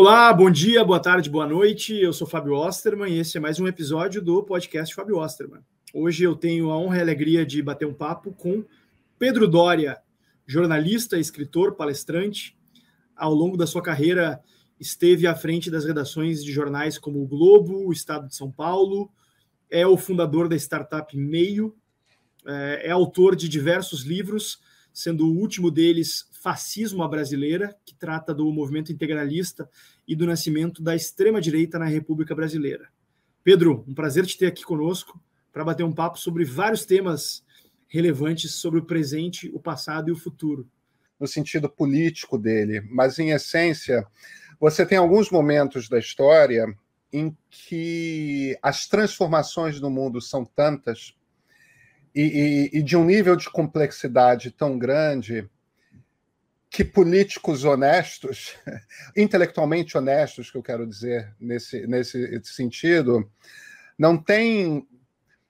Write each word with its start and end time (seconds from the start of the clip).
Olá, 0.00 0.32
bom 0.32 0.48
dia, 0.48 0.84
boa 0.84 1.00
tarde, 1.00 1.28
boa 1.28 1.44
noite. 1.44 1.92
Eu 1.92 2.12
sou 2.12 2.24
Fábio 2.24 2.54
Osterman 2.54 3.12
e 3.12 3.18
esse 3.18 3.36
é 3.36 3.40
mais 3.40 3.58
um 3.58 3.66
episódio 3.66 4.22
do 4.22 4.44
podcast 4.44 4.94
Fábio 4.94 5.18
Osterman. 5.18 5.58
Hoje 5.92 6.22
eu 6.22 6.36
tenho 6.36 6.70
a 6.70 6.78
honra 6.78 6.98
e 6.98 7.00
a 7.00 7.02
alegria 7.02 7.44
de 7.44 7.60
bater 7.60 7.84
um 7.84 7.92
papo 7.92 8.32
com 8.32 8.64
Pedro 9.18 9.48
Dória, 9.48 10.00
jornalista, 10.46 11.18
escritor, 11.18 11.74
palestrante. 11.74 12.56
Ao 13.16 13.34
longo 13.34 13.56
da 13.56 13.66
sua 13.66 13.82
carreira, 13.82 14.40
esteve 14.78 15.26
à 15.26 15.34
frente 15.34 15.68
das 15.68 15.84
redações 15.84 16.44
de 16.44 16.52
jornais 16.52 16.96
como 16.96 17.20
o 17.20 17.26
Globo, 17.26 17.84
o 17.84 17.92
Estado 17.92 18.28
de 18.28 18.36
São 18.36 18.52
Paulo, 18.52 19.10
é 19.68 19.84
o 19.84 19.96
fundador 19.96 20.48
da 20.48 20.54
startup 20.54 21.16
Meio, 21.16 21.74
é, 22.46 22.82
é 22.86 22.90
autor 22.92 23.34
de 23.34 23.48
diversos 23.48 24.02
livros, 24.02 24.60
sendo 24.98 25.28
o 25.28 25.38
último 25.38 25.70
deles 25.70 26.28
Fascismo 26.42 27.04
à 27.04 27.08
Brasileira, 27.08 27.72
que 27.86 27.94
trata 27.94 28.34
do 28.34 28.52
movimento 28.52 28.90
integralista 28.90 29.70
e 30.08 30.16
do 30.16 30.26
nascimento 30.26 30.82
da 30.82 30.96
extrema-direita 30.96 31.78
na 31.78 31.84
República 31.84 32.34
Brasileira. 32.34 32.88
Pedro, 33.44 33.84
um 33.86 33.94
prazer 33.94 34.26
te 34.26 34.36
ter 34.36 34.46
aqui 34.46 34.64
conosco 34.64 35.22
para 35.52 35.62
bater 35.62 35.84
um 35.84 35.92
papo 35.92 36.18
sobre 36.18 36.44
vários 36.44 36.84
temas 36.84 37.44
relevantes 37.86 38.54
sobre 38.54 38.80
o 38.80 38.84
presente, 38.84 39.48
o 39.54 39.60
passado 39.60 40.08
e 40.08 40.12
o 40.12 40.16
futuro. 40.16 40.68
No 41.18 41.28
sentido 41.28 41.68
político 41.70 42.36
dele, 42.36 42.80
mas 42.90 43.20
em 43.20 43.30
essência, 43.30 44.04
você 44.58 44.84
tem 44.84 44.98
alguns 44.98 45.30
momentos 45.30 45.88
da 45.88 46.00
história 46.00 46.66
em 47.12 47.36
que 47.48 48.58
as 48.60 48.88
transformações 48.88 49.80
no 49.80 49.90
mundo 49.90 50.20
são 50.20 50.44
tantas 50.44 51.14
e, 52.18 52.22
e, 52.74 52.78
e 52.78 52.82
de 52.82 52.96
um 52.96 53.04
nível 53.04 53.36
de 53.36 53.48
complexidade 53.48 54.50
tão 54.50 54.76
grande 54.76 55.48
que 56.68 56.84
políticos 56.84 57.62
honestos, 57.62 58.56
intelectualmente 59.16 59.96
honestos, 59.96 60.50
que 60.50 60.58
eu 60.58 60.62
quero 60.62 60.84
dizer 60.84 61.32
nesse, 61.38 61.86
nesse 61.86 62.42
sentido, 62.42 63.30
não 63.96 64.18
têm 64.18 64.84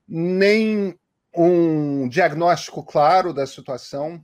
nem 0.07 0.95
um 1.35 2.07
diagnóstico 2.07 2.85
claro 2.85 3.33
da 3.33 3.47
situação, 3.47 4.23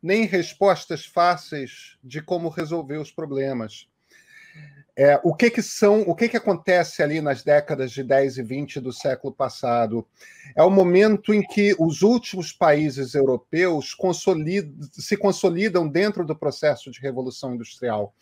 nem 0.00 0.26
respostas 0.26 1.04
fáceis 1.04 1.98
de 2.04 2.22
como 2.22 2.48
resolver 2.48 2.98
os 2.98 3.10
problemas. 3.10 3.88
É, 5.02 5.18
o 5.24 5.34
que 5.34 5.48
que 5.48 5.62
são, 5.62 6.02
o 6.02 6.14
que 6.14 6.28
que 6.28 6.36
acontece 6.36 7.02
ali 7.02 7.22
nas 7.22 7.42
décadas 7.42 7.90
de 7.90 8.04
10 8.04 8.36
e 8.36 8.42
20 8.42 8.80
do 8.80 8.92
século 8.92 9.32
passado? 9.32 10.06
É 10.54 10.62
o 10.62 10.68
momento 10.68 11.32
em 11.32 11.40
que 11.40 11.74
os 11.78 12.02
últimos 12.02 12.52
países 12.52 13.14
europeus 13.14 13.94
consolidam, 13.94 14.74
se 14.92 15.16
consolidam 15.16 15.88
dentro 15.88 16.22
do 16.22 16.36
processo 16.36 16.90
de 16.90 17.00
revolução 17.00 17.54
industrial. 17.54 18.12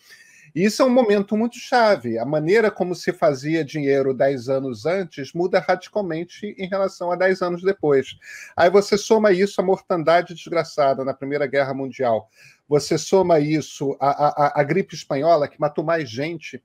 E 0.55 0.65
isso 0.65 0.81
é 0.81 0.85
um 0.85 0.91
momento 0.91 1.37
muito 1.37 1.59
chave. 1.59 2.17
A 2.17 2.25
maneira 2.25 2.71
como 2.71 2.95
se 2.95 3.13
fazia 3.13 3.65
dinheiro 3.65 4.15
10 4.15 4.49
anos 4.49 4.87
antes 4.87 5.33
muda 5.33 5.59
radicalmente 5.59 6.55
em 6.57 6.69
relação 6.69 7.11
a 7.11 7.17
10 7.17 7.43
anos 7.43 7.63
depois. 7.63 8.17
Aí 8.57 8.71
você 8.71 8.97
soma 8.97 9.33
isso 9.33 9.61
à 9.61 9.65
mortandade 9.65 10.33
desgraçada 10.33 11.05
na 11.05 11.13
Primeira 11.13 11.49
Guerra 11.49 11.75
Mundial 11.75 12.31
você 12.69 12.99
soma 12.99 13.41
isso 13.41 13.97
à, 13.99 14.27
à, 14.27 14.61
à, 14.61 14.63
gripe 14.63 14.95
espanhola, 14.95 15.49
que 15.49 15.59
matou 15.59 15.83
mais 15.83 16.09
gente. 16.09 16.63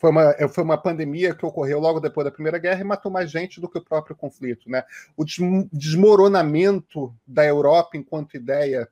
Foi 0.00 0.08
uma, 0.08 0.34
foi 0.48 0.64
uma 0.64 0.78
pandemia 0.78 1.34
que 1.34 1.44
ocorreu 1.44 1.78
logo 1.78 2.00
depois 2.00 2.24
da 2.24 2.30
Primeira 2.30 2.56
Guerra 2.56 2.80
e 2.80 2.84
matou 2.84 3.12
mais 3.12 3.30
gente 3.30 3.60
do 3.60 3.68
que 3.68 3.76
o 3.76 3.84
próprio 3.84 4.16
conflito. 4.16 4.70
Né? 4.70 4.82
O 5.14 5.24
desmoronamento 5.70 7.14
da 7.26 7.44
Europa 7.44 7.98
enquanto 7.98 8.34
ideia. 8.34 8.88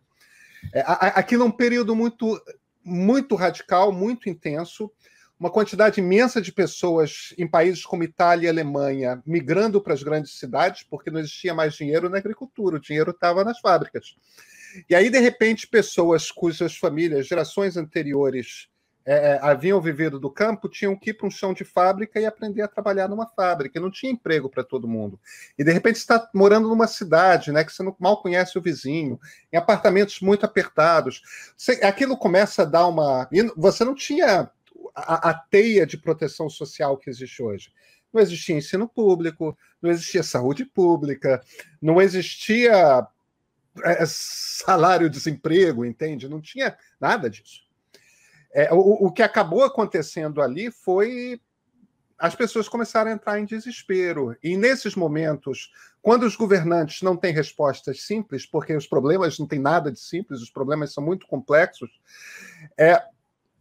É, 0.70 0.84
aquilo 0.86 1.44
é 1.44 1.46
um 1.46 1.50
período 1.50 1.96
muito, 1.96 2.38
muito 2.84 3.34
radical, 3.34 3.90
muito 3.90 4.28
intenso 4.28 4.92
uma 5.38 5.50
quantidade 5.50 6.00
imensa 6.00 6.42
de 6.42 6.50
pessoas 6.50 7.32
em 7.38 7.46
países 7.46 7.86
como 7.86 8.02
Itália 8.02 8.46
e 8.46 8.50
Alemanha 8.50 9.22
migrando 9.24 9.80
para 9.80 9.94
as 9.94 10.02
grandes 10.02 10.36
cidades, 10.36 10.82
porque 10.82 11.12
não 11.12 11.20
existia 11.20 11.54
mais 11.54 11.74
dinheiro 11.74 12.08
na 12.08 12.18
agricultura, 12.18 12.76
o 12.76 12.80
dinheiro 12.80 13.12
estava 13.12 13.44
nas 13.44 13.60
fábricas. 13.60 14.16
E 14.90 14.96
aí, 14.96 15.08
de 15.08 15.20
repente, 15.20 15.68
pessoas 15.68 16.30
cujas 16.30 16.76
famílias, 16.76 17.28
gerações 17.28 17.76
anteriores, 17.76 18.68
é, 19.10 19.14
é, 19.14 19.38
haviam 19.40 19.80
vivido 19.80 20.20
do 20.20 20.30
campo, 20.30 20.68
tinham 20.68 20.94
que 20.94 21.10
ir 21.10 21.14
para 21.14 21.26
um 21.26 21.30
chão 21.30 21.54
de 21.54 21.64
fábrica 21.64 22.20
e 22.20 22.26
aprender 22.26 22.60
a 22.60 22.68
trabalhar 22.68 23.08
numa 23.08 23.26
fábrica. 23.26 23.80
Não 23.80 23.90
tinha 23.90 24.12
emprego 24.12 24.50
para 24.50 24.62
todo 24.62 24.86
mundo. 24.86 25.18
E, 25.58 25.64
de 25.64 25.72
repente, 25.72 25.96
está 25.96 26.28
morando 26.34 26.68
numa 26.68 26.86
cidade, 26.86 27.50
né, 27.50 27.64
que 27.64 27.72
você 27.72 27.82
não, 27.82 27.96
mal 27.98 28.20
conhece 28.20 28.58
o 28.58 28.60
vizinho, 28.60 29.18
em 29.50 29.56
apartamentos 29.56 30.20
muito 30.20 30.44
apertados. 30.44 31.22
Você, 31.56 31.80
aquilo 31.82 32.18
começa 32.18 32.62
a 32.62 32.66
dar 32.66 32.86
uma. 32.86 33.26
Você 33.56 33.82
não 33.82 33.94
tinha 33.94 34.50
a, 34.94 35.30
a 35.30 35.34
teia 35.34 35.86
de 35.86 35.96
proteção 35.96 36.50
social 36.50 36.98
que 36.98 37.08
existe 37.08 37.42
hoje 37.42 37.72
não 38.10 38.22
existia 38.22 38.56
ensino 38.56 38.88
público, 38.88 39.56
não 39.82 39.90
existia 39.90 40.22
saúde 40.22 40.64
pública, 40.64 41.42
não 41.80 42.00
existia 42.00 43.06
é, 43.84 44.06
salário-desemprego, 44.06 45.84
entende? 45.84 46.26
Não 46.26 46.40
tinha 46.40 46.74
nada 46.98 47.28
disso. 47.28 47.67
É, 48.58 48.72
o, 48.72 49.06
o 49.06 49.12
que 49.12 49.22
acabou 49.22 49.62
acontecendo 49.62 50.42
ali 50.42 50.68
foi 50.68 51.40
as 52.18 52.34
pessoas 52.34 52.68
começaram 52.68 53.08
a 53.08 53.14
entrar 53.14 53.38
em 53.38 53.44
desespero. 53.44 54.36
E 54.42 54.56
nesses 54.56 54.96
momentos, 54.96 55.70
quando 56.02 56.24
os 56.24 56.34
governantes 56.34 57.00
não 57.00 57.16
têm 57.16 57.32
respostas 57.32 58.02
simples, 58.02 58.44
porque 58.44 58.74
os 58.74 58.88
problemas 58.88 59.38
não 59.38 59.46
têm 59.46 59.60
nada 59.60 59.92
de 59.92 60.00
simples, 60.00 60.42
os 60.42 60.50
problemas 60.50 60.92
são 60.92 61.04
muito 61.04 61.28
complexos, 61.28 61.88
é, 62.76 63.00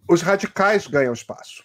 os 0.09 0.23
radicais 0.23 0.87
ganham 0.87 1.13
espaço. 1.13 1.63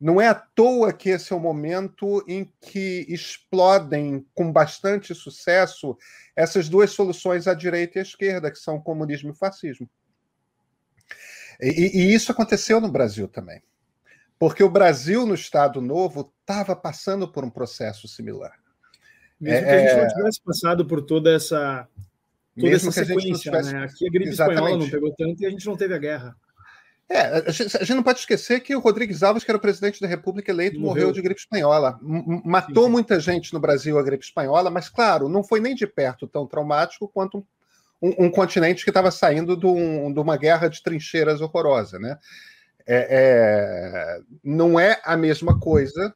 Não 0.00 0.20
é 0.20 0.26
à 0.26 0.34
toa 0.34 0.92
que 0.92 1.10
esse 1.10 1.32
é 1.32 1.36
o 1.36 1.38
momento 1.38 2.24
em 2.26 2.52
que 2.60 3.06
explodem 3.08 4.26
com 4.34 4.50
bastante 4.50 5.14
sucesso 5.14 5.96
essas 6.34 6.68
duas 6.68 6.90
soluções 6.90 7.46
à 7.46 7.54
direita 7.54 7.98
e 7.98 8.00
à 8.00 8.02
esquerda, 8.02 8.50
que 8.50 8.58
são 8.58 8.80
comunismo 8.80 9.30
e 9.30 9.36
fascismo. 9.36 9.88
E, 11.60 11.98
e 11.98 12.14
isso 12.14 12.32
aconteceu 12.32 12.80
no 12.80 12.90
Brasil 12.90 13.28
também. 13.28 13.62
Porque 14.38 14.62
o 14.64 14.70
Brasil, 14.70 15.26
no 15.26 15.34
Estado 15.34 15.80
Novo, 15.80 16.32
estava 16.40 16.74
passando 16.74 17.28
por 17.28 17.44
um 17.44 17.50
processo 17.50 18.08
similar. 18.08 18.54
Mesmo 19.38 19.66
é, 19.66 19.68
que 19.68 19.70
a 19.70 19.78
gente 19.78 19.96
não 19.96 20.04
é. 20.04 20.08
tivesse 20.08 20.42
passado 20.42 20.86
por 20.86 21.02
toda 21.02 21.34
essa, 21.34 21.86
toda 22.58 22.74
essa 22.74 22.90
sequência. 22.90 23.34
Tivesse... 23.34 23.74
Né? 23.74 23.84
Aqui 23.84 24.06
a 24.06 24.10
gripe 24.10 24.30
Exatamente. 24.30 24.58
espanhola 24.58 24.82
não 24.82 24.90
pegou 24.90 25.14
tanto 25.14 25.42
e 25.42 25.46
a 25.46 25.50
gente 25.50 25.66
não 25.66 25.76
teve 25.76 25.94
a 25.94 25.98
guerra. 25.98 26.36
É, 27.08 27.22
a 27.22 27.50
gente, 27.50 27.76
a 27.76 27.80
gente, 27.80 27.94
não 27.94 28.04
pode 28.04 28.20
esquecer 28.20 28.60
que 28.60 28.74
o 28.74 28.78
Rodrigues 28.78 29.24
Alves, 29.24 29.42
que 29.42 29.50
era 29.50 29.58
o 29.58 29.60
presidente 29.60 30.00
da 30.00 30.06
República 30.06 30.52
eleito, 30.52 30.78
morreu, 30.78 31.06
morreu 31.06 31.12
de 31.12 31.20
gripe 31.20 31.40
espanhola. 31.40 31.98
Matou 32.02 32.84
sim, 32.84 32.88
sim. 32.88 32.92
muita 32.92 33.18
gente 33.18 33.52
no 33.52 33.58
Brasil 33.58 33.98
a 33.98 34.02
gripe 34.02 34.24
espanhola, 34.24 34.70
mas, 34.70 34.88
claro, 34.88 35.28
não 35.28 35.42
foi 35.42 35.58
nem 35.58 35.74
de 35.74 35.88
perto 35.88 36.28
tão 36.28 36.46
traumático 36.46 37.08
quanto 37.08 37.44
um, 38.00 38.26
um 38.26 38.30
continente 38.30 38.84
que 38.84 38.90
estava 38.90 39.10
saindo 39.10 39.56
de, 39.56 39.66
um, 39.66 40.12
de, 40.12 40.20
uma 40.20 40.36
guerra 40.36 40.68
de 40.68 40.82
trincheiras 40.82 41.40
horrorosa. 41.40 41.98
Né? 41.98 42.18
É, 42.86 43.06
é, 43.10 44.20
não 44.42 44.78
é 44.78 45.00
a 45.04 45.16
mesma 45.16 45.58
coisa, 45.58 46.14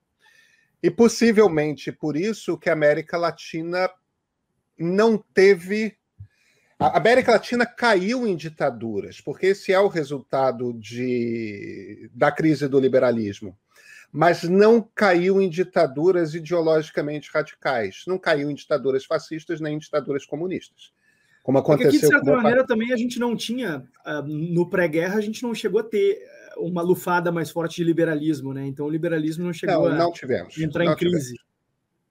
e 0.83 0.91
possivelmente 0.91 1.91
por 1.93 2.17
isso 2.17 2.59
que 2.59 2.69
a 2.69 2.75
América 2.75 3.17
Latina 3.17 3.89
não 4.79 5.17
teve 5.17 5.97
a 6.79 6.99
América 6.99 7.33
Latina 7.33 7.65
caiu 7.65 8.27
em 8.27 8.37
ditaduras, 8.37 9.21
porque 9.21 9.47
esse 9.47 9.73
é 9.73 9.79
o 9.79 9.87
resultado 9.87 10.73
de, 10.75 12.11
da 12.13 12.33
crise 12.33 12.67
do 12.69 12.81
liberalismo. 12.81 13.57
Mas 14.13 14.43
não 14.43 14.83
caiu 14.95 15.41
em 15.41 15.49
ditaduras 15.49 16.35
ideologicamente 16.35 17.31
radicais. 17.33 18.05
Não 18.07 18.19
caiu 18.19 18.51
em 18.51 18.55
ditaduras 18.55 19.05
fascistas 19.05 19.61
nem 19.61 19.77
em 19.77 19.79
ditaduras 19.79 20.27
comunistas. 20.27 20.93
Como 21.44 21.58
aconteceu 21.58 21.91
Porque 21.91 21.99
aqui, 21.99 22.06
de 22.06 22.12
certa 22.12 22.43
maneira, 22.43 22.67
também 22.67 22.91
a 22.91 22.96
gente 22.96 23.20
não 23.20 23.37
tinha, 23.37 23.87
ah, 24.02 24.23
no 24.23 24.69
pré-guerra, 24.70 25.19
a 25.19 25.20
gente 25.20 25.43
não 25.43 25.55
chegou 25.55 25.79
a 25.79 25.85
ter 25.85 26.19
uma 26.56 26.81
lufada 26.81 27.31
mais 27.31 27.50
forte 27.50 27.76
de 27.76 27.85
liberalismo, 27.85 28.55
né? 28.55 28.67
Então 28.67 28.87
o 28.87 28.91
liberalismo 28.91 29.44
não 29.44 29.52
chegou 29.52 29.91
não, 29.91 29.96
não 29.96 30.12
tivemos, 30.12 30.56
a 30.58 30.62
entrar 30.62 30.85
não 30.85 30.93
em 30.94 30.96
crise. 30.96 31.35
Tivemos. 31.35 31.44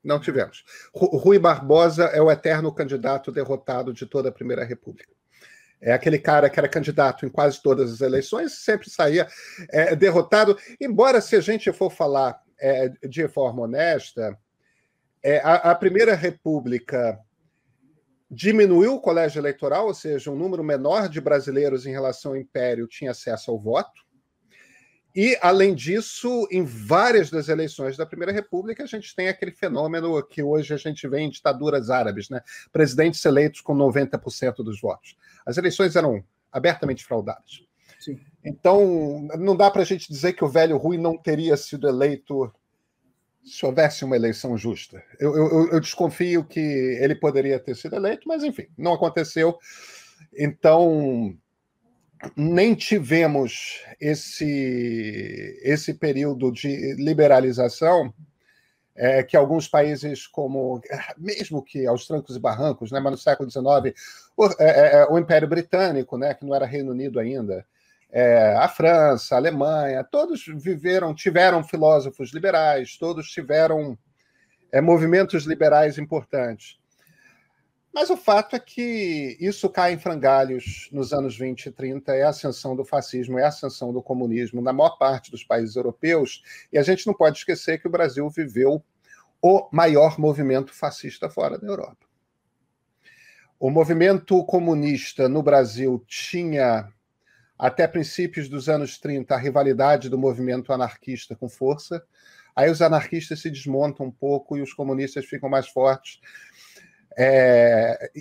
Não 0.04 0.20
tivemos. 0.20 0.64
Rui 0.94 1.40
Barbosa 1.40 2.04
é 2.06 2.22
o 2.22 2.30
eterno 2.30 2.72
candidato 2.72 3.32
derrotado 3.32 3.92
de 3.92 4.06
toda 4.06 4.30
a 4.30 4.32
Primeira 4.32 4.64
República. 4.64 5.12
É 5.82 5.94
aquele 5.94 6.20
cara 6.20 6.48
que 6.48 6.60
era 6.60 6.70
candidato 6.70 7.26
em 7.26 7.30
quase 7.30 7.60
todas 7.60 7.92
as 7.92 8.02
eleições, 8.02 8.60
sempre 8.60 8.88
saía 8.88 9.28
é, 9.72 9.96
derrotado. 9.96 10.56
Embora, 10.80 11.20
se 11.20 11.36
a 11.36 11.42
gente 11.42 11.72
for 11.74 11.90
falar 11.90 12.40
é, 12.60 12.90
de 13.08 13.28
forma 13.28 13.64
honesta, 13.64 14.38
é, 15.24 15.40
a, 15.40 15.72
a, 15.72 15.76
Primeira 15.76 16.14
República 16.14 17.18
diminuiu 18.34 18.96
o 18.96 19.00
colégio 19.00 19.40
eleitoral, 19.40 19.88
ou 19.88 19.94
seja, 19.94 20.32
um 20.32 20.36
número 20.36 20.64
menor 20.64 21.08
de 21.08 21.22
brasileiros 21.22 21.86
em 21.86 21.92
relação 21.92 22.32
ao 22.32 22.38
Império 22.38 22.88
tinha 22.88 23.12
acesso 23.12 23.52
ao 23.52 23.60
voto. 23.60 24.02
E, 25.16 25.38
além 25.42 25.76
disso, 25.76 26.48
em 26.50 26.64
várias 26.64 27.30
das 27.30 27.48
eleições 27.48 27.96
da 27.96 28.06
Primeira 28.06 28.32
República, 28.32 28.84
a 28.84 28.88
gente 28.88 29.16
tem 29.16 29.28
aquele 29.28 29.52
fenômeno 29.52 30.26
que 30.26 30.42
hoje 30.42 30.74
a 30.74 30.78
gente 30.78 31.08
vê 31.08 31.20
em 31.20 31.30
ditaduras 31.30 31.92
árabes, 31.92 32.30
né? 32.30 32.42
Presidentes 32.72 33.24
eleitos 33.24 33.62
com 33.62 33.76
90% 33.76 34.56
dos 34.64 34.82
votos. 34.82 35.16
As 35.46 35.58
eleições 35.58 35.96
eram 35.96 36.24
abertamente 36.52 37.06
fraudadas. 37.06 37.62
Sim. 38.00 38.20
Então, 38.44 39.28
não 39.38 39.56
dá 39.56 39.70
para 39.70 39.84
a 39.84 39.86
gente 39.86 40.12
dizer 40.12 40.34
que 40.34 40.44
o 40.44 40.50
velho 40.50 40.78
Rui 40.78 40.98
não 40.98 41.16
teria 41.16 41.56
sido 41.56 41.88
eleito 41.88 42.52
se 43.44 43.66
houvesse 43.66 44.06
uma 44.06 44.16
eleição 44.16 44.58
justa. 44.58 45.04
Eu, 45.20 45.36
eu, 45.36 45.70
eu, 45.74 45.80
desconfio 45.80 46.44
que 46.44 46.60
ele 46.60 47.16
poderia 47.16 47.60
ter 47.60 47.76
sido 47.76 47.96
eleito, 47.96 48.28
mas 48.28 48.44
enfim, 48.44 48.68
não 48.78 48.94
aconteceu. 48.94 49.58
Então, 50.38 51.36
nem 52.36 52.74
tivemos 52.74 53.84
esse, 54.00 55.60
esse 55.62 55.94
período 55.94 56.52
de 56.52 56.94
liberalização 56.96 58.14
é, 58.96 59.24
que 59.24 59.36
alguns 59.36 59.68
países, 59.68 60.28
como 60.28 60.82
mesmo 61.18 61.64
que 61.64 61.86
aos 61.86 62.08
trancos 62.08 62.36
e 62.36 62.40
barrancos, 62.40 62.92
né, 62.92 63.00
mas 63.00 63.12
no 63.12 63.18
século 63.18 63.50
XIX, 63.50 63.66
o, 64.38 64.46
é, 64.46 64.54
é, 64.60 64.96
é, 64.96 65.08
o 65.10 65.18
Império 65.18 65.48
Britânico, 65.48 66.18
né, 66.18 66.34
que 66.34 66.46
não 66.46 66.56
era 66.56 66.66
Reino 66.66 66.92
Unido 66.92 67.20
ainda, 67.20 67.66
é, 68.16 68.56
a 68.56 68.68
França, 68.68 69.34
a 69.34 69.40
Alemanha, 69.40 70.04
todos 70.04 70.46
viveram, 70.46 71.16
tiveram 71.16 71.64
filósofos 71.64 72.32
liberais, 72.32 72.96
todos 72.96 73.28
tiveram 73.28 73.98
é, 74.72 74.80
movimentos 74.80 75.46
liberais 75.46 75.98
importantes. 75.98 76.80
Mas 77.92 78.12
o 78.12 78.18
fato 78.18 78.56
é 78.56 78.60
que 78.60 79.36
isso 79.40 79.68
cai 79.68 79.94
em 79.94 80.00
frangalhos 80.00 80.90
nos 80.92 81.12
anos 81.12 81.36
20 81.36 81.66
e 81.66 81.72
30, 81.72 82.14
é 82.14 82.22
a 82.22 82.30
ascensão 82.30 82.76
do 82.76 82.86
fascismo, 82.86 83.40
é 83.40 83.46
a 83.46 83.48
ascensão 83.48 83.92
do 83.92 84.02
comunismo 84.02 84.62
na 84.62 84.72
maior 84.72 84.98
parte 84.98 85.32
dos 85.32 85.44
países 85.44 85.76
europeus, 85.76 86.44
e 86.72 86.78
a 86.78 86.84
gente 86.84 87.08
não 87.08 87.16
pode 87.16 87.40
esquecer 87.40 87.80
que 87.80 87.88
o 87.88 87.92
Brasil 87.92 88.30
viveu 88.30 88.84
o 89.42 89.68
maior 89.72 90.20
movimento 90.20 90.72
fascista 90.72 91.32
fora 91.32 91.58
da 91.58 91.68
Europa. 91.68 92.06
O 93.60 93.72
movimento 93.72 94.44
comunista 94.46 95.28
no 95.28 95.42
Brasil 95.42 96.04
tinha 96.08 96.94
até 97.58 97.88
princípios 97.88 98.50
dos 98.50 98.68
anos 98.68 98.98
30, 98.98 99.34
a 99.34 99.38
rivalidade 99.38 100.10
do 100.10 100.18
movimento 100.18 100.74
anarquista 100.74 101.36
com 101.36 101.48
força. 101.48 102.04
Aí 102.56 102.70
os 102.70 102.82
anarquistas 102.82 103.42
se 103.42 103.50
desmontam 103.50 104.08
um 104.08 104.12
pouco 104.12 104.58
e 104.58 104.62
os 104.62 104.74
comunistas 104.74 105.26
ficam 105.26 105.50
mais 105.50 105.68
fortes. 105.68 106.20
É... 107.18 108.12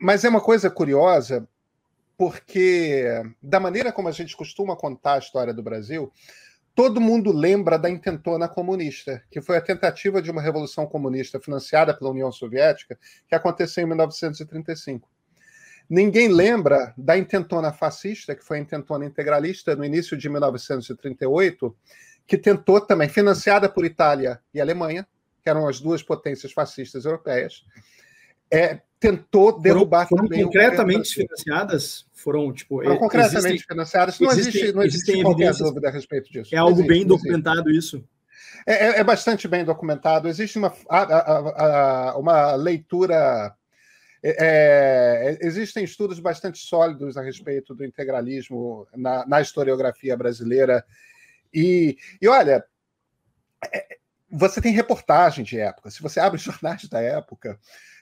Mas 0.00 0.24
é 0.24 0.28
uma 0.28 0.40
coisa 0.40 0.70
curiosa, 0.70 1.48
porque 2.16 3.04
da 3.42 3.60
maneira 3.60 3.92
como 3.92 4.08
a 4.08 4.12
gente 4.12 4.36
costuma 4.36 4.76
contar 4.76 5.14
a 5.14 5.18
história 5.18 5.54
do 5.54 5.62
Brasil, 5.62 6.12
todo 6.74 7.00
mundo 7.00 7.32
lembra 7.32 7.78
da 7.78 7.88
intentona 7.88 8.48
comunista, 8.48 9.22
que 9.30 9.40
foi 9.40 9.56
a 9.56 9.62
tentativa 9.62 10.20
de 10.20 10.30
uma 10.30 10.42
revolução 10.42 10.86
comunista 10.86 11.40
financiada 11.40 11.94
pela 11.96 12.10
União 12.10 12.32
Soviética, 12.32 12.98
que 13.28 13.34
aconteceu 13.34 13.84
em 13.84 13.88
1935. 13.88 15.08
Ninguém 15.92 16.28
lembra 16.28 16.94
da 16.96 17.18
intentona 17.18 17.70
fascista, 17.70 18.34
que 18.34 18.42
foi 18.42 18.56
a 18.56 18.60
intentona 18.62 19.04
integralista 19.04 19.76
no 19.76 19.84
início 19.84 20.16
de 20.16 20.26
1938, 20.26 21.76
que 22.26 22.38
tentou 22.38 22.80
também, 22.80 23.10
financiada 23.10 23.68
por 23.68 23.84
Itália 23.84 24.40
e 24.54 24.60
Alemanha, 24.62 25.06
que 25.42 25.50
eram 25.50 25.68
as 25.68 25.80
duas 25.80 26.02
potências 26.02 26.50
fascistas 26.50 27.04
europeias, 27.04 27.62
é, 28.50 28.80
tentou 28.98 29.60
derrubar 29.60 30.08
foram, 30.08 30.26
foram 30.28 30.44
concretamente 30.44 31.12
financiadas? 31.12 32.06
Foram 32.14 32.50
tipo 32.54 32.82
foram 32.82 32.96
concretamente 32.96 33.46
existem, 33.48 33.66
financiadas. 33.68 34.18
Não 34.18 34.30
existe 34.30 34.48
existem, 34.48 34.72
não 34.72 34.82
existe 34.84 35.22
qualquer 35.22 35.54
dúvida 35.54 35.88
a 35.88 35.90
respeito 35.90 36.32
disso. 36.32 36.54
É 36.54 36.58
algo 36.58 36.72
existe, 36.72 36.88
bem 36.88 37.06
documentado 37.06 37.70
isso? 37.70 38.02
É, 38.66 38.72
é, 38.72 39.00
é, 39.00 39.04
bastante 39.04 39.46
bem 39.46 39.62
documentado. 39.62 40.26
Existe 40.26 40.56
uma, 40.56 40.72
a, 40.88 41.02
a, 41.02 42.12
a, 42.12 42.16
uma 42.16 42.54
leitura 42.54 43.54
é, 44.22 45.36
é, 45.40 45.46
existem 45.46 45.82
estudos 45.82 46.20
bastante 46.20 46.58
sólidos 46.58 47.16
a 47.16 47.22
respeito 47.22 47.74
do 47.74 47.84
integralismo 47.84 48.86
na, 48.94 49.26
na 49.26 49.40
historiografia 49.40 50.16
brasileira. 50.16 50.84
E, 51.52 51.98
e 52.20 52.28
olha, 52.28 52.64
é, 53.72 53.98
você 54.30 54.60
tem 54.60 54.72
reportagem 54.72 55.44
de 55.44 55.58
época. 55.58 55.90
Se 55.90 56.00
você 56.00 56.20
abre 56.20 56.38
jornais 56.40 56.88
da 56.88 57.00
época, 57.00 57.58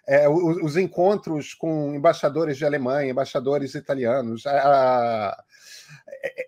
é, 0.06 0.28
os, 0.28 0.62
os, 0.62 0.76
encontros 0.76 1.55
com 1.55 1.94
embaixadores 1.94 2.58
de 2.58 2.64
Alemanha, 2.64 3.11
embaixadores 3.11 3.75
italianos, 3.75 4.46
a, 4.46 5.43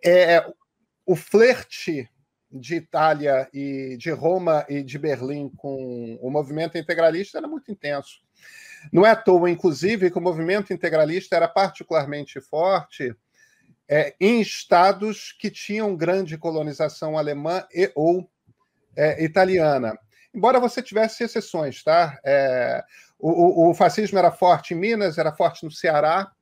é, 0.04 0.34
é, 0.34 0.52
o 1.06 1.16
flerte 1.16 2.08
de 2.50 2.76
Itália 2.76 3.48
e 3.52 3.96
de 3.98 4.10
Roma 4.10 4.66
e 4.68 4.82
de 4.82 4.98
Berlim 4.98 5.48
com 5.56 6.18
o 6.20 6.30
movimento 6.30 6.76
integralista 6.76 7.38
era 7.38 7.48
muito 7.48 7.72
intenso. 7.72 8.20
Não 8.92 9.04
é 9.04 9.10
à 9.10 9.16
toa, 9.16 9.50
inclusive, 9.50 10.10
que 10.10 10.18
o 10.18 10.22
movimento 10.22 10.72
integralista 10.72 11.36
era 11.36 11.46
particularmente 11.46 12.40
forte 12.40 13.14
é, 13.88 14.14
em 14.18 14.40
estados 14.40 15.32
que 15.38 15.50
tinham 15.50 15.94
grande 15.94 16.38
colonização 16.38 17.18
alemã 17.18 17.64
e 17.74 17.92
ou 17.94 18.28
é, 18.96 19.22
italiana. 19.22 19.98
Embora 20.34 20.58
você 20.58 20.82
tivesse 20.82 21.22
exceções, 21.22 21.82
tá? 21.82 22.18
É, 22.24 22.82
o, 23.18 23.70
o, 23.70 23.74
fascismo 23.74 24.18
era 24.18 24.30
forte 24.30 24.74
em 24.74 24.78
Minas, 24.78 25.18
era 25.18 25.32
forte 25.32 25.64
no 25.64 25.70
Ceará. 25.70 26.32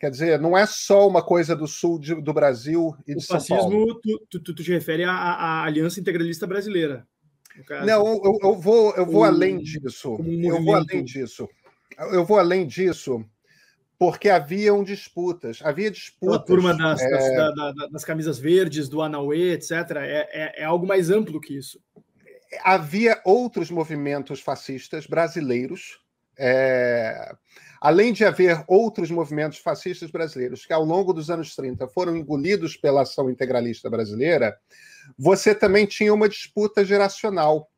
Quer 0.00 0.10
dizer, 0.10 0.40
não 0.40 0.56
é 0.56 0.66
só 0.66 1.06
uma 1.06 1.22
coisa 1.22 1.54
do 1.54 1.66
sul 1.66 1.98
de, 1.98 2.14
do 2.14 2.32
Brasil 2.32 2.96
e 3.06 3.12
o 3.12 3.18
de 3.18 3.24
São 3.24 3.38
Paulo. 3.38 3.62
O 3.62 3.88
fascismo, 3.88 4.00
tu, 4.00 4.26
tu, 4.30 4.54
tu, 4.54 4.54
te 4.54 4.72
refere 4.72 5.04
à, 5.04 5.12
à 5.12 5.64
Aliança 5.64 6.00
Integralista 6.00 6.46
Brasileira. 6.46 7.06
Não, 7.86 8.06
eu, 8.24 8.38
eu, 8.42 8.54
vou, 8.56 8.94
eu 8.94 9.06
vou 9.06 9.22
um, 9.22 9.24
além 9.24 9.58
disso. 9.58 10.16
Um 10.20 10.44
eu 10.44 10.62
vou 10.62 10.74
além 10.74 11.04
disso. 11.04 11.48
Eu 11.98 12.24
vou 12.24 12.38
além 12.38 12.66
disso, 12.66 13.24
porque 13.98 14.28
haviam 14.28 14.82
disputas. 14.82 15.60
Havia 15.62 15.90
disputas. 15.90 16.36
A 16.36 16.42
turma 16.42 16.76
das, 16.76 17.00
é... 17.00 17.10
das, 17.10 17.54
da, 17.54 17.72
da, 17.72 17.86
das, 17.86 18.04
camisas 18.04 18.38
verdes, 18.38 18.88
do 18.88 19.00
Anauê, 19.00 19.52
etc., 19.52 19.70
é, 19.96 20.28
é, 20.32 20.62
é 20.62 20.64
algo 20.64 20.86
mais 20.86 21.10
amplo 21.10 21.40
que 21.40 21.56
isso. 21.56 21.80
Havia 22.62 23.20
outros 23.24 23.70
movimentos 23.70 24.40
fascistas 24.40 25.06
brasileiros. 25.06 26.00
Além 27.84 28.14
de 28.14 28.24
haver 28.24 28.64
outros 28.66 29.10
movimentos 29.10 29.58
fascistas 29.58 30.10
brasileiros 30.10 30.64
que, 30.64 30.72
ao 30.72 30.82
longo 30.82 31.12
dos 31.12 31.28
anos 31.28 31.54
30, 31.54 31.86
foram 31.88 32.16
engolidos 32.16 32.78
pela 32.78 33.02
ação 33.02 33.28
integralista 33.28 33.90
brasileira, 33.90 34.56
você 35.18 35.54
também 35.54 35.84
tinha 35.84 36.14
uma 36.14 36.26
disputa 36.26 36.82
geracional. 36.82 37.68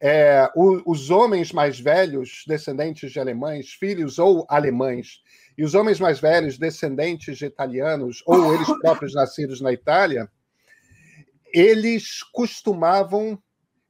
É, 0.00 0.48
o, 0.54 0.88
os 0.88 1.10
homens 1.10 1.50
mais 1.50 1.80
velhos, 1.80 2.44
descendentes 2.46 3.10
de 3.10 3.18
alemães, 3.18 3.70
filhos 3.70 4.20
ou 4.20 4.46
alemães, 4.48 5.24
e 5.58 5.64
os 5.64 5.74
homens 5.74 5.98
mais 5.98 6.20
velhos, 6.20 6.56
descendentes 6.56 7.36
de 7.36 7.46
italianos, 7.46 8.22
ou 8.26 8.54
eles 8.54 8.68
próprios 8.80 9.12
nascidos 9.18 9.60
na 9.60 9.72
Itália, 9.72 10.30
eles 11.52 12.22
costumavam. 12.32 13.36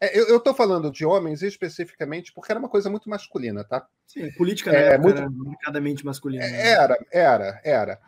É, 0.01 0.17
eu 0.19 0.37
estou 0.37 0.55
falando 0.55 0.93
de 0.93 1.05
homens 1.05 1.43
especificamente 1.43 2.33
porque 2.33 2.53
era 2.53 2.59
uma 2.59 2.69
coisa 2.69 2.89
muito 2.89 3.11
masculina, 3.11 3.65
tá? 3.65 3.87
Sim, 4.07 4.31
política 4.33 4.71
é, 4.71 4.97
muito... 4.97 5.19
era 5.19 5.29
marcadamente 5.29 6.05
masculina. 6.05 6.47
Né? 6.47 6.69
Era, 6.69 6.99
era, 7.11 7.61
era. 7.65 8.01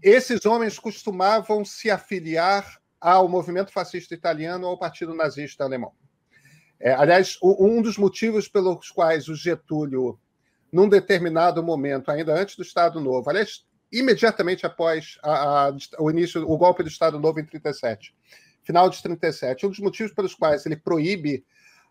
Esses 0.00 0.46
homens 0.46 0.78
costumavam 0.78 1.64
se 1.64 1.90
afiliar 1.90 2.78
ao 3.00 3.28
movimento 3.28 3.72
fascista 3.72 4.14
italiano 4.14 4.64
ou 4.64 4.72
ao 4.72 4.78
partido 4.78 5.12
nazista 5.12 5.64
alemão. 5.64 5.92
É, 6.78 6.92
aliás, 6.92 7.38
um 7.42 7.82
dos 7.82 7.96
motivos 7.98 8.46
pelos 8.48 8.90
quais 8.90 9.28
o 9.28 9.34
Getúlio, 9.34 10.18
num 10.72 10.88
determinado 10.88 11.62
momento, 11.62 12.10
ainda 12.10 12.34
antes 12.34 12.56
do 12.56 12.62
Estado 12.62 13.00
Novo, 13.00 13.28
aliás, 13.28 13.64
imediatamente 13.90 14.66
após 14.66 15.18
a, 15.22 15.68
a, 15.68 15.76
o 15.98 16.10
início, 16.10 16.48
o 16.48 16.56
golpe 16.56 16.82
do 16.82 16.88
Estado 16.88 17.18
Novo 17.18 17.40
em 17.40 17.44
37, 17.44 18.14
final 18.64 18.88
de 18.90 19.02
37, 19.02 19.66
um 19.66 19.70
dos 19.70 19.78
motivos 19.78 20.12
pelos 20.12 20.34
quais 20.34 20.64
ele 20.66 20.76
proíbe 20.76 21.44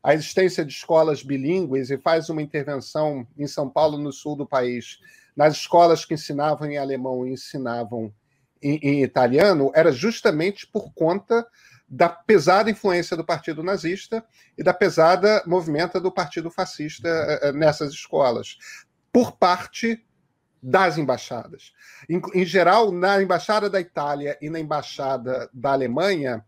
a 0.03 0.13
existência 0.13 0.65
de 0.65 0.74
escolas 0.74 1.24
bilíngues 1.24 1.89
e 1.89 1.98
faz 1.98 2.30
uma 2.30 2.42
intervenção 2.42 3.25
em 3.38 3.48
São 3.48 3.70
Paulo, 3.70 3.98
no 3.98 4.12
sul 4.12 4.36
do 4.36 4.46
país, 4.46 5.00
nas 5.36 5.53
escolas 5.56 6.03
que 6.03 6.13
ensinavam 6.13 6.70
em 6.70 6.77
alemão 6.77 7.25
e 7.25 7.32
ensinavam 7.32 8.13
em, 8.62 8.80
em 8.82 9.03
italiano 9.03 9.72
era 9.74 9.92
justamente 9.92 10.68
por 10.68 10.94
conta 10.94 11.46
da 11.88 12.10
pesada 12.10 12.72
influência 12.72 13.15
do 13.15 13.25
Partido 13.25 13.62
Nazista 13.62 14.25
e 14.58 14.63
da 14.63 14.74
pesada 14.74 15.44
movimenta 15.46 16.00
do 16.00 16.12
Partido 16.12 16.50
Fascista 16.50 17.08
eh, 17.08 17.39
eh, 17.44 17.51
nessas 17.51 17.94
escolas, 17.94 18.58
por 19.12 19.34
parte 19.34 20.03
das 20.62 20.98
embaixadas. 20.98 21.74
Em, 22.10 22.22
em, 22.34 22.46
geral, 22.46 22.92
na 22.92 23.22
embaixada 23.22 23.70
da 23.70 23.82
Itália 23.82 24.38
e 24.42 24.50
na 24.50 24.60
embaixada 24.60 25.50
da 25.53 25.74
Alemanha, 25.74 26.44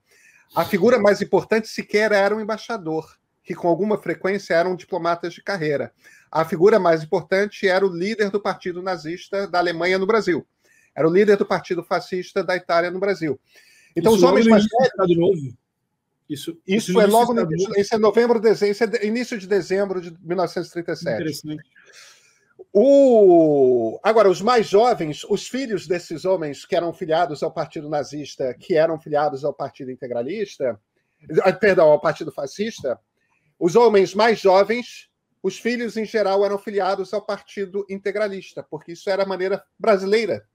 a 0.55 0.63
figura 0.63 0.97
mais 0.97 1.21
importante 1.21 1.67
sequer 1.67 2.11
era 2.11 2.35
o 2.35 2.39
embaixador, 2.39 3.17
que 3.43 3.53
com 3.53 3.67
alguma 3.67 3.97
frequência 3.97 4.53
eram 4.53 4.75
diplomatas 4.75 5.33
de 5.33 5.43
carreira. 5.43 5.91
A 6.31 6.45
figura 6.45 6.79
mais 6.79 7.03
importante 7.03 7.67
era 7.67 7.85
o 7.85 7.93
líder 7.93 8.29
do 8.29 8.39
Partido 8.39 8.81
Nazista 8.81 9.47
da 9.47 9.59
Alemanha 9.59 9.99
no 9.99 10.07
Brasil, 10.07 10.45
era 10.95 11.07
o 11.07 11.11
líder 11.11 11.37
do 11.37 11.45
Partido 11.45 11.83
Fascista 11.83 12.43
da 12.43 12.55
Itália 12.55 12.89
no 12.89 12.99
Brasil. 12.99 13.39
Então, 13.95 14.13
isso 14.15 14.25
os 14.25 14.29
homens 14.29 14.47
mais 14.47 14.65
velhos. 14.65 15.53
Isso, 16.27 16.57
isso, 16.65 16.89
isso 16.91 16.99
é 16.99 17.05
logo 17.05 17.33
no 17.35 17.41
início, 17.41 17.79
isso 17.79 17.93
é 17.93 17.97
novembro, 17.99 18.39
dezembro, 18.39 18.71
isso 18.71 18.83
é 18.83 19.05
início 19.05 19.37
de 19.37 19.45
dezembro 19.45 20.01
de 20.01 20.11
1937. 20.23 21.39
O... 22.77 23.97
Agora, 24.03 24.29
os 24.29 24.41
mais 24.41 24.67
jovens, 24.67 25.23
os 25.29 25.47
filhos 25.47 25.87
desses 25.87 26.25
homens 26.25 26.65
que 26.65 26.75
eram 26.75 26.91
filiados 26.91 27.41
ao 27.41 27.49
Partido 27.49 27.87
Nazista, 27.87 28.53
que 28.53 28.75
eram 28.75 28.99
filiados 28.99 29.45
ao 29.45 29.53
Partido 29.53 29.91
Integralista, 29.91 30.77
ah, 31.43 31.53
perdão, 31.53 31.89
ao 31.89 32.01
Partido 32.01 32.33
Fascista, 32.33 32.99
os 33.57 33.77
homens 33.77 34.13
mais 34.13 34.41
jovens, 34.41 35.09
os 35.41 35.57
filhos 35.57 35.95
em 35.95 36.03
geral 36.03 36.43
eram 36.43 36.57
filiados 36.57 37.13
ao 37.13 37.25
Partido 37.25 37.85
Integralista, 37.89 38.61
porque 38.61 38.91
isso 38.91 39.09
era 39.09 39.23
a 39.23 39.25
maneira 39.25 39.63
brasileira 39.79 40.45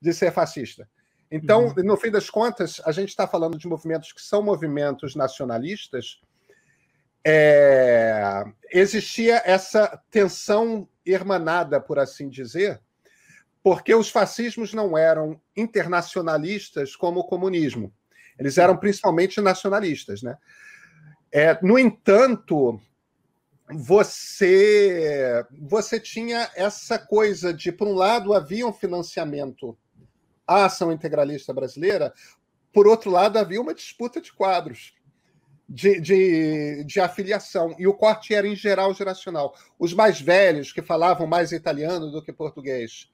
de 0.00 0.12
ser 0.12 0.30
fascista. 0.30 0.88
Então, 1.28 1.74
uhum. 1.76 1.82
no 1.82 1.96
fim 1.96 2.12
das 2.12 2.30
contas, 2.30 2.80
a 2.84 2.92
gente 2.92 3.08
está 3.08 3.26
falando 3.26 3.58
de 3.58 3.66
movimentos 3.66 4.12
que 4.12 4.22
são 4.22 4.44
movimentos 4.44 5.16
nacionalistas. 5.16 6.20
É... 7.30 8.42
Existia 8.72 9.42
essa 9.44 10.00
tensão 10.10 10.88
hermanada, 11.04 11.78
por 11.78 11.98
assim 11.98 12.30
dizer, 12.30 12.80
porque 13.62 13.94
os 13.94 14.08
fascismos 14.08 14.72
não 14.72 14.96
eram 14.96 15.38
internacionalistas 15.54 16.96
como 16.96 17.20
o 17.20 17.24
comunismo. 17.24 17.92
Eles 18.38 18.56
eram 18.56 18.78
principalmente 18.78 19.42
nacionalistas. 19.42 20.22
Né? 20.22 20.38
É, 21.30 21.58
no 21.62 21.78
entanto, 21.78 22.80
você, 23.70 25.44
você 25.60 26.00
tinha 26.00 26.50
essa 26.54 26.98
coisa 26.98 27.52
de, 27.52 27.70
por 27.70 27.88
um 27.88 27.94
lado, 27.94 28.32
havia 28.32 28.66
um 28.66 28.72
financiamento 28.72 29.76
à 30.46 30.64
ação 30.64 30.90
integralista 30.90 31.52
brasileira, 31.52 32.10
por 32.72 32.86
outro 32.86 33.10
lado, 33.10 33.38
havia 33.38 33.60
uma 33.60 33.74
disputa 33.74 34.18
de 34.18 34.32
quadros 34.32 34.94
de, 35.68 36.00
de, 36.00 36.84
de, 36.84 37.00
afiliação. 37.00 37.74
E 37.78 37.86
o 37.86 37.92
corte 37.92 38.34
era, 38.34 38.48
em 38.48 38.56
geral, 38.56 38.94
geracional. 38.94 39.54
Os 39.78 39.92
mais 39.92 40.20
velhos, 40.20 40.72
que 40.72 40.80
falavam 40.80 41.26
mais 41.26 41.52
italiano 41.52 42.10
do 42.10 42.22
que 42.22 42.32
português, 42.32 43.10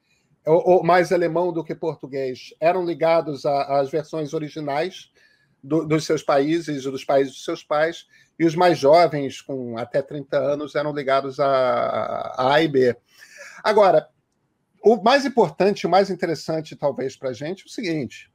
ou, 0.47 0.63
ou 0.69 0.85
mais 0.85 1.11
alemão 1.11 1.53
do 1.53 1.65
que 1.65 1.75
português, 1.75 2.55
eram 2.61 2.85
ligados 2.85 3.45
às 3.45 3.91
versões 3.91 4.33
originais 4.33 5.11
do, 5.63 5.85
dos 5.85 6.05
seus 6.05 6.23
países, 6.23 6.85
dos 6.85 7.05
países 7.05 7.33
dos 7.33 7.45
seus 7.45 7.65
pais, 7.65 8.07
e 8.39 8.45
os 8.45 8.55
mais 8.55 8.79
jovens, 8.79 9.41
com 9.41 9.77
até 9.77 10.01
30 10.01 10.37
anos, 10.37 10.75
eram 10.75 10.93
ligados 10.93 11.41
a, 11.41 11.47
a 12.37 12.55
A 12.55 12.63
e 12.63 12.69
B. 12.69 12.97
Agora, 13.63 14.09
o 14.85 14.97
mais 15.03 15.25
importante, 15.25 15.87
o 15.87 15.91
mais 15.91 16.11
interessante, 16.11 16.77
talvez, 16.77 17.17
para 17.17 17.31
a 17.31 17.33
gente, 17.33 17.63
é 17.63 17.67
o 17.67 17.71
seguinte: 17.71 18.31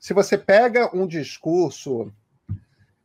se 0.00 0.14
você 0.14 0.38
pega 0.38 0.90
um 0.96 1.06
discurso 1.06 2.12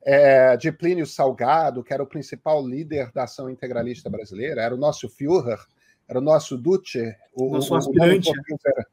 é, 0.03 0.55
de 0.57 0.71
Plínio 0.71 1.05
Salgado, 1.05 1.83
que 1.83 1.93
era 1.93 2.03
o 2.03 2.07
principal 2.07 2.65
líder 2.65 3.11
da 3.11 3.23
ação 3.23 3.49
integralista 3.49 4.09
brasileira, 4.09 4.61
era 4.61 4.73
o 4.73 4.77
nosso 4.77 5.09
Führer, 5.09 5.59
era 6.07 6.19
o 6.19 6.21
nosso 6.21 6.57
Duce, 6.57 7.15
o, 7.33 7.49
nosso 7.49 7.73
o, 7.73 7.77
aspirante. 7.77 8.29
O 8.29 8.59
era, 8.65 8.87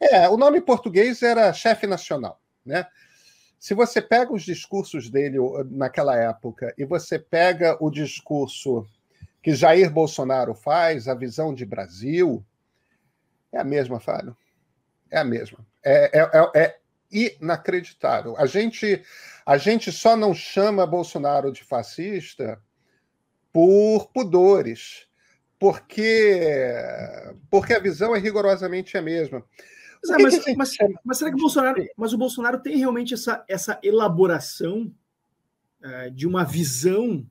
é, 0.00 0.28
o 0.28 0.36
nome 0.36 0.60
português 0.60 1.22
era 1.22 1.52
chefe 1.52 1.86
nacional, 1.86 2.40
né? 2.64 2.86
Se 3.58 3.72
você 3.72 4.02
pega 4.02 4.32
os 4.32 4.42
discursos 4.42 5.08
dele 5.08 5.38
naquela 5.70 6.16
época 6.16 6.74
e 6.76 6.84
você 6.84 7.18
pega 7.18 7.78
o 7.80 7.90
discurso 7.90 8.86
que 9.42 9.54
Jair 9.54 9.90
Bolsonaro 9.90 10.54
faz, 10.54 11.08
a 11.08 11.14
visão 11.14 11.54
de 11.54 11.64
Brasil, 11.64 12.44
é 13.50 13.58
a 13.58 13.64
mesma, 13.64 14.00
Fábio. 14.00 14.36
É 15.10 15.18
a 15.18 15.24
mesma. 15.24 15.58
É, 15.82 16.18
é, 16.18 16.22
é, 16.22 16.62
é 16.62 16.78
inacreditável. 17.14 18.36
A 18.36 18.46
gente, 18.46 19.02
a 19.46 19.56
gente 19.56 19.92
só 19.92 20.16
não 20.16 20.34
chama 20.34 20.86
Bolsonaro 20.86 21.52
de 21.52 21.62
fascista 21.62 22.60
por 23.52 24.10
pudores, 24.12 25.06
porque, 25.58 26.74
porque 27.48 27.72
a 27.72 27.78
visão 27.78 28.14
é 28.14 28.18
rigorosamente 28.18 28.98
a 28.98 29.02
mesma. 29.02 29.44
Mas, 30.02 30.10
é, 30.10 30.22
mas, 30.22 30.56
mas, 30.56 30.76
mas, 31.04 31.18
será 31.18 31.30
que 31.30 31.36
o 31.36 31.40
Bolsonaro, 31.40 31.86
mas 31.96 32.12
o 32.12 32.18
Bolsonaro 32.18 32.60
tem 32.60 32.76
realmente 32.76 33.14
essa, 33.14 33.44
essa 33.48 33.78
elaboração 33.82 34.92
é, 35.82 36.10
de 36.10 36.26
uma 36.26 36.44
visão 36.44 37.24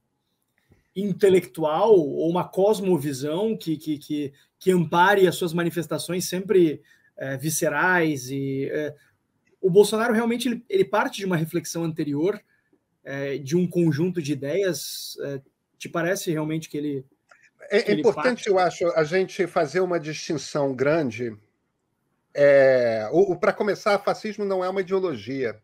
intelectual 0.96 1.92
ou 1.94 2.30
uma 2.30 2.48
cosmovisão 2.48 3.58
que, 3.58 3.78
que, 3.78 3.98
que, 3.98 4.34
que 4.60 4.72
ampare 4.72 5.28
as 5.28 5.36
suas 5.36 5.54
manifestações 5.54 6.28
sempre 6.28 6.82
é, 7.18 7.38
viscerais 7.38 8.30
e 8.30 8.70
é, 8.72 8.96
o 9.64 9.70
Bolsonaro 9.70 10.14
realmente 10.14 10.48
ele, 10.48 10.66
ele, 10.70 10.86
parte 10.86 11.18
de 11.18 11.26
uma 11.26 11.38
reflexão 11.38 11.84
anterior 11.84 12.40
é, 13.04 13.38
de 13.38 13.56
um 13.56 13.66
conjunto 13.66 14.22
de 14.22 14.34
ideias 14.34 15.18
é, 15.22 15.42
te 15.78 15.90
parece 15.90 16.32
realmente 16.32 16.70
que 16.70 16.78
ele 16.78 17.06
é, 17.72 17.82
que 17.82 17.94
importante 17.94 18.48
eu 18.48 18.60
acho 18.60 18.86
a 18.90 19.04
gente 19.06 19.48
fazer 19.48 19.80
uma 19.80 20.00
distinção 20.00 20.76
grande 20.76 21.36
é, 22.36 23.10
para 23.40 23.54
começar 23.54 23.98
fascismo 24.00 24.44
não 24.44 24.64
é 24.64 24.70
uma 24.70 24.82
ideologia 24.82 25.58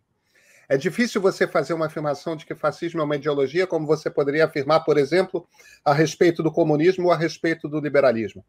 é 0.70 0.78
difícil 0.78 1.20
você 1.20 1.48
fazer 1.48 1.74
uma 1.74 1.88
afirmação 1.88 2.36
de 2.36 2.46
que 2.46 2.54
fascismo 2.54 3.02
é 3.02 3.04
uma 3.04 3.16
ideologia, 3.16 3.66
como 3.66 3.88
você 3.88 4.08
poderia 4.08 4.46
afirmar, 4.46 4.82
por 4.82 5.00
exemplo, 5.00 5.48
a 5.84 5.92
respeito 5.92 6.44
do 6.44 6.52
comunismo 6.52 7.08
ou 7.08 7.12
a 7.12 7.18
respeito 7.18 7.68
do 7.68 7.80
liberalismo. 7.80 8.46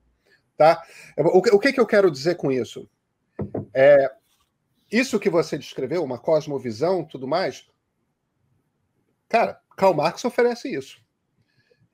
Tá? 0.54 0.82
O, 1.16 1.58
que, 1.58 1.72
que 1.72 1.80
eu 1.80 1.86
quero 1.86 2.10
dizer 2.10 2.34
com 2.34 2.52
isso? 2.52 2.86
É, 3.72 4.12
isso 4.90 5.20
que 5.20 5.30
você 5.30 5.56
descreveu, 5.56 6.02
uma 6.02 6.18
cosmovisão, 6.18 7.04
tudo 7.04 7.26
mais, 7.26 7.66
cara, 9.28 9.60
Karl 9.76 9.94
Marx 9.94 10.24
oferece 10.24 10.72
isso. 10.74 11.00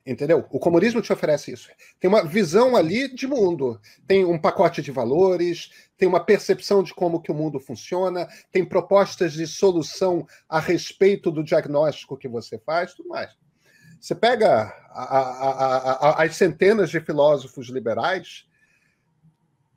Entendeu? 0.05 0.45
O 0.51 0.57
comunismo 0.57 1.01
te 1.01 1.11
oferece 1.11 1.51
isso. 1.51 1.69
Tem 1.99 2.07
uma 2.07 2.23
visão 2.23 2.77
ali 2.77 3.13
de 3.13 3.27
mundo, 3.27 3.77
tem 4.07 4.23
um 4.23 4.39
pacote 4.39 4.81
de 4.81 4.89
valores, 4.89 5.69
tem 5.97 6.07
uma 6.07 6.23
percepção 6.23 6.81
de 6.81 6.93
como 6.93 7.21
que 7.21 7.29
o 7.29 7.35
mundo 7.35 7.59
funciona, 7.59 8.25
tem 8.49 8.63
propostas 8.63 9.33
de 9.33 9.45
solução 9.45 10.25
a 10.47 10.61
respeito 10.61 11.29
do 11.29 11.43
diagnóstico 11.43 12.15
que 12.15 12.29
você 12.29 12.57
faz, 12.57 12.93
tudo 12.93 13.09
mais. 13.09 13.35
Você 13.99 14.15
pega 14.15 14.73
a, 14.91 15.03
a, 15.03 15.91
a, 15.91 16.23
as 16.23 16.37
centenas 16.37 16.89
de 16.89 17.01
filósofos 17.01 17.67
liberais 17.67 18.47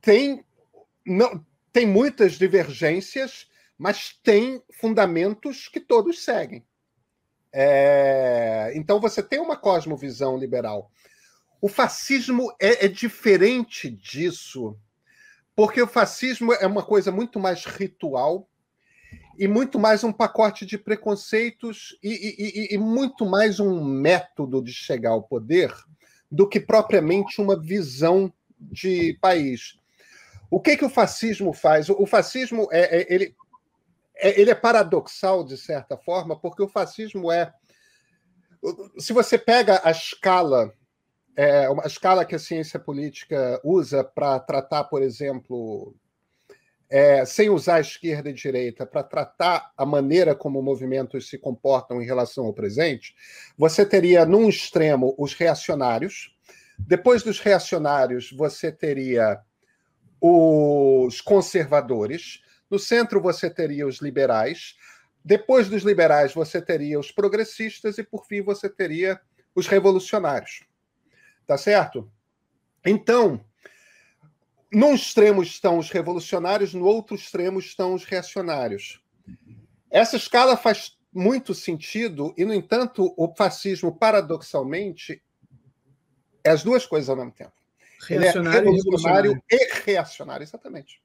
tem, 0.01 0.45
não, 1.05 1.45
tem 1.71 1.85
muitas 1.85 2.33
divergências, 2.33 3.47
mas 3.77 4.13
tem 4.23 4.61
fundamentos 4.79 5.67
que 5.67 5.79
todos 5.79 6.23
seguem. 6.23 6.65
É, 7.53 8.71
então 8.75 8.99
você 8.99 9.21
tem 9.21 9.39
uma 9.39 9.57
cosmovisão 9.57 10.37
liberal. 10.37 10.91
O 11.61 11.67
fascismo 11.67 12.53
é, 12.59 12.85
é, 12.85 12.87
diferente 12.87 13.89
disso, 13.89 14.77
porque 15.55 15.81
o 15.81 15.87
fascismo 15.87 16.53
é 16.53 16.65
uma 16.65 16.83
coisa 16.83 17.11
muito 17.11 17.39
mais 17.39 17.65
ritual 17.65 18.47
e 19.37 19.47
muito 19.47 19.79
mais 19.79 20.03
um 20.03 20.11
pacote 20.11 20.65
de 20.65 20.77
preconceitos 20.77 21.97
e, 22.01 22.69
e, 22.71 22.75
e 22.75 22.77
muito 22.77 23.25
mais 23.25 23.59
um 23.59 23.83
método 23.83 24.61
de 24.61 24.73
chegar 24.73 25.11
ao 25.11 25.23
poder 25.23 25.73
do 26.31 26.47
que 26.47 26.59
propriamente 26.59 27.41
uma 27.41 27.59
visão 27.59 28.31
de 28.59 29.17
país. 29.19 29.77
O 30.51 30.59
que, 30.59 30.75
que 30.75 30.83
o 30.83 30.89
fascismo 30.89 31.53
faz? 31.53 31.89
O 31.89 32.05
fascismo 32.05 32.67
é, 32.73 32.97
é 32.97 33.13
ele, 33.13 33.33
é, 34.17 34.39
ele 34.39 34.51
é 34.51 34.55
paradoxal, 34.55 35.45
de 35.45 35.55
certa 35.55 35.97
forma, 35.97 36.37
porque 36.37 36.61
o 36.61 36.67
fascismo 36.67 37.31
é. 37.31 37.53
Se 38.99 39.13
você 39.13 39.37
pega 39.37 39.79
a 39.81 39.91
escala, 39.91 40.73
é, 41.37 41.67
escala 41.85 42.25
que 42.25 42.35
a 42.35 42.39
ciência 42.39 42.77
política 42.77 43.61
usa 43.63 44.03
para 44.03 44.37
tratar, 44.41 44.83
por 44.83 45.01
exemplo, 45.01 45.95
é, 46.89 47.23
sem 47.23 47.49
usar 47.49 47.79
esquerda 47.79 48.29
e 48.29 48.33
direita, 48.33 48.85
para 48.85 49.03
tratar 49.03 49.71
a 49.77 49.85
maneira 49.85 50.35
como 50.35 50.61
movimentos 50.61 51.29
se 51.29 51.37
comportam 51.37 52.01
em 52.01 52.05
relação 52.05 52.45
ao 52.45 52.53
presente, 52.53 53.15
você 53.57 53.85
teria, 53.85 54.25
num 54.25 54.49
extremo, 54.49 55.15
os 55.17 55.33
reacionários, 55.33 56.35
depois 56.77 57.23
dos 57.23 57.39
reacionários, 57.39 58.31
você 58.33 58.69
teria 58.69 59.41
os 60.21 61.19
conservadores, 61.19 62.41
no 62.69 62.77
centro 62.77 63.19
você 63.19 63.49
teria 63.49 63.87
os 63.87 63.97
liberais, 63.97 64.75
depois 65.25 65.67
dos 65.67 65.83
liberais 65.83 66.33
você 66.33 66.61
teria 66.61 66.99
os 66.99 67.11
progressistas 67.11 67.97
e 67.97 68.03
por 68.03 68.25
fim 68.27 68.41
você 68.41 68.69
teria 68.69 69.19
os 69.55 69.67
revolucionários. 69.67 70.63
Tá 71.47 71.57
certo? 71.57 72.09
Então, 72.85 73.43
num 74.71 74.93
extremo 74.93 75.43
estão 75.43 75.77
os 75.77 75.89
revolucionários, 75.89 76.73
no 76.73 76.85
outro 76.85 77.15
extremo 77.15 77.59
estão 77.59 77.93
os 77.93 78.05
reacionários. 78.05 79.01
Essa 79.89 80.15
escala 80.15 80.55
faz 80.55 80.97
muito 81.13 81.53
sentido 81.53 82.33
e, 82.37 82.45
no 82.45 82.53
entanto, 82.53 83.13
o 83.17 83.35
fascismo, 83.35 83.97
paradoxalmente, 83.97 85.21
é 86.43 86.49
as 86.49 86.63
duas 86.63 86.85
coisas 86.85 87.09
ao 87.09 87.17
mesmo 87.17 87.33
tempo. 87.33 87.60
Reacionário, 88.07 88.59
ele 88.59 88.67
é 88.67 88.71
revolucionário 88.71 89.43
e 89.49 89.73
reacionário, 89.85 90.43
exatamente. 90.43 91.01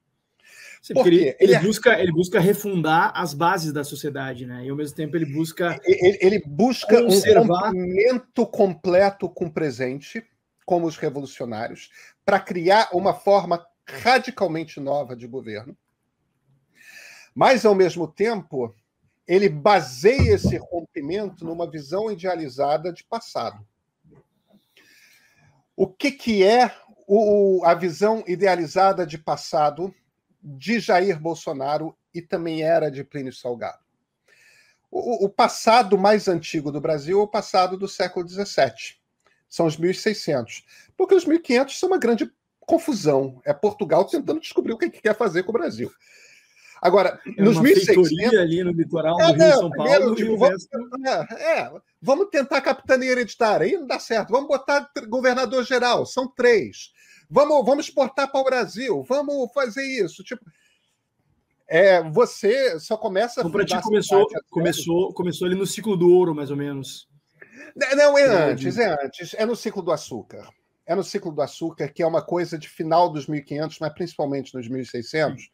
Sim, 0.81 0.93
porque 0.93 1.09
ele, 1.09 1.19
ele, 1.21 1.35
ele 1.39 1.55
é... 1.55 1.59
busca, 1.59 1.99
ele 1.99 2.11
busca 2.11 2.39
refundar 2.39 3.11
as 3.15 3.33
bases 3.33 3.73
da 3.73 3.83
sociedade, 3.83 4.45
né? 4.45 4.65
E 4.65 4.69
ao 4.69 4.75
mesmo 4.75 4.95
tempo 4.95 5.15
ele 5.15 5.25
busca. 5.25 5.79
Ele, 5.83 6.17
ele 6.21 6.43
busca 6.45 7.01
conservar... 7.01 7.41
um 7.41 7.71
rompimento 7.71 8.45
completo 8.47 9.29
com 9.29 9.45
o 9.45 9.51
presente, 9.51 10.23
como 10.65 10.87
os 10.87 10.97
revolucionários, 10.97 11.89
para 12.25 12.39
criar 12.39 12.89
uma 12.93 13.13
forma 13.13 13.65
radicalmente 13.85 14.79
nova 14.79 15.15
de 15.15 15.27
governo. 15.27 15.75
Mas, 17.33 17.65
ao 17.65 17.75
mesmo 17.75 18.07
tempo, 18.07 18.75
ele 19.27 19.47
baseia 19.47 20.35
esse 20.35 20.57
rompimento 20.57 21.45
numa 21.45 21.69
visão 21.69 22.11
idealizada 22.11 22.91
de 22.91 23.03
passado. 23.03 23.65
O 25.75 25.87
que, 25.87 26.11
que 26.11 26.43
é 26.43 26.71
o, 27.07 27.63
a 27.63 27.73
visão 27.73 28.23
idealizada 28.27 29.07
de 29.07 29.17
passado 29.17 29.95
de 30.43 30.79
Jair 30.79 31.19
Bolsonaro 31.19 31.97
e 32.13 32.21
também 32.21 32.61
era 32.61 32.91
de 32.91 33.03
Plínio 33.03 33.33
Salgado? 33.33 33.79
O, 34.91 35.25
o 35.25 35.29
passado 35.29 35.97
mais 35.97 36.27
antigo 36.27 36.71
do 36.71 36.81
Brasil 36.81 37.19
é 37.19 37.23
o 37.23 37.27
passado 37.27 37.77
do 37.77 37.87
século 37.87 38.27
XVII. 38.27 38.97
São 39.49 39.65
os 39.65 39.77
1600. 39.77 40.65
Porque 40.97 41.15
os 41.15 41.25
1500 41.25 41.79
são 41.79 41.89
uma 41.89 41.97
grande 41.97 42.29
confusão. 42.59 43.41
É 43.45 43.53
Portugal 43.53 44.05
tentando 44.05 44.41
descobrir 44.41 44.73
o 44.73 44.77
que 44.77 44.89
quer 44.89 45.15
fazer 45.15 45.43
com 45.43 45.51
o 45.51 45.53
Brasil. 45.53 45.91
Agora, 46.81 47.19
é 47.25 47.41
nos 47.41 47.59
1600 47.59 48.37
ali 48.37 48.63
no 48.63 48.71
litoral 48.71 49.19
é, 49.19 49.33
do 49.33 49.43
Rio 49.43 49.53
São 49.55 49.71
Paulo, 49.71 50.15
tipo, 50.15 50.37
vamos, 50.37 50.67
é, 51.05 51.61
é, 51.61 51.71
vamos 51.99 52.27
tentar 52.29 52.61
capitania 52.61 53.11
hereditária, 53.11 53.65
aí 53.65 53.73
não 53.73 53.87
dá 53.87 53.99
certo. 53.99 54.29
Vamos 54.29 54.47
botar 54.47 54.89
governador 55.07 55.63
geral, 55.63 56.05
são 56.05 56.27
três. 56.27 56.91
Vamos, 57.29 57.65
vamos 57.65 57.85
exportar 57.85 58.31
para 58.31 58.39
o 58.39 58.43
Brasil, 58.43 59.03
vamos 59.03 59.51
fazer 59.53 59.83
isso. 59.83 60.23
Tipo, 60.23 60.45
é, 61.67 62.01
você 62.03 62.79
só 62.79 62.95
começa 62.95 63.41
a. 63.41 63.45
Então, 63.45 63.65
ti 63.65 63.81
começou, 63.81 64.27
começou, 64.49 65.13
começou 65.13 65.45
ali 65.45 65.55
no 65.55 65.65
ciclo 65.65 65.97
do 65.97 66.09
ouro, 66.09 66.33
mais 66.33 66.49
ou 66.49 66.57
menos. 66.57 67.07
Não, 67.75 68.17
é 68.17 68.51
antes, 68.51 68.77
é 68.77 69.03
antes. 69.03 69.33
É 69.33 69.45
no 69.45 69.55
ciclo 69.55 69.81
do 69.81 69.91
açúcar. 69.91 70.49
É 70.85 70.95
no 70.95 71.03
ciclo 71.03 71.31
do 71.31 71.41
açúcar, 71.41 71.89
que 71.89 72.01
é 72.01 72.07
uma 72.07 72.21
coisa 72.21 72.57
de 72.57 72.69
final 72.69 73.11
dos 73.11 73.27
1500, 73.27 73.79
mas 73.79 73.93
principalmente 73.93 74.55
nos 74.55 74.69
1600 74.69 75.51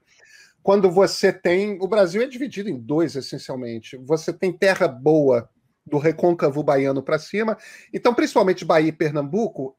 quando 0.63 0.89
você 0.89 1.31
tem. 1.31 1.77
O 1.81 1.87
Brasil 1.87 2.21
é 2.21 2.25
dividido 2.25 2.69
em 2.69 2.79
dois, 2.79 3.15
essencialmente. 3.15 3.97
Você 3.97 4.31
tem 4.31 4.51
terra 4.51 4.87
boa 4.87 5.49
do 5.85 5.97
recôncavo 5.97 6.63
baiano 6.63 7.03
para 7.03 7.19
cima. 7.19 7.57
Então, 7.93 8.13
principalmente 8.13 8.63
Bahia 8.63 8.87
e 8.87 8.93
Pernambuco, 8.93 9.75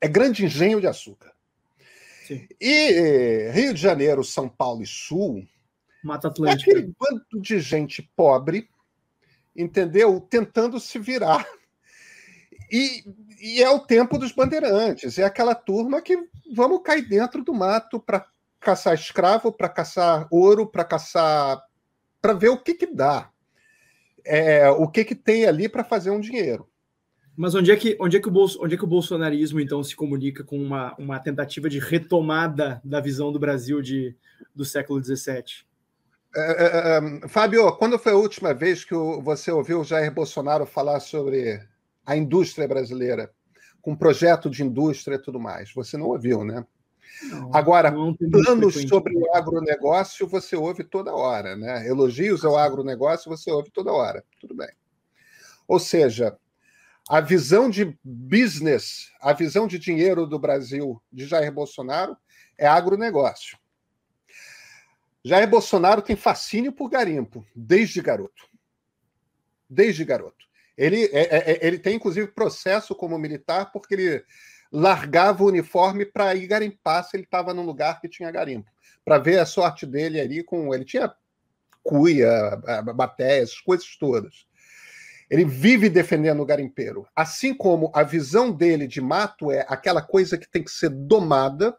é 0.00 0.08
grande 0.08 0.44
engenho 0.44 0.80
de 0.80 0.86
açúcar. 0.86 1.32
Sim. 2.26 2.46
E 2.60 3.50
Rio 3.52 3.72
de 3.72 3.80
Janeiro, 3.80 4.24
São 4.24 4.48
Paulo 4.48 4.82
e 4.82 4.86
Sul. 4.86 5.46
Mata 6.02 6.28
Atlântica. 6.28 6.70
É 6.70 6.74
aquele 6.74 6.94
bando 6.98 7.40
de 7.40 7.60
gente 7.60 8.02
pobre, 8.16 8.68
entendeu? 9.54 10.20
Tentando 10.20 10.78
se 10.80 10.98
virar. 10.98 11.46
E, 12.70 13.04
e, 13.40 13.62
é 13.62 13.70
o 13.70 13.78
tempo 13.78 14.18
dos 14.18 14.32
bandeirantes, 14.32 15.20
é 15.20 15.24
aquela 15.24 15.54
turma 15.54 16.02
que 16.02 16.18
vamos 16.52 16.82
cair 16.82 17.08
dentro 17.08 17.44
do 17.44 17.54
mato 17.54 18.00
para 18.00 18.26
caçar 18.58 18.94
escravo, 18.94 19.52
para 19.52 19.68
caçar 19.68 20.26
ouro, 20.32 20.66
para 20.66 20.84
caçar. 20.84 21.62
para 22.20 22.32
ver 22.32 22.48
o 22.48 22.58
que, 22.58 22.74
que 22.74 22.86
dá. 22.86 23.30
É, 24.24 24.68
o 24.70 24.88
que, 24.88 25.04
que 25.04 25.14
tem 25.14 25.46
ali 25.46 25.68
para 25.68 25.84
fazer 25.84 26.10
um 26.10 26.18
dinheiro. 26.18 26.68
Mas 27.36 27.54
onde 27.54 27.70
é, 27.70 27.76
que, 27.76 27.96
onde, 28.00 28.16
é 28.16 28.20
que 28.20 28.28
o 28.28 28.30
Bolso, 28.30 28.58
onde 28.62 28.74
é 28.74 28.78
que 28.78 28.84
o 28.84 28.88
bolsonarismo, 28.88 29.60
então, 29.60 29.84
se 29.84 29.94
comunica 29.94 30.42
com 30.42 30.58
uma, 30.58 30.94
uma 30.98 31.18
tentativa 31.18 31.68
de 31.68 31.78
retomada 31.78 32.80
da 32.82 32.98
visão 32.98 33.30
do 33.30 33.38
Brasil 33.38 33.82
de, 33.82 34.16
do 34.54 34.64
século 34.64 35.02
XVII? 35.02 35.66
É, 36.34 36.40
é, 36.40 37.24
é, 37.24 37.28
Fábio, 37.28 37.70
quando 37.72 37.98
foi 37.98 38.12
a 38.12 38.16
última 38.16 38.54
vez 38.54 38.84
que 38.84 38.94
você 39.22 39.50
ouviu 39.50 39.84
Jair 39.84 40.12
Bolsonaro 40.12 40.64
falar 40.64 41.00
sobre 41.00 41.60
a 42.06 42.16
indústria 42.16 42.66
brasileira, 42.66 43.30
com 43.82 43.94
projeto 43.94 44.48
de 44.48 44.64
indústria 44.64 45.16
e 45.16 45.22
tudo 45.22 45.38
mais? 45.38 45.72
Você 45.74 45.96
não 45.96 46.06
ouviu, 46.06 46.42
né? 46.42 46.64
Não, 47.30 47.54
Agora, 47.54 47.90
não 47.90 48.14
planos 48.14 48.74
sobre 48.88 49.16
o 49.16 49.34
agronegócio 49.34 50.26
você 50.26 50.56
ouve 50.56 50.84
toda 50.84 51.14
hora, 51.14 51.56
né? 51.56 51.86
Elogios 51.86 52.44
ao 52.44 52.56
agronegócio 52.56 53.30
você 53.30 53.50
ouve 53.50 53.70
toda 53.70 53.92
hora. 53.92 54.24
Tudo 54.40 54.54
bem. 54.54 54.68
Ou 55.66 55.78
seja, 55.78 56.36
a 57.08 57.20
visão 57.20 57.70
de 57.70 57.96
business, 58.02 59.12
a 59.20 59.32
visão 59.32 59.66
de 59.66 59.78
dinheiro 59.78 60.26
do 60.26 60.38
Brasil 60.38 61.00
de 61.12 61.26
Jair 61.26 61.52
Bolsonaro 61.52 62.16
é 62.58 62.66
agronegócio. 62.66 63.56
Jair 65.24 65.48
Bolsonaro 65.48 66.02
tem 66.02 66.16
fascínio 66.16 66.72
por 66.72 66.88
garimpo, 66.88 67.44
desde 67.54 68.00
garoto. 68.00 68.48
Desde 69.68 70.04
garoto. 70.04 70.46
Ele, 70.76 71.04
é, 71.06 71.36
é, 71.36 71.52
é 71.52 71.66
ele 71.66 71.78
tem, 71.78 71.96
inclusive, 71.96 72.28
processo 72.28 72.94
como 72.94 73.18
militar, 73.18 73.72
porque 73.72 73.94
ele 73.94 74.24
largava 74.70 75.42
o 75.42 75.48
uniforme 75.48 76.04
para 76.04 76.34
ir 76.34 76.46
garimpar 76.46 77.04
se 77.04 77.16
ele 77.16 77.24
estava 77.24 77.54
num 77.54 77.64
lugar 77.64 78.00
que 78.00 78.08
tinha 78.08 78.30
garimpo, 78.30 78.70
para 79.04 79.18
ver 79.18 79.38
a 79.38 79.46
sorte 79.46 79.86
dele 79.86 80.20
ali 80.20 80.42
com. 80.42 80.72
Ele 80.74 80.84
tinha 80.84 81.12
cuia, 81.82 82.56
batéia, 82.94 83.42
essas 83.42 83.60
coisas 83.60 83.96
todas. 83.96 84.45
Ele 85.28 85.44
vive 85.44 85.88
defendendo 85.88 86.40
o 86.40 86.46
garimpeiro. 86.46 87.06
Assim 87.14 87.54
como 87.54 87.90
a 87.94 88.02
visão 88.02 88.52
dele 88.52 88.86
de 88.86 89.00
mato 89.00 89.50
é 89.50 89.64
aquela 89.68 90.00
coisa 90.00 90.38
que 90.38 90.48
tem 90.48 90.62
que 90.62 90.70
ser 90.70 90.90
domada 90.90 91.76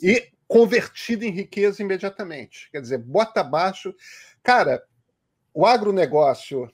e 0.00 0.30
convertida 0.46 1.24
em 1.24 1.30
riqueza 1.30 1.82
imediatamente. 1.82 2.70
Quer 2.70 2.82
dizer, 2.82 2.98
bota 2.98 3.40
abaixo. 3.40 3.94
Cara, 4.42 4.82
o 5.54 5.64
agronegócio 5.64 6.70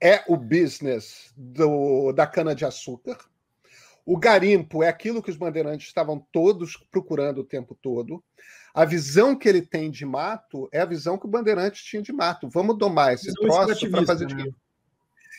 é 0.00 0.22
o 0.28 0.36
business 0.36 1.32
do, 1.36 2.12
da 2.12 2.26
cana-de-açúcar 2.26 3.18
o 4.06 4.16
garimpo 4.16 4.84
é 4.84 4.88
aquilo 4.88 5.20
que 5.20 5.30
os 5.30 5.36
bandeirantes 5.36 5.88
estavam 5.88 6.24
todos 6.30 6.76
procurando 6.92 7.38
o 7.38 7.44
tempo 7.44 7.74
todo. 7.74 8.22
A 8.72 8.84
visão 8.84 9.36
que 9.36 9.48
ele 9.48 9.60
tem 9.60 9.90
de 9.90 10.06
mato 10.06 10.68
é 10.70 10.80
a 10.80 10.84
visão 10.84 11.18
que 11.18 11.26
o 11.26 11.28
bandeirante 11.28 11.82
tinha 11.82 12.00
de 12.00 12.12
mato. 12.12 12.48
Vamos 12.48 12.78
domar 12.78 13.14
esse 13.14 13.34
troço 13.34 13.90
para 13.90 14.06
fazer 14.06 14.28
né? 14.32 14.44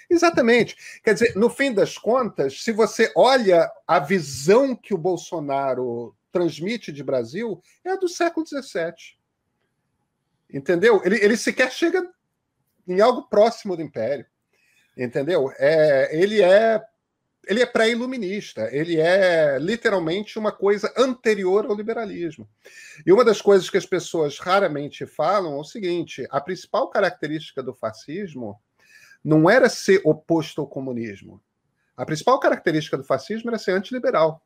Exatamente. 0.09 0.75
Quer 1.03 1.13
dizer, 1.13 1.35
no 1.35 1.49
fim 1.49 1.73
das 1.73 1.97
contas, 1.97 2.61
se 2.61 2.71
você 2.71 3.11
olha 3.15 3.69
a 3.85 3.99
visão 3.99 4.75
que 4.75 4.93
o 4.93 4.97
Bolsonaro 4.97 6.15
transmite 6.31 6.91
de 6.91 7.03
Brasil, 7.03 7.61
é 7.83 7.91
a 7.91 7.95
do 7.95 8.07
século 8.07 8.45
XVII. 8.45 9.17
Entendeu? 10.51 11.01
Ele, 11.03 11.23
ele 11.23 11.35
sequer 11.35 11.71
chega 11.71 12.09
em 12.87 13.01
algo 13.01 13.23
próximo 13.23 13.75
do 13.75 13.81
Império. 13.81 14.25
Entendeu? 14.95 15.51
É, 15.57 16.09
ele 16.17 16.41
é 16.41 16.81
ele 17.49 17.61
é 17.61 17.65
pré-iluminista, 17.65 18.67
ele 18.73 18.99
é 18.99 19.57
literalmente 19.57 20.37
uma 20.37 20.51
coisa 20.51 20.93
anterior 20.97 21.65
ao 21.65 21.75
liberalismo. 21.75 22.47
E 23.05 23.11
uma 23.11 23.23
das 23.23 23.41
coisas 23.41 23.69
que 23.69 23.77
as 23.77 23.85
pessoas 23.85 24.37
raramente 24.37 25.05
falam 25.05 25.53
é 25.53 25.57
o 25.57 25.63
seguinte: 25.63 26.27
a 26.29 26.41
principal 26.41 26.89
característica 26.89 27.63
do 27.63 27.73
fascismo 27.73 28.59
não 29.27 29.49
era 29.49 29.67
ser 29.67 29.99
oposto 30.05 30.61
ao 30.61 30.67
comunismo. 30.67 31.43
A 31.97 32.05
principal 32.05 32.39
característica 32.39 32.95
do 32.95 33.03
fascismo 33.03 33.49
era 33.49 33.57
ser 33.57 33.71
antiliberal. 33.71 34.41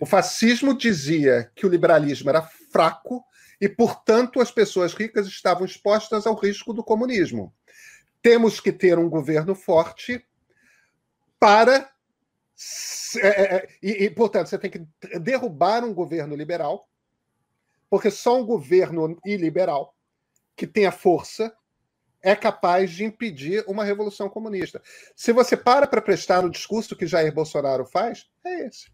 O 0.00 0.06
fascismo 0.06 0.76
dizia 0.76 1.48
que 1.54 1.64
o 1.64 1.68
liberalismo 1.68 2.28
era 2.28 2.42
fraco 2.42 3.24
e, 3.60 3.68
portanto, 3.68 4.40
as 4.40 4.50
pessoas 4.50 4.94
ricas 4.94 5.28
estavam 5.28 5.64
expostas 5.64 6.26
ao 6.26 6.34
risco 6.34 6.72
do 6.74 6.82
comunismo. 6.82 7.54
Temos 8.20 8.58
que 8.58 8.72
ter 8.72 8.98
um 8.98 9.08
governo 9.08 9.54
forte 9.54 10.26
para 11.38 11.88
é, 13.18 13.28
é, 13.28 13.56
é, 13.56 13.68
e, 13.80 14.04
e, 14.06 14.10
portanto, 14.10 14.48
você 14.48 14.58
tem 14.58 14.70
que 14.72 14.84
derrubar 15.20 15.84
um 15.84 15.94
governo 15.94 16.34
liberal, 16.34 16.88
porque 17.88 18.10
só 18.10 18.40
um 18.40 18.44
governo 18.44 19.16
iliberal 19.24 19.94
que 20.56 20.66
tenha 20.66 20.90
força 20.90 21.54
é 22.24 22.34
capaz 22.34 22.90
de 22.90 23.04
impedir 23.04 23.62
uma 23.68 23.84
revolução 23.84 24.28
comunista. 24.28 24.82
Se 25.14 25.30
você 25.30 25.56
para 25.56 25.86
para 25.86 26.00
prestar 26.00 26.42
no 26.42 26.50
discurso 26.50 26.96
que 26.96 27.06
Jair 27.06 27.32
Bolsonaro 27.32 27.84
faz, 27.84 28.26
é 28.44 28.66
esse. 28.66 28.90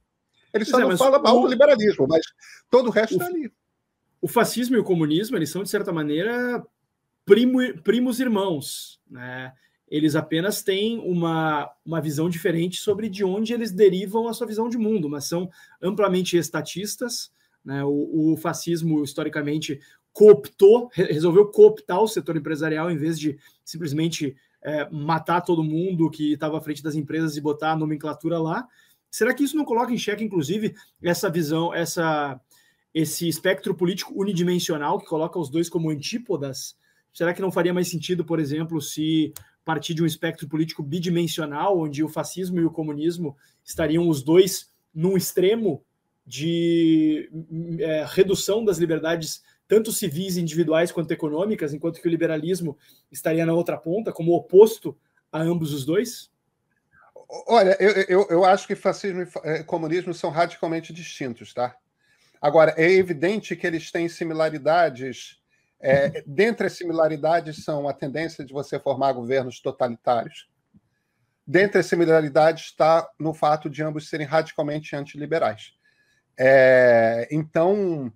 Ele 0.53 0.65
só 0.65 0.81
é, 0.81 0.83
não 0.83 0.99
fala 0.99 1.19
mal 1.19 1.39
o, 1.39 1.43
do 1.43 1.47
liberalismo, 1.47 2.09
mas 2.09 2.23
todo 2.69 2.89
o 2.89 2.91
resto 2.91 3.15
está 3.15 3.27
ali. 3.27 3.51
O 4.21 4.27
fascismo 4.27 4.77
e 4.77 4.81
o 4.81 4.85
comunismo, 4.85 5.37
eles 5.37 5.49
são, 5.49 5.63
de 5.63 5.71
certa 5.71 5.93
maneira, 5.93 6.63
primo, 7.25 7.59
primos 7.83 8.19
irmãos. 8.19 9.01
Né? 9.09 9.53
eles 9.91 10.15
apenas 10.15 10.63
têm 10.63 11.01
uma, 11.01 11.69
uma 11.85 12.01
visão 12.01 12.31
diferente 12.31 12.79
sobre 12.81 13.09
de 13.09 13.25
onde 13.25 13.53
eles 13.53 13.73
derivam 13.73 14.29
a 14.29 14.33
sua 14.33 14.47
visão 14.47 14.69
de 14.69 14.79
mundo, 14.79 15.09
mas 15.09 15.25
são 15.25 15.51
amplamente 15.83 16.37
estatistas. 16.37 17.33
Né? 17.65 17.85
O, 17.85 18.33
o 18.33 18.37
fascismo, 18.37 19.03
historicamente, 19.03 19.81
cooptou, 20.13 20.91
resolveu 20.93 21.47
cooptar 21.47 22.01
o 22.01 22.09
setor 22.09 22.37
empresarial 22.37 22.91
em 22.91 22.97
vez 22.97 23.19
de 23.19 23.39
simplesmente 23.65 24.37
é, 24.63 24.89
matar 24.91 25.41
todo 25.41 25.65
mundo 25.65 26.11
que 26.11 26.33
estava 26.33 26.59
à 26.59 26.61
frente 26.61 26.83
das 26.83 26.95
empresas 26.95 27.37
e 27.37 27.41
botar 27.41 27.73
a 27.73 27.77
nomenclatura 27.77 28.39
lá. 28.39 28.67
Será 29.11 29.35
que 29.35 29.43
isso 29.43 29.57
não 29.57 29.65
coloca 29.65 29.93
em 29.93 29.99
xeque, 29.99 30.25
inclusive, 30.25 30.75
essa 31.03 31.31
visão, 31.31 31.75
essa, 31.75 32.41
esse 32.95 33.29
espectro 33.29 33.75
político 33.75 34.13
unidimensional 34.15 34.99
que 34.99 35.07
coloca 35.07 35.39
os 35.39 35.49
dois 35.49 35.69
como 35.69 35.91
antípodas? 35.91 36.77
Será 37.13 37.35
que 37.35 37.43
não 37.43 37.51
faria 37.51 37.75
mais 37.75 37.89
sentido, 37.89 38.25
por 38.25 38.39
exemplo, 38.39 38.81
se 38.81 39.33
partir 39.65 39.95
de 39.95 40.03
um 40.03 40.07
espectro 40.07 40.49
político 40.49 40.83
bidimensional, 40.83 41.79
onde 41.79 42.03
o 42.03 42.09
fascismo 42.09 42.59
e 42.59 42.65
o 42.65 42.73
comunismo 42.73 43.37
estariam 43.65 44.09
os 44.09 44.21
dois 44.23 44.69
num 44.93 45.17
extremo 45.17 45.85
de 46.27 47.31
é, 47.79 48.05
redução 48.09 48.65
das 48.65 48.79
liberdades, 48.79 49.43
tanto 49.71 49.93
civis 49.93 50.37
individuais 50.37 50.91
quanto 50.91 51.13
econômicas, 51.13 51.73
enquanto 51.73 52.03
que 52.03 52.09
o 52.09 52.11
liberalismo 52.11 52.77
estaria 53.09 53.47
na 53.47 53.53
outra 53.53 53.79
ponta, 53.79 54.13
como 54.13 54.35
oposto 54.35 54.99
a 55.31 55.41
ambos 55.41 55.73
os 55.73 55.85
dois? 55.85 56.29
Olha, 57.47 57.77
eu, 57.79 57.93
eu, 58.09 58.27
eu 58.31 58.45
acho 58.45 58.67
que 58.67 58.75
fascismo 58.75 59.23
e 59.23 59.63
comunismo 59.63 60.13
são 60.13 60.29
radicalmente 60.29 60.93
distintos, 60.93 61.55
tá? 61.55 61.77
Agora, 62.43 62.75
é 62.77 62.91
evidente 62.91 63.55
que 63.55 63.65
eles 63.65 63.93
têm 63.93 64.09
similaridades. 64.09 65.41
É, 65.79 66.21
dentre 66.27 66.67
as 66.67 66.73
similaridades 66.73 67.63
são 67.65 67.89
a 67.89 67.93
tendência 67.93 68.45
de 68.45 68.53
você 68.53 68.77
formar 68.77 69.13
governos 69.13 69.61
totalitários. 69.61 70.51
Dentre 71.47 71.79
as 71.79 71.87
similaridades 71.87 72.65
está 72.65 73.09
no 73.17 73.33
fato 73.33 73.71
de 73.71 73.85
ambos 73.85 74.09
serem 74.09 74.27
radicalmente 74.27 74.97
antiliberais. 74.97 75.75
É, 76.37 77.29
então, 77.31 78.13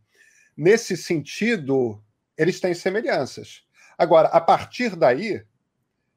nesse 0.56 0.96
sentido, 0.96 2.02
eles 2.36 2.60
têm 2.60 2.74
semelhanças. 2.74 3.64
Agora, 3.96 4.28
a 4.28 4.40
partir 4.40 4.96
daí, 4.96 5.44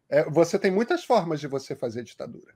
é, 0.10 0.24
você 0.30 0.58
tem 0.58 0.72
muitas 0.72 1.04
formas 1.04 1.40
de 1.40 1.48
você 1.48 1.76
fazer 1.76 2.04
ditadura. 2.04 2.54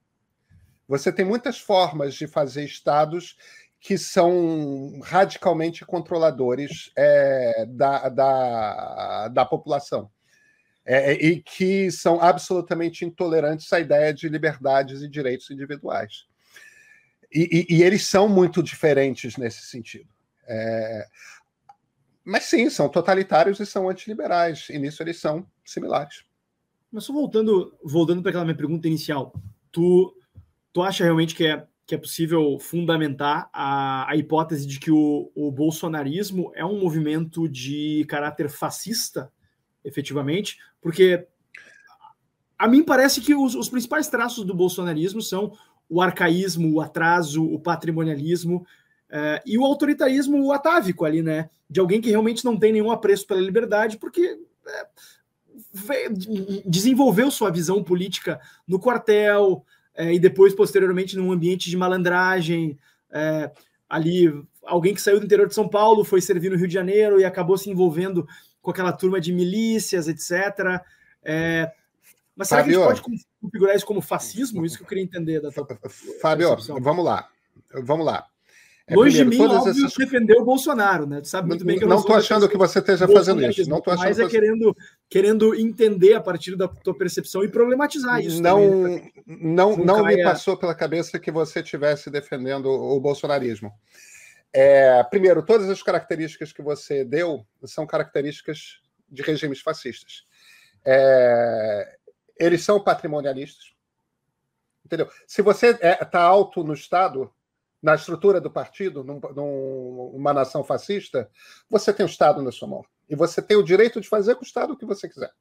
Você 0.88 1.12
tem 1.12 1.24
muitas 1.24 1.60
formas 1.60 2.16
de 2.16 2.28
fazer 2.28 2.66
estados 2.66 3.38
que 3.80 3.98
são 3.98 5.00
radicalmente 5.04 5.86
controladores 5.86 6.92
é, 6.96 7.66
da, 7.68 8.10
da, 8.10 9.28
da 9.30 9.46
população. 9.46 10.10
É, 10.84 11.14
e 11.14 11.42
que 11.42 11.92
são 11.92 12.20
absolutamente 12.22 13.06
intolerantes 13.06 13.72
à 13.72 13.80
ideia 13.80 14.14
de 14.14 14.28
liberdades 14.28 15.02
e 15.02 15.08
direitos 15.08 15.50
individuais. 15.52 16.26
E, 17.32 17.68
e, 17.70 17.78
e 17.78 17.84
eles 17.84 18.06
são 18.08 18.28
muito 18.28 18.62
diferentes 18.62 19.38
nesse 19.38 19.62
sentido. 19.62 20.10
É, 20.48 21.08
mas 22.24 22.46
sim, 22.46 22.70
são 22.70 22.90
totalitários 22.90 23.60
e 23.60 23.66
são 23.66 23.90
antiliberais, 23.90 24.68
e 24.70 24.78
nisso 24.78 25.02
eles 25.02 25.20
são 25.20 25.46
similares. 25.66 26.24
Mas 26.92 27.06
só 27.06 27.14
voltando, 27.14 27.74
voltando 27.84 28.22
para 28.22 28.30
aquela 28.30 28.46
minha 28.46 28.58
pergunta 28.58 28.88
inicial, 28.88 29.34
tu, 29.72 30.16
tu 30.74 30.82
acha 30.82 31.04
realmente 31.04 31.36
que 31.36 31.46
é 31.46 31.66
que 31.92 31.96
é 31.96 31.98
possível 31.98 32.58
fundamentar 32.58 33.50
a, 33.52 34.10
a 34.10 34.16
hipótese 34.16 34.66
de 34.66 34.80
que 34.80 34.90
o, 34.90 35.30
o 35.36 35.52
bolsonarismo 35.52 36.50
é 36.56 36.64
um 36.64 36.80
movimento 36.80 37.50
de 37.50 38.06
caráter 38.08 38.50
fascista, 38.50 39.30
efetivamente, 39.84 40.58
porque 40.80 41.28
a 42.58 42.66
mim 42.66 42.82
parece 42.82 43.20
que 43.20 43.36
os, 43.36 43.56
os 43.56 43.68
principais 43.68 44.08
traços 44.08 44.46
do 44.46 44.56
bolsonarismo 44.56 45.22
são 45.22 45.52
o 45.90 46.02
arcaísmo, 46.02 46.74
o 46.74 46.80
atraso, 46.80 47.44
o 47.44 47.60
patrimonialismo 47.60 48.66
uh, 49.12 49.42
e 49.46 49.58
o 49.58 49.66
autoritarismo 49.66 50.52
atávico 50.52 51.06
ali, 51.06 51.22
né? 51.22 51.50
De 51.70 51.80
alguém 51.80 52.02
que 52.02 52.10
realmente 52.10 52.44
não 52.44 52.58
tem 52.58 52.72
nenhum 52.74 52.92
apreço 52.92 53.28
pela 53.28 53.40
liberdade, 53.40 53.98
porque 53.98 54.40
é, 54.68 54.88
desenvolveu 56.66 57.30
sua 57.30 57.52
visão 57.52 57.84
política 57.84 58.40
no 58.68 58.80
quartel, 58.80 59.64
é, 59.94 60.14
e 60.14 60.20
depois, 60.20 60.54
posteriormente, 60.54 61.18
num 61.18 61.32
ambiente 61.32 61.70
de 61.70 61.78
malandragem, 61.78 62.78
é, 63.12 63.52
ali, 63.90 64.34
alguém 64.64 64.94
que 64.94 65.02
saiu 65.02 65.20
do 65.20 65.26
interior 65.26 65.48
de 65.48 65.54
São 65.54 65.68
Paulo 65.68 66.04
foi 66.04 66.22
servir 66.22 66.50
no 66.50 66.58
Rio 66.58 66.68
de 66.68 66.74
Janeiro 66.74 67.20
e 67.20 67.26
acabou 67.26 67.58
se 67.58 67.70
envolvendo 67.70 68.28
com 68.62 68.72
aquela 68.72 68.94
turma 68.94 69.20
de 69.20 69.34
milícias, 69.34 70.08
etc. 70.08 70.82
É, 71.24 71.72
mas 72.36 72.48
será 72.48 72.62
Fábio, 72.62 72.80
que 72.80 72.86
a 72.86 72.96
gente 72.96 73.04
pode 73.04 73.26
configurar 73.42 73.76
isso 73.76 73.86
como 73.86 74.02
fascismo? 74.02 74.66
Isso 74.66 74.78
que 74.78 74.84
eu 74.84 74.88
queria 74.88 75.04
entender 75.04 75.42
da 75.42 75.52
tua 75.52 75.68
Fábio, 76.22 76.56
vamos 76.80 77.04
lá. 77.04 77.28
Vamos 77.84 78.06
lá. 78.06 78.26
É, 78.92 78.96
Longe 78.96 79.20
primeiro, 79.20 79.30
de 79.30 79.38
mim, 79.38 79.58
óbvio, 79.58 79.72
essas... 79.72 79.94
defender 79.94 80.38
o 80.38 80.44
Bolsonaro, 80.44 81.08
né? 81.08 81.22
Tu 81.22 81.30
sabe 81.30 81.48
muito 81.48 81.64
bem 81.64 81.78
que 81.78 81.86
eu 81.86 81.88
não 81.88 82.00
estou 82.00 82.14
achando 82.14 82.50
que 82.50 82.58
você 82.58 82.80
esteja 82.80 83.08
fazendo 83.08 83.42
isso. 83.42 83.70
Não 83.70 83.80
tô 83.80 83.90
achando 83.90 84.06
mas 84.06 84.20
é 84.20 84.24
você... 84.24 84.30
querendo, 84.30 84.76
querendo 85.10 85.56
entender 85.56 86.14
a 86.14 86.20
partir 86.20 86.58
da 86.58 86.68
tua 86.68 86.94
percepção 86.98 87.42
e 87.42 87.48
problematizar 87.48 88.20
isso. 88.20 88.42
Não, 88.42 88.60
também, 88.60 88.96
né? 88.98 89.12
não, 89.26 89.78
não 89.78 90.04
me 90.04 90.22
passou 90.22 90.58
pela 90.58 90.76
cabeça 90.76 91.18
que 91.18 91.32
você 91.32 91.62
estivesse 91.62 92.10
defendendo 92.10 92.66
o 92.66 93.00
bolsonarismo. 93.00 93.72
É, 94.52 95.02
primeiro, 95.06 95.42
todas 95.42 95.70
as 95.70 95.82
características 95.82 96.52
que 96.52 96.62
você 96.62 97.06
deu 97.06 97.46
são 97.64 97.88
características 97.88 98.82
de 99.10 99.22
regimes 99.22 99.62
fascistas. 99.62 100.26
É, 100.84 101.96
eles 102.38 102.62
são 102.62 102.84
patrimonialistas. 102.84 103.72
Entendeu? 104.86 105.08
Se 105.26 105.42
você 105.42 105.68
está 105.70 106.20
é, 106.20 106.24
alto 106.24 106.62
no 106.62 106.74
Estado, 106.74 107.32
na 107.82 107.96
estrutura 107.96 108.40
do 108.40 108.52
partido, 108.52 109.04
num, 109.04 109.20
numa 109.34 110.34
nação 110.34 110.64
fascista, 110.64 111.30
você 111.70 111.92
tem 111.92 112.06
o 112.06 112.10
Estado 112.10 112.42
na 112.42 112.52
sua 112.52 112.68
mão. 112.68 112.86
E 113.10 113.16
você 113.16 113.42
tem 113.42 113.58
o 113.58 113.64
direito 113.64 114.00
de 114.00 114.08
fazer 114.08 114.36
com 114.36 114.42
o 114.42 114.46
Estado 114.46 114.74
o 114.74 114.78
que 114.78 114.86
você 114.86 115.10
quiser. 115.10 115.32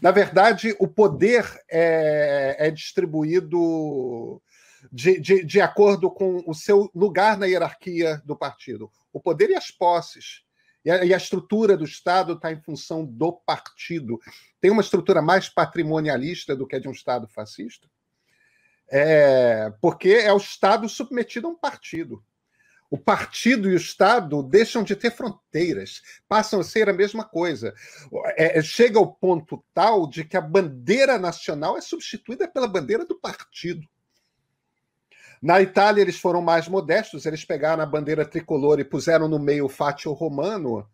Na 0.00 0.10
verdade, 0.10 0.74
o 0.80 0.88
poder 0.88 1.44
é, 1.70 2.56
é 2.58 2.70
distribuído 2.70 4.42
de, 4.90 5.20
de, 5.20 5.44
de 5.44 5.60
acordo 5.60 6.10
com 6.10 6.42
o 6.46 6.54
seu 6.54 6.90
lugar 6.94 7.36
na 7.36 7.46
hierarquia 7.46 8.20
do 8.24 8.36
partido. 8.36 8.90
O 9.12 9.20
poder 9.20 9.50
e 9.50 9.54
as 9.54 9.70
posses. 9.70 10.42
E 10.84 10.90
a, 10.90 11.04
e 11.04 11.14
a 11.14 11.16
estrutura 11.16 11.76
do 11.76 11.84
Estado 11.84 12.32
está 12.32 12.50
em 12.50 12.60
função 12.60 13.04
do 13.04 13.32
partido. 13.32 14.18
Tem 14.60 14.70
uma 14.70 14.82
estrutura 14.82 15.22
mais 15.22 15.48
patrimonialista 15.48 16.56
do 16.56 16.66
que 16.66 16.74
a 16.74 16.80
de 16.80 16.88
um 16.88 16.92
Estado 16.92 17.28
fascista? 17.28 17.88
É, 18.94 19.72
porque 19.80 20.10
é 20.10 20.30
o 20.30 20.36
Estado 20.36 20.86
submetido 20.86 21.48
a 21.48 21.50
um 21.50 21.56
partido. 21.56 22.22
O 22.90 22.98
partido 22.98 23.70
e 23.70 23.72
o 23.72 23.78
Estado 23.78 24.42
deixam 24.42 24.82
de 24.84 24.94
ter 24.94 25.10
fronteiras, 25.10 26.02
passam 26.28 26.60
a 26.60 26.62
ser 26.62 26.90
a 26.90 26.92
mesma 26.92 27.24
coisa. 27.24 27.72
É, 28.36 28.58
é, 28.58 28.62
chega 28.62 28.98
ao 28.98 29.10
ponto 29.14 29.64
tal 29.72 30.06
de 30.06 30.24
que 30.24 30.36
a 30.36 30.42
bandeira 30.42 31.18
nacional 31.18 31.78
é 31.78 31.80
substituída 31.80 32.46
pela 32.46 32.68
bandeira 32.68 33.06
do 33.06 33.18
partido. 33.18 33.80
Na 35.40 35.62
Itália, 35.62 36.02
eles 36.02 36.20
foram 36.20 36.42
mais 36.42 36.68
modestos, 36.68 37.24
eles 37.24 37.46
pegaram 37.46 37.82
a 37.82 37.86
bandeira 37.86 38.26
tricolor 38.26 38.78
e 38.78 38.84
puseram 38.84 39.26
no 39.26 39.38
meio 39.38 39.64
o 39.64 39.70
fátio 39.70 40.12
romano. 40.12 40.86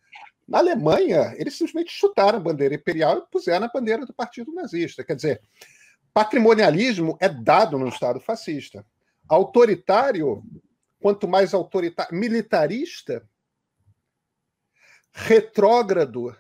Na 0.47 0.59
Alemanha, 0.59 1.35
eles 1.37 1.59
simplesmente 1.59 1.91
chutaram 1.91 2.39
a 2.39 2.41
bandeira 2.41 2.77
imperial 2.77 3.19
e 3.19 3.31
puseram 3.31 3.67
a 3.67 3.71
bandeira 3.75 4.07
do 4.07 4.15
partido 4.15 4.55
nazista. 4.55 5.03
Quer 5.03 5.17
dizer, 5.17 5.43
Patrimonialismo 6.19 7.17
é 7.21 7.29
dado 7.29 7.79
no 7.79 7.87
Estado 7.87 8.19
fascista. 8.19 8.85
Autoritário, 9.29 10.43
quanto 10.99 11.29
mais 11.29 11.55
autoritário, 11.55 12.13
militarista, 12.13 13.25
retrógrado, 15.13 16.37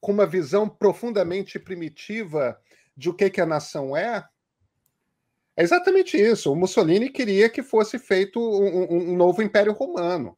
com 0.00 0.10
uma 0.10 0.26
visão 0.26 0.68
profundamente 0.68 1.56
primitiva 1.56 2.60
de 2.96 3.10
o 3.10 3.14
que, 3.14 3.30
que 3.30 3.40
a 3.40 3.46
nação 3.46 3.96
é, 3.96 4.26
é 5.56 5.62
exatamente 5.62 6.16
isso. 6.16 6.50
O 6.52 6.56
Mussolini 6.56 7.08
queria 7.08 7.48
que 7.48 7.62
fosse 7.62 8.00
feito 8.00 8.40
um, 8.40 9.12
um 9.12 9.16
novo 9.16 9.40
Império 9.40 9.72
Romano. 9.72 10.36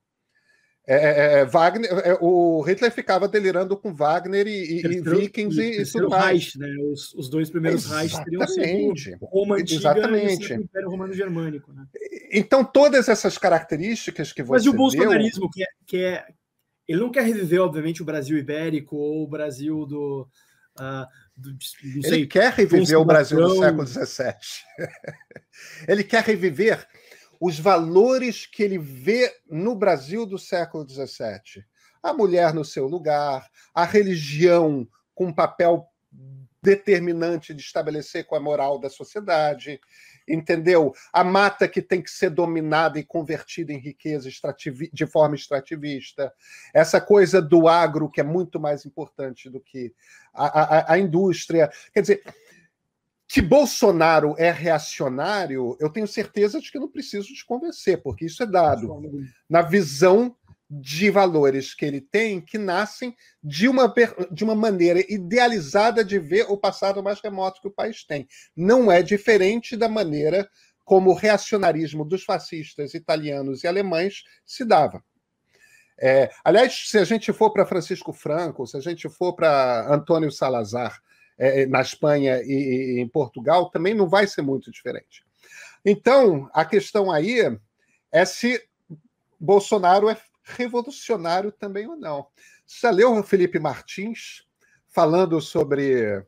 É, 0.87 0.97
é, 0.97 1.39
é, 1.39 1.45
Wagner, 1.47 1.91
é, 1.91 2.19
o 2.21 2.61
Hitler 2.61 2.93
ficava 2.93 3.27
delirando 3.27 3.75
com 3.75 3.95
Wagner 3.95 4.47
e, 4.47 4.81
e 4.81 5.01
Vikings 5.01 5.59
e, 5.59 5.81
e 5.81 5.87
tudo 5.91 6.11
mais. 6.11 6.25
Reich, 6.25 6.59
né? 6.59 6.69
os, 6.93 7.15
os, 7.15 7.31
dois 7.31 7.49
primeiros 7.49 7.87
Reichs 7.87 8.19
teriam 8.19 8.47
sido 8.47 9.17
Roma 9.23 9.57
Antiga 9.57 9.81
Exatamente. 9.81 10.53
e 10.53 10.57
o 10.59 10.61
Império 10.61 10.91
Romano 10.91 11.15
Germânico. 11.15 11.73
Né? 11.73 11.87
Então, 12.31 12.63
todas 12.63 13.09
essas 13.09 13.39
características 13.39 14.31
que 14.31 14.43
você 14.43 14.53
Mas 14.53 14.65
e 14.67 14.69
o 14.69 14.75
bolsonarismo, 14.75 15.41
deu... 15.41 15.51
que, 15.51 15.63
é, 15.63 15.67
que 15.87 15.97
é... 15.97 16.27
Ele 16.87 17.01
não 17.01 17.11
quer 17.11 17.25
reviver, 17.25 17.63
obviamente, 17.63 18.03
o 18.03 18.05
Brasil 18.05 18.37
ibérico 18.37 18.95
ou 18.95 19.25
o 19.25 19.29
Brasil 19.29 19.87
do... 19.87 20.29
Uh, 20.79 21.07
do 21.35 21.57
sei, 22.03 22.19
ele 22.19 22.27
quer 22.27 22.53
reviver 22.53 22.99
o 22.99 23.05
Brasil 23.07 23.39
do 23.39 23.59
século 23.59 23.87
XVII. 23.87 24.35
ele 25.89 26.05
quer 26.05 26.23
reviver 26.23 26.87
os 27.45 27.59
valores 27.59 28.47
que 28.47 28.63
ele 28.63 28.79
vê 28.79 29.31
no 29.51 29.75
Brasil 29.77 30.25
do 30.25 30.39
século 30.39 30.89
XVII. 30.89 31.63
A 32.03 32.11
mulher 32.11 32.55
no 32.55 32.65
seu 32.65 32.87
lugar, 32.87 33.47
a 33.75 33.85
religião 33.85 34.89
com 35.15 35.27
um 35.27 35.33
papel 35.33 35.87
determinante 36.63 37.53
de 37.53 37.61
estabelecer 37.61 38.25
com 38.25 38.35
a 38.35 38.41
moral 38.41 38.79
da 38.79 38.89
sociedade, 38.89 39.79
entendeu? 40.27 40.95
A 41.13 41.23
mata 41.23 41.69
que 41.69 41.83
tem 41.83 42.01
que 42.01 42.11
ser 42.11 42.31
dominada 42.31 42.99
e 42.99 43.05
convertida 43.05 43.75
em 43.75 43.79
riqueza 43.79 44.31
de 44.91 45.07
forma 45.07 45.35
extrativista, 45.35 46.33
essa 46.73 46.99
coisa 46.99 47.43
do 47.43 47.69
agro 47.69 48.11
que 48.11 48.23
é 48.23 48.25
muito 48.25 48.59
mais 48.59 48.87
importante 48.87 49.51
do 49.51 49.61
que 49.61 49.93
a, 50.33 50.47
a, 50.47 50.93
a 50.95 50.99
indústria. 50.99 51.71
Quer 51.93 52.01
dizer, 52.01 52.23
que 53.35 53.43
Bolsonaro 53.43 54.37
é 54.39 54.53
reacionário, 54.53 55.77
eu 55.81 55.91
tenho 55.91 56.07
certeza 56.07 56.61
de 56.61 56.71
que 56.71 56.79
não 56.79 56.89
preciso 56.89 57.35
te 57.35 57.45
convencer, 57.45 58.01
porque 58.01 58.27
isso 58.27 58.41
é 58.45 58.47
dado 58.47 58.97
na 59.51 59.61
visão 59.61 60.37
de 60.71 61.11
valores 61.11 61.75
que 61.75 61.85
ele 61.85 62.01
tem 62.01 62.41
que 62.41 62.57
nascem 62.57 63.13
de 63.43 63.67
uma, 63.67 63.93
de 64.31 64.45
uma 64.45 64.55
maneira 64.55 65.01
idealizada 65.13 66.05
de 66.05 66.17
ver 66.17 66.47
o 66.49 66.57
passado 66.57 67.03
mais 67.03 67.21
remoto 67.21 67.61
que 67.61 67.67
o 67.67 67.73
país 67.73 68.05
tem. 68.05 68.29
Não 68.57 68.91
é 68.91 69.03
diferente 69.03 69.77
da 69.77 69.89
maneira 69.89 70.49
como 70.85 71.11
o 71.11 71.15
reacionarismo 71.15 72.05
dos 72.05 72.23
fascistas 72.23 72.95
italianos 72.95 73.65
e 73.65 73.67
alemães 73.67 74.23
se 74.47 74.65
dava. 74.65 75.03
É, 76.01 76.31
aliás, 76.45 76.89
se 76.89 76.99
a 76.99 77.05
gente 77.05 77.33
for 77.33 77.53
para 77.53 77.67
Francisco 77.67 78.13
Franco, 78.13 78.65
se 78.65 78.77
a 78.77 78.81
gente 78.81 79.09
for 79.09 79.35
para 79.35 79.93
Antônio 79.93 80.31
Salazar 80.31 81.03
é, 81.39 81.67
na 81.67 81.81
Espanha 81.81 82.41
e, 82.43 82.97
e 82.97 83.01
em 83.01 83.09
Portugal, 83.09 83.71
também 83.71 83.95
não 83.95 84.09
vai 84.09 84.27
ser 84.27 84.43
muito 84.43 84.71
diferente. 84.71 85.25
Então, 85.85 86.49
a 86.53 86.65
questão 86.65 87.11
aí 87.11 87.41
é 88.11 88.25
se 88.25 88.63
Bolsonaro 89.39 90.09
é 90.09 90.17
revolucionário 90.45 91.53
também 91.53 91.87
ou 91.87 91.97
não. 91.97 92.27
Você 92.67 92.87
já 92.87 92.91
leu 92.91 93.13
o 93.13 93.23
Felipe 93.23 93.59
Martins 93.59 94.45
falando 94.89 95.41
sobre 95.41 96.25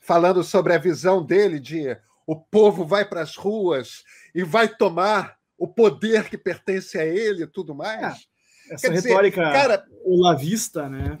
falando 0.00 0.42
sobre 0.42 0.72
a 0.72 0.78
visão 0.78 1.22
dele 1.22 1.60
de 1.60 1.96
o 2.26 2.34
povo 2.34 2.86
vai 2.86 3.04
para 3.04 3.20
as 3.20 3.36
ruas 3.36 4.02
e 4.34 4.42
vai 4.42 4.68
tomar 4.68 5.36
o 5.56 5.66
poder 5.66 6.28
que 6.28 6.38
pertence 6.38 6.98
a 6.98 7.04
ele 7.04 7.42
e 7.44 7.46
tudo 7.46 7.74
mais? 7.74 8.26
É, 8.70 8.74
essa 8.74 8.88
Quer 8.88 8.94
retórica 8.94 9.42
dizer, 9.42 9.52
cara, 9.52 9.86
olavista, 10.04 10.88
né? 10.88 11.18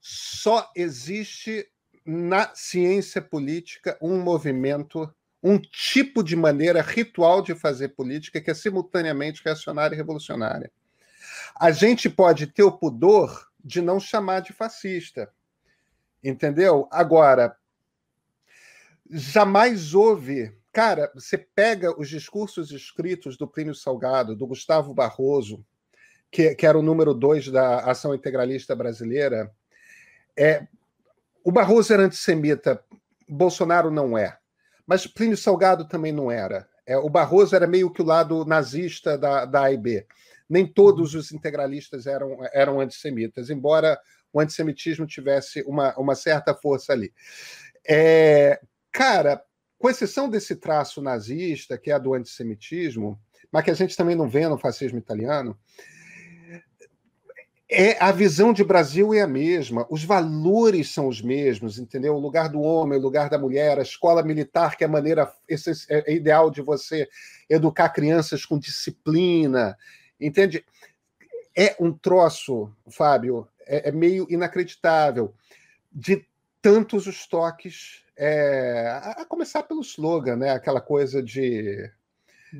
Só 0.00 0.70
existe 0.74 1.66
na 2.12 2.52
ciência 2.56 3.22
política 3.22 3.96
um 4.02 4.20
movimento, 4.20 5.08
um 5.40 5.56
tipo 5.56 6.24
de 6.24 6.34
maneira 6.34 6.82
ritual 6.82 7.40
de 7.40 7.54
fazer 7.54 7.90
política 7.90 8.40
que 8.40 8.50
é 8.50 8.54
simultaneamente 8.54 9.42
reacionária 9.44 9.94
e 9.94 9.96
revolucionária. 9.96 10.72
A 11.54 11.70
gente 11.70 12.10
pode 12.10 12.48
ter 12.48 12.64
o 12.64 12.72
pudor 12.72 13.48
de 13.62 13.80
não 13.80 14.00
chamar 14.00 14.40
de 14.40 14.52
fascista. 14.52 15.32
Entendeu? 16.22 16.88
Agora, 16.90 17.56
jamais 19.08 19.94
houve. 19.94 20.52
Cara, 20.72 21.12
você 21.14 21.38
pega 21.38 21.96
os 21.96 22.08
discursos 22.08 22.72
escritos 22.72 23.36
do 23.36 23.46
Plínio 23.46 23.74
Salgado, 23.74 24.34
do 24.34 24.48
Gustavo 24.48 24.92
Barroso, 24.92 25.64
que, 26.28 26.56
que 26.56 26.66
era 26.66 26.76
o 26.76 26.82
número 26.82 27.14
dois 27.14 27.46
da 27.46 27.88
Ação 27.88 28.12
Integralista 28.12 28.74
Brasileira. 28.74 29.48
É, 30.36 30.66
o 31.44 31.52
Barroso 31.52 31.92
era 31.92 32.04
antissemita, 32.04 32.82
Bolsonaro 33.28 33.90
não 33.90 34.16
é. 34.16 34.36
Mas 34.86 35.06
Plínio 35.06 35.36
Salgado 35.36 35.86
também 35.86 36.12
não 36.12 36.30
era. 36.30 36.68
É, 36.86 36.96
o 36.96 37.08
Barroso 37.08 37.54
era 37.54 37.66
meio 37.66 37.90
que 37.90 38.02
o 38.02 38.04
lado 38.04 38.44
nazista 38.44 39.16
da, 39.16 39.44
da 39.44 39.62
AIB 39.62 40.06
nem 40.50 40.66
todos 40.66 41.14
os 41.14 41.30
integralistas 41.30 42.08
eram, 42.08 42.38
eram 42.52 42.80
antissemitas, 42.80 43.50
embora 43.50 43.96
o 44.32 44.40
antissemitismo 44.40 45.06
tivesse 45.06 45.62
uma, 45.62 45.96
uma 45.96 46.16
certa 46.16 46.52
força 46.52 46.92
ali. 46.92 47.12
É, 47.88 48.60
cara, 48.90 49.40
com 49.78 49.88
exceção 49.88 50.28
desse 50.28 50.56
traço 50.56 51.00
nazista, 51.00 51.78
que 51.78 51.92
é 51.92 51.94
a 51.94 51.98
do 51.98 52.14
antissemitismo, 52.14 53.16
mas 53.52 53.64
que 53.64 53.70
a 53.70 53.74
gente 53.74 53.96
também 53.96 54.16
não 54.16 54.28
vê 54.28 54.48
no 54.48 54.58
fascismo 54.58 54.98
italiano, 54.98 55.56
é 57.70 58.02
a 58.02 58.10
visão 58.10 58.52
de 58.52 58.64
Brasil 58.64 59.14
é 59.14 59.20
a 59.20 59.26
mesma, 59.26 59.86
os 59.88 60.02
valores 60.02 60.92
são 60.92 61.06
os 61.06 61.22
mesmos, 61.22 61.78
entendeu? 61.78 62.14
O 62.14 62.20
lugar 62.20 62.48
do 62.48 62.60
homem, 62.60 62.98
o 62.98 63.02
lugar 63.02 63.30
da 63.30 63.38
mulher, 63.38 63.78
a 63.78 63.82
escola 63.82 64.22
militar, 64.22 64.76
que 64.76 64.82
é 64.82 64.86
a 64.86 64.90
maneira 64.90 65.32
é 65.88 66.12
ideal 66.12 66.50
de 66.50 66.60
você 66.60 67.08
educar 67.48 67.88
crianças 67.90 68.44
com 68.44 68.58
disciplina, 68.58 69.76
Entende? 70.20 70.64
É 71.56 71.74
um 71.80 71.92
troço, 71.92 72.70
Fábio, 72.88 73.48
é, 73.66 73.88
é 73.88 73.92
meio 73.92 74.26
inacreditável. 74.28 75.34
De 75.90 76.24
tantos 76.60 77.06
os 77.06 77.26
toques, 77.26 78.04
é, 78.16 79.00
a, 79.16 79.24
começar 79.24 79.62
pelo 79.62 79.80
slogan, 79.80 80.36
né? 80.36 80.50
Aquela 80.50 80.80
coisa 80.80 81.22
de. 81.22 81.90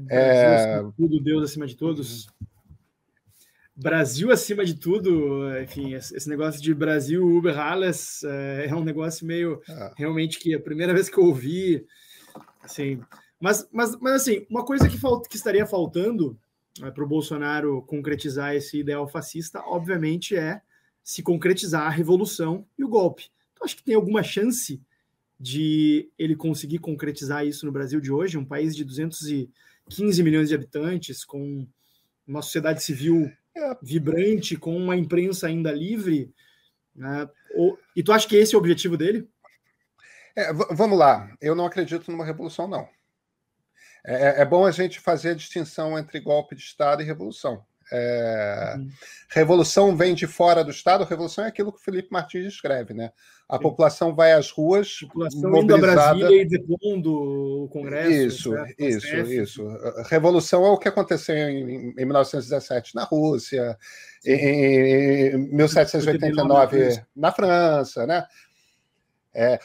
É... 0.08 0.82
Tudo, 0.96 1.20
Deus 1.20 1.50
acima 1.50 1.66
de 1.66 1.76
todos. 1.76 2.28
Brasil 3.80 4.30
acima 4.30 4.62
de 4.62 4.74
tudo, 4.74 5.58
enfim, 5.58 5.94
esse 5.94 6.28
negócio 6.28 6.60
de 6.60 6.74
Brasil 6.74 7.26
Uber 7.26 7.58
Alles 7.58 8.22
é, 8.24 8.66
é 8.66 8.74
um 8.74 8.84
negócio 8.84 9.26
meio 9.26 9.62
ah. 9.66 9.94
realmente 9.96 10.38
que 10.38 10.54
a 10.54 10.60
primeira 10.60 10.92
vez 10.92 11.08
que 11.08 11.16
eu 11.16 11.24
ouvi, 11.24 11.86
assim, 12.62 13.00
mas, 13.40 13.66
mas, 13.72 13.98
mas 13.98 14.20
assim, 14.20 14.46
uma 14.50 14.66
coisa 14.66 14.86
que, 14.86 14.98
falt, 14.98 15.26
que 15.26 15.36
estaria 15.36 15.64
faltando 15.64 16.38
é, 16.82 16.90
para 16.90 17.02
o 17.02 17.08
Bolsonaro 17.08 17.80
concretizar 17.86 18.54
esse 18.54 18.78
ideal 18.78 19.08
fascista, 19.08 19.60
obviamente, 19.60 20.36
é 20.36 20.60
se 21.02 21.22
concretizar 21.22 21.86
a 21.86 21.90
revolução 21.90 22.66
e 22.78 22.84
o 22.84 22.88
golpe. 22.88 23.30
Então, 23.54 23.64
acho 23.64 23.76
que 23.76 23.82
tem 23.82 23.94
alguma 23.94 24.22
chance 24.22 24.78
de 25.38 26.10
ele 26.18 26.36
conseguir 26.36 26.80
concretizar 26.80 27.46
isso 27.46 27.64
no 27.64 27.72
Brasil 27.72 27.98
de 27.98 28.12
hoje, 28.12 28.36
um 28.36 28.44
país 28.44 28.76
de 28.76 28.84
215 28.84 30.22
milhões 30.22 30.50
de 30.50 30.54
habitantes, 30.54 31.24
com 31.24 31.66
uma 32.26 32.42
sociedade 32.42 32.82
civil 32.82 33.32
é. 33.56 33.76
vibrante, 33.82 34.56
com 34.56 34.76
uma 34.76 34.96
imprensa 34.96 35.46
ainda 35.46 35.72
livre. 35.72 36.32
Né? 36.94 37.28
E 37.96 38.02
tu 38.02 38.12
acha 38.12 38.28
que 38.28 38.36
esse 38.36 38.54
é 38.54 38.58
o 38.58 38.60
objetivo 38.60 38.96
dele? 38.96 39.28
É, 40.36 40.52
vamos 40.52 40.98
lá, 40.98 41.34
eu 41.40 41.54
não 41.54 41.66
acredito 41.66 42.10
numa 42.10 42.24
revolução, 42.24 42.68
não. 42.68 42.88
É, 44.04 44.14
é, 44.14 44.40
é, 44.40 44.44
bom 44.44 44.64
a 44.64 44.70
gente 44.70 45.00
fazer 45.00 45.30
a 45.30 45.34
distinção 45.34 45.98
entre 45.98 46.20
golpe 46.20 46.54
de 46.54 46.62
Estado 46.62 47.02
e 47.02 47.04
revolução. 47.04 47.64
É, 47.92 48.74
uhum. 48.76 48.88
Revolução 49.28 49.96
vem 49.96 50.14
de 50.14 50.26
fora 50.26 50.64
do 50.64 50.70
Estado, 50.70 51.04
revolução 51.04 51.44
é 51.44 51.48
aquilo 51.48 51.72
que 51.72 51.78
o 51.78 51.82
Felipe 51.82 52.08
Martins 52.10 52.46
escreve, 52.46 52.92
né? 52.92 53.12
A 53.48 53.56
Sim. 53.56 53.62
população 53.62 54.14
vai 54.14 54.32
às 54.32 54.50
ruas. 54.50 54.98
A 55.02 55.06
população 55.06 55.50
mobilizada... 55.50 55.74
indo 55.74 55.74
a 55.74 55.78
Brasília 55.78 56.42
e 56.42 56.48
depondo 56.48 57.64
o 57.64 57.68
Congresso. 57.68 58.54
Isso, 58.78 59.16
isso, 59.16 59.16
isso. 59.32 59.68
Revolução 60.08 60.64
é 60.64 60.70
o 60.70 60.78
que 60.78 60.88
aconteceu 60.88 61.36
em, 61.36 61.90
em 61.96 62.04
1917 62.04 62.94
na 62.94 63.04
Rússia, 63.04 63.76
em, 64.24 65.34
em 65.34 65.38
1789 65.54 67.02
na 67.14 67.32
França, 67.32 68.06
né? 68.06 68.24
É, 69.32 69.60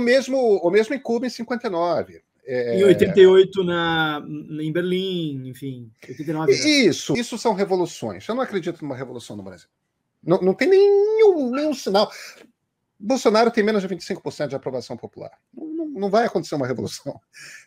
mesmo, 0.00 0.36
o 0.38 0.70
mesmo 0.70 0.94
em 0.94 1.00
Cuba 1.00 1.26
em 1.26 1.30
59. 1.30 2.22
É... 2.46 2.78
Em 2.78 2.84
88 2.84 3.64
na, 3.64 4.24
em 4.60 4.72
Berlim, 4.72 5.48
enfim. 5.48 5.90
89, 6.08 6.52
né? 6.52 6.58
Isso, 6.58 7.16
isso 7.16 7.38
são 7.38 7.54
revoluções. 7.54 8.26
Eu 8.28 8.34
não 8.34 8.42
acredito 8.42 8.82
numa 8.82 8.96
revolução 8.96 9.36
no 9.36 9.42
Brasil. 9.42 9.68
Não, 10.22 10.38
não 10.40 10.54
tem 10.54 10.68
nenhum, 10.68 11.50
nenhum 11.50 11.74
sinal. 11.74 12.10
Bolsonaro 12.98 13.50
tem 13.50 13.64
menos 13.64 13.82
de 13.82 13.88
25% 13.88 14.48
de 14.48 14.54
aprovação 14.54 14.96
popular. 14.96 15.30
Não, 15.54 15.66
não, 15.66 15.86
não 15.86 16.10
vai 16.10 16.26
acontecer 16.26 16.54
uma 16.54 16.66
revolução. 16.66 17.18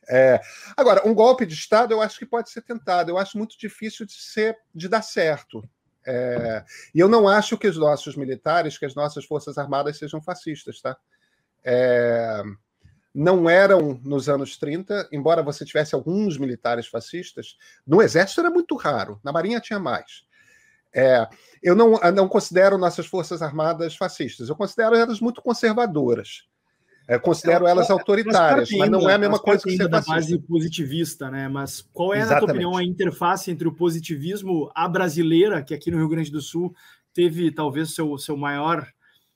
É, 0.08 0.40
agora, 0.78 1.08
um 1.08 1.14
golpe 1.14 1.46
de 1.46 1.56
Estado 1.56 1.94
eu 1.94 2.02
acho 2.02 2.20
que 2.20 2.26
pode 2.26 2.52
ser 2.52 2.62
tentado. 2.62 3.10
Eu 3.10 3.18
acho 3.18 3.38
muito 3.38 3.58
difícil 3.58 4.06
de 4.06 4.14
ser, 4.14 4.56
de 4.74 4.88
dar 4.88 5.02
certo. 5.02 5.68
É, 6.06 6.64
e 6.94 7.00
eu 7.00 7.08
não 7.08 7.28
acho 7.28 7.58
que 7.58 7.68
os 7.68 7.78
nossos 7.78 8.16
militares, 8.16 8.78
que 8.78 8.86
as 8.86 8.94
nossas 8.94 9.26
forças 9.26 9.58
armadas 9.58 9.98
sejam 9.98 10.22
fascistas, 10.22 10.82
tá? 10.82 10.96
É, 11.64 12.44
não 13.13 13.49
eram 13.49 13.99
nos 14.04 14.28
anos 14.28 14.58
30, 14.58 15.10
embora 15.12 15.43
você 15.43 15.63
tivesse 15.63 15.93
alguns 15.93 16.38
militares 16.38 16.88
fascistas, 16.88 17.58
no 17.86 18.02
exército 18.02 18.41
era 18.41 18.49
muito 18.49 18.76
raro, 18.76 19.19
na 19.23 19.32
marinha 19.32 19.60
tinha 19.60 19.80
mais. 19.80 20.23
É, 20.95 21.28
eu 21.62 21.76
não, 21.76 21.99
não 22.13 22.28
considero 22.28 22.78
nossas 22.78 23.06
forças 23.06 23.41
armadas 23.41 23.95
fascistas, 23.95 24.49
eu 24.49 24.56
considero 24.56 24.95
elas 24.95 25.19
muito 25.19 25.41
conservadoras. 25.41 26.47
É, 27.06 27.19
considero 27.19 27.67
é, 27.67 27.71
elas 27.71 27.89
autoritárias, 27.89 28.69
mas 28.71 28.89
não 28.89 29.10
é 29.10 29.15
a 29.15 29.17
mesma 29.17 29.38
coisa 29.38 29.62
que 29.62 29.76
ser 29.76 29.89
da 29.89 29.99
base 29.99 30.39
positivista, 30.39 31.30
né? 31.30 31.49
Mas 31.49 31.82
qual 31.82 32.13
é, 32.13 32.19
Exatamente. 32.19 32.34
na 32.34 32.39
tua 32.39 32.52
opinião, 32.54 32.78
a 32.78 32.84
interface 32.84 33.52
entre 33.52 33.67
o 33.67 33.73
positivismo 33.73 34.71
a 34.73 34.88
brasileira, 34.88 35.62
que 35.62 35.73
aqui 35.73 35.91
no 35.91 35.97
Rio 35.97 36.08
Grande 36.08 36.32
do 36.32 36.39
Sul 36.39 36.73
teve 37.13 37.52
talvez 37.52 37.93
seu, 37.93 38.17
seu 38.17 38.38
maior, 38.38 38.88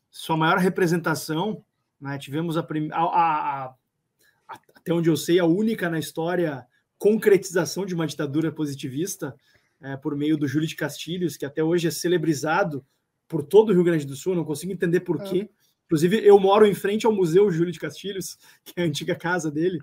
sua 0.10 0.38
maior 0.38 0.58
representação, 0.60 1.62
né? 2.00 2.18
Tivemos 2.18 2.58
a, 2.58 2.64
prim... 2.64 2.90
a, 2.92 3.02
a, 3.02 3.66
a, 3.66 4.60
até 4.76 4.94
onde 4.94 5.10
eu 5.10 5.18
sei, 5.18 5.40
a 5.40 5.46
única 5.46 5.90
na 5.90 6.00
história 6.00 6.66
concretização 6.98 7.86
de 7.86 7.94
uma 7.94 8.08
ditadura 8.08 8.52
positivista 8.52 9.36
é, 9.82 9.96
por 9.96 10.16
meio 10.16 10.38
do 10.38 10.48
Júlio 10.48 10.68
de 10.68 10.76
Castilhos, 10.76 11.38
que 11.38 11.46
até 11.46 11.64
hoje 11.64 11.88
é 11.88 11.92
celebrizado 11.92 12.84
por 13.28 13.44
todo 13.44 13.70
o 13.70 13.74
Rio 13.74 13.84
Grande 13.84 14.06
do 14.06 14.16
Sul, 14.16 14.36
não 14.36 14.46
consigo 14.46 14.72
entender 14.72 15.02
por 15.02 15.22
quê. 15.22 15.50
É. 15.52 15.68
Inclusive, 15.86 16.26
eu 16.26 16.40
moro 16.40 16.66
em 16.66 16.74
frente 16.74 17.06
ao 17.06 17.14
Museu 17.14 17.52
Júlio 17.52 17.72
de 17.72 17.80
Castilhos, 17.80 18.38
que 18.64 18.74
é 18.78 18.84
a 18.84 18.86
antiga 18.86 19.16
casa 19.16 19.52
dele, 19.52 19.80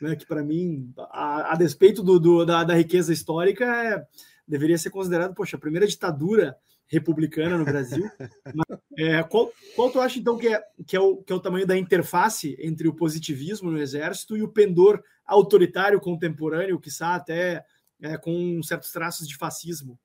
né, 0.00 0.14
que 0.14 0.26
para 0.26 0.42
mim, 0.42 0.92
a, 1.10 1.52
a 1.52 1.56
despeito 1.56 2.02
do, 2.02 2.20
do 2.20 2.44
da, 2.44 2.62
da, 2.62 2.74
riqueza 2.74 3.12
histórica, 3.12 3.64
é, 3.64 4.06
deveria 4.46 4.78
ser 4.78 4.90
considerado, 4.90 5.34
poxa, 5.34 5.56
a 5.56 5.60
primeira 5.60 5.86
ditadura 5.86 6.56
republicana 6.88 7.56
no 7.56 7.64
Brasil. 7.64 8.10
Mas, 8.54 8.78
é, 8.98 9.22
qual, 9.22 9.52
qual 9.76 9.90
tu 9.90 10.00
acha, 10.00 10.18
então, 10.18 10.36
que 10.36 10.48
é, 10.48 10.62
que, 10.86 10.96
é 10.96 11.00
o, 11.00 11.18
que 11.18 11.32
é 11.32 11.36
o 11.36 11.40
tamanho 11.40 11.66
da 11.66 11.76
interface 11.76 12.56
entre 12.60 12.88
o 12.88 12.94
positivismo 12.94 13.70
no 13.70 13.80
Exército 13.80 14.36
e 14.36 14.42
o 14.42 14.48
pendor 14.48 15.02
autoritário 15.24 16.00
contemporâneo, 16.00 16.80
que 16.80 16.88
está 16.88 17.14
até 17.14 17.64
é, 18.00 18.16
com 18.16 18.62
certos 18.62 18.90
traços 18.90 19.28
de 19.28 19.36
fascismo? 19.36 19.98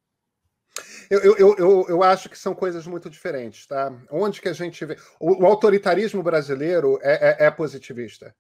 Eu, 1.09 1.19
eu, 1.19 1.55
eu, 1.57 1.85
eu, 1.87 2.03
acho 2.03 2.29
que 2.29 2.37
são 2.37 2.55
coisas 2.55 2.87
muito 2.87 3.09
diferentes, 3.09 3.67
tá? 3.67 3.93
Onde 4.09 4.41
que 4.41 4.49
a 4.49 4.53
gente 4.53 4.83
vê. 4.85 4.97
O, 5.19 5.43
o 5.43 5.45
autoritarismo 5.45 6.23
brasileiro 6.23 6.99
é, 7.01 7.43
é, 7.43 7.47
é 7.47 7.51
positivista. 7.51 8.35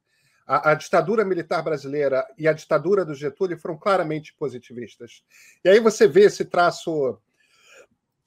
A, 0.45 0.71
a, 0.71 0.73
ditadura 0.73 1.23
militar 1.23 1.61
brasileira 1.61 2.25
e 2.37 2.47
a 2.47 2.53
ditadura 2.53 3.05
do 3.05 3.13
Getúlio 3.13 3.57
foram 3.57 3.77
claramente 3.77 4.33
positivistas. 4.37 5.23
E 5.63 5.69
aí 5.69 5.79
você 5.79 6.07
vê 6.07 6.21
esse 6.21 6.43
traço. 6.45 7.17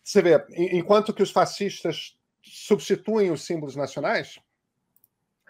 Você 0.07 0.23
vê, 0.23 0.41
enquanto 0.51 1.13
que 1.13 1.23
os 1.23 1.33
fascistas 1.33 2.17
substituem 2.41 3.33
os 3.33 3.45
símbolos 3.45 3.75
nacionais, 3.75 4.39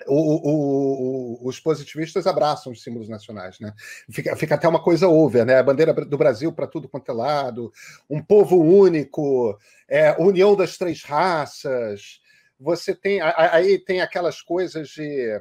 o, 0.06 0.14
o, 0.14 1.42
o, 1.44 1.46
os 1.46 1.60
positivistas 1.60 2.26
abraçam 2.26 2.72
os 2.72 2.82
símbolos 2.82 3.06
nacionais, 3.06 3.60
né? 3.60 3.74
Fica, 4.10 4.34
fica 4.34 4.54
até 4.54 4.66
uma 4.66 4.82
coisa 4.82 5.08
over, 5.08 5.44
né? 5.44 5.58
A 5.58 5.62
bandeira 5.62 5.92
do 5.92 6.16
Brasil 6.16 6.50
para 6.54 6.66
tudo 6.66 6.88
quanto 6.88 7.10
é 7.10 7.14
lado, 7.14 7.70
um 8.08 8.22
povo 8.22 8.56
único, 8.56 9.58
é, 9.86 10.12
união 10.18 10.56
das 10.56 10.78
três 10.78 11.02
raças. 11.02 12.22
Você 12.58 12.94
tem 12.94 13.20
aí 13.20 13.78
tem 13.78 14.00
aquelas 14.00 14.40
coisas 14.40 14.88
de, 14.88 15.38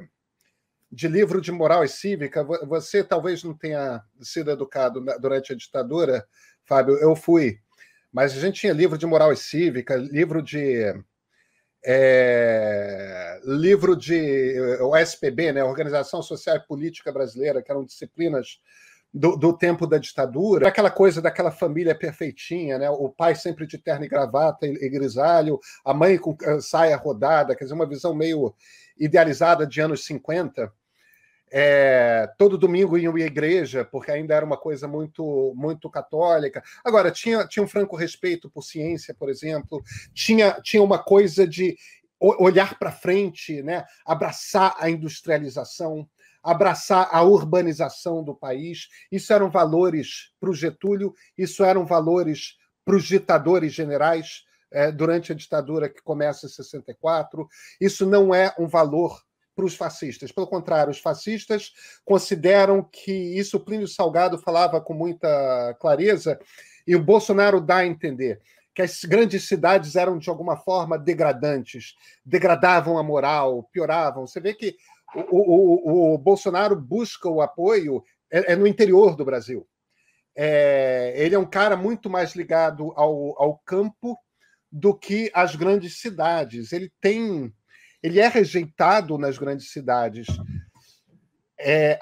de 0.92 1.08
livro 1.08 1.40
de 1.40 1.50
moral 1.50 1.82
e 1.82 1.88
cívica. 1.88 2.44
Você 2.44 3.02
talvez 3.02 3.42
não 3.42 3.56
tenha 3.56 4.02
sido 4.20 4.50
educado 4.50 5.02
durante 5.18 5.54
a 5.54 5.56
ditadura, 5.56 6.26
Fábio. 6.66 6.98
Eu 6.98 7.16
fui, 7.16 7.58
mas 8.12 8.36
a 8.36 8.40
gente 8.40 8.60
tinha 8.60 8.72
livro 8.72 8.96
de 8.96 9.06
moral 9.06 9.32
e 9.32 9.36
cívica, 9.36 9.96
livro 9.96 10.42
de 10.42 10.94
é, 11.84 13.40
livro 13.44 13.96
de 13.96 14.58
o 14.80 14.96
SPB, 14.96 15.52
né, 15.52 15.62
Organização 15.62 16.20
Social 16.20 16.56
e 16.56 16.66
Política 16.66 17.12
Brasileira, 17.12 17.62
que 17.62 17.70
eram 17.70 17.84
disciplinas 17.84 18.60
do, 19.14 19.36
do, 19.36 19.56
tempo 19.56 19.86
da 19.86 19.96
ditadura, 19.96 20.68
aquela 20.68 20.90
coisa 20.90 21.22
daquela 21.22 21.50
família 21.50 21.94
perfeitinha, 21.94 22.76
né? 22.76 22.90
O 22.90 23.08
pai 23.08 23.34
sempre 23.34 23.66
de 23.66 23.78
terno 23.78 24.04
e 24.04 24.08
gravata 24.08 24.66
e, 24.66 24.72
e 24.72 24.88
grisalho, 24.90 25.58
a 25.84 25.94
mãe 25.94 26.18
com 26.18 26.36
eh, 26.42 26.60
saia 26.60 26.96
rodada, 26.96 27.54
quer 27.54 27.64
dizer, 27.64 27.74
uma 27.74 27.88
visão 27.88 28.14
meio 28.14 28.54
idealizada 28.98 29.66
de 29.66 29.80
anos 29.80 30.04
50. 30.04 30.70
É, 31.50 32.28
todo 32.36 32.58
domingo 32.58 32.98
iam 32.98 33.14
à 33.14 33.20
igreja, 33.20 33.84
porque 33.84 34.10
ainda 34.10 34.34
era 34.34 34.44
uma 34.44 34.56
coisa 34.56 34.88
muito 34.88 35.52
muito 35.54 35.88
católica. 35.88 36.62
Agora, 36.84 37.10
tinha, 37.10 37.46
tinha 37.46 37.62
um 37.62 37.68
franco 37.68 37.96
respeito 37.96 38.50
por 38.50 38.62
ciência, 38.62 39.14
por 39.14 39.28
exemplo, 39.28 39.82
tinha, 40.12 40.60
tinha 40.62 40.82
uma 40.82 40.98
coisa 40.98 41.46
de 41.46 41.76
olhar 42.18 42.78
para 42.78 42.90
frente, 42.90 43.62
né? 43.62 43.84
abraçar 44.04 44.74
a 44.78 44.88
industrialização, 44.88 46.08
abraçar 46.42 47.08
a 47.12 47.22
urbanização 47.22 48.24
do 48.24 48.34
país. 48.34 48.88
Isso 49.10 49.32
eram 49.32 49.50
valores 49.50 50.32
para 50.40 50.50
o 50.50 50.54
Getúlio, 50.54 51.14
isso 51.36 51.64
eram 51.64 51.84
valores 51.84 52.56
para 52.84 52.96
os 52.96 53.04
ditadores 53.04 53.72
generais 53.72 54.44
é, 54.70 54.90
durante 54.90 55.32
a 55.32 55.34
ditadura 55.34 55.88
que 55.88 56.02
começa 56.02 56.46
em 56.46 56.48
64. 56.48 57.48
Isso 57.80 58.06
não 58.06 58.34
é 58.34 58.54
um 58.58 58.66
valor 58.66 59.25
para 59.56 59.64
os 59.64 59.74
fascistas. 59.74 60.30
Pelo 60.30 60.46
contrário, 60.46 60.90
os 60.90 61.00
fascistas 61.00 61.72
consideram 62.04 62.82
que 62.82 63.10
isso 63.10 63.58
Plínio 63.58 63.88
Salgado 63.88 64.38
falava 64.38 64.80
com 64.80 64.92
muita 64.92 65.74
clareza, 65.80 66.38
e 66.86 66.94
o 66.94 67.02
Bolsonaro 67.02 67.60
dá 67.60 67.78
a 67.78 67.86
entender 67.86 68.40
que 68.74 68.82
as 68.82 69.02
grandes 69.04 69.48
cidades 69.48 69.96
eram 69.96 70.18
de 70.18 70.28
alguma 70.28 70.54
forma 70.54 70.98
degradantes, 70.98 71.94
degradavam 72.24 72.98
a 72.98 73.02
moral, 73.02 73.64
pioravam. 73.72 74.26
Você 74.26 74.38
vê 74.38 74.52
que 74.52 74.76
o, 75.30 76.12
o, 76.12 76.14
o 76.14 76.18
Bolsonaro 76.18 76.76
busca 76.76 77.26
o 77.26 77.40
apoio 77.40 78.04
é, 78.30 78.52
é 78.52 78.56
no 78.56 78.66
interior 78.66 79.16
do 79.16 79.24
Brasil. 79.24 79.66
É, 80.36 81.14
ele 81.16 81.34
é 81.34 81.38
um 81.38 81.48
cara 81.48 81.74
muito 81.74 82.10
mais 82.10 82.36
ligado 82.36 82.92
ao, 82.94 83.42
ao 83.42 83.56
campo 83.64 84.18
do 84.70 84.94
que 84.94 85.30
às 85.32 85.56
grandes 85.56 85.98
cidades. 85.98 86.70
Ele 86.70 86.92
tem 87.00 87.50
ele 88.06 88.20
é 88.20 88.28
rejeitado 88.28 89.18
nas 89.18 89.36
grandes 89.36 89.72
cidades. 89.72 90.28
É, 91.58 91.98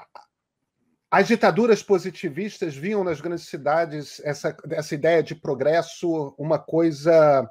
as 1.09 1.27
ditaduras 1.27 1.81
positivistas 1.81 2.75
viam 2.75 3.03
nas 3.03 3.19
grandes 3.19 3.47
cidades 3.47 4.21
essa, 4.23 4.55
essa 4.69 4.93
ideia 4.93 5.23
de 5.23 5.33
progresso 5.33 6.35
uma 6.37 6.59
coisa 6.59 7.49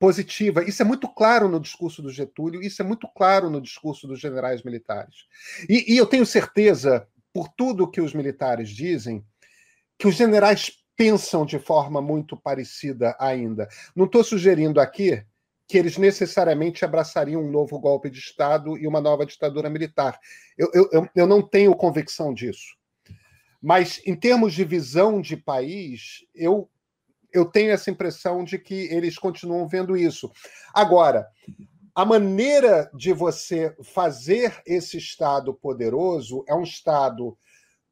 positiva. 0.00 0.64
Isso 0.64 0.82
é 0.82 0.84
muito 0.84 1.08
claro 1.08 1.48
no 1.48 1.60
discurso 1.60 2.02
do 2.02 2.10
Getúlio, 2.10 2.60
isso 2.60 2.82
é 2.82 2.84
muito 2.84 3.06
claro 3.14 3.48
no 3.48 3.60
discurso 3.60 4.08
dos 4.08 4.18
generais 4.18 4.64
militares. 4.64 5.24
E, 5.68 5.94
e 5.94 5.96
eu 5.96 6.06
tenho 6.06 6.26
certeza, 6.26 7.06
por 7.32 7.48
tudo 7.56 7.88
que 7.88 8.00
os 8.00 8.12
militares 8.12 8.68
dizem, 8.68 9.24
que 9.96 10.08
os 10.08 10.16
generais 10.16 10.72
pensam 10.96 11.46
de 11.46 11.60
forma 11.60 12.02
muito 12.02 12.36
parecida 12.36 13.14
ainda. 13.20 13.68
Não 13.94 14.06
estou 14.06 14.24
sugerindo 14.24 14.80
aqui 14.80 15.24
que 15.68 15.76
eles 15.76 15.98
necessariamente 15.98 16.84
abraçariam 16.84 17.42
um 17.42 17.50
novo 17.50 17.78
golpe 17.78 18.08
de 18.08 18.18
Estado 18.18 18.78
e 18.78 18.86
uma 18.86 19.00
nova 19.00 19.26
ditadura 19.26 19.68
militar. 19.68 20.18
Eu, 20.56 20.70
eu, 20.72 21.08
eu 21.14 21.26
não 21.26 21.42
tenho 21.42 21.74
convicção 21.74 22.32
disso. 22.32 22.76
Mas, 23.60 24.00
em 24.06 24.14
termos 24.14 24.54
de 24.54 24.64
visão 24.64 25.20
de 25.20 25.36
país, 25.36 26.24
eu, 26.34 26.70
eu 27.32 27.44
tenho 27.44 27.72
essa 27.72 27.90
impressão 27.90 28.44
de 28.44 28.58
que 28.58 28.74
eles 28.92 29.18
continuam 29.18 29.66
vendo 29.66 29.96
isso. 29.96 30.30
Agora, 30.72 31.26
a 31.94 32.04
maneira 32.04 32.88
de 32.94 33.12
você 33.12 33.74
fazer 33.82 34.62
esse 34.64 34.98
Estado 34.98 35.52
poderoso 35.52 36.44
é 36.46 36.54
um 36.54 36.62
Estado 36.62 37.36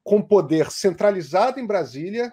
com 0.03 0.21
poder 0.21 0.71
centralizado 0.71 1.59
em 1.59 1.65
Brasília, 1.65 2.31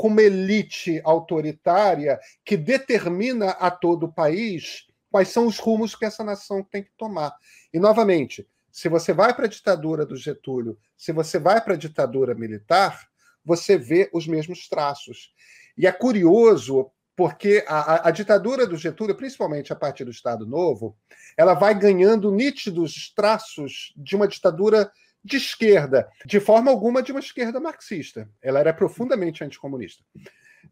com 0.00 0.08
uma 0.08 0.22
elite 0.22 0.98
autoritária 1.04 2.18
que 2.42 2.56
determina 2.56 3.50
a 3.50 3.70
todo 3.70 4.04
o 4.04 4.12
país 4.12 4.86
quais 5.10 5.28
são 5.28 5.46
os 5.46 5.58
rumos 5.58 5.94
que 5.94 6.06
essa 6.06 6.24
nação 6.24 6.62
tem 6.62 6.82
que 6.82 6.90
tomar. 6.96 7.36
E, 7.70 7.78
novamente, 7.78 8.48
se 8.72 8.88
você 8.88 9.12
vai 9.12 9.34
para 9.34 9.44
a 9.44 9.48
ditadura 9.48 10.06
do 10.06 10.16
Getúlio, 10.16 10.78
se 10.96 11.12
você 11.12 11.38
vai 11.38 11.60
para 11.60 11.74
a 11.74 11.76
ditadura 11.76 12.34
militar, 12.34 13.08
você 13.44 13.76
vê 13.76 14.08
os 14.10 14.26
mesmos 14.26 14.70
traços. 14.70 15.34
E 15.76 15.86
é 15.86 15.92
curioso 15.92 16.90
porque 17.14 17.62
a, 17.68 18.08
a, 18.08 18.10
ditadura 18.10 18.66
do 18.66 18.78
Getúlio, 18.78 19.14
principalmente 19.14 19.70
a 19.70 19.76
partir 19.76 20.06
do 20.06 20.10
Estado 20.10 20.46
Novo, 20.46 20.96
ela 21.36 21.52
vai 21.52 21.78
ganhando 21.78 22.32
nítidos 22.32 23.12
traços 23.14 23.92
de 23.94 24.16
uma 24.16 24.26
ditadura 24.26 24.90
de 25.24 25.36
esquerda, 25.36 26.08
de 26.24 26.40
forma 26.40 26.70
alguma 26.70 27.02
de 27.02 27.12
uma 27.12 27.20
esquerda 27.20 27.60
marxista. 27.60 28.28
Ela 28.42 28.60
era 28.60 28.72
profundamente 28.72 29.44
anticomunista. 29.44 30.02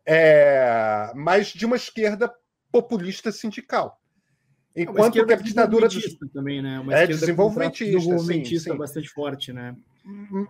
É, 0.07 1.13
mas 1.15 1.49
de 1.49 1.67
uma 1.67 1.77
esquerda 1.77 2.33
populista 2.73 3.31
sindical. 3.33 4.01
Enquanto 4.75 5.25
que 5.27 5.33
a 5.33 5.37
ditadura 5.37 5.89
do... 5.89 6.29
também, 6.33 6.63
né? 6.63 6.79
Uma 6.79 6.95
é 6.95 7.07
desenvolvimentista, 7.07 7.99
desenvolvimentista 7.99 8.71
sim, 8.71 8.73
sim. 8.73 8.79
bastante 8.79 9.09
forte, 9.09 9.53
né? 9.53 9.75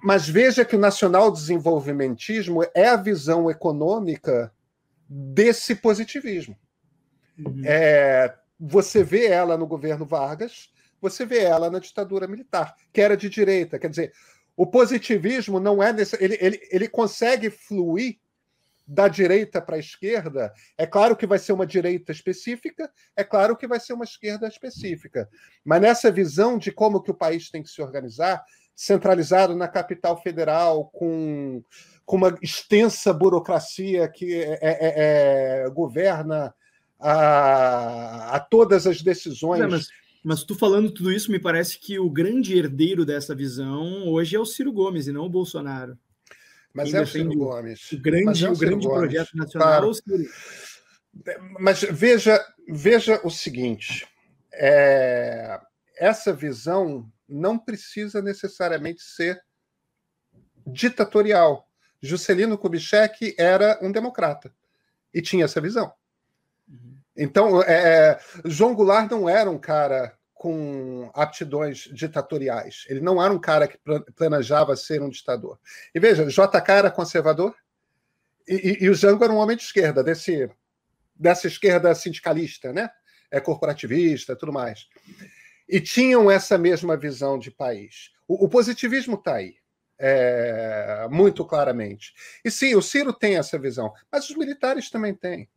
Mas 0.02 0.28
veja 0.28 0.64
que 0.64 0.76
o 0.76 0.78
nacional 0.78 1.32
desenvolvimentismo 1.32 2.62
é 2.74 2.88
a 2.88 2.96
visão 2.96 3.50
econômica 3.50 4.52
desse 5.08 5.74
positivismo. 5.74 6.56
Uhum. 7.38 7.62
É, 7.64 8.36
você 8.60 9.02
vê 9.02 9.26
ela 9.26 9.56
no 9.56 9.66
governo 9.66 10.04
Vargas, 10.04 10.70
você 11.00 11.24
vê 11.24 11.40
ela 11.40 11.70
na 11.70 11.78
ditadura 11.78 12.26
militar, 12.26 12.74
que 12.92 13.00
era 13.00 13.16
de 13.16 13.28
direita. 13.28 13.78
Quer 13.78 13.90
dizer, 13.90 14.12
o 14.56 14.66
positivismo 14.66 15.60
não 15.60 15.82
é. 15.82 15.92
Nesse, 15.92 16.16
ele, 16.22 16.36
ele, 16.40 16.60
ele 16.70 16.88
consegue 16.88 17.50
fluir 17.50 18.18
da 18.88 19.06
direita 19.06 19.60
para 19.60 19.76
a 19.76 19.78
esquerda. 19.78 20.52
É 20.76 20.86
claro 20.86 21.14
que 21.14 21.26
vai 21.26 21.38
ser 21.38 21.52
uma 21.52 21.66
direita 21.66 22.10
específica, 22.10 22.90
é 23.14 23.22
claro 23.22 23.54
que 23.54 23.66
vai 23.66 23.78
ser 23.78 23.92
uma 23.92 24.04
esquerda 24.04 24.48
específica. 24.48 25.28
Mas 25.62 25.82
nessa 25.82 26.10
visão 26.10 26.56
de 26.56 26.72
como 26.72 27.02
que 27.02 27.10
o 27.10 27.14
país 27.14 27.50
tem 27.50 27.62
que 27.62 27.68
se 27.68 27.82
organizar, 27.82 28.42
centralizado 28.74 29.54
na 29.54 29.68
capital 29.68 30.20
federal, 30.22 30.86
com, 30.86 31.62
com 32.06 32.16
uma 32.16 32.38
extensa 32.40 33.12
burocracia 33.12 34.08
que 34.08 34.34
é, 34.34 34.58
é, 34.62 34.78
é, 34.80 35.64
é 35.66 35.70
governa 35.70 36.54
a, 36.98 38.36
a 38.36 38.40
todas 38.40 38.86
as 38.86 39.02
decisões. 39.02 39.60
Não, 39.60 39.70
mas 39.70 39.88
mas 40.22 40.42
tu 40.44 40.54
falando 40.54 40.90
tudo 40.90 41.12
isso, 41.12 41.30
me 41.30 41.38
parece 41.38 41.78
que 41.78 41.98
o 41.98 42.10
grande 42.10 42.56
herdeiro 42.56 43.04
dessa 43.04 43.34
visão 43.34 44.08
hoje 44.08 44.36
é 44.36 44.40
o 44.40 44.46
Ciro 44.46 44.72
Gomes 44.72 45.06
e 45.06 45.12
não 45.12 45.24
o 45.24 45.30
Bolsonaro. 45.30 45.98
Mas 46.74 46.90
Quem 46.90 46.98
é 46.98 47.02
o 47.02 47.06
Ciro 47.06 47.34
Gomes. 47.34 47.92
O 47.92 48.00
grande, 48.00 48.44
é 48.44 48.48
o, 48.48 48.52
o 48.52 48.56
grande 48.56 48.86
Gomes. 48.86 49.00
projeto 49.00 49.36
nacional 49.36 49.68
claro. 49.68 49.90
é 49.90 49.94
Ciro. 49.94 50.30
Mas 51.58 51.82
veja, 51.82 52.44
veja 52.68 53.20
o 53.24 53.30
seguinte: 53.30 54.06
é, 54.52 55.60
essa 55.96 56.32
visão 56.32 57.10
não 57.28 57.58
precisa 57.58 58.22
necessariamente 58.22 59.02
ser 59.02 59.40
ditatorial. 60.66 61.66
Juscelino 62.00 62.56
Kubitschek 62.56 63.34
era 63.38 63.78
um 63.82 63.90
democrata 63.90 64.52
e 65.12 65.20
tinha 65.20 65.44
essa 65.44 65.60
visão. 65.60 65.92
Então, 67.18 67.60
é, 67.62 67.72
é, 67.72 68.18
João 68.44 68.74
Goulart 68.74 69.10
não 69.10 69.28
era 69.28 69.50
um 69.50 69.58
cara 69.58 70.16
com 70.32 71.10
aptidões 71.14 71.88
ditatoriais. 71.92 72.84
Ele 72.88 73.00
não 73.00 73.20
era 73.20 73.34
um 73.34 73.40
cara 73.40 73.66
que 73.66 73.76
planejava 74.14 74.76
ser 74.76 75.02
um 75.02 75.10
ditador. 75.10 75.58
E 75.92 75.98
veja, 75.98 76.24
JK 76.24 76.70
era 76.70 76.90
conservador 76.92 77.54
e, 78.46 78.54
e, 78.54 78.84
e 78.84 78.88
o 78.88 78.94
Jango 78.94 79.24
era 79.24 79.32
um 79.32 79.36
homem 79.36 79.56
de 79.56 79.64
esquerda, 79.64 80.02
desse 80.02 80.48
dessa 81.14 81.48
esquerda 81.48 81.92
sindicalista, 81.96 82.72
né? 82.72 82.88
É 83.28 83.40
corporativista, 83.40 84.36
tudo 84.36 84.52
mais. 84.52 84.86
E 85.68 85.80
tinham 85.80 86.30
essa 86.30 86.56
mesma 86.56 86.96
visão 86.96 87.36
de 87.38 87.50
país. 87.50 88.12
O, 88.26 88.44
o 88.44 88.48
positivismo 88.48 89.16
está 89.16 89.34
aí, 89.34 89.56
é, 89.98 91.08
muito 91.10 91.44
claramente. 91.44 92.14
E 92.44 92.50
sim, 92.52 92.76
o 92.76 92.80
Ciro 92.80 93.12
tem 93.12 93.36
essa 93.36 93.58
visão, 93.58 93.92
mas 94.10 94.30
os 94.30 94.36
militares 94.36 94.88
também 94.88 95.12
têm. 95.12 95.48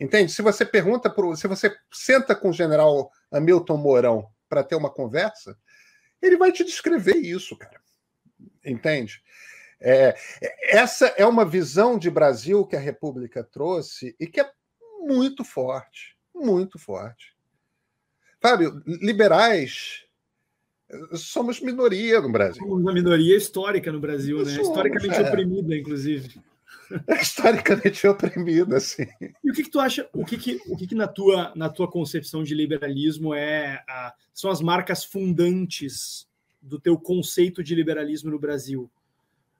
Entende? 0.00 0.32
Se 0.32 0.40
você 0.40 0.64
pergunta, 0.64 1.10
pro, 1.10 1.36
se 1.36 1.46
você 1.46 1.76
senta 1.92 2.34
com 2.34 2.48
o 2.48 2.52
general 2.54 3.12
Hamilton 3.30 3.76
Mourão 3.76 4.30
para 4.48 4.64
ter 4.64 4.74
uma 4.74 4.90
conversa, 4.90 5.56
ele 6.22 6.38
vai 6.38 6.50
te 6.50 6.64
descrever 6.64 7.16
isso, 7.16 7.54
cara. 7.56 7.80
Entende? 8.64 9.22
É, 9.78 10.14
essa 10.62 11.06
é 11.08 11.26
uma 11.26 11.44
visão 11.44 11.98
de 11.98 12.10
Brasil 12.10 12.66
que 12.66 12.76
a 12.76 12.80
República 12.80 13.44
trouxe 13.44 14.16
e 14.18 14.26
que 14.26 14.40
é 14.40 14.50
muito 15.00 15.44
forte, 15.44 16.16
muito 16.34 16.78
forte. 16.78 17.36
Fábio, 18.40 18.82
liberais 18.86 20.06
somos 21.14 21.60
minoria 21.60 22.20
no 22.20 22.30
Brasil. 22.30 22.62
Somos 22.62 22.80
uma 22.80 22.92
minoria 22.92 23.36
histórica 23.36 23.92
no 23.92 24.00
Brasil, 24.00 24.38
né? 24.38 24.52
Somos, 24.52 24.68
Historicamente 24.68 25.14
é. 25.14 25.28
oprimida, 25.28 25.76
inclusive. 25.76 26.40
Historicamente 27.20 28.06
oprimida, 28.06 28.80
sim. 28.80 29.06
E 29.42 29.50
o 29.50 29.54
que, 29.54 29.64
que 29.64 29.70
tu 29.70 29.80
acha? 29.80 30.08
O 30.12 30.24
que, 30.24 30.36
que, 30.36 30.60
o 30.66 30.76
que, 30.76 30.86
que 30.86 30.94
na, 30.94 31.06
tua, 31.06 31.52
na 31.54 31.68
tua 31.68 31.90
concepção 31.90 32.42
de 32.42 32.54
liberalismo 32.54 33.34
é 33.34 33.82
a, 33.88 34.14
são 34.34 34.50
as 34.50 34.60
marcas 34.60 35.04
fundantes 35.04 36.28
do 36.60 36.78
teu 36.80 36.98
conceito 36.98 37.62
de 37.62 37.74
liberalismo 37.74 38.30
no 38.30 38.38
Brasil? 38.38 38.90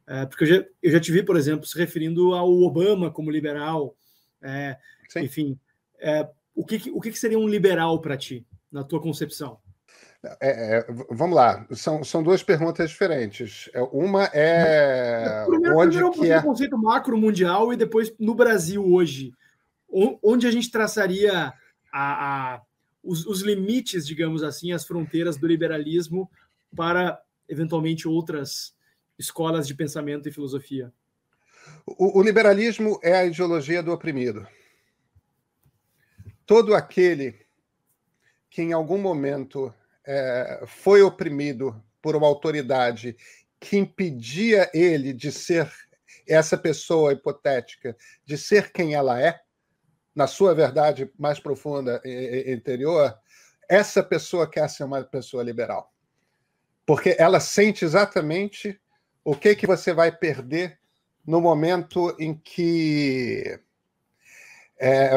É, 0.07 0.27
porque 0.27 0.45
eu 0.45 0.49
já, 0.49 0.65
eu 0.83 0.91
já 0.91 1.01
te 1.01 1.13
vi, 1.13 1.23
por 1.23 1.37
exemplo, 1.37 1.67
se 1.67 1.79
referindo 1.79 2.35
ao 2.35 2.51
Obama 2.51 3.11
como 3.11 3.31
liberal. 3.31 3.97
É, 4.43 4.77
enfim, 5.17 5.59
é, 6.01 6.29
o, 6.55 6.65
que, 6.65 6.91
o 6.91 7.01
que 7.01 7.13
seria 7.13 7.39
um 7.39 7.49
liberal 7.49 8.01
para 8.01 8.17
ti, 8.17 8.45
na 8.73 8.83
tua 8.83 9.01
concepção? 9.01 9.59
É, 10.23 10.77
é, 10.77 10.87
vamos 11.11 11.35
lá, 11.35 11.67
são, 11.71 12.05
são 12.05 12.23
duas 12.23 12.43
perguntas 12.43 12.91
diferentes. 12.91 13.71
É, 13.73 13.81
uma 13.81 14.25
é. 14.35 15.45
Primeiro, 15.47 15.79
onde 15.79 15.97
primeiro 15.97 16.11
que 16.13 16.31
é 16.31 16.39
o 16.39 16.43
conceito 16.43 16.77
macro 16.77 17.17
mundial 17.17 17.73
e 17.73 17.77
depois 17.77 18.13
no 18.19 18.35
Brasil 18.35 18.85
hoje. 18.85 19.33
Onde 20.23 20.47
a 20.47 20.53
gente 20.53 20.71
traçaria 20.71 21.53
a, 21.93 22.55
a 22.55 22.63
os, 23.03 23.27
os, 23.27 23.41
limites, 23.41 24.07
digamos 24.07 24.43
assim, 24.43 24.73
as 24.73 24.87
fronteiras 24.87 25.37
do 25.37 25.49
liberalismo 25.49 26.31
para 26.77 27.21
eventualmente 27.49 28.07
outras 28.07 28.73
escolas 29.19 29.67
de 29.67 29.75
pensamento 29.75 30.29
e 30.29 30.33
filosofia? 30.33 30.93
O, 31.85 32.21
o 32.21 32.23
liberalismo 32.23 33.01
é 33.03 33.17
a 33.17 33.25
ideologia 33.25 33.83
do 33.83 33.91
oprimido. 33.91 34.47
Todo 36.47 36.75
aquele 36.75 37.35
que 38.49 38.63
em 38.63 38.73
algum 38.73 38.99
momento 38.99 39.75
é, 40.13 40.65
foi 40.67 41.03
oprimido 41.03 41.81
por 42.03 42.17
uma 42.17 42.27
autoridade 42.27 43.17
que 43.61 43.77
impedia 43.77 44.69
ele 44.75 45.13
de 45.13 45.31
ser 45.31 45.71
essa 46.27 46.59
pessoa 46.59 47.13
hipotética, 47.13 47.97
de 48.25 48.37
ser 48.37 48.73
quem 48.73 48.95
ela 48.95 49.21
é, 49.21 49.41
na 50.13 50.27
sua 50.27 50.53
verdade 50.53 51.09
mais 51.17 51.39
profunda 51.39 52.03
e 52.05 52.53
interior, 52.53 53.17
essa 53.69 54.03
pessoa 54.03 54.51
quer 54.51 54.69
ser 54.69 54.83
uma 54.83 55.05
pessoa 55.05 55.45
liberal. 55.45 55.95
Porque 56.85 57.15
ela 57.17 57.39
sente 57.39 57.85
exatamente 57.85 58.81
o 59.23 59.37
que 59.37 59.55
que 59.55 59.67
você 59.67 59.93
vai 59.93 60.11
perder 60.11 60.77
no 61.25 61.41
momento 61.41 62.17
em 62.19 62.35
que 62.35 63.61
é, 64.77 65.11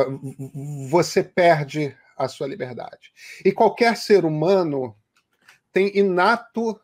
você 0.87 1.23
perde 1.23 1.97
a 2.25 2.29
sua 2.29 2.47
liberdade. 2.47 3.11
E 3.43 3.51
qualquer 3.51 3.97
ser 3.97 4.25
humano 4.25 4.95
tem 5.71 5.97
inato 5.97 6.79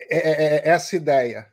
é, 0.00 0.16
é, 0.16 0.56
é, 0.56 0.68
essa 0.68 0.96
ideia. 0.96 1.52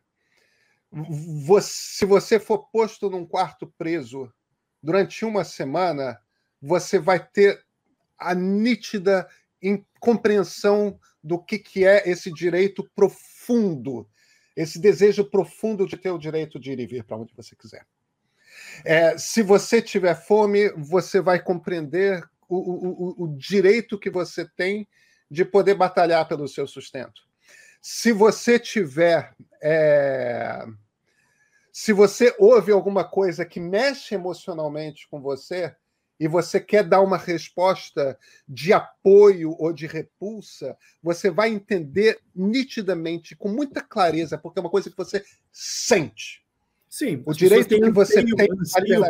Se 1.61 2.05
você 2.05 2.39
for 2.39 2.69
posto 2.71 3.09
num 3.09 3.25
quarto 3.25 3.67
preso 3.77 4.33
durante 4.81 5.23
uma 5.23 5.43
semana, 5.43 6.19
você 6.61 6.97
vai 6.97 7.19
ter 7.19 7.63
a 8.17 8.33
nítida 8.33 9.27
compreensão 9.99 10.99
do 11.23 11.37
que, 11.37 11.59
que 11.59 11.85
é 11.85 12.09
esse 12.09 12.31
direito 12.31 12.89
profundo, 12.95 14.07
esse 14.55 14.79
desejo 14.79 15.25
profundo 15.25 15.85
de 15.85 15.97
ter 15.97 16.11
o 16.11 16.17
direito 16.17 16.59
de 16.59 16.71
ir 16.71 16.79
e 16.79 16.87
vir 16.87 17.03
para 17.03 17.17
onde 17.17 17.33
você 17.35 17.55
quiser. 17.55 17.85
É, 18.83 19.17
se 19.17 19.41
você 19.41 19.81
tiver 19.81 20.15
fome, 20.15 20.69
você 20.71 21.21
vai 21.21 21.41
compreender 21.41 22.23
o, 22.49 23.21
o, 23.21 23.23
o 23.23 23.37
direito 23.37 23.99
que 23.99 24.09
você 24.09 24.45
tem 24.45 24.87
de 25.29 25.45
poder 25.45 25.75
batalhar 25.75 26.27
pelo 26.27 26.47
seu 26.47 26.67
sustento. 26.67 27.21
Se 27.81 28.11
você 28.11 28.59
tiver. 28.59 29.33
É... 29.61 30.65
Se 31.71 31.93
você 31.93 32.35
ouve 32.39 32.71
alguma 32.71 33.07
coisa 33.07 33.45
que 33.45 33.59
mexe 33.59 34.15
emocionalmente 34.15 35.07
com 35.07 35.21
você 35.21 35.73
e 36.19 36.27
você 36.27 36.59
quer 36.59 36.83
dar 36.83 36.99
uma 36.99 37.17
resposta 37.17 38.17
de 38.45 38.73
apoio 38.73 39.55
ou 39.57 39.71
de 39.71 39.87
repulsa, 39.87 40.75
você 41.01 41.29
vai 41.29 41.49
entender 41.49 42.19
nitidamente, 42.35 43.35
com 43.35 43.47
muita 43.47 43.81
clareza, 43.81 44.37
porque 44.37 44.59
é 44.59 44.61
uma 44.61 44.69
coisa 44.69 44.89
que 44.89 44.97
você 44.97 45.23
sente. 45.53 46.43
Sim, 46.89 47.21
o 47.25 47.33
direito 47.33 47.67
que 47.67 47.91
você 47.91 48.25
tem 48.25 48.35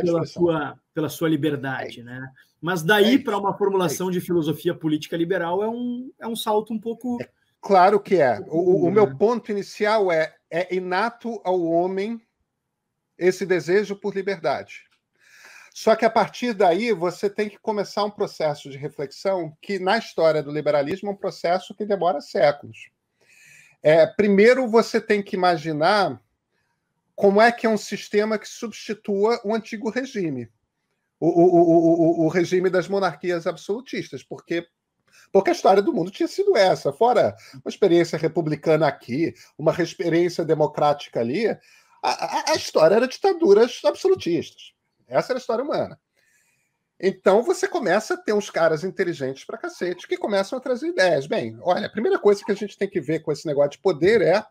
pela 0.03 0.25
sua, 0.25 0.80
pela 0.93 1.09
sua 1.09 1.30
liberdade, 1.30 2.01
é. 2.01 2.03
né? 2.03 2.32
Mas 2.61 2.84
daí 2.84 3.15
é 3.15 3.19
para 3.19 3.38
uma 3.38 3.57
formulação 3.57 4.09
é 4.09 4.11
de 4.11 4.19
filosofia 4.19 4.75
política 4.75 5.15
liberal 5.15 5.63
é 5.63 5.69
um, 5.69 6.11
é 6.19 6.27
um 6.27 6.36
salto 6.36 6.73
um 6.73 6.80
pouco. 6.80 7.17
É 7.21 7.30
claro 7.61 7.99
que 7.99 8.15
é. 8.15 8.39
O, 8.49 8.86
o 8.86 8.91
meu 8.91 9.07
né? 9.07 9.15
ponto 9.17 9.49
inicial 9.49 10.11
é 10.11 10.36
é 10.49 10.73
inato 10.73 11.39
ao 11.43 11.61
homem 11.61 12.19
esse 13.17 13.45
desejo 13.45 13.95
por 13.95 14.15
liberdade. 14.15 14.84
Só 15.73 15.95
que 15.95 16.03
a 16.03 16.09
partir 16.09 16.53
daí 16.53 16.91
você 16.91 17.30
tem 17.30 17.47
que 17.47 17.59
começar 17.59 18.03
um 18.03 18.11
processo 18.11 18.69
de 18.69 18.77
reflexão 18.77 19.55
que, 19.61 19.77
na 19.77 19.97
história 19.97 20.41
do 20.41 20.51
liberalismo, 20.51 21.09
é 21.09 21.13
um 21.13 21.17
processo 21.17 21.75
que 21.75 21.86
demora 21.86 22.19
séculos. 22.19 22.89
É, 23.82 24.05
primeiro, 24.05 24.67
você 24.67 24.99
tem 24.99 25.21
que 25.21 25.36
imaginar 25.36 26.19
como 27.20 27.41
é 27.41 27.51
que 27.51 27.67
é 27.67 27.70
um 27.70 27.78
sistema 27.78 28.39
que 28.39 28.47
substitua 28.47 29.41
o 29.43 29.53
antigo 29.53 29.89
regime 29.89 30.49
o, 31.20 31.28
o, 31.28 32.24
o, 32.24 32.26
o 32.26 32.28
regime 32.30 32.70
das 32.70 32.88
monarquias 32.88 33.45
absolutistas, 33.45 34.24
porque 34.24 34.65
porque 35.34 35.49
a 35.49 35.53
história 35.53 35.82
do 35.82 35.91
mundo 35.93 36.09
tinha 36.09 36.30
sido 36.30 36.55
essa. 36.55 36.93
Fora 36.93 37.36
uma 37.55 37.67
experiência 37.67 38.17
republicana 38.17 38.88
aqui, 38.88 39.34
uma 39.57 39.74
experiência 39.82 40.45
democrática 40.45 41.20
ali, 41.20 41.49
a, 41.49 41.59
a, 42.01 42.51
a, 42.51 42.55
história 42.55 42.95
era 42.95 43.07
ditaduras 43.07 43.82
absolutistas. 43.84 44.74
Essa 45.05 45.34
era 45.34 45.39
a 45.39 45.41
história 45.41 45.63
humana. 45.63 45.99
Então 46.97 47.43
você 47.43 47.67
começa 47.67 48.13
a 48.13 48.17
ter 48.17 48.32
uns 48.32 48.49
caras 48.49 48.86
inteligentes 48.86 49.43
para 49.43 49.57
cacete 49.57 50.07
que 50.07 50.15
começam 50.15 50.57
a 50.57 50.61
trazer 50.61 50.88
ideias. 50.88 51.28
Bem, 51.28 51.57
olha, 51.61 51.88
a 51.88 51.91
primeira 51.91 52.17
coisa 52.17 52.43
que 52.45 52.51
a 52.53 52.55
gente 52.55 52.78
tem 52.78 52.89
que 52.89 53.01
ver 53.01 53.20
com 53.20 53.32
esse 53.32 53.45
negócio 53.45 53.72
de 53.72 53.80
poder 53.80 54.22
é 54.22 54.41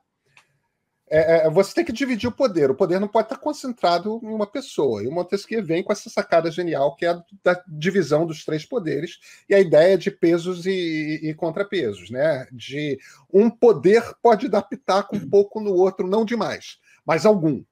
é, 1.10 1.46
é, 1.46 1.50
você 1.50 1.74
tem 1.74 1.84
que 1.84 1.92
dividir 1.92 2.28
o 2.28 2.32
poder. 2.32 2.70
O 2.70 2.74
poder 2.74 3.00
não 3.00 3.08
pode 3.08 3.26
estar 3.26 3.38
concentrado 3.38 4.20
em 4.22 4.28
uma 4.28 4.46
pessoa. 4.46 5.02
E 5.02 5.06
o 5.06 5.12
Montesquieu 5.12 5.64
vem 5.64 5.82
com 5.82 5.92
essa 5.92 6.10
sacada 6.10 6.50
genial 6.50 6.94
que 6.94 7.06
é 7.06 7.10
a 7.10 7.22
da 7.42 7.62
divisão 7.66 8.26
dos 8.26 8.44
três 8.44 8.64
poderes 8.64 9.18
e 9.48 9.54
a 9.54 9.60
ideia 9.60 9.96
de 9.96 10.10
pesos 10.10 10.66
e, 10.66 11.20
e 11.22 11.34
contrapesos, 11.34 12.10
né? 12.10 12.46
De 12.52 12.98
um 13.32 13.48
poder 13.50 14.02
pode 14.22 14.48
dar 14.48 14.62
pitaco 14.62 15.16
um 15.16 15.28
pouco 15.28 15.60
no 15.60 15.72
outro, 15.72 16.06
não 16.06 16.24
demais, 16.24 16.78
mas 17.04 17.24
algum. 17.24 17.62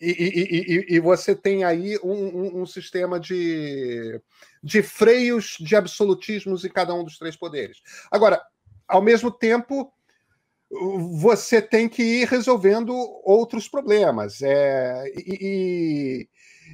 E, 0.00 0.86
e, 0.88 0.94
e 0.96 1.00
você 1.00 1.34
tem 1.34 1.64
aí 1.64 1.98
um, 2.04 2.12
um, 2.12 2.62
um 2.62 2.66
sistema 2.66 3.18
de, 3.18 4.20
de 4.62 4.80
freios 4.80 5.56
de 5.58 5.74
absolutismos 5.74 6.64
em 6.64 6.68
cada 6.68 6.94
um 6.94 7.02
dos 7.02 7.18
três 7.18 7.36
poderes. 7.36 7.78
Agora, 8.10 8.40
ao 8.86 9.02
mesmo 9.02 9.30
tempo, 9.30 9.92
você 10.70 11.62
tem 11.62 11.88
que 11.88 12.02
ir 12.02 12.28
resolvendo 12.28 12.94
outros 13.24 13.68
problemas. 13.68 14.42
É, 14.42 15.04
e, 15.16 16.28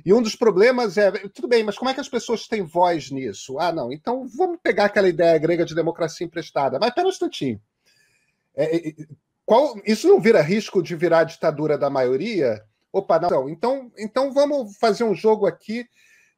e, 0.05 0.13
um 0.13 0.21
dos 0.21 0.35
problemas 0.35 0.99
é, 0.99 1.11
tudo 1.29 1.47
bem, 1.47 1.63
mas 1.63 1.79
como 1.79 1.91
é 1.91 1.95
que 1.95 2.01
as 2.01 2.09
pessoas 2.09 2.49
têm 2.49 2.63
voz 2.63 3.11
nisso? 3.11 3.59
Ah, 3.59 3.73
não, 3.73 3.93
então 3.93 4.27
vamos 4.37 4.59
pegar 4.63 4.87
aquela 4.87 5.09
ideia 5.09 5.39
grega 5.39 5.65
de 5.65 5.75
democracia 5.75 6.27
emprestada. 6.27 6.79
Mas 6.81 6.93
pera 6.93 7.07
um 7.07 7.11
instantinho. 7.11 7.61
É, 8.57 8.89
é 8.89 8.95
qual, 9.47 9.75
isso 9.85 10.09
não 10.09 10.21
vira 10.21 10.41
risco 10.41 10.83
de 10.83 10.97
virar 10.97 11.25
ditadura 11.25 11.77
da 11.77 11.91
maioria? 11.91 12.63
Opa, 12.93 13.19
não. 13.19 13.49
Então, 13.49 13.93
então 13.99 14.33
vamos 14.33 14.77
fazer 14.79 15.05
um 15.05 15.15
jogo 15.15 15.47
aqui 15.47 15.87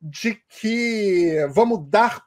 de 0.00 0.34
que 0.48 1.46
vamos 1.50 1.88
dar 1.88 2.25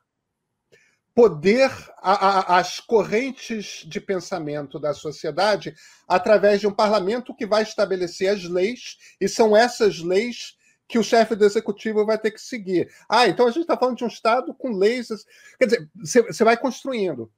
poder 1.19 1.69
às 2.01 2.79
correntes 2.79 3.83
de 3.85 3.99
pensamento 3.99 4.79
da 4.79 4.93
sociedade 4.93 5.75
através 6.07 6.61
de 6.61 6.67
um 6.67 6.73
parlamento 6.73 7.35
que 7.35 7.45
vai 7.45 7.61
estabelecer 7.61 8.29
as 8.29 8.45
leis, 8.45 8.95
e 9.19 9.27
são 9.27 9.53
essas 9.53 9.99
leis 9.99 10.55
que 10.87 10.97
o 10.97 11.03
chefe 11.03 11.35
do 11.35 11.43
executivo 11.43 12.05
vai 12.05 12.17
ter 12.17 12.31
que 12.31 12.39
seguir. 12.39 12.89
Ah, 13.09 13.27
então 13.27 13.45
a 13.45 13.51
gente 13.51 13.63
está 13.63 13.75
falando 13.75 13.97
de 13.97 14.05
um 14.05 14.07
Estado 14.07 14.53
com 14.53 14.71
leis. 14.71 15.09
Quer 15.59 15.65
dizer, 15.65 15.89
você 16.25 16.43
vai 16.45 16.55
construindo. 16.55 17.29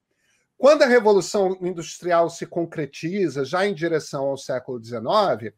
Quando 0.59 0.84
a 0.84 0.88
Revolução 0.88 1.57
Industrial 1.59 2.29
se 2.29 2.45
concretiza, 2.45 3.43
já 3.43 3.65
em 3.65 3.73
direção 3.73 4.25
ao 4.25 4.38
século 4.38 4.79
XIX, 4.79 5.55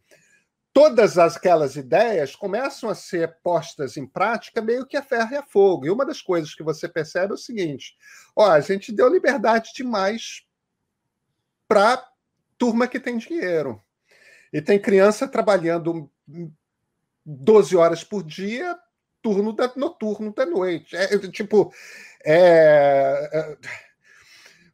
todas 0.73 1.19
aquelas 1.19 1.75
ideias 1.75 2.35
começam 2.35 2.89
a 2.89 2.95
ser 2.95 3.37
postas 3.43 3.95
em 3.95 4.07
prática 4.07 4.61
meio 4.61 4.87
que 4.87 4.97
a 4.97 5.03
ferro 5.03 5.31
e 5.31 5.37
a 5.37 5.43
fogo. 5.43 5.85
E 5.85 5.91
uma 5.91 6.05
das 6.05 6.21
coisas 6.21 6.55
que 6.55 6.63
você 6.63 6.89
percebe 6.89 7.31
é 7.31 7.35
o 7.35 7.37
seguinte: 7.37 7.95
ó, 8.35 8.49
a 8.49 8.59
gente 8.59 8.91
deu 8.91 9.07
liberdade 9.07 9.71
demais 9.75 10.43
para 11.67 12.03
turma 12.57 12.87
que 12.87 12.99
tem 12.99 13.17
dinheiro. 13.17 13.81
E 14.51 14.61
tem 14.61 14.79
criança 14.79 15.27
trabalhando 15.27 16.11
12 17.25 17.75
horas 17.75 18.03
por 18.03 18.23
dia, 18.23 18.77
turno 19.21 19.53
da, 19.53 19.71
noturno 19.75 20.33
da 20.33 20.45
noite. 20.45 20.95
É, 20.95 21.17
tipo, 21.29 21.73
é, 22.23 23.29
é, 23.33 23.57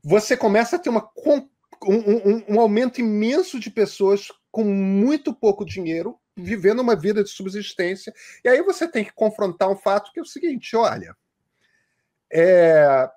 você 0.04 0.36
começa 0.36 0.76
a 0.76 0.80
ter 0.80 0.90
uma, 0.90 1.10
um, 1.26 1.48
um, 1.88 2.56
um 2.56 2.60
aumento 2.60 3.00
imenso 3.00 3.60
de 3.60 3.70
pessoas 3.70 4.28
com 4.52 4.64
muito 4.64 5.34
pouco 5.34 5.66
dinheiro, 5.66 6.20
vivendo 6.36 6.80
uma 6.80 6.96
vida 6.96 7.24
de 7.24 7.30
subsistência. 7.30 8.14
E 8.44 8.50
aí 8.50 8.62
você 8.62 8.88
tem 8.88 9.04
que 9.04 9.14
confrontar 9.14 9.70
um 9.70 9.76
fato 9.76 10.12
que 10.12 10.20
é 10.20 10.24
o 10.24 10.26
seguinte: 10.26 10.76
olha, 10.76 11.16
é, 12.32 13.10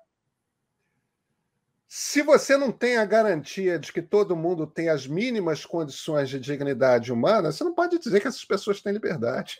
se 1.87 2.23
você 2.23 2.57
não 2.57 2.71
tem 2.71 2.97
a 2.97 3.05
garantia 3.05 3.77
de 3.77 3.93
que 3.93 4.01
todo 4.01 4.35
mundo 4.35 4.65
tem 4.65 4.89
as 4.89 5.05
mínimas 5.05 5.63
condições 5.63 6.27
de 6.27 6.39
dignidade 6.39 7.13
humana, 7.13 7.51
você 7.51 7.63
não 7.63 7.73
pode 7.73 7.99
dizer 7.99 8.19
que 8.19 8.27
essas 8.27 8.43
pessoas 8.43 8.81
têm 8.81 8.93
liberdade. 8.93 9.57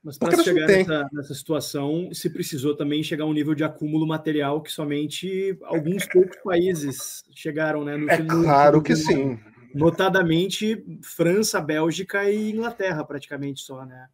Mas 0.00 0.18
para 0.18 0.40
chegar 0.44 0.68
nessa, 0.68 1.08
nessa, 1.12 1.34
situação, 1.34 2.10
se 2.12 2.28
precisou 2.30 2.76
também 2.76 3.02
chegar 3.02 3.24
a 3.24 3.26
um 3.26 3.32
nível 3.32 3.54
de 3.54 3.64
acúmulo 3.64 4.06
material 4.06 4.62
que 4.62 4.70
somente 4.70 5.58
alguns 5.62 6.06
poucos 6.06 6.36
países 6.44 7.24
chegaram, 7.34 7.84
né? 7.84 7.96
No, 7.96 8.10
é 8.10 8.18
claro 8.18 8.82
que 8.82 8.94
sim. 8.94 9.40
Notadamente 9.74 10.84
França, 11.02 11.60
Bélgica 11.60 12.30
e 12.30 12.52
Inglaterra, 12.52 13.04
praticamente 13.04 13.60
só, 13.60 13.84
né? 13.84 14.08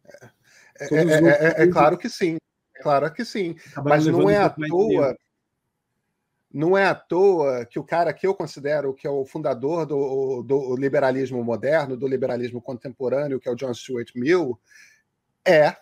É, 0.79 0.85
é, 0.85 0.97
é, 0.97 1.61
é, 1.61 1.63
é 1.63 1.67
claro 1.67 1.97
que 1.97 2.09
sim. 2.09 2.37
É 2.75 2.81
claro 2.81 3.13
que 3.13 3.23
sim. 3.23 3.55
Mas 3.83 4.07
não 4.07 4.29
é 4.29 4.37
à 4.37 4.49
toa. 4.49 5.15
Não 6.53 6.77
é 6.77 6.85
à 6.85 6.95
toa 6.95 7.65
que 7.65 7.79
o 7.79 7.83
cara 7.83 8.11
que 8.11 8.27
eu 8.27 8.33
considero 8.33 8.93
que 8.93 9.07
é 9.07 9.09
o 9.09 9.23
fundador 9.23 9.85
do, 9.85 10.41
do 10.43 10.75
liberalismo 10.75 11.41
moderno, 11.43 11.95
do 11.95 12.07
liberalismo 12.07 12.61
contemporâneo, 12.61 13.39
que 13.39 13.47
é 13.47 13.51
o 13.51 13.55
John 13.55 13.73
Stuart 13.73 14.11
Mill, 14.15 14.59
é 15.45 15.77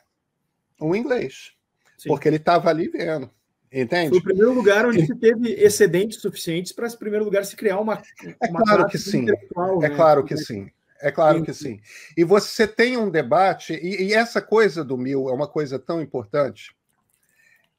um 0.80 0.94
inglês. 0.94 1.54
Sim. 1.98 2.10
Porque 2.10 2.28
ele 2.28 2.38
estava 2.38 2.70
ali 2.70 2.88
vendo. 2.88 3.32
Entende? 3.72 4.10
Foi 4.10 4.18
o 4.18 4.24
primeiro 4.24 4.54
lugar 4.54 4.86
onde 4.86 5.06
se 5.06 5.16
teve 5.16 5.52
excedentes 5.54 6.20
suficientes 6.22 6.72
para, 6.72 6.88
esse 6.88 6.98
primeiro 6.98 7.24
lugar, 7.24 7.46
se 7.46 7.56
criar 7.56 7.80
uma. 7.80 8.02
É 8.42 8.48
claro 8.48 8.88
que 8.88 8.98
sim. 8.98 9.28
É 9.30 9.32
né? 9.32 9.90
claro 9.96 10.24
que 10.24 10.38
sim. 10.38 10.72
É 11.02 11.12
claro 11.12 11.44
que 11.44 11.54
sim. 11.54 11.80
E 12.18 12.24
você 12.24 12.68
tem 12.68 12.98
um 12.98 13.10
debate, 13.10 13.74
e, 13.74 14.08
e 14.08 14.14
essa 14.14 14.42
coisa 14.42 14.84
do 14.84 14.98
Mil 14.98 15.30
é 15.30 15.34
uma 15.34 15.48
coisa 15.48 15.80
tão 15.80 16.02
importante, 16.02 16.76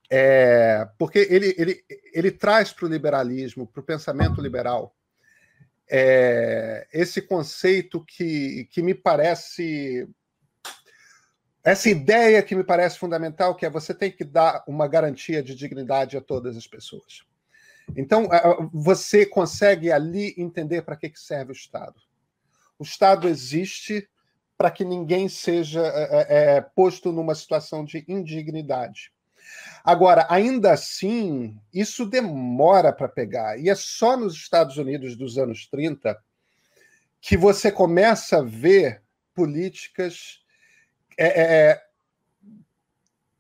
é, 0.09 0.88
porque 0.99 1.26
ele, 1.30 1.55
ele, 1.59 1.84
ele 2.14 2.30
traz 2.30 2.72
para 2.72 2.86
o 2.86 2.88
liberalismo, 2.88 3.66
para 3.66 3.80
o 3.80 3.84
pensamento 3.84 4.41
liberal, 4.41 4.95
é, 5.88 6.86
esse 6.93 7.20
conceito 7.20 8.03
que, 8.07 8.66
que 8.70 8.80
me 8.80 8.95
parece 8.95 10.09
essa 11.62 11.90
ideia 11.90 12.42
que 12.42 12.54
me 12.54 12.64
parece 12.64 12.98
fundamental, 12.98 13.54
que 13.54 13.66
é 13.66 13.70
você 13.70 13.92
tem 13.92 14.11
que 14.11 14.24
dar 14.24 14.64
uma 14.66 14.88
garantia 14.88 15.42
de 15.42 15.54
dignidade 15.54 16.16
a 16.16 16.20
todas 16.20 16.56
as 16.56 16.66
pessoas. 16.66 17.22
Então, 17.96 18.28
você 18.72 19.26
consegue 19.26 19.90
ali 19.90 20.34
entender 20.38 20.82
para 20.82 20.96
que 20.96 21.11
serve 21.14 21.52
o 21.52 21.54
Estado. 21.54 22.00
O 22.78 22.82
Estado 22.82 23.28
existe 23.28 24.08
para 24.56 24.70
que 24.70 24.84
ninguém 24.84 25.28
seja 25.28 25.82
é, 25.82 26.56
é, 26.56 26.61
posto 26.61 27.12
numa 27.12 27.34
situação 27.34 27.84
de 27.84 28.04
indignidade. 28.06 29.12
Agora, 29.82 30.26
ainda 30.28 30.72
assim, 30.72 31.58
isso 31.72 32.06
demora 32.06 32.92
para 32.92 33.08
pegar. 33.08 33.58
E 33.58 33.68
é 33.68 33.74
só 33.74 34.16
nos 34.16 34.34
Estados 34.34 34.76
Unidos 34.76 35.16
dos 35.16 35.38
anos 35.38 35.66
30 35.66 36.16
que 37.20 37.36
você 37.36 37.72
começa 37.72 38.38
a 38.38 38.42
ver 38.42 39.02
políticas 39.34 40.39
é, 41.20 41.26
é, 41.26 41.70
é, 41.70 41.82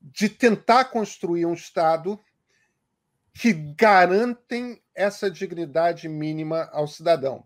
de 0.02 0.28
tentar 0.28 0.84
construir 0.84 1.46
um 1.46 1.54
Estado 1.54 2.20
que 3.32 3.54
garantem 3.54 4.82
essa 4.94 5.30
dignidade 5.30 6.06
mínima 6.06 6.68
ao 6.72 6.86
cidadão. 6.86 7.42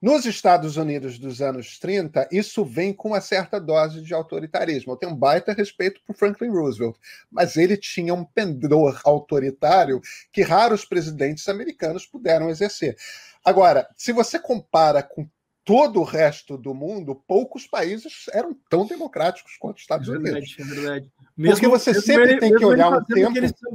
Nos 0.00 0.24
Estados 0.24 0.76
Unidos 0.76 1.18
dos 1.18 1.42
anos 1.42 1.80
30, 1.80 2.28
isso 2.30 2.64
vem 2.64 2.92
com 2.92 3.08
uma 3.08 3.20
certa 3.20 3.60
dose 3.60 4.00
de 4.02 4.14
autoritarismo. 4.14 4.92
Eu 4.92 4.96
tenho 4.96 5.12
um 5.12 5.16
baita 5.16 5.52
respeito 5.52 6.00
por 6.06 6.14
Franklin 6.14 6.50
Roosevelt, 6.50 6.96
mas 7.28 7.56
ele 7.56 7.76
tinha 7.76 8.14
um 8.14 8.24
pendor 8.24 9.00
autoritário 9.04 10.00
que 10.32 10.42
raros 10.42 10.84
presidentes 10.84 11.48
americanos 11.48 12.06
puderam 12.06 12.48
exercer. 12.48 12.96
Agora, 13.44 13.88
se 13.96 14.12
você 14.12 14.38
compara 14.38 15.02
com 15.02 15.28
todo 15.70 16.00
o 16.00 16.04
resto 16.04 16.58
do 16.58 16.74
mundo, 16.74 17.14
poucos 17.14 17.64
países 17.64 18.24
eram 18.32 18.52
tão 18.68 18.84
democráticos 18.84 19.56
quanto 19.56 19.76
os 19.76 19.82
Estados 19.82 20.08
é 20.08 20.12
verdade, 20.12 20.36
Unidos. 20.36 20.58
É 20.58 20.64
verdade. 20.64 21.12
Mesmo, 21.36 21.54
Porque 21.54 21.68
você 21.68 21.94
sempre 21.94 22.32
ele, 22.32 22.40
tem 22.40 22.52
que 22.52 22.64
olhar 22.64 22.90
um 22.90 23.04
tempo. 23.04 23.28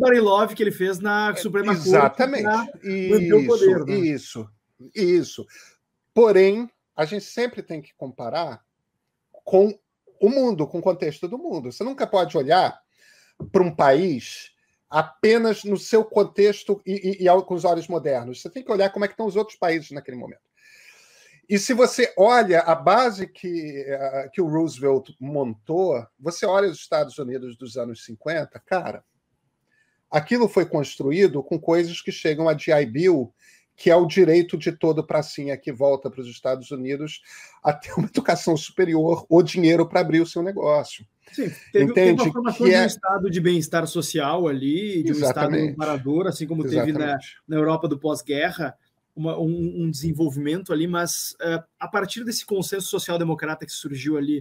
Aquele 0.03 0.19
love 0.19 0.55
que 0.55 0.61
ele 0.61 0.73
fez 0.73 0.99
na 0.99 1.33
Suprema 1.37 1.71
Exatamente. 1.71 2.43
Corte. 2.43 2.79
Exatamente. 2.83 3.27
Isso, 3.29 3.47
poder, 3.47 3.85
né? 3.85 3.95
isso, 3.95 4.49
isso. 4.93 5.45
Porém, 6.13 6.69
a 6.97 7.05
gente 7.05 7.23
sempre 7.23 7.63
tem 7.63 7.81
que 7.81 7.93
comparar 7.95 8.61
com 9.31 9.73
o 10.19 10.29
mundo, 10.29 10.67
com 10.67 10.79
o 10.79 10.83
contexto 10.83 11.29
do 11.29 11.37
mundo. 11.37 11.71
Você 11.71 11.85
nunca 11.85 12.05
pode 12.05 12.37
olhar 12.37 12.77
para 13.53 13.63
um 13.63 13.73
país 13.73 14.51
apenas 14.89 15.63
no 15.63 15.77
seu 15.77 16.03
contexto 16.03 16.81
e, 16.85 17.21
e, 17.21 17.25
e, 17.25 17.41
com 17.43 17.53
os 17.53 17.63
olhos 17.63 17.87
modernos. 17.87 18.41
Você 18.41 18.49
tem 18.49 18.63
que 18.63 18.71
olhar 18.71 18.89
como 18.89 19.05
é 19.05 19.07
que 19.07 19.13
estão 19.13 19.25
os 19.27 19.37
outros 19.37 19.57
países 19.57 19.91
naquele 19.91 20.17
momento. 20.17 20.44
E 21.47 21.59
se 21.59 21.73
você 21.73 22.13
olha 22.17 22.61
a 22.61 22.73
base 22.73 23.27
que, 23.27 23.85
uh, 23.87 24.31
que 24.31 24.41
o 24.41 24.47
Roosevelt 24.47 25.11
montou, 25.19 26.05
você 26.19 26.45
olha 26.45 26.69
os 26.69 26.77
Estados 26.77 27.17
Unidos 27.17 27.55
dos 27.55 27.77
anos 27.77 28.03
50, 28.03 28.59
cara, 28.65 29.03
aquilo 30.09 30.47
foi 30.47 30.65
construído 30.65 31.43
com 31.43 31.59
coisas 31.59 32.01
que 32.01 32.11
chegam 32.11 32.49
a 32.49 32.57
GI 32.57 32.85
Bill, 32.87 33.33
que 33.75 33.91
é 33.91 33.95
o 33.95 34.07
direito 34.07 34.57
de 34.57 34.71
todo 34.71 35.05
pracinha 35.05 35.57
que 35.57 35.71
volta 35.71 36.09
para 36.09 36.21
os 36.21 36.27
Estados 36.27 36.71
Unidos 36.71 37.21
a 37.63 37.73
ter 37.73 37.93
uma 37.93 38.07
educação 38.07 38.55
superior 38.55 39.25
ou 39.29 39.43
dinheiro 39.43 39.87
para 39.87 39.99
abrir 39.99 40.21
o 40.21 40.27
seu 40.27 40.41
negócio. 40.41 41.05
Sim, 41.31 41.51
teve, 41.71 41.85
Entende? 41.85 42.17
teve 42.17 42.29
uma 42.29 42.33
formação 42.33 42.65
que 42.65 42.71
de 42.71 42.77
um 42.77 42.81
é... 42.81 42.85
estado 42.85 43.29
de 43.29 43.41
bem-estar 43.41 43.85
social 43.87 44.47
ali, 44.47 45.03
de 45.03 45.11
Exatamente. 45.11 45.61
um 45.61 45.65
estado 45.71 45.77
parador, 45.77 46.27
assim 46.27 46.47
como 46.47 46.65
Exatamente. 46.65 46.93
teve 46.93 47.05
na, 47.05 47.17
na 47.47 47.55
Europa 47.55 47.87
do 47.87 47.99
pós-guerra 47.99 48.75
uma, 49.15 49.37
um, 49.39 49.83
um, 49.83 49.89
desenvolvimento 49.89 50.73
ali, 50.73 50.87
mas 50.87 51.35
uh, 51.41 51.63
a 51.79 51.87
partir 51.87 52.23
desse 52.23 52.45
consenso 52.45 52.87
social-democrata 52.87 53.65
que 53.65 53.71
surgiu 53.71 54.17
ali, 54.17 54.39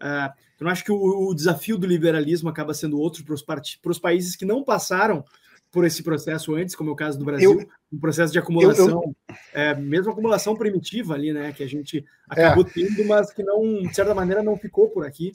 uh, 0.00 0.32
eu 0.58 0.64
não 0.64 0.70
acho 0.70 0.84
que 0.84 0.92
o, 0.92 1.28
o, 1.28 1.34
desafio 1.34 1.78
do 1.78 1.86
liberalismo 1.86 2.48
acaba 2.48 2.74
sendo 2.74 2.98
outro 2.98 3.24
para 3.24 3.90
os 3.90 3.98
países 3.98 4.36
que 4.36 4.44
não 4.44 4.62
passaram 4.62 5.24
por 5.70 5.84
esse 5.84 6.02
processo 6.02 6.54
antes, 6.54 6.74
como 6.74 6.90
é 6.90 6.92
o 6.92 6.96
caso 6.96 7.18
do 7.18 7.24
Brasil, 7.24 7.60
eu, 7.60 7.68
um 7.92 7.98
processo 7.98 8.32
de 8.32 8.38
acumulação, 8.38 8.88
eu, 8.88 9.16
eu, 9.28 9.36
é, 9.52 9.74
mesmo 9.74 10.10
acumulação 10.10 10.56
primitiva 10.56 11.14
ali, 11.14 11.32
né, 11.32 11.52
que 11.52 11.62
a 11.62 11.68
gente 11.68 12.04
acabou 12.28 12.64
é. 12.66 12.70
tendo, 12.70 13.04
mas 13.06 13.32
que 13.32 13.42
não, 13.42 13.82
de 13.82 13.94
certa 13.94 14.14
maneira, 14.14 14.42
não 14.42 14.56
ficou 14.56 14.90
por 14.90 15.06
aqui. 15.06 15.32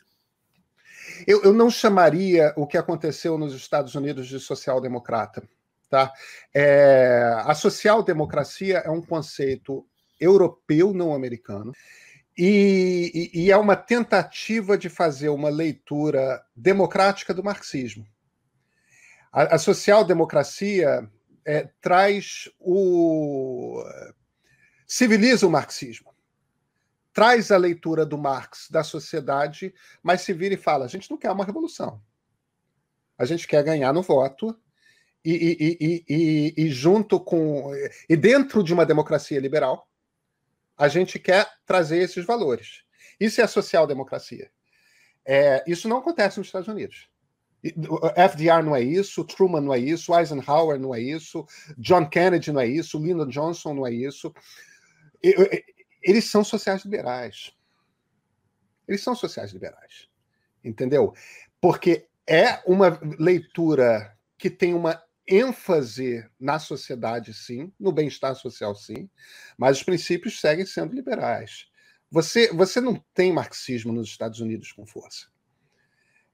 Eu, 1.26 1.42
eu 1.44 1.54
não 1.54 1.70
chamaria 1.70 2.54
o 2.58 2.68
que 2.68 2.78
aconteceu 2.78 3.38
nos 3.38 3.54
Estados 3.54 3.96
Unidos 3.96 4.28
de 4.28 4.40
social-democrata. 4.40 5.48
Tá? 5.96 6.12
É, 6.54 7.42
a 7.46 7.56
social-democracia 7.56 8.80
é 8.80 8.90
um 8.90 9.02
conceito 9.02 9.88
europeu, 10.20 10.94
não 10.94 11.14
americano, 11.14 11.72
e, 12.38 13.32
e, 13.34 13.46
e, 13.46 13.50
é 13.50 13.56
uma 13.56 13.78
tentativa 13.78 14.78
de 14.78 14.90
fazer 14.90 15.30
uma 15.30 15.48
leitura 15.48 16.44
democrática 16.54 17.34
do 17.34 17.42
marxismo. 17.42 18.06
A, 19.32 19.56
a 19.56 19.58
social-democracia 19.58 21.10
é, 21.46 21.70
traz 21.80 22.50
o. 22.60 23.82
civiliza 24.86 25.48
o 25.48 25.50
marxismo. 25.50 26.14
Traz 27.14 27.54
a 27.54 27.58
leitura 27.58 28.06
do 28.06 28.18
Marx 28.18 28.68
da 28.70 28.84
sociedade, 28.84 29.74
mas 30.04 30.20
se 30.24 30.34
vira 30.34 30.56
e 30.56 30.58
fala: 30.58 30.84
a 30.84 30.90
gente 30.90 31.10
não 31.10 31.18
quer 31.18 31.32
uma 31.32 31.46
revolução. 31.46 32.02
A 33.18 33.24
gente 33.24 33.48
quer 33.48 33.64
ganhar 33.64 33.94
no 33.94 34.02
voto 34.02 34.60
e, 35.26 35.78
e, 35.80 36.06
e, 36.08 36.54
e, 36.66 36.70
junto 36.70 37.20
com. 37.20 37.72
E 38.08 38.16
dentro 38.16 38.64
de 38.64 38.74
uma 38.74 38.86
democracia 38.86 39.40
liberal, 39.40 39.88
a 40.78 40.88
gente 40.88 41.18
quer 41.18 41.48
trazer 41.66 41.98
esses 41.98 42.26
valores. 42.26 42.84
Isso 43.20 43.42
é 43.42 43.48
social-democracia. 43.48 44.52
É, 45.26 45.64
isso 45.66 45.90
não 45.90 45.98
acontece 45.98 46.38
nos 46.38 46.48
Estados 46.48 46.68
Unidos. 46.68 47.10
FDR 48.16 48.64
não 48.64 48.76
é 48.76 48.82
isso, 48.82 49.24
Truman 49.24 49.62
não 49.62 49.74
é 49.74 49.80
isso, 49.80 50.16
Eisenhower 50.16 50.80
não 50.80 50.94
é 50.94 51.02
isso, 51.02 51.44
John 51.78 52.08
Kennedy 52.08 52.52
não 52.52 52.62
é 52.62 52.68
isso, 52.68 53.00
Lyndon 53.00 53.28
Johnson 53.28 53.74
não 53.74 53.88
é 53.88 53.92
isso. 53.92 54.32
Eles 56.04 56.26
são 56.26 56.44
sociais 56.44 56.84
liberais. 56.84 57.52
Eles 58.88 59.02
são 59.02 59.16
sociais 59.16 59.52
liberais. 59.52 60.08
Entendeu? 60.64 61.14
Porque 61.60 62.08
é 62.28 62.62
uma 62.68 63.00
leitura 63.20 64.16
que 64.38 64.50
tem 64.50 64.74
uma 64.74 65.02
ênfase 65.28 66.26
na 66.40 66.60
sociedade, 66.60 67.34
sim, 67.34 67.72
no 67.80 67.92
bem-estar 67.92 68.36
social, 68.36 68.76
sim, 68.76 69.10
mas 69.58 69.78
os 69.78 69.84
princípios 69.84 70.40
seguem 70.40 70.66
sendo 70.66 70.94
liberais. 70.94 71.68
Você, 72.12 72.52
você 72.54 72.80
não 72.80 73.04
tem 73.14 73.34
marxismo 73.34 73.92
nos 73.92 74.08
Estados 74.08 74.40
Unidos 74.40 74.72
com 74.72 74.86
força. 74.86 75.28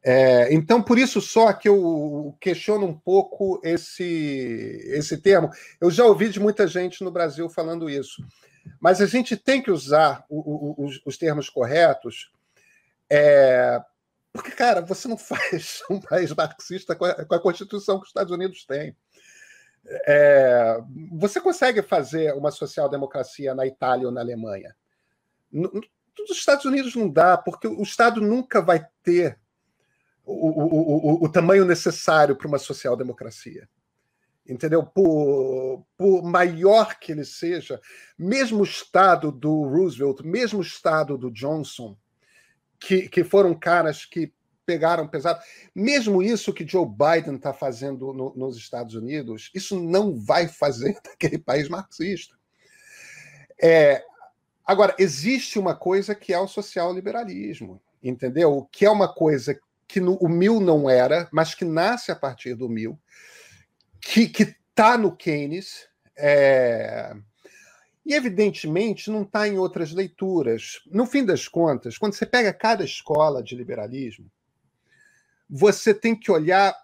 É, 0.03 0.51
então, 0.53 0.81
por 0.81 0.97
isso 0.97 1.21
só 1.21 1.53
que 1.53 1.69
eu 1.69 2.35
questiono 2.39 2.87
um 2.87 2.97
pouco 2.97 3.61
esse, 3.63 4.03
esse 4.93 5.17
termo. 5.17 5.49
Eu 5.79 5.91
já 5.91 6.05
ouvi 6.05 6.27
de 6.29 6.39
muita 6.39 6.67
gente 6.67 7.03
no 7.03 7.11
Brasil 7.11 7.47
falando 7.49 7.89
isso. 7.89 8.23
Mas 8.79 9.01
a 9.01 9.05
gente 9.05 9.37
tem 9.37 9.61
que 9.61 9.71
usar 9.71 10.25
o, 10.29 10.39
o, 10.39 10.85
os, 10.85 11.01
os, 11.05 11.17
termos 11.17 11.49
corretos, 11.49 12.31
é, 13.09 13.79
porque, 14.33 14.51
cara, 14.51 14.81
você 14.81 15.07
não 15.07 15.17
faz 15.19 15.81
um 15.89 15.99
país 15.99 16.33
marxista 16.33 16.95
com 16.95 17.05
a, 17.05 17.25
com 17.25 17.35
a 17.35 17.41
Constituição 17.41 17.97
que 17.97 18.03
os 18.03 18.09
Estados 18.09 18.31
Unidos 18.31 18.65
têm. 18.65 18.95
É, 20.07 20.79
você 21.11 21.41
consegue 21.41 21.81
fazer 21.81 22.33
uma 22.35 22.51
social-democracia 22.51 23.55
na 23.55 23.65
Itália 23.65 24.05
ou 24.05 24.13
na 24.13 24.21
Alemanha? 24.21 24.75
Nos 25.51 26.29
Estados 26.29 26.65
Unidos 26.65 26.95
não 26.95 27.09
dá, 27.09 27.37
porque 27.37 27.67
o 27.67 27.81
Estado 27.81 28.21
nunca 28.21 28.61
vai 28.61 28.85
ter 29.03 29.39
o, 30.23 30.33
o, 30.33 31.23
o, 31.23 31.25
o 31.25 31.29
tamanho 31.31 31.65
necessário 31.65 32.35
para 32.35 32.47
uma 32.47 32.59
social-democracia. 32.59 33.67
Entendeu? 34.47 34.83
Por, 34.83 35.85
por 35.97 36.23
maior 36.23 36.99
que 36.99 37.11
ele 37.11 37.25
seja, 37.25 37.79
mesmo 38.17 38.61
o 38.61 38.63
Estado 38.63 39.31
do 39.31 39.63
Roosevelt, 39.63 40.21
mesmo 40.23 40.59
o 40.59 40.63
Estado 40.63 41.17
do 41.17 41.31
Johnson, 41.31 41.97
que, 42.81 43.07
que 43.07 43.23
foram 43.23 43.53
caras 43.53 44.05
que 44.05 44.33
pegaram 44.65 45.07
pesado. 45.07 45.39
Mesmo 45.73 46.21
isso 46.21 46.53
que 46.53 46.67
Joe 46.67 46.85
Biden 46.85 47.35
está 47.35 47.53
fazendo 47.53 48.11
no, 48.11 48.33
nos 48.35 48.57
Estados 48.57 48.95
Unidos, 48.95 49.51
isso 49.53 49.79
não 49.79 50.15
vai 50.15 50.47
fazer 50.47 50.99
daquele 51.05 51.37
país 51.37 51.69
marxista. 51.69 52.35
É, 53.61 54.03
agora, 54.65 54.95
existe 54.97 55.59
uma 55.59 55.75
coisa 55.75 56.15
que 56.15 56.33
é 56.33 56.39
o 56.39 56.47
social-liberalismo, 56.47 57.79
entendeu? 58.01 58.67
Que 58.71 58.85
é 58.85 58.89
uma 58.89 59.13
coisa 59.13 59.57
que 59.87 59.99
no, 59.99 60.15
o 60.15 60.27
mil 60.27 60.59
não 60.59 60.89
era, 60.89 61.29
mas 61.31 61.53
que 61.53 61.65
nasce 61.65 62.11
a 62.11 62.15
partir 62.15 62.55
do 62.55 62.67
mil, 62.67 62.99
que 63.99 64.31
está 64.71 64.97
no 64.97 65.15
Keynes, 65.15 65.87
é... 66.17 67.13
e 68.11 68.13
evidentemente 68.13 69.09
não 69.09 69.21
está 69.21 69.47
em 69.47 69.57
outras 69.57 69.93
leituras. 69.93 70.81
No 70.91 71.05
fim 71.05 71.23
das 71.23 71.47
contas, 71.47 71.97
quando 71.97 72.11
você 72.11 72.25
pega 72.25 72.51
cada 72.51 72.83
escola 72.83 73.41
de 73.41 73.55
liberalismo, 73.55 74.29
você 75.49 75.93
tem 75.93 76.13
que 76.13 76.29
olhar 76.29 76.75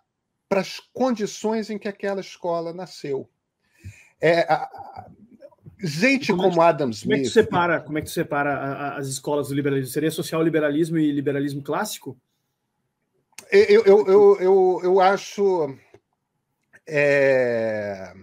para 0.47 0.61
as 0.61 0.79
condições 0.93 1.69
em 1.69 1.77
que 1.77 1.89
aquela 1.89 2.21
escola 2.21 2.73
nasceu. 2.73 3.29
É, 4.21 4.39
a, 4.43 4.55
a, 4.55 5.09
gente 5.83 6.31
como, 6.31 6.43
como 6.43 6.61
Adam 6.61 6.91
Smith. 6.91 7.03
Como 7.03 7.15
é 7.15 7.17
que 7.17 7.29
tu 7.29 7.33
separa, 7.33 7.81
como 7.81 7.97
é 7.97 8.01
que 8.01 8.09
separa 8.09 8.53
a, 8.53 8.97
as 8.97 9.07
escolas 9.09 9.49
do 9.49 9.53
liberalismo? 9.53 9.91
Seria 9.91 10.09
social 10.09 10.41
liberalismo 10.41 10.97
e 10.97 11.11
liberalismo 11.11 11.61
clássico? 11.61 12.17
Eu, 13.51 13.83
eu, 13.85 14.07
eu, 14.07 14.37
eu, 14.39 14.79
eu 14.81 15.01
acho. 15.01 15.77
É... 16.87 18.13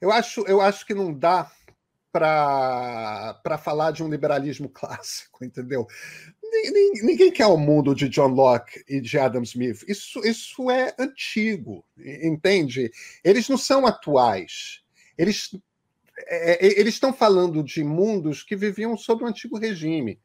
Eu 0.00 0.10
acho, 0.10 0.42
eu 0.42 0.60
acho 0.60 0.86
que 0.86 0.94
não 0.94 1.12
dá 1.12 1.50
para 2.12 3.58
falar 3.58 3.90
de 3.90 4.02
um 4.02 4.08
liberalismo 4.08 4.68
clássico, 4.70 5.44
entendeu? 5.44 5.86
Ninguém 7.02 7.32
quer 7.32 7.46
o 7.46 7.56
mundo 7.56 7.94
de 7.94 8.08
John 8.08 8.28
Locke 8.28 8.84
e 8.88 9.00
de 9.00 9.18
Adam 9.18 9.42
Smith. 9.42 9.84
Isso, 9.88 10.24
isso 10.24 10.70
é 10.70 10.94
antigo, 10.98 11.84
entende? 11.98 12.92
Eles 13.24 13.48
não 13.48 13.58
são 13.58 13.84
atuais. 13.84 14.82
Eles, 15.18 15.50
é, 16.28 16.64
é 16.64 16.80
eles 16.80 16.94
estão 16.94 17.12
falando 17.12 17.60
de 17.64 17.82
mundos 17.82 18.44
que 18.44 18.54
viviam 18.54 18.96
sob 18.96 19.24
o 19.24 19.26
antigo 19.26 19.58
regime. 19.58 20.20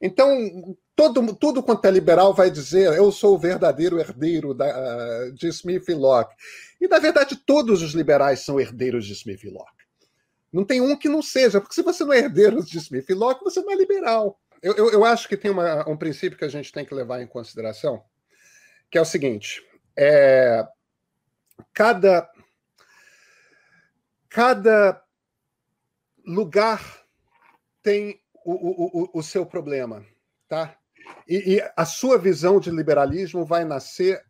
Então, 0.00 0.76
todo, 0.96 1.34
tudo 1.34 1.62
quanto 1.62 1.84
é 1.84 1.90
liberal 1.90 2.32
vai 2.32 2.50
dizer 2.50 2.92
eu 2.96 3.12
sou 3.12 3.34
o 3.34 3.38
verdadeiro 3.38 4.00
herdeiro 4.00 4.54
da, 4.54 5.28
de 5.30 5.48
Smith 5.48 5.88
e 5.88 5.94
Locke. 5.94 6.34
E, 6.80 6.88
na 6.88 6.98
verdade, 6.98 7.36
todos 7.36 7.82
os 7.82 7.92
liberais 7.92 8.40
são 8.40 8.58
herdeiros 8.58 9.04
de 9.04 9.12
Smith 9.12 9.44
e 9.44 9.50
Locke. 9.50 9.84
Não 10.52 10.64
tem 10.64 10.80
um 10.80 10.96
que 10.96 11.08
não 11.08 11.22
seja, 11.22 11.60
porque 11.60 11.74
se 11.74 11.82
você 11.82 12.04
não 12.04 12.12
é 12.12 12.18
herdeiro 12.18 12.64
de 12.64 12.78
Smith 12.78 13.08
e 13.10 13.14
Locke, 13.14 13.44
você 13.44 13.60
não 13.60 13.70
é 13.70 13.76
liberal. 13.76 14.40
Eu, 14.62 14.74
eu, 14.74 14.90
eu 14.90 15.04
acho 15.04 15.28
que 15.28 15.36
tem 15.36 15.50
uma, 15.50 15.88
um 15.88 15.96
princípio 15.96 16.38
que 16.38 16.44
a 16.44 16.48
gente 16.48 16.72
tem 16.72 16.84
que 16.84 16.94
levar 16.94 17.22
em 17.22 17.26
consideração, 17.26 18.02
que 18.90 18.98
é 18.98 19.00
o 19.00 19.06
seguinte: 19.06 19.62
é, 19.96 20.66
cada, 21.72 22.28
cada 24.28 25.02
lugar 26.26 27.04
tem 27.82 28.20
o, 28.44 29.02
o, 29.02 29.10
o, 29.18 29.22
seu 29.22 29.44
problema, 29.44 30.04
tá? 30.48 30.76
E, 31.28 31.56
e, 31.56 31.70
a 31.76 31.84
sua 31.84 32.18
visão 32.18 32.60
de 32.60 32.70
liberalismo 32.70 33.44
vai 33.44 33.64
nascer 33.64 34.24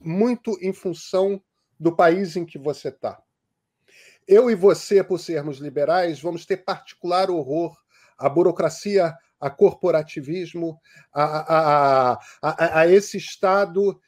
muito 0.00 0.58
em 0.60 0.72
função 0.72 1.42
do 1.78 1.94
país 1.94 2.36
em 2.36 2.44
que 2.44 2.58
você 2.58 2.88
está. 2.88 3.20
Eu 4.26 4.50
e 4.50 4.54
você, 4.54 5.02
por 5.02 5.18
sermos 5.18 5.58
liberais, 5.58 6.20
vamos 6.20 6.46
ter 6.46 6.58
particular 6.58 7.30
horror 7.30 7.76
à 8.16 8.28
burocracia, 8.28 9.14
a 9.40 9.50
corporativismo, 9.50 10.80
a, 11.12 11.24
a, 11.24 12.20
a, 12.40 12.80
a 12.80 12.88
esse 12.88 13.16
Estado 13.16 14.00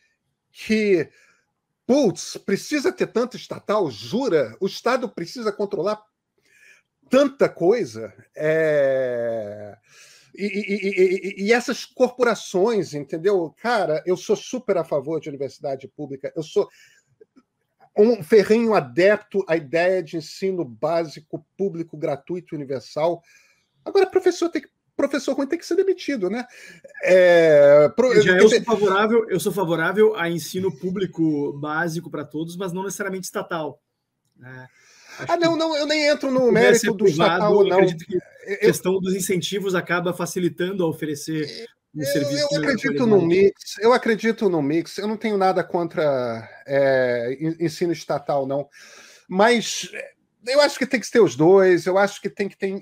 que, 0.52 1.10
putz, 1.84 2.36
precisa 2.36 2.92
ter 2.92 3.08
tanta 3.08 3.36
estatal, 3.36 3.90
jura? 3.90 4.56
O 4.60 4.66
Estado 4.66 5.08
precisa 5.08 5.50
controlar 5.50 6.00
tanta 7.08 7.48
coisa. 7.48 8.12
É... 8.36 9.76
E, 10.36 10.46
e, 10.46 11.42
e, 11.42 11.44
e, 11.44 11.52
essas 11.52 11.84
corporações, 11.84 12.92
entendeu? 12.92 13.54
Cara, 13.62 14.02
eu 14.04 14.16
sou 14.16 14.34
super 14.34 14.76
a 14.76 14.82
favor 14.82 15.20
de 15.20 15.28
universidade 15.28 15.86
pública, 15.86 16.32
eu 16.34 16.42
sou 16.42 16.68
um 17.96 18.20
ferrenho 18.20 18.74
adepto 18.74 19.44
à 19.48 19.56
ideia 19.56 20.02
de 20.02 20.16
ensino 20.16 20.64
básico, 20.64 21.46
público, 21.56 21.96
gratuito, 21.96 22.56
universal. 22.56 23.22
Agora, 23.84 24.06
professor 24.06 24.48
tem 24.48 24.62
que 24.62 24.74
professor 24.96 25.34
ruim 25.34 25.46
tem 25.46 25.58
que 25.58 25.66
ser 25.66 25.74
demitido, 25.76 26.30
né? 26.30 26.46
É, 27.02 27.88
pro, 27.96 28.20
Já 28.22 28.38
eu, 28.38 28.48
sou 28.48 28.62
favorável, 28.62 29.28
eu 29.28 29.40
sou 29.40 29.52
favorável 29.52 30.14
a 30.16 30.30
ensino 30.30 30.70
público 30.78 31.52
básico 31.54 32.10
para 32.10 32.24
todos, 32.24 32.56
mas 32.56 32.72
não 32.72 32.84
necessariamente 32.84 33.24
estatal. 33.24 33.80
Né? 34.36 34.68
Ah, 35.28 35.36
não, 35.36 35.56
não, 35.56 35.76
eu 35.76 35.86
nem 35.86 36.06
entro 36.08 36.30
no 36.30 36.50
mérito 36.50 36.92
do 36.94 37.06
estatal, 37.06 37.64
não. 37.64 37.78
Acredito 37.78 38.04
que 38.04 38.18
a 38.52 38.56
questão 38.56 39.00
dos 39.00 39.14
incentivos 39.14 39.74
acaba 39.74 40.12
facilitando 40.12 40.84
a 40.84 40.88
oferecer 40.88 41.66
um 41.94 42.00
eu, 42.00 42.06
serviço. 42.06 42.48
Eu 42.50 42.60
acredito 42.60 43.06
no 43.06 43.22
mix, 43.22 43.78
eu 43.78 43.92
acredito 43.92 44.48
no 44.48 44.62
mix. 44.62 44.98
Eu 44.98 45.08
não 45.08 45.16
tenho 45.16 45.38
nada 45.38 45.62
contra 45.62 46.48
é, 46.66 47.36
ensino 47.60 47.92
estatal, 47.92 48.46
não. 48.46 48.68
Mas 49.28 49.90
eu 50.46 50.60
acho 50.60 50.78
que 50.78 50.86
tem 50.86 51.00
que 51.00 51.10
ter 51.10 51.20
os 51.20 51.36
dois. 51.36 51.86
Eu 51.86 51.96
acho 51.96 52.20
que 52.20 52.28
tem 52.28 52.48
que 52.48 52.56
ter 52.56 52.74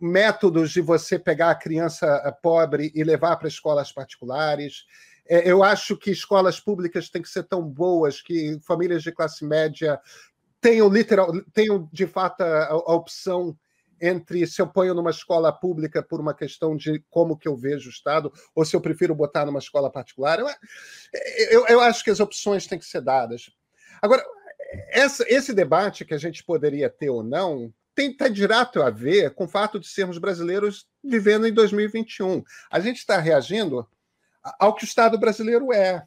métodos 0.00 0.70
de 0.70 0.80
você 0.80 1.18
pegar 1.18 1.50
a 1.50 1.54
criança 1.54 2.06
pobre 2.42 2.92
e 2.94 3.02
levar 3.02 3.36
para 3.36 3.48
escolas 3.48 3.92
particulares. 3.92 4.84
É, 5.28 5.50
eu 5.50 5.62
acho 5.62 5.96
que 5.96 6.10
escolas 6.10 6.58
públicas 6.58 7.10
têm 7.10 7.22
que 7.22 7.28
ser 7.28 7.44
tão 7.44 7.62
boas 7.62 8.20
que 8.20 8.58
famílias 8.62 9.02
de 9.02 9.12
classe 9.12 9.44
média 9.44 10.00
tenham 10.60 10.88
literal, 10.88 11.32
tenham 11.52 11.88
de 11.92 12.06
fato 12.06 12.42
a, 12.42 12.66
a 12.66 12.94
opção 12.94 13.56
entre 14.00 14.46
se 14.46 14.62
eu 14.62 14.66
ponho 14.66 14.94
numa 14.94 15.10
escola 15.10 15.52
pública 15.52 16.02
por 16.02 16.20
uma 16.20 16.34
questão 16.34 16.76
de 16.76 17.02
como 17.10 17.36
que 17.36 17.48
eu 17.48 17.56
vejo 17.56 17.88
o 17.88 17.92
Estado, 17.92 18.32
ou 18.54 18.64
se 18.64 18.76
eu 18.76 18.80
prefiro 18.80 19.14
botar 19.14 19.44
numa 19.44 19.58
escola 19.58 19.90
particular. 19.90 20.38
Eu, 20.38 20.48
eu, 21.50 21.66
eu 21.66 21.80
acho 21.80 22.04
que 22.04 22.10
as 22.10 22.20
opções 22.20 22.66
têm 22.66 22.78
que 22.78 22.84
ser 22.84 23.00
dadas. 23.00 23.50
Agora, 24.00 24.24
essa, 24.90 25.24
esse 25.28 25.52
debate 25.52 26.04
que 26.04 26.14
a 26.14 26.18
gente 26.18 26.44
poderia 26.44 26.88
ter 26.88 27.10
ou 27.10 27.22
não 27.22 27.72
tem 27.94 28.16
tá 28.16 28.28
direto 28.28 28.80
a 28.80 28.90
ver 28.90 29.34
com 29.34 29.44
o 29.44 29.48
fato 29.48 29.80
de 29.80 29.88
sermos 29.88 30.18
brasileiros 30.18 30.86
vivendo 31.02 31.48
em 31.48 31.52
2021. 31.52 32.44
A 32.70 32.78
gente 32.78 32.98
está 32.98 33.18
reagindo 33.18 33.88
ao 34.58 34.72
que 34.72 34.84
o 34.84 34.86
Estado 34.86 35.18
brasileiro 35.18 35.72
é, 35.72 36.06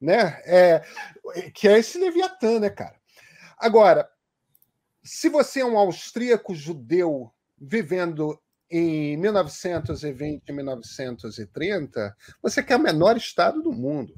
né? 0.00 0.40
É, 0.44 0.82
que 1.52 1.66
é 1.66 1.78
esse 1.78 1.98
Leviatã, 1.98 2.60
né, 2.60 2.70
cara? 2.70 2.95
Agora, 3.56 4.08
se 5.02 5.28
você 5.28 5.60
é 5.60 5.64
um 5.64 5.78
austríaco 5.78 6.54
judeu 6.54 7.30
vivendo 7.58 8.38
em 8.70 9.16
1920 9.16 10.42
e 10.46 10.52
1930, 10.52 12.16
você 12.42 12.62
quer 12.62 12.76
o 12.76 12.80
menor 12.80 13.16
Estado 13.16 13.62
do 13.62 13.72
mundo. 13.72 14.12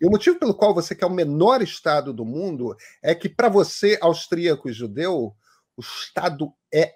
E 0.00 0.06
o 0.06 0.10
motivo 0.10 0.38
pelo 0.38 0.54
qual 0.54 0.72
você 0.72 0.94
quer 0.94 1.06
o 1.06 1.10
menor 1.10 1.60
Estado 1.60 2.12
do 2.12 2.24
mundo 2.24 2.76
é 3.02 3.14
que, 3.14 3.28
para 3.28 3.48
você, 3.48 3.98
austríaco 4.00 4.68
e 4.68 4.72
judeu, 4.72 5.34
o 5.76 5.80
Estado 5.80 6.52
é 6.72 6.94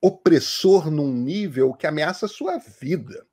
opressor 0.00 0.90
num 0.90 1.12
nível 1.12 1.72
que 1.74 1.86
ameaça 1.86 2.26
a 2.26 2.28
sua 2.28 2.58
vida. 2.58 3.26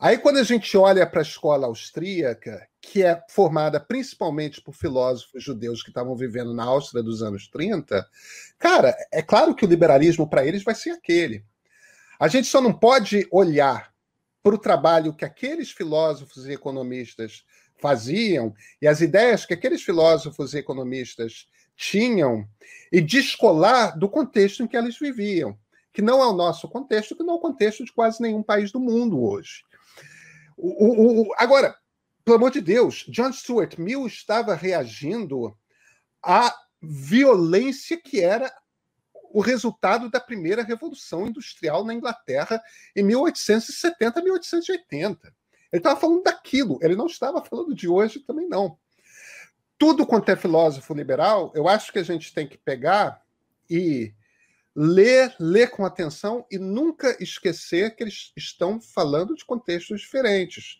Aí, 0.00 0.16
quando 0.16 0.36
a 0.38 0.44
gente 0.44 0.76
olha 0.76 1.04
para 1.04 1.20
a 1.20 1.22
escola 1.22 1.66
austríaca, 1.66 2.68
que 2.80 3.02
é 3.02 3.20
formada 3.28 3.80
principalmente 3.80 4.62
por 4.62 4.72
filósofos 4.72 5.42
judeus 5.42 5.82
que 5.82 5.90
estavam 5.90 6.14
vivendo 6.14 6.54
na 6.54 6.62
Áustria 6.62 7.02
dos 7.02 7.20
anos 7.20 7.48
30, 7.48 8.06
cara, 8.56 8.96
é 9.10 9.20
claro 9.20 9.56
que 9.56 9.64
o 9.64 9.68
liberalismo 9.68 10.30
para 10.30 10.46
eles 10.46 10.62
vai 10.62 10.76
ser 10.76 10.90
aquele. 10.90 11.44
A 12.20 12.28
gente 12.28 12.46
só 12.46 12.60
não 12.60 12.72
pode 12.72 13.26
olhar 13.32 13.92
para 14.40 14.54
o 14.54 14.58
trabalho 14.58 15.12
que 15.12 15.24
aqueles 15.24 15.72
filósofos 15.72 16.46
e 16.46 16.52
economistas 16.52 17.44
faziam 17.80 18.54
e 18.80 18.86
as 18.86 19.00
ideias 19.00 19.44
que 19.44 19.54
aqueles 19.54 19.82
filósofos 19.82 20.54
e 20.54 20.58
economistas 20.58 21.48
tinham 21.76 22.48
e 22.92 23.00
descolar 23.00 23.98
do 23.98 24.08
contexto 24.08 24.62
em 24.62 24.68
que 24.68 24.76
eles 24.76 24.96
viviam, 24.96 25.58
que 25.92 26.02
não 26.02 26.22
é 26.22 26.26
o 26.26 26.32
nosso 26.32 26.68
contexto, 26.68 27.16
que 27.16 27.24
não 27.24 27.34
é 27.34 27.36
o 27.36 27.40
contexto 27.40 27.84
de 27.84 27.92
quase 27.92 28.22
nenhum 28.22 28.44
país 28.44 28.70
do 28.70 28.78
mundo 28.78 29.20
hoje. 29.20 29.66
O, 30.58 30.86
o, 30.86 31.22
o, 31.22 31.34
agora, 31.38 31.76
pelo 32.24 32.36
amor 32.36 32.50
de 32.50 32.60
Deus, 32.60 33.06
John 33.08 33.32
Stuart 33.32 33.78
Mill 33.78 34.06
estava 34.06 34.54
reagindo 34.54 35.56
à 36.22 36.52
violência 36.82 37.96
que 37.96 38.20
era 38.20 38.52
o 39.32 39.40
resultado 39.40 40.10
da 40.10 40.20
primeira 40.20 40.62
revolução 40.62 41.26
industrial 41.26 41.84
na 41.84 41.94
Inglaterra 41.94 42.60
em 42.96 43.02
1870, 43.04 44.22
1880. 44.22 45.34
Ele 45.70 45.80
estava 45.80 46.00
falando 46.00 46.22
daquilo, 46.22 46.78
ele 46.82 46.96
não 46.96 47.06
estava 47.06 47.44
falando 47.44 47.74
de 47.74 47.88
hoje 47.88 48.20
também 48.20 48.48
não. 48.48 48.78
Tudo 49.76 50.06
quanto 50.06 50.30
é 50.30 50.36
filósofo 50.36 50.92
liberal, 50.92 51.52
eu 51.54 51.68
acho 51.68 51.92
que 51.92 51.98
a 51.98 52.02
gente 52.02 52.34
tem 52.34 52.48
que 52.48 52.58
pegar 52.58 53.22
e 53.70 54.12
ler, 54.80 55.34
ler 55.40 55.70
com 55.70 55.84
atenção 55.84 56.46
e 56.48 56.56
nunca 56.56 57.16
esquecer 57.20 57.96
que 57.96 58.04
eles 58.04 58.32
estão 58.36 58.80
falando 58.80 59.34
de 59.34 59.44
contextos 59.44 60.02
diferentes. 60.02 60.78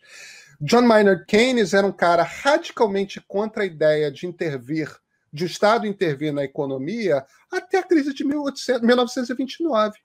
John 0.61 0.83
Maynard 0.83 1.27
Keynes 1.27 1.75
era 1.75 1.85
um 1.85 1.93
cara 1.93 2.23
radicalmente 2.23 3.21
contra 3.21 3.65
a 3.65 3.67
ideia 3.67 4.09
de 4.09 4.25
intervir, 4.25 4.89
de 5.33 5.43
o 5.43 5.47
Estado 5.49 5.85
intervir 5.85 6.33
na 6.33 6.45
economia 6.45 7.27
até 7.51 7.79
a 7.79 7.83
crise 7.83 8.15
de 8.15 8.25
1800, 8.25 8.83
1929. 8.83 9.99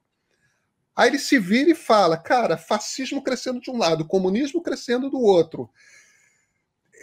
Aí 0.95 1.09
ele 1.09 1.19
se 1.19 1.37
vira 1.37 1.69
e 1.69 1.75
fala: 1.75 2.17
cara, 2.17 2.57
fascismo 2.57 3.23
crescendo 3.23 3.61
de 3.61 3.69
um 3.69 3.77
lado, 3.77 4.07
comunismo 4.07 4.63
crescendo 4.63 5.07
do 5.07 5.21
outro. 5.21 5.69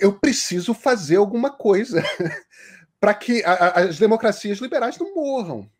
Eu 0.00 0.18
preciso 0.18 0.74
fazer 0.74 1.16
alguma 1.16 1.50
coisa 1.50 2.02
para 2.98 3.14
que 3.14 3.44
as 3.44 3.96
democracias 3.96 4.58
liberais 4.58 4.98
não 4.98 5.14
morram. 5.14 5.70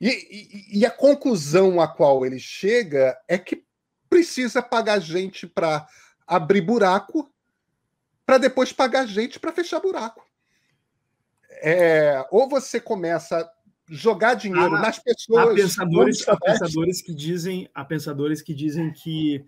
E, 0.00 0.08
e, 0.08 0.80
e, 0.80 0.86
a 0.86 0.90
conclusão 0.90 1.80
a 1.80 1.88
qual 1.88 2.26
ele 2.26 2.38
chega 2.38 3.16
é 3.26 3.38
que 3.38 3.64
precisa 4.10 4.60
pagar 4.60 5.00
gente 5.00 5.46
para 5.46 5.86
abrir 6.26 6.60
buraco, 6.60 7.32
para 8.24 8.38
depois 8.38 8.72
pagar 8.72 9.06
gente 9.06 9.40
para 9.40 9.52
fechar 9.52 9.80
buraco. 9.80 10.22
É, 11.62 12.26
ou 12.30 12.48
você 12.48 12.78
começa 12.78 13.38
a 13.38 13.50
jogar 13.88 14.34
dinheiro 14.34 14.74
há, 14.74 14.80
nas 14.82 14.98
pessoas. 14.98 15.52
Há 15.52 15.54
pensadores, 15.54 16.28
há 16.28 16.36
pensadores 16.36 17.00
que 17.00 17.14
dizem, 17.14 17.70
há 17.74 17.84
pensadores 17.84 18.42
que 18.42 18.52
dizem 18.52 18.92
que 18.92 19.42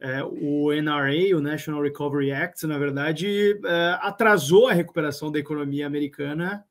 é, 0.00 0.24
o 0.24 0.72
NRA, 0.72 1.36
o 1.36 1.40
National 1.40 1.80
Recovery 1.80 2.32
Act, 2.32 2.66
na 2.66 2.76
verdade, 2.76 3.60
é, 3.64 3.98
atrasou 4.00 4.66
a 4.66 4.72
recuperação 4.72 5.30
da 5.30 5.38
economia 5.38 5.86
americana 5.86 6.64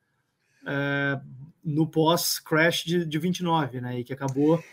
é, 0.67 1.19
no 1.63 1.87
pós-crash 1.87 2.83
de, 2.83 3.05
de 3.05 3.19
29, 3.19 3.81
né? 3.81 3.99
E 3.99 4.03
que 4.03 4.13
acabou 4.13 4.63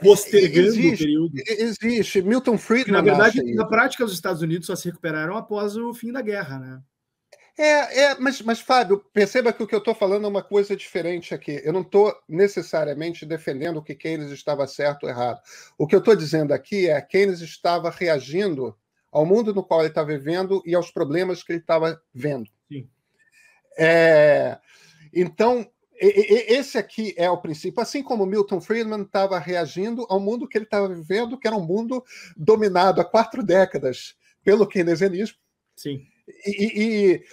postergando 0.00 0.68
existe, 0.68 0.94
o 0.94 0.98
período. 0.98 1.32
Existe. 1.46 2.22
Milton 2.22 2.58
Friedman. 2.58 2.92
na 2.92 3.02
verdade, 3.02 3.42
na 3.54 3.66
prática, 3.66 4.04
os 4.04 4.12
Estados 4.12 4.42
Unidos 4.42 4.66
só 4.66 4.76
se 4.76 4.88
recuperaram 4.88 5.36
após 5.36 5.76
o 5.76 5.92
fim 5.92 6.12
da 6.12 6.22
guerra, 6.22 6.58
né? 6.58 6.82
É, 7.58 8.02
é 8.02 8.14
mas, 8.20 8.40
mas, 8.40 8.60
Fábio, 8.60 9.04
perceba 9.12 9.52
que 9.52 9.62
o 9.62 9.66
que 9.66 9.74
eu 9.74 9.80
estou 9.80 9.94
falando 9.94 10.24
é 10.24 10.28
uma 10.28 10.42
coisa 10.42 10.76
diferente 10.76 11.34
aqui. 11.34 11.60
Eu 11.64 11.72
não 11.72 11.80
estou 11.80 12.14
necessariamente 12.28 13.26
defendendo 13.26 13.82
que 13.82 13.96
Keynes 13.96 14.30
estava 14.30 14.66
certo 14.68 15.04
ou 15.04 15.10
errado. 15.10 15.40
O 15.76 15.86
que 15.86 15.94
eu 15.94 15.98
estou 15.98 16.14
dizendo 16.14 16.52
aqui 16.52 16.88
é 16.88 17.00
que 17.00 17.18
Keynes 17.18 17.40
estava 17.40 17.90
reagindo 17.90 18.76
ao 19.10 19.26
mundo 19.26 19.52
no 19.52 19.64
qual 19.64 19.80
ele 19.80 19.88
estava 19.88 20.06
vivendo 20.06 20.62
e 20.64 20.74
aos 20.74 20.92
problemas 20.92 21.42
que 21.42 21.52
ele 21.52 21.60
estava 21.60 22.00
vendo. 22.14 22.48
Sim. 22.70 22.88
É, 23.76 24.58
então, 25.12 25.68
esse 26.00 26.78
aqui 26.78 27.14
é 27.16 27.30
o 27.30 27.40
princípio. 27.40 27.80
Assim 27.80 28.02
como 28.02 28.26
Milton 28.26 28.60
Friedman 28.60 29.02
estava 29.02 29.38
reagindo 29.38 30.06
ao 30.08 30.20
mundo 30.20 30.46
que 30.46 30.56
ele 30.56 30.64
estava 30.64 30.88
vivendo, 30.88 31.38
que 31.38 31.46
era 31.46 31.56
um 31.56 31.64
mundo 31.64 32.04
dominado 32.36 33.00
há 33.00 33.04
quatro 33.04 33.42
décadas 33.42 34.14
pelo 34.44 34.66
keynesianismo. 34.66 35.36
Sim. 35.76 36.06
E, 36.46 36.82
e, 36.82 37.24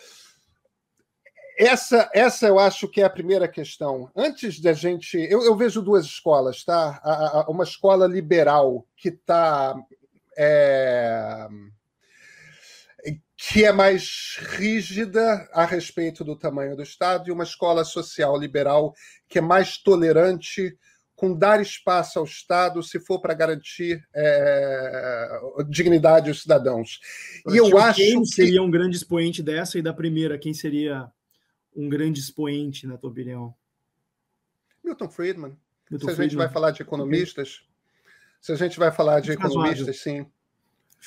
essa, 1.58 2.10
essa 2.14 2.48
eu 2.48 2.60
acho 2.60 2.88
que 2.88 3.02
é 3.02 3.06
a 3.06 3.10
primeira 3.10 3.48
questão. 3.48 4.12
Antes 4.16 4.60
da 4.60 4.74
gente. 4.74 5.18
Eu, 5.18 5.44
eu 5.44 5.56
vejo 5.56 5.82
duas 5.82 6.06
escolas, 6.06 6.64
tá? 6.64 7.00
A, 7.04 7.42
a, 7.42 7.46
uma 7.50 7.64
escola 7.64 8.08
liberal 8.08 8.86
que 8.98 9.10
está. 9.10 9.76
É, 10.38 11.48
que 13.52 13.64
é 13.64 13.72
mais 13.72 14.38
rígida 14.58 15.48
a 15.54 15.66
respeito 15.66 16.24
do 16.24 16.36
tamanho 16.36 16.76
do 16.76 16.82
Estado, 16.82 17.28
e 17.28 17.32
uma 17.32 17.44
escola 17.44 17.84
social 17.84 18.38
liberal 18.40 18.94
que 19.28 19.38
é 19.38 19.42
mais 19.42 19.78
tolerante 19.78 20.78
com 21.16 21.34
dar 21.34 21.62
espaço 21.62 22.20
ao 22.20 22.26
Estado 22.26 22.82
se 22.84 23.00
for 23.00 23.22
para 23.22 23.34
garantir 23.34 24.06
é, 24.14 25.40
dignidade 25.70 26.30
aos 26.30 26.42
cidadãos. 26.42 27.00
E 27.48 27.58
eu 27.58 27.78
acho 27.78 28.00
quem 28.00 28.22
que 28.22 28.28
seria 28.28 28.62
um 28.62 28.70
grande 28.70 28.98
expoente 28.98 29.42
dessa 29.42 29.78
e 29.78 29.82
da 29.82 29.94
primeira, 29.94 30.38
quem 30.38 30.54
seria 30.54 31.08
um 31.76 31.88
grande 31.88 32.20
expoente, 32.20 32.88
na 32.88 32.98
tua 32.98 33.12
opinião? 33.12 33.54
Milton 34.84 35.10
Friedman. 35.10 35.58
Milton 35.90 36.08
se 36.08 36.20
a 36.20 36.24
gente 36.24 36.36
vai 36.36 36.50
falar 36.50 36.72
de 36.72 36.82
economistas, 36.82 37.62
se 38.42 38.52
a 38.52 38.56
gente 38.56 38.78
vai 38.78 38.92
falar 38.92 39.20
de 39.20 39.32
economistas, 39.32 40.02
sim. 40.02 40.26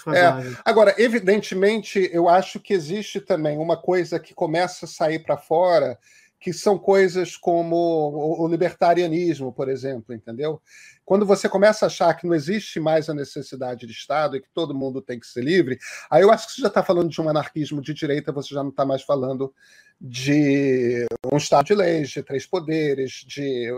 É, 0.06 0.56
agora, 0.64 0.94
evidentemente, 0.98 2.08
eu 2.12 2.28
acho 2.28 2.60
que 2.60 2.72
existe 2.72 3.20
também 3.20 3.58
uma 3.58 3.76
coisa 3.76 4.18
que 4.18 4.34
começa 4.34 4.84
a 4.84 4.88
sair 4.88 5.18
para 5.20 5.36
fora, 5.36 5.98
que 6.40 6.52
são 6.52 6.78
coisas 6.78 7.36
como 7.36 8.36
o 8.38 8.46
libertarianismo, 8.46 9.52
por 9.52 9.68
exemplo, 9.68 10.14
entendeu? 10.14 10.62
Quando 11.04 11.26
você 11.26 11.48
começa 11.48 11.86
a 11.86 11.88
achar 11.88 12.14
que 12.14 12.26
não 12.26 12.34
existe 12.34 12.78
mais 12.78 13.08
a 13.08 13.14
necessidade 13.14 13.86
de 13.86 13.92
Estado 13.92 14.36
e 14.36 14.40
que 14.40 14.48
todo 14.54 14.74
mundo 14.74 15.02
tem 15.02 15.18
que 15.18 15.26
ser 15.26 15.42
livre, 15.42 15.78
aí 16.08 16.22
eu 16.22 16.30
acho 16.30 16.46
que 16.46 16.52
você 16.52 16.62
já 16.62 16.68
está 16.68 16.82
falando 16.82 17.08
de 17.08 17.20
um 17.20 17.28
anarquismo 17.28 17.80
de 17.80 17.92
direita, 17.92 18.30
você 18.30 18.54
já 18.54 18.62
não 18.62 18.70
está 18.70 18.84
mais 18.84 19.02
falando 19.02 19.52
de 20.00 21.04
um 21.32 21.36
Estado 21.36 21.66
de 21.66 21.74
leis, 21.74 22.10
de 22.10 22.22
três 22.22 22.46
poderes, 22.46 23.24
de. 23.26 23.68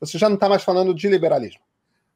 Você 0.00 0.18
já 0.18 0.28
não 0.28 0.34
está 0.34 0.48
mais 0.48 0.64
falando 0.64 0.92
de 0.92 1.08
liberalismo. 1.08 1.60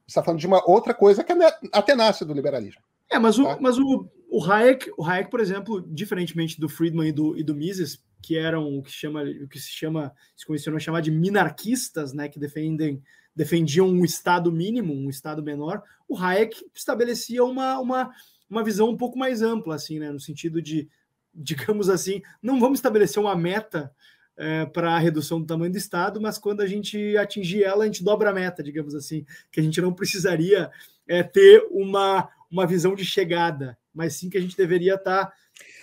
Você 0.09 0.13
está 0.13 0.23
falando 0.23 0.41
de 0.41 0.47
uma 0.47 0.67
outra 0.67 0.95
coisa 0.95 1.23
que 1.23 1.31
é 1.31 1.37
até 1.71 1.95
nasce 1.95 2.25
do 2.25 2.33
liberalismo. 2.33 2.81
É, 3.11 3.19
mas 3.19 3.39
o, 3.39 3.45
tá? 3.45 3.59
mas 3.61 3.79
o, 3.79 4.09
o, 4.31 4.43
Hayek, 4.43 4.91
o 4.97 5.05
Hayek, 5.05 5.31
por 5.31 5.39
exemplo, 5.39 5.83
diferentemente 5.87 6.59
do 6.59 6.67
Friedman 6.67 7.09
e 7.09 7.13
do, 7.13 7.37
e 7.37 7.43
do 7.43 7.55
Mises, 7.55 8.03
que 8.23 8.39
eram 8.39 8.79
o 8.79 8.83
que, 8.83 8.91
chama, 8.91 9.23
o 9.23 9.47
que 9.47 9.59
se 9.59 9.71
chama, 9.71 10.15
se 10.35 10.71
a 10.71 10.79
chamar 10.79 11.03
de 11.03 11.11
minarquistas, 11.11 12.15
né, 12.15 12.27
que 12.27 12.39
defendem, 12.39 13.03
defendiam 13.37 13.87
um 13.87 14.03
Estado 14.03 14.51
mínimo, 14.51 14.95
um 14.95 15.11
Estado 15.11 15.43
menor, 15.43 15.83
o 16.09 16.17
Hayek 16.17 16.59
estabelecia 16.75 17.45
uma, 17.45 17.79
uma, 17.79 18.11
uma 18.49 18.65
visão 18.65 18.89
um 18.89 18.97
pouco 18.97 19.19
mais 19.19 19.43
ampla, 19.43 19.75
assim, 19.75 19.99
né, 19.99 20.11
no 20.11 20.19
sentido 20.21 20.63
de, 20.63 20.89
digamos 21.35 21.91
assim, 21.91 22.23
não 22.43 22.59
vamos 22.59 22.79
estabelecer 22.79 23.23
uma 23.23 23.37
meta 23.37 23.95
é, 24.39 24.65
para 24.67 24.95
a 24.95 24.99
redução 24.99 25.41
do 25.41 25.47
tamanho 25.47 25.73
do 25.73 25.79
Estado, 25.79 26.21
mas 26.21 26.39
quando 26.39 26.61
a 26.61 26.67
gente 26.67 27.17
atingir 27.17 27.65
ela, 27.65 27.83
a 27.83 27.87
gente 27.87 28.05
dobra 28.05 28.31
a 28.31 28.33
meta, 28.33 28.63
digamos 28.63 28.95
assim, 28.95 29.27
que 29.51 29.61
a 29.61 29.63
gente 29.63 29.81
não 29.81 29.93
precisaria 29.93 30.71
é, 31.07 31.23
ter 31.23 31.67
uma 31.71 32.29
uma 32.51 32.67
visão 32.67 32.95
de 32.95 33.05
chegada, 33.05 33.77
mas 33.95 34.15
sim 34.15 34.31
que 34.31 34.39
a 34.39 34.41
gente 34.41 34.57
deveria 34.57 34.95
estar 34.95 35.27
tá 35.27 35.33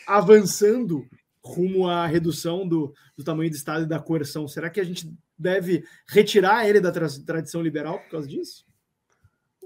avançando 0.07 1.07
rumo 1.43 1.87
à 1.87 2.07
redução 2.07 2.67
do, 2.67 2.93
do 3.15 3.23
tamanho 3.23 3.49
do 3.49 3.55
Estado 3.55 3.83
e 3.83 3.87
da 3.87 3.99
coerção. 3.99 4.47
Será 4.47 4.69
que 4.69 4.79
a 4.79 4.83
gente 4.83 5.11
deve 5.37 5.85
retirar 6.07 6.67
ele 6.67 6.79
da 6.79 6.91
tra 6.91 7.07
tradição 7.25 7.61
liberal 7.61 7.99
por 7.99 8.09
causa 8.09 8.27
disso? 8.27 8.65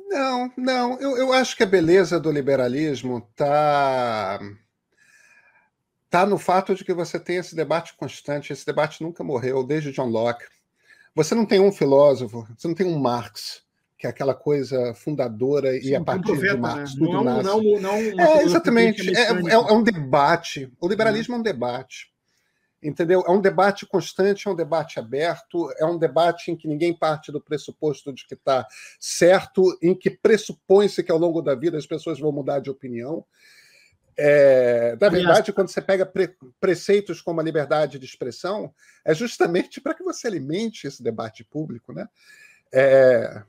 Não, 0.10 0.52
não. 0.58 1.00
Eu, 1.00 1.16
eu 1.18 1.34
acho 1.34 1.56
que 1.56 1.64
a 1.64 1.68
beleza 1.68 2.20
do 2.20 2.32
liberalismo 2.32 3.26
está 3.32 4.40
tá 6.10 6.26
no 6.26 6.38
fato 6.38 6.74
de 6.76 6.84
que 6.84 6.94
você 6.94 7.20
tem 7.20 7.38
esse 7.38 7.56
debate 7.56 7.96
constante. 7.96 8.54
Esse 8.54 8.66
debate 8.66 9.04
nunca 9.04 9.24
morreu, 9.24 9.64
desde 9.64 9.92
John 9.92 10.08
Locke. 10.08 10.46
Você 11.16 11.36
não 11.36 11.46
tem 11.46 11.60
um 11.60 11.72
filósofo, 11.72 12.48
você 12.58 12.68
não 12.68 12.76
tem 12.76 12.88
um 12.88 13.00
Marx 13.00 13.64
que 14.00 14.08
é 14.08 14.10
aquela 14.10 14.34
coisa 14.34 14.94
fundadora 14.94 15.74
Sim, 15.74 15.90
e 15.90 15.96
a 15.96 16.02
partir 16.02 16.24
profeta, 16.24 16.56
de 16.56 16.62
Marx 16.62 16.96
né? 16.96 17.00
tudo 17.00 17.12
não, 17.12 17.24
nasce. 17.26 17.44
Não, 17.44 17.62
não, 17.82 17.94
é, 17.94 18.44
exatamente, 18.44 19.14
é, 19.14 19.24
é, 19.24 19.52
é, 19.52 19.58
um 19.58 19.84
debate. 19.84 20.72
O 20.80 20.88
liberalismo 20.88 21.36
é 21.36 21.38
um 21.38 21.42
debate. 21.42 22.10
Entendeu? 22.82 23.22
É 23.28 23.30
um 23.30 23.42
debate 23.42 23.86
constante, 23.86 24.48
é 24.48 24.52
um 24.52 24.56
debate 24.56 25.00
aberto, 25.00 25.70
é 25.78 25.86
um 25.86 25.98
debate 25.98 26.50
em 26.50 26.56
que 26.56 26.66
ninguém 26.66 26.98
parte 26.98 27.30
do 27.30 27.42
pressuposto 27.42 28.14
de 28.14 28.26
que 28.26 28.36
está 28.36 28.66
certo, 28.98 29.78
em 29.82 29.94
que 29.94 30.10
pressupõe-se 30.10 31.04
que 31.04 31.12
ao 31.12 31.18
longo 31.18 31.42
da 31.42 31.54
vida 31.54 31.78
as 31.78 31.86
pessoas 31.86 32.22
vão 32.22 32.32
mudar 32.32 32.60
de 32.60 32.70
opinião. 32.70 33.26
É, 34.22 34.98
na 35.00 35.08
verdade, 35.08 35.54
quando 35.54 35.70
você 35.70 35.82
pega 35.82 36.06
pre 36.06 36.36
preceitos 36.60 37.22
como 37.22 37.40
a 37.40 37.44
liberdade 37.44 37.98
de 37.98 38.06
expressão, 38.06 38.74
é 39.06 39.16
justamente 39.16 39.80
para 39.82 39.94
que 39.94 40.04
você 40.04 40.28
alimente 40.28 40.86
esse 40.86 41.02
debate 41.02 41.42
público, 41.46 41.94
né? 41.94 42.06
É, 42.70 43.42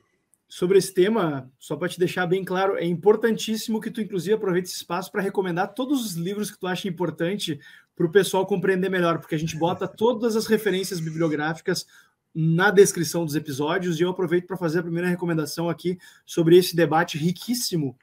sobre 0.49 0.79
esse 0.79 0.95
tema, 0.95 1.51
só 1.59 1.75
para 1.77 1.89
te 1.89 1.99
deixar 1.99 2.25
bem 2.27 2.45
claro, 2.45 2.77
é 2.77 2.85
importantíssimo 2.85 3.81
que 3.81 3.91
tu, 3.91 4.01
inclusive, 4.01 4.35
aproveite 4.35 4.69
esse 4.69 4.77
espaço 4.77 5.11
para 5.11 5.21
recomendar 5.21 5.75
todos 5.75 6.07
os 6.07 6.15
livros 6.15 6.53
que 6.53 6.59
tu 6.59 6.69
acha 6.69 6.87
importante 6.87 7.59
para 7.97 8.07
o 8.07 8.11
pessoal 8.11 8.47
compreender 8.47 8.89
melhor, 8.89 9.19
porque 9.19 9.35
a 9.35 9.39
gente 9.39 9.57
bota 9.57 9.87
todas 9.89 10.37
as 10.37 10.47
referências 10.47 11.01
bibliográficas 11.01 11.85
na 12.33 12.71
descrição 12.71 13.25
dos 13.25 13.35
episódios 13.35 13.99
e 13.99 14.05
eu 14.05 14.11
aproveito 14.11 14.47
para 14.47 14.57
fazer 14.57 14.79
a 14.79 14.83
primeira 14.85 15.09
recomendação 15.09 15.69
aqui 15.69 15.99
sobre 16.25 16.57
esse 16.57 16.77
debate 16.77 17.19
riquíssimo 17.19 17.99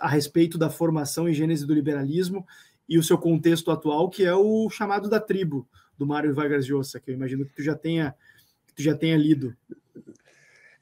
a 0.00 0.08
respeito 0.08 0.56
da 0.56 0.70
formação 0.70 1.28
e 1.28 1.34
gênese 1.34 1.66
do 1.66 1.74
liberalismo 1.74 2.46
e 2.88 2.98
o 2.98 3.02
seu 3.02 3.18
contexto 3.18 3.70
atual, 3.70 4.08
que 4.10 4.24
é 4.24 4.34
o 4.34 4.68
chamado 4.70 5.08
da 5.08 5.20
tribo, 5.20 5.68
do 5.96 6.06
Mário 6.06 6.34
Vargas 6.34 6.68
Llosa, 6.68 7.00
que 7.00 7.10
eu 7.10 7.14
imagino 7.14 7.44
que 7.46 7.54
tu 7.54 7.62
já 7.62 7.74
tenha, 7.74 8.14
tu 8.74 8.82
já 8.82 8.94
tenha 8.94 9.16
lido. 9.16 9.56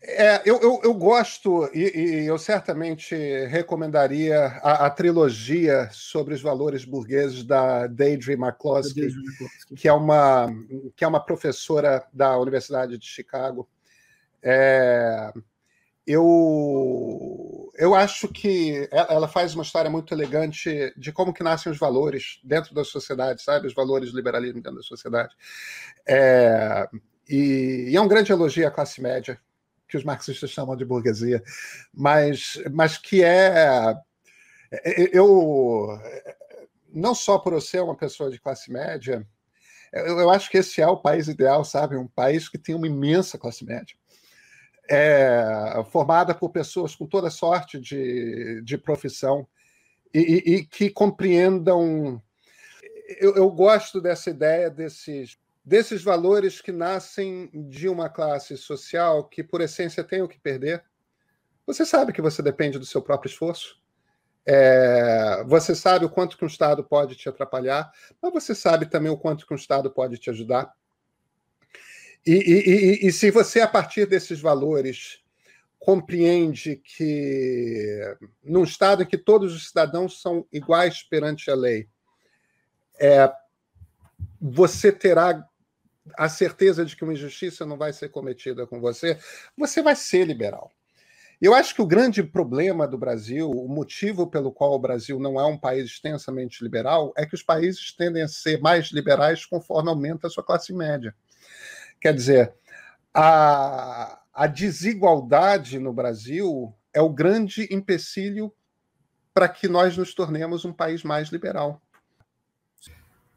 É, 0.05 0.43
eu, 0.45 0.61
eu, 0.61 0.81
eu, 0.83 0.95
gosto 0.95 1.71
e, 1.73 2.25
e, 2.25 2.27
eu 2.27 2.37
certamente 2.37 3.15
recomendaria 3.47 4.47
a, 4.61 4.87
a, 4.87 4.91
trilogia 4.91 5.89
sobre 5.93 6.35
os 6.35 6.43
valores 6.43 6.85
burgueses 6.85 7.45
da 7.45 7.87
Deidre 7.87 8.33
McCloskey, 8.33 9.15
que 9.77 9.87
é 9.87 9.93
uma 9.93 10.53
que 10.97 11.05
é 11.05 11.07
uma 11.07 11.25
professora 11.25 12.05
da 12.13 12.37
Universidade 12.37 12.99
de 12.99 13.07
Chicago. 13.07 13.69
É, 14.43 15.33
eu 16.07 17.71
eu 17.75 17.95
acho 17.95 18.29
que 18.29 18.89
ela 18.93 19.27
faz 19.27 19.55
uma 19.55 19.63
história 19.63 19.91
muito 19.91 20.13
elegante 20.13 20.93
de 20.97 21.11
como 21.11 21.33
que 21.33 21.43
nascem 21.43 21.73
os 21.73 21.79
valores 21.79 22.39
dentro 22.45 22.75
da 22.75 22.85
sociedade, 22.85 23.43
sabe, 23.43 23.67
os 23.67 23.75
valores 23.75 24.13
do 24.13 24.17
liberalismo 24.17 24.61
dentro 24.63 24.77
da 24.77 24.85
sociedade. 24.85 25.35
É, 26.07 26.87
e, 27.29 27.89
e 27.91 27.97
é 27.97 28.01
um 28.01 28.09
grande 28.09 28.31
elogio 28.31 28.67
à 28.69 28.71
classe 28.71 29.01
média 29.01 29.41
que 29.89 29.97
os 29.97 30.05
marxistas 30.05 30.51
chamam 30.51 30.77
de 30.77 30.85
burguesia, 30.85 31.43
mas, 31.93 32.59
mas 32.73 32.97
que 32.97 33.23
é. 33.23 33.95
Eu. 35.13 35.99
Não 36.89 37.15
só 37.15 37.39
por 37.39 37.53
eu 37.53 37.61
ser 37.61 37.83
uma 37.83 37.97
pessoa 37.97 38.31
de 38.31 38.41
classe 38.41 38.71
média, 38.73 39.27
eu, 39.93 40.21
eu 40.21 40.31
acho 40.31 40.51
que 40.51 40.59
esse 40.59 40.81
é 40.81 40.87
o 40.87 40.97
país 40.97 41.29
ideal, 41.29 41.65
sabe? 41.65 41.97
Um 41.97 42.07
país 42.07 42.49
que 42.49 42.59
tem 42.59 42.75
uma 42.75 42.87
imensa 42.87 43.39
classe 43.39 43.65
média. 43.65 43.95
É, 44.91 45.83
formada 45.91 46.35
por 46.35 46.51
pessoas 46.51 46.95
com 46.95 47.07
toda 47.07 47.31
sorte 47.31 47.79
de, 47.79 48.61
de 48.63 48.77
profissão 48.77 49.47
e, 50.13 50.55
e, 50.55 50.67
que 50.67 50.91
compreendam. 50.91 52.21
Eu, 53.21 53.37
eu, 53.37 53.51
gosto 53.51 54.01
dessa 54.01 54.31
ideia 54.31 54.69
desses 54.69 55.39
desses 55.65 56.03
valores 56.03 56.61
que 56.61 56.73
nascem 56.73 57.49
de 57.55 57.89
uma 57.89 58.09
classe 58.09 58.57
social 58.57 59.25
que, 59.29 59.45
por 59.45 59.61
essência, 59.61 60.03
tem 60.03 60.21
o 60.21 60.29
que 60.29 60.41
perder. 60.41 60.83
Você 61.67 61.87
sabe 61.87 62.13
que 62.13 62.21
você 62.21 62.43
depende 62.43 62.79
do 62.79 62.87
seu 62.87 63.01
próprio 63.01 63.31
esforço. 63.31 63.81
É, 64.45 65.45
você 65.47 65.73
sabe 65.75 66.05
o 66.05 66.11
quanto 66.11 66.37
que 66.37 66.45
um 66.45 66.49
Estado 66.49 66.83
pode 66.83 67.15
te 67.15 67.29
atrapalhar, 67.29 67.93
mas 68.21 68.33
você 68.33 68.57
sabe 68.57 68.87
também 68.87 69.11
o 69.11 69.17
quanto 69.17 69.47
que 69.47 69.53
um 69.53 69.57
Estado 69.57 69.89
pode 69.89 70.19
te 70.19 70.31
ajudar. 70.31 70.75
E, 72.27 72.33
e, 72.33 73.05
e, 73.05 73.07
e 73.09 73.13
se 73.13 73.31
você, 73.31 73.61
a 73.61 73.69
partir 73.69 74.07
desses 74.07 74.41
valores, 74.41 75.23
compreende 75.79 76.77
que 76.77 77.99
num 78.45 78.63
Estado 78.63 79.03
em 79.03 79.07
que 79.07 79.19
todos 79.19 79.55
os 79.55 79.69
cidadãos 79.69 80.21
são 80.21 80.47
iguais 80.53 81.03
perante 81.03 81.51
a 81.51 81.55
lei, 81.55 81.89
é, 83.01 83.31
você 84.41 84.93
terá 84.93 85.45
a 86.17 86.29
certeza 86.29 86.85
de 86.85 86.97
que 86.97 87.05
uma 87.05 87.13
injustiça 87.13 87.67
não 87.67 87.77
vai 87.77 87.93
ser 87.93 88.09
cometida 88.11 88.67
com 88.67 88.81
você, 88.81 89.19
você 89.57 89.83
vai 89.83 89.97
ser 89.97 90.25
liberal. 90.25 90.71
Eu 91.41 91.53
acho 91.53 91.75
que 91.75 91.83
o 91.83 91.87
grande 91.87 92.23
problema 92.23 92.87
do 92.87 92.97
Brasil, 92.97 93.51
o 93.51 93.69
motivo 93.69 94.29
pelo 94.29 94.53
qual 94.53 94.75
o 94.75 94.79
Brasil 94.79 95.19
não 95.19 95.41
é 95.41 95.45
um 95.45 95.59
país 95.59 95.87
extensamente 95.87 96.63
liberal, 96.63 97.13
é 97.17 97.27
que 97.27 97.35
os 97.35 97.43
países 97.43 97.93
tendem 97.93 98.23
a 98.23 98.29
ser 98.29 98.61
mais 98.61 98.93
liberais 98.93 99.45
conforme 99.45 99.91
aumenta 99.91 100.29
a 100.29 100.31
sua 100.31 100.45
classe 100.45 100.73
média. 100.73 101.13
Quer 102.03 102.13
dizer, 102.13 102.53
a, 103.15 104.21
a 104.35 104.49
desigualdade 104.49 105.79
no 105.79 105.93
Brasil 105.93 106.75
é 106.93 107.01
o 107.01 107.09
grande 107.09 107.73
empecilho 107.73 108.53
para 109.33 109.49
que 109.49 109.69
nós 109.69 109.97
nos 109.97 110.13
tornemos 110.13 110.65
um 110.65 110.73
país 110.73 111.05
mais 111.05 111.29
liberal. 111.29 111.81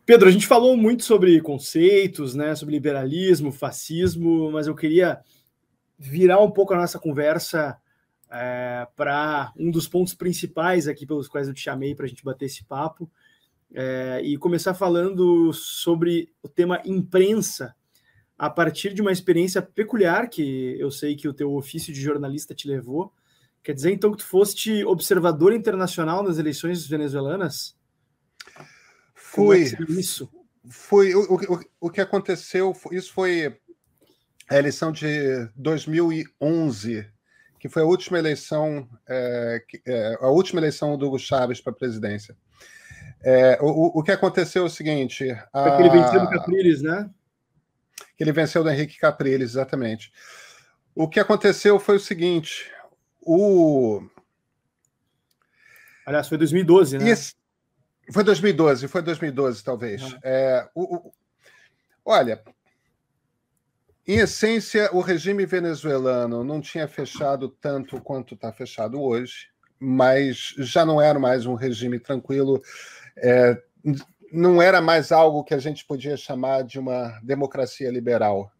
Pedro, 0.03 0.27
a 0.27 0.31
gente 0.31 0.47
falou 0.47 0.75
muito 0.75 1.03
sobre 1.03 1.39
conceitos, 1.41 2.33
né, 2.33 2.55
sobre 2.55 2.73
liberalismo, 2.73 3.51
fascismo, 3.51 4.51
mas 4.51 4.65
eu 4.65 4.73
queria 4.73 5.19
virar 5.95 6.41
um 6.41 6.49
pouco 6.49 6.73
a 6.73 6.77
nossa 6.77 6.97
conversa 6.97 7.77
é, 8.31 8.87
para 8.95 9.53
um 9.55 9.69
dos 9.69 9.87
pontos 9.87 10.15
principais 10.15 10.87
aqui 10.87 11.05
pelos 11.05 11.27
quais 11.27 11.47
eu 11.47 11.53
te 11.53 11.61
chamei 11.61 11.93
para 11.93 12.05
a 12.05 12.09
gente 12.09 12.23
bater 12.23 12.45
esse 12.45 12.63
papo 12.65 13.07
é, 13.75 14.21
e 14.23 14.37
começar 14.37 14.73
falando 14.73 15.53
sobre 15.53 16.31
o 16.41 16.49
tema 16.49 16.81
imprensa 16.83 17.75
a 18.37 18.49
partir 18.49 18.93
de 18.93 19.01
uma 19.01 19.11
experiência 19.11 19.61
peculiar 19.61 20.29
que 20.29 20.75
eu 20.79 20.91
sei 20.91 21.15
que 21.15 21.27
o 21.27 21.33
teu 21.33 21.53
ofício 21.55 21.93
de 21.93 22.01
jornalista 22.01 22.53
te 22.53 22.67
levou. 22.67 23.13
Quer 23.63 23.73
dizer, 23.73 23.91
então, 23.91 24.11
que 24.11 24.17
tu 24.17 24.25
foste 24.25 24.83
observador 24.83 25.53
internacional 25.53 26.21
nas 26.21 26.37
eleições 26.37 26.85
venezuelanas? 26.85 27.75
Fui. 29.13 29.63
É 29.63 29.91
isso? 29.91 30.29
Foi 30.69 31.15
o, 31.15 31.35
o, 31.35 31.59
o 31.81 31.89
que 31.89 32.01
aconteceu. 32.01 32.75
Isso 32.91 33.11
foi 33.13 33.57
a 34.49 34.57
eleição 34.57 34.91
de 34.91 35.49
2011, 35.55 37.07
que 37.59 37.69
foi 37.69 37.81
a 37.81 37.85
última 37.85 38.19
eleição, 38.19 38.87
é, 39.07 39.63
é, 39.87 40.17
a 40.21 40.27
última 40.27 40.59
eleição 40.59 40.97
do 40.97 41.07
Hugo 41.07 41.17
Chávez 41.17 41.59
para 41.59 41.73
a 41.73 41.75
presidência. 41.75 42.35
É, 43.23 43.57
o, 43.61 43.99
o 43.99 44.03
que 44.03 44.11
aconteceu 44.11 44.63
é 44.63 44.65
o 44.65 44.69
seguinte. 44.69 45.27
A... 45.51 45.71
Que 45.71 45.81
ele 45.81 45.89
venceu 45.89 46.21
do 46.21 46.29
Capriles, 46.29 46.81
né? 46.81 47.09
Que 48.15 48.23
ele 48.23 48.31
venceu 48.31 48.63
do 48.63 48.69
Henrique 48.69 48.97
Capriles, 48.97 49.51
exatamente. 49.51 50.11
O 50.93 51.07
que 51.07 51.19
aconteceu 51.19 51.79
foi 51.79 51.97
o 51.97 51.99
seguinte: 51.99 52.71
o. 53.21 54.01
Aliás, 56.05 56.27
foi 56.27 56.37
2012, 56.37 56.97
né? 56.99 57.09
Esse... 57.09 57.33
Foi 58.11 58.23
2012, 58.23 58.87
foi 58.87 59.01
2012, 59.01 59.63
talvez. 59.63 60.01
Uhum. 60.03 60.19
É, 60.23 60.69
o, 60.75 60.95
o, 60.95 61.11
olha, 62.05 62.43
em 64.07 64.19
essência, 64.19 64.89
o 64.93 65.01
regime 65.01 65.45
venezuelano 65.47 66.43
não 66.43 66.61
tinha 66.61 66.87
fechado 66.87 67.49
tanto 67.49 67.99
quanto 67.99 68.35
está 68.35 68.53
fechado 68.53 69.01
hoje, 69.01 69.49
mas 69.79 70.53
já 70.59 70.85
não 70.85 71.01
era 71.01 71.17
mais 71.17 71.47
um 71.47 71.55
regime 71.55 71.99
tranquilo, 71.99 72.61
é, 73.17 73.59
não 74.35 74.61
era 74.61 74.81
mais 74.81 75.11
algo 75.11 75.43
que 75.43 75.53
a 75.53 75.59
gente 75.59 75.85
podia 75.85 76.17
chamar 76.17 76.63
de 76.63 76.79
uma 76.79 77.19
democracia 77.23 77.89
liberal 77.89 78.51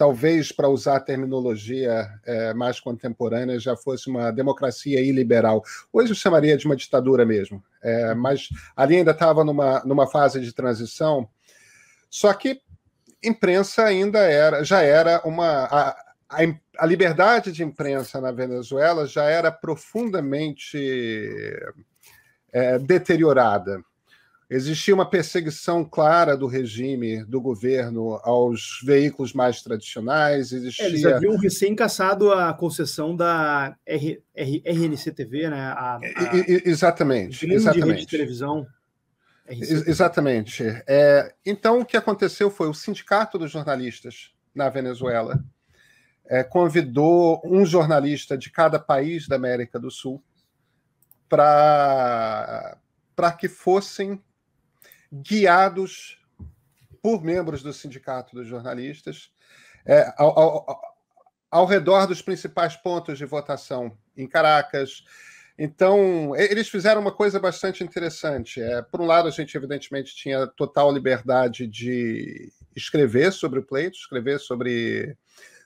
talvez, 0.00 0.50
para 0.50 0.66
usar 0.66 0.96
a 0.96 1.00
terminologia 1.00 2.08
é, 2.24 2.54
mais 2.54 2.80
contemporânea, 2.80 3.60
já 3.60 3.76
fosse 3.76 4.08
uma 4.08 4.30
democracia 4.30 4.98
iliberal. 4.98 5.62
Hoje 5.92 6.12
eu 6.12 6.16
chamaria 6.16 6.56
de 6.56 6.64
uma 6.64 6.74
ditadura 6.74 7.26
mesmo, 7.26 7.62
é, 7.82 8.14
mas 8.14 8.48
ali 8.74 8.96
ainda 8.96 9.10
estava 9.10 9.44
numa, 9.44 9.84
numa 9.84 10.06
fase 10.06 10.40
de 10.40 10.54
transição. 10.54 11.28
Só 12.08 12.32
que 12.32 12.62
imprensa 13.22 13.84
ainda 13.84 14.20
era, 14.20 14.64
já 14.64 14.80
era 14.80 15.20
uma. 15.22 15.64
A, 15.64 15.90
a, 16.30 16.38
a 16.78 16.86
liberdade 16.86 17.52
de 17.52 17.62
imprensa 17.62 18.22
na 18.22 18.32
Venezuela 18.32 19.06
já 19.06 19.24
era 19.24 19.52
profundamente 19.52 20.78
é, 22.50 22.78
deteriorada. 22.78 23.82
Existia 24.50 24.92
uma 24.92 25.08
perseguição 25.08 25.84
clara 25.84 26.36
do 26.36 26.48
regime, 26.48 27.24
do 27.24 27.40
governo, 27.40 28.20
aos 28.24 28.80
veículos 28.84 29.32
mais 29.32 29.62
tradicionais. 29.62 30.50
Existia... 30.50 30.86
É, 30.86 30.88
eles 30.88 31.04
haviam 31.04 31.36
recém 31.36 31.72
caçado 31.76 32.32
a 32.32 32.52
concessão 32.52 33.14
da 33.14 33.76
R, 33.86 34.20
R, 34.34 34.62
RNC-TV, 34.66 35.50
né? 35.50 35.60
A, 35.60 35.96
a... 35.96 36.00
exatamente. 36.66 37.48
exatamente. 37.48 38.00
De 38.00 38.06
televisão. 38.08 38.66
Exatamente. 39.48 40.64
É, 40.86 41.32
então, 41.46 41.80
o 41.80 41.84
que 41.84 41.96
aconteceu 41.96 42.50
foi 42.50 42.68
o 42.68 42.74
Sindicato 42.74 43.38
dos 43.38 43.52
Jornalistas 43.52 44.32
na 44.52 44.68
Venezuela 44.68 45.40
é, 46.30 46.44
convidou 46.44 47.40
um 47.44 47.66
jornalista 47.66 48.38
de 48.38 48.50
cada 48.50 48.78
país 48.78 49.26
da 49.26 49.34
América 49.34 49.78
do 49.78 49.90
Sul 49.90 50.22
para 51.28 52.78
que 53.38 53.48
fossem 53.48 54.20
guiados 55.12 56.18
por 57.02 57.22
membros 57.22 57.62
do 57.62 57.72
Sindicato 57.72 58.36
dos 58.36 58.46
Jornalistas 58.46 59.30
é, 59.86 60.12
ao, 60.16 60.38
ao, 60.38 60.82
ao 61.50 61.66
redor 61.66 62.06
dos 62.06 62.22
principais 62.22 62.76
pontos 62.76 63.18
de 63.18 63.24
votação 63.24 63.96
em 64.16 64.26
Caracas, 64.26 65.02
então, 65.62 66.34
eles 66.36 66.70
fizeram 66.70 67.02
uma 67.02 67.12
coisa 67.12 67.38
bastante 67.38 67.84
interessante. 67.84 68.62
É, 68.62 68.80
por 68.80 68.98
um 68.98 69.04
lado, 69.04 69.28
a 69.28 69.30
gente, 69.30 69.54
evidentemente, 69.54 70.16
tinha 70.16 70.46
total 70.46 70.90
liberdade 70.90 71.66
de 71.66 72.50
escrever 72.74 73.30
sobre 73.30 73.58
o 73.58 73.62
pleito, 73.62 73.98
escrever 73.98 74.40
sobre, 74.40 75.14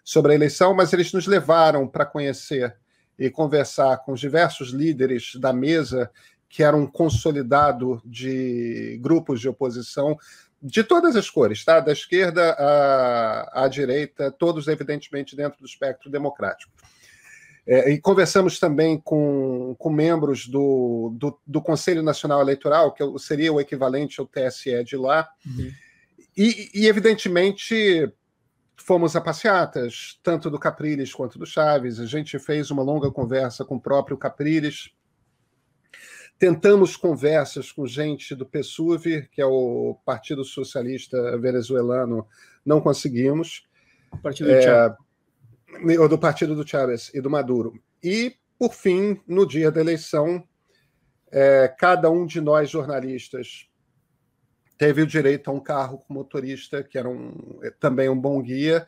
sobre 0.03 0.33
a 0.33 0.35
eleição, 0.35 0.75
mas 0.75 0.93
eles 0.93 1.13
nos 1.13 1.29
levaram 1.29 1.87
para 1.87 2.05
conhecer 2.05 2.77
e 3.17 3.31
conversar 3.31 3.99
com 3.99 4.11
os 4.15 4.19
diversos 4.19 4.71
líderes 4.71 5.37
da 5.37 5.53
mesa, 5.53 6.11
que 6.55 6.63
eram 6.63 6.83
um 6.83 6.87
consolidado 6.87 8.01
de 8.05 8.97
grupos 9.03 9.41
de 9.41 9.49
oposição 9.49 10.17
de 10.63 10.85
todas 10.85 11.17
as 11.17 11.29
cores, 11.29 11.65
tá? 11.65 11.81
da 11.81 11.91
esquerda 11.91 12.53
à, 12.53 13.65
à 13.65 13.69
direita, 13.69 14.31
todos, 14.31 14.69
evidentemente, 14.69 15.35
dentro 15.35 15.59
do 15.59 15.67
espectro 15.67 16.09
democrático. 16.09 16.73
É, 17.67 17.91
e 17.91 18.01
conversamos 18.01 18.61
também 18.61 19.01
com, 19.01 19.75
com 19.77 19.91
membros 19.91 20.47
do, 20.47 21.13
do, 21.19 21.37
do, 21.45 21.61
Conselho 21.61 22.05
Nacional 22.05 22.41
Eleitoral, 22.41 22.93
que 22.93 23.03
seria 23.19 23.53
o 23.53 23.61
equivalente 23.61 24.21
ao 24.21 24.27
TSE 24.27 24.85
de 24.85 24.97
lá, 24.97 25.29
uhum. 25.45 25.73
e, 26.37 26.71
e, 26.73 26.87
evidentemente, 26.87 28.09
fomos 28.77 29.17
a 29.17 29.21
passeatas, 29.21 30.21
tanto 30.23 30.49
do 30.49 30.61
Capriles 30.61 31.13
quanto 31.13 31.37
do 31.37 31.47
Chaves. 31.47 31.99
A 31.99 32.07
gente 32.07 32.39
fez 32.39 32.71
uma 32.71 32.83
longa 32.83 33.11
conversa 33.11 33.65
com 33.65 33.75
o 33.75 33.81
próprio 33.81 34.17
Capriles. 34.17 34.95
Tentamos 36.45 36.95
conversas 36.95 37.73
com 37.73 37.87
gente 37.87 38.35
do 38.35 38.45
PSUV, 38.45 39.31
que 39.33 39.41
é 39.41 39.47
o 39.47 39.99
Partido 40.05 40.45
Socialista 40.45 41.39
Venezuelano, 41.39 42.29
não 42.63 42.83
conseguimos. 42.83 43.67
Partido 44.23 44.51
é, 44.51 44.95
ou 45.99 46.07
do 46.07 46.19
partido 46.19 46.55
do 46.55 46.69
Chávez 46.69 47.11
e 47.15 47.21
do 47.23 47.31
Maduro. 47.31 47.81
E, 48.03 48.37
por 48.59 48.75
fim, 48.75 49.19
no 49.27 49.49
dia 49.49 49.71
da 49.71 49.81
eleição, 49.81 50.47
é, 51.33 51.67
cada 51.79 52.11
um 52.11 52.27
de 52.27 52.43
nós 52.43 52.69
jornalistas 52.69 53.67
teve 54.77 55.01
o 55.01 55.07
direito 55.07 55.51
a 55.51 55.55
um 55.55 55.61
carro 55.61 55.97
com 55.97 56.13
motorista, 56.13 56.85
que 56.85 56.99
era 56.99 57.09
um, 57.09 57.59
também 57.81 58.11
um 58.11 58.21
bom 58.21 58.43
guia, 58.43 58.87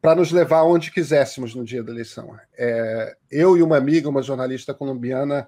para 0.00 0.16
nos 0.16 0.32
levar 0.32 0.64
onde 0.64 0.90
quiséssemos 0.90 1.54
no 1.54 1.64
dia 1.64 1.84
da 1.84 1.92
eleição. 1.92 2.36
É, 2.58 3.16
eu 3.30 3.56
e 3.56 3.62
uma 3.62 3.76
amiga, 3.76 4.08
uma 4.08 4.20
jornalista 4.20 4.74
colombiana, 4.74 5.46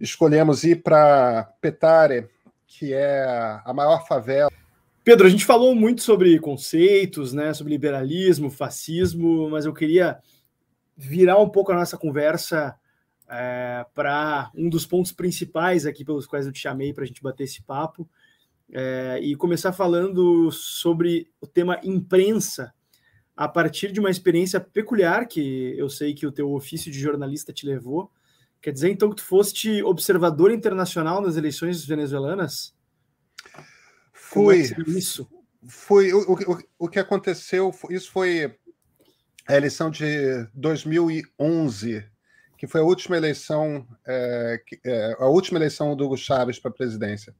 escolhemos 0.00 0.64
ir 0.64 0.82
para 0.82 1.52
Petare, 1.60 2.28
que 2.66 2.92
é 2.92 3.24
a 3.64 3.72
maior 3.74 4.06
favela 4.06 4.50
Pedro, 5.02 5.26
a 5.26 5.30
gente 5.30 5.46
falou 5.46 5.74
muito 5.74 6.02
sobre 6.02 6.38
conceitos, 6.38 7.32
né, 7.32 7.54
sobre 7.54 7.72
liberalismo, 7.72 8.50
fascismo, 8.50 9.48
mas 9.48 9.64
eu 9.64 9.72
queria 9.72 10.18
virar 10.96 11.38
um 11.38 11.48
pouco 11.48 11.72
a 11.72 11.74
nossa 11.74 11.96
conversa 11.96 12.76
é, 13.28 13.84
para 13.94 14.50
um 14.54 14.68
dos 14.68 14.84
pontos 14.84 15.10
principais 15.10 15.86
aqui 15.86 16.04
pelos 16.04 16.26
quais 16.26 16.46
eu 16.46 16.52
te 16.52 16.60
chamei 16.60 16.92
para 16.92 17.04
a 17.04 17.06
gente 17.06 17.22
bater 17.22 17.44
esse 17.44 17.62
papo 17.62 18.08
é, 18.70 19.18
e 19.22 19.34
começar 19.34 19.72
falando 19.72 20.50
sobre 20.52 21.30
o 21.40 21.46
tema 21.46 21.80
imprensa 21.82 22.72
a 23.34 23.48
partir 23.48 23.92
de 23.92 24.00
uma 24.00 24.10
experiência 24.10 24.60
peculiar 24.60 25.26
que 25.26 25.74
eu 25.78 25.88
sei 25.88 26.12
que 26.12 26.26
o 26.26 26.32
teu 26.32 26.52
ofício 26.52 26.92
de 26.92 27.00
jornalista 27.00 27.54
te 27.54 27.64
levou. 27.64 28.12
Quer 28.60 28.72
dizer, 28.72 28.90
então, 28.90 29.10
que 29.10 29.16
tu 29.16 29.24
foste 29.24 29.82
observador 29.82 30.50
internacional 30.50 31.22
nas 31.22 31.36
eleições 31.36 31.84
venezuelanas? 31.84 32.74
Fui. 34.12 34.62
É 34.62 34.90
isso? 34.90 35.28
Foi 35.66 36.12
o, 36.12 36.32
o, 36.32 36.58
o 36.78 36.88
que 36.88 36.98
aconteceu. 36.98 37.74
Isso 37.90 38.10
foi 38.10 38.54
a 39.48 39.56
eleição 39.56 39.90
de 39.90 40.46
2011, 40.54 42.04
que 42.56 42.66
foi 42.66 42.80
a 42.80 42.84
última 42.84 43.16
eleição, 43.16 43.86
é, 44.06 44.60
é, 44.84 45.16
a 45.18 45.26
última 45.26 45.58
eleição 45.58 45.96
do 45.96 46.04
Hugo 46.04 46.16
Chávez 46.16 46.58
para 46.58 46.70
a 46.70 46.74
presidência. 46.74 47.34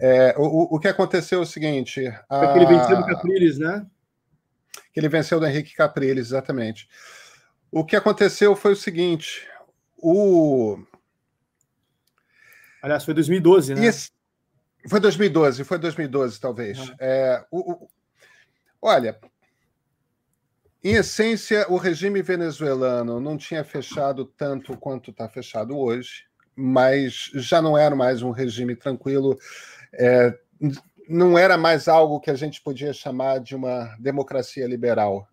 É, 0.00 0.34
o, 0.38 0.76
o 0.76 0.78
que 0.78 0.88
aconteceu 0.88 1.40
é 1.40 1.42
o 1.42 1.46
seguinte: 1.46 2.06
a... 2.28 2.52
que 2.52 2.58
ele 2.58 2.66
venceu 2.66 2.96
do 2.96 3.06
Capriles, 3.06 3.58
né? 3.58 3.86
Que 4.92 5.00
ele 5.00 5.08
venceu 5.08 5.40
do 5.40 5.46
Henrique 5.46 5.74
Capriles, 5.74 6.28
exatamente. 6.28 6.88
O 7.70 7.84
que 7.84 7.96
aconteceu 7.96 8.54
foi 8.54 8.72
o 8.72 8.76
seguinte: 8.76 9.46
o. 9.98 10.78
Aliás, 12.82 13.04
foi 13.04 13.14
2012, 13.14 13.74
né? 13.74 13.86
Esse... 13.86 14.10
Foi 14.88 15.00
2012, 15.00 15.64
foi 15.64 15.78
2012, 15.78 16.40
talvez. 16.40 16.78
Uhum. 16.78 16.94
É, 17.00 17.44
o, 17.50 17.72
o, 17.72 17.88
olha, 18.80 19.18
em 20.82 20.94
essência, 20.94 21.66
o 21.68 21.76
regime 21.76 22.22
venezuelano 22.22 23.20
não 23.20 23.36
tinha 23.36 23.64
fechado 23.64 24.24
tanto 24.24 24.76
quanto 24.76 25.10
está 25.10 25.28
fechado 25.28 25.76
hoje, 25.76 26.24
mas 26.54 27.30
já 27.34 27.60
não 27.60 27.76
era 27.76 27.96
mais 27.96 28.22
um 28.22 28.30
regime 28.30 28.76
tranquilo. 28.76 29.36
É, 29.92 30.38
não 31.08 31.36
era 31.36 31.58
mais 31.58 31.88
algo 31.88 32.20
que 32.20 32.30
a 32.30 32.34
gente 32.34 32.60
podia 32.62 32.92
chamar 32.92 33.40
de 33.40 33.56
uma 33.56 33.96
democracia 33.98 34.66
liberal 34.66 35.28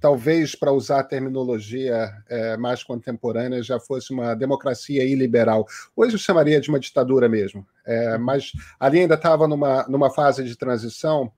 talvez, 0.00 0.54
para 0.54 0.72
usar 0.72 1.00
a 1.00 1.04
terminologia 1.04 2.10
é, 2.28 2.56
mais 2.56 2.82
contemporânea, 2.82 3.62
já 3.62 3.78
fosse 3.78 4.12
uma 4.12 4.34
democracia 4.34 5.04
iliberal. 5.04 5.66
Hoje 5.94 6.14
eu 6.14 6.18
chamaria 6.18 6.60
de 6.60 6.70
uma 6.70 6.80
ditadura 6.80 7.28
mesmo, 7.28 7.66
é, 7.84 8.16
mas 8.16 8.52
ali 8.78 9.00
ainda 9.00 9.14
estava 9.14 9.46
numa, 9.46 9.84
numa 9.88 10.10
fase 10.10 10.42
de 10.42 10.56
transição. 10.56 11.30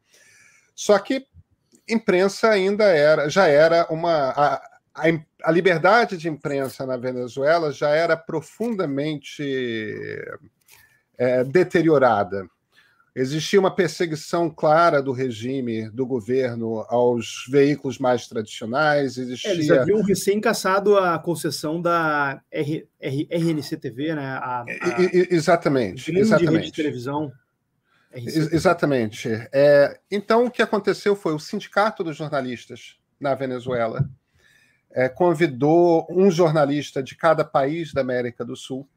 Só 0.74 0.98
que 0.98 1.26
imprensa 1.88 2.48
ainda 2.48 2.84
era, 2.84 3.28
já 3.28 3.46
era 3.46 3.86
uma. 3.90 4.30
A, 4.30 4.54
a, 4.94 5.04
a 5.44 5.50
liberdade 5.50 6.16
de 6.16 6.28
imprensa 6.28 6.86
na 6.86 6.96
Venezuela 6.96 7.72
já 7.72 7.90
era 7.90 8.16
profundamente 8.16 9.42
é, 11.18 11.44
deteriorada. 11.44 12.46
Existia 13.14 13.60
uma 13.60 13.74
perseguição 13.74 14.48
clara 14.48 15.02
do 15.02 15.12
regime, 15.12 15.90
do 15.90 16.06
governo, 16.06 16.80
aos 16.88 17.44
veículos 17.48 17.98
mais 17.98 18.26
tradicionais. 18.26 19.18
Existia... 19.18 19.50
É, 19.50 19.54
eles 19.54 19.70
haviam 19.70 20.02
recém 20.02 20.40
caçado 20.40 20.96
a 20.96 21.18
concessão 21.18 21.80
da 21.80 22.42
R, 22.50 22.88
R, 22.98 23.28
RNC-TV, 23.30 24.14
né? 24.14 24.24
A, 24.24 24.62
a... 24.62 24.64
exatamente. 25.30 26.10
exatamente. 26.10 26.66
De 26.66 26.72
televisão. 26.72 27.30
Exatamente. 28.14 29.28
É, 29.52 29.98
então, 30.10 30.46
o 30.46 30.50
que 30.50 30.62
aconteceu 30.62 31.14
foi 31.14 31.34
o 31.34 31.38
Sindicato 31.38 32.02
dos 32.02 32.16
Jornalistas 32.16 32.96
na 33.20 33.34
Venezuela 33.34 34.08
é, 34.94 35.08
convidou 35.08 36.06
um 36.10 36.30
jornalista 36.30 37.02
de 37.02 37.16
cada 37.16 37.44
país 37.44 37.92
da 37.92 38.00
América 38.00 38.44
do 38.44 38.54
Sul 38.56 38.88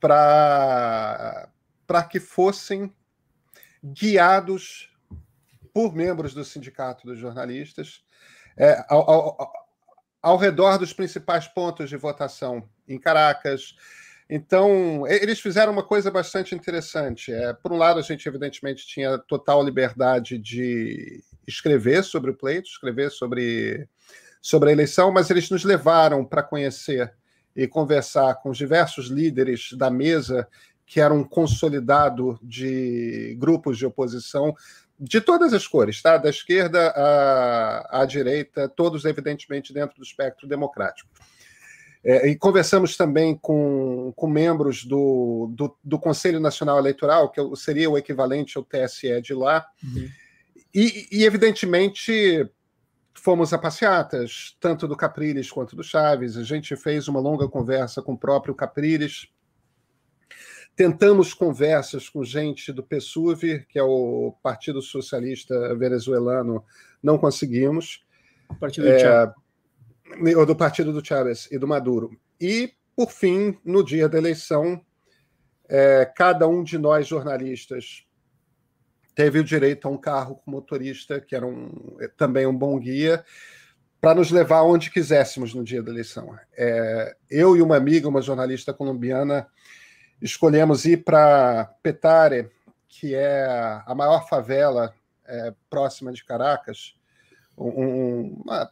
para 0.00 1.48
que 2.10 2.20
fossem 2.20 2.92
guiados 3.84 4.90
por 5.72 5.94
membros 5.94 6.34
do 6.34 6.44
Sindicato 6.44 7.06
dos 7.06 7.18
Jornalistas 7.18 8.02
é, 8.56 8.84
ao, 8.88 9.08
ao, 9.08 9.52
ao 10.20 10.36
redor 10.36 10.78
dos 10.78 10.92
principais 10.92 11.46
pontos 11.46 11.88
de 11.88 11.96
votação 11.96 12.68
em 12.86 12.98
Caracas. 12.98 13.76
Então, 14.28 15.06
eles 15.06 15.40
fizeram 15.40 15.72
uma 15.72 15.82
coisa 15.82 16.10
bastante 16.10 16.54
interessante. 16.54 17.32
É, 17.32 17.52
por 17.54 17.72
um 17.72 17.78
lado, 17.78 17.98
a 17.98 18.02
gente, 18.02 18.28
evidentemente, 18.28 18.86
tinha 18.86 19.16
total 19.18 19.64
liberdade 19.64 20.36
de 20.36 21.22
escrever 21.46 22.04
sobre 22.04 22.30
o 22.30 22.34
pleito, 22.34 22.68
escrever 22.68 23.10
sobre, 23.10 23.88
sobre 24.42 24.68
a 24.68 24.72
eleição, 24.72 25.10
mas 25.10 25.30
eles 25.30 25.48
nos 25.48 25.64
levaram 25.64 26.24
para 26.24 26.42
conhecer 26.42 27.14
e 27.56 27.66
conversar 27.66 28.34
com 28.36 28.50
os 28.50 28.58
diversos 28.58 29.08
líderes 29.08 29.72
da 29.72 29.90
mesa 29.90 30.46
que 30.88 31.00
era 31.00 31.12
um 31.12 31.22
consolidado 31.22 32.38
de 32.42 33.36
grupos 33.38 33.76
de 33.76 33.84
oposição 33.84 34.56
de 34.98 35.20
todas 35.20 35.52
as 35.52 35.66
cores, 35.66 36.02
tá? 36.02 36.16
da 36.16 36.30
esquerda 36.30 36.88
à, 36.88 38.00
à 38.00 38.04
direita, 38.04 38.68
todos, 38.68 39.04
evidentemente, 39.04 39.72
dentro 39.72 39.96
do 39.96 40.02
espectro 40.02 40.48
democrático. 40.48 41.08
É, 42.02 42.28
e 42.28 42.36
conversamos 42.36 42.96
também 42.96 43.36
com, 43.36 44.12
com 44.16 44.26
membros 44.26 44.84
do, 44.84 45.52
do, 45.54 45.76
do, 45.84 45.98
Conselho 45.98 46.40
Nacional 46.40 46.78
Eleitoral, 46.78 47.30
que 47.30 47.40
seria 47.54 47.90
o 47.90 47.98
equivalente 47.98 48.56
ao 48.56 48.64
TSE 48.64 49.20
de 49.20 49.34
lá, 49.34 49.66
uhum. 49.84 50.08
e, 50.74 51.08
e, 51.12 51.24
evidentemente, 51.24 52.48
fomos 53.14 53.52
a 53.52 53.58
passeatas, 53.58 54.56
tanto 54.58 54.88
do 54.88 54.96
Capriles 54.96 55.50
quanto 55.50 55.76
do 55.76 55.84
Chaves. 55.84 56.36
A 56.36 56.44
gente 56.44 56.74
fez 56.76 57.08
uma 57.08 57.20
longa 57.20 57.46
conversa 57.48 58.00
com 58.00 58.12
o 58.12 58.18
próprio 58.18 58.54
Capriles, 58.54 59.28
Tentamos 60.78 61.34
conversas 61.34 62.08
com 62.08 62.22
gente 62.22 62.72
do 62.72 62.84
PSUV, 62.84 63.66
que 63.68 63.80
é 63.80 63.82
o 63.82 64.32
Partido 64.40 64.80
Socialista 64.80 65.74
Venezuelano, 65.74 66.64
não 67.02 67.18
conseguimos. 67.18 68.06
Partido 68.60 68.84
do 68.84 68.92
é, 68.92 69.34
ou 70.36 70.46
do 70.46 70.54
partido 70.54 70.92
do 70.92 71.04
Chávez 71.04 71.48
e 71.50 71.58
do 71.58 71.66
Maduro. 71.66 72.16
E, 72.40 72.74
por 72.94 73.10
fim, 73.10 73.58
no 73.64 73.84
dia 73.84 74.08
da 74.08 74.18
eleição, 74.18 74.80
é, 75.68 76.08
cada 76.14 76.46
um 76.46 76.62
de 76.62 76.78
nós 76.78 77.08
jornalistas 77.08 78.06
teve 79.16 79.40
o 79.40 79.44
direito 79.44 79.88
a 79.88 79.90
um 79.90 79.98
carro 79.98 80.36
com 80.36 80.48
motorista, 80.48 81.20
que 81.20 81.34
era 81.34 81.44
um, 81.44 81.72
também 82.16 82.46
um 82.46 82.56
bom 82.56 82.78
guia, 82.78 83.24
para 84.00 84.14
nos 84.14 84.30
levar 84.30 84.62
onde 84.62 84.92
quiséssemos 84.92 85.52
no 85.52 85.64
dia 85.64 85.82
da 85.82 85.90
eleição. 85.90 86.38
É, 86.56 87.16
eu 87.28 87.56
e 87.56 87.62
uma 87.62 87.76
amiga, 87.76 88.08
uma 88.08 88.22
jornalista 88.22 88.72
colombiana, 88.72 89.48
escolhemos 90.20 90.84
ir 90.84 91.04
para 91.04 91.64
Petare, 91.82 92.50
que 92.88 93.14
é 93.14 93.46
a 93.86 93.94
maior 93.94 94.28
favela 94.28 94.94
é, 95.26 95.54
próxima 95.68 96.12
de 96.12 96.24
Caracas. 96.24 96.94
Um, 97.56 98.42
uma, 98.44 98.70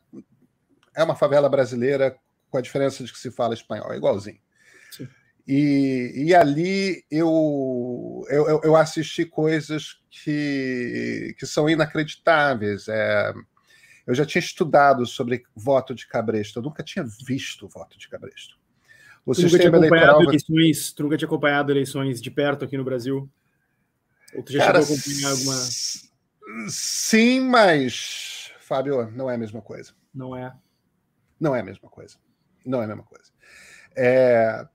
é 0.97 1.03
uma 1.03 1.14
favela 1.14 1.49
brasileira, 1.49 2.16
com 2.51 2.59
a 2.59 2.62
diferença 2.62 3.05
de 3.05 3.12
que 3.12 3.18
se 3.18 3.30
fala 3.30 3.55
espanhol, 3.55 3.92
é 3.92 3.97
igualzinho. 3.97 4.40
E, 5.47 6.12
e 6.16 6.34
ali 6.34 7.05
eu, 7.09 8.24
eu, 8.28 8.61
eu 8.64 8.74
assisti 8.74 9.24
coisas 9.24 10.01
que, 10.11 11.36
que 11.38 11.47
são 11.47 11.70
inacreditáveis. 11.70 12.88
É, 12.88 13.32
eu 14.07 14.14
já 14.14 14.26
tinha 14.26 14.40
estudado 14.40 15.07
sobre 15.07 15.44
voto 15.55 15.94
de 15.94 16.07
cabresto, 16.07 16.59
eu 16.59 16.62
nunca 16.62 16.82
tinha 16.82 17.05
visto 17.26 17.68
voto 17.68 17.97
de 17.97 18.09
cabresto. 18.09 18.59
O 19.26 19.34
tu 19.34 19.40
sistema 19.40 19.76
eleitoral. 19.76 20.22
Eleições, 20.22 20.92
tu 20.92 21.02
nunca 21.02 21.16
tinha 21.16 21.26
acompanhado 21.26 21.72
eleições 21.72 22.22
de 22.22 22.30
perto 22.30 22.64
aqui 22.64 22.76
no 22.76 22.84
Brasil? 22.84 23.28
Ou 24.34 24.42
tu 24.42 24.52
já 24.52 24.60
Cara, 24.60 24.80
chegou 24.80 24.96
a 24.96 24.98
acompanhar 24.98 25.30
alguma. 25.30 26.70
Sim, 26.70 27.40
mas, 27.40 28.52
Fábio, 28.60 29.10
não 29.10 29.28
é 29.28 29.34
a 29.34 29.38
mesma 29.38 29.60
coisa. 29.60 29.92
Não 30.14 30.36
é. 30.36 30.54
Não 31.40 31.56
é 31.56 31.60
a 31.60 31.64
mesma 31.64 31.88
coisa. 31.90 32.16
Não 32.64 32.80
é 32.80 32.84
a 32.84 32.88
mesma 32.88 33.02
coisa. 33.02 33.30
É, 33.96 34.66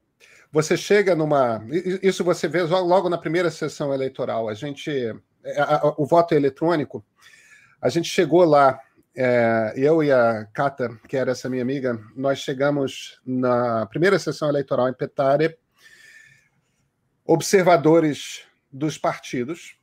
você 0.52 0.76
chega 0.76 1.16
numa. 1.16 1.66
Isso 2.04 2.24
você 2.24 2.48
vê 2.48 2.62
logo 2.64 3.08
na 3.08 3.18
primeira 3.18 3.50
sessão 3.50 3.94
eleitoral. 3.94 4.50
A 4.50 4.54
gente. 4.54 4.92
o 5.98 6.06
voto 6.06 6.36
eletrônico, 6.36 7.04
a 7.82 7.88
gente 7.88 8.10
chegou 8.10 8.44
lá. 8.44 8.80
É, 9.16 9.74
eu 9.76 10.02
e 10.02 10.12
a 10.12 10.46
Cata, 10.54 10.98
que 11.08 11.18
era 11.18 11.32
essa 11.32 11.50
minha 11.50 11.62
amiga, 11.62 12.00
nós 12.16 12.40
chegamos 12.40 13.20
na 13.26 13.86
primeira 13.88 14.18
sessão 14.18 14.48
eleitoral 14.48 14.88
em 14.88 14.94
Petare, 14.94 15.58
observadores 17.26 18.46
dos 18.72 18.98
partidos, 18.98 19.78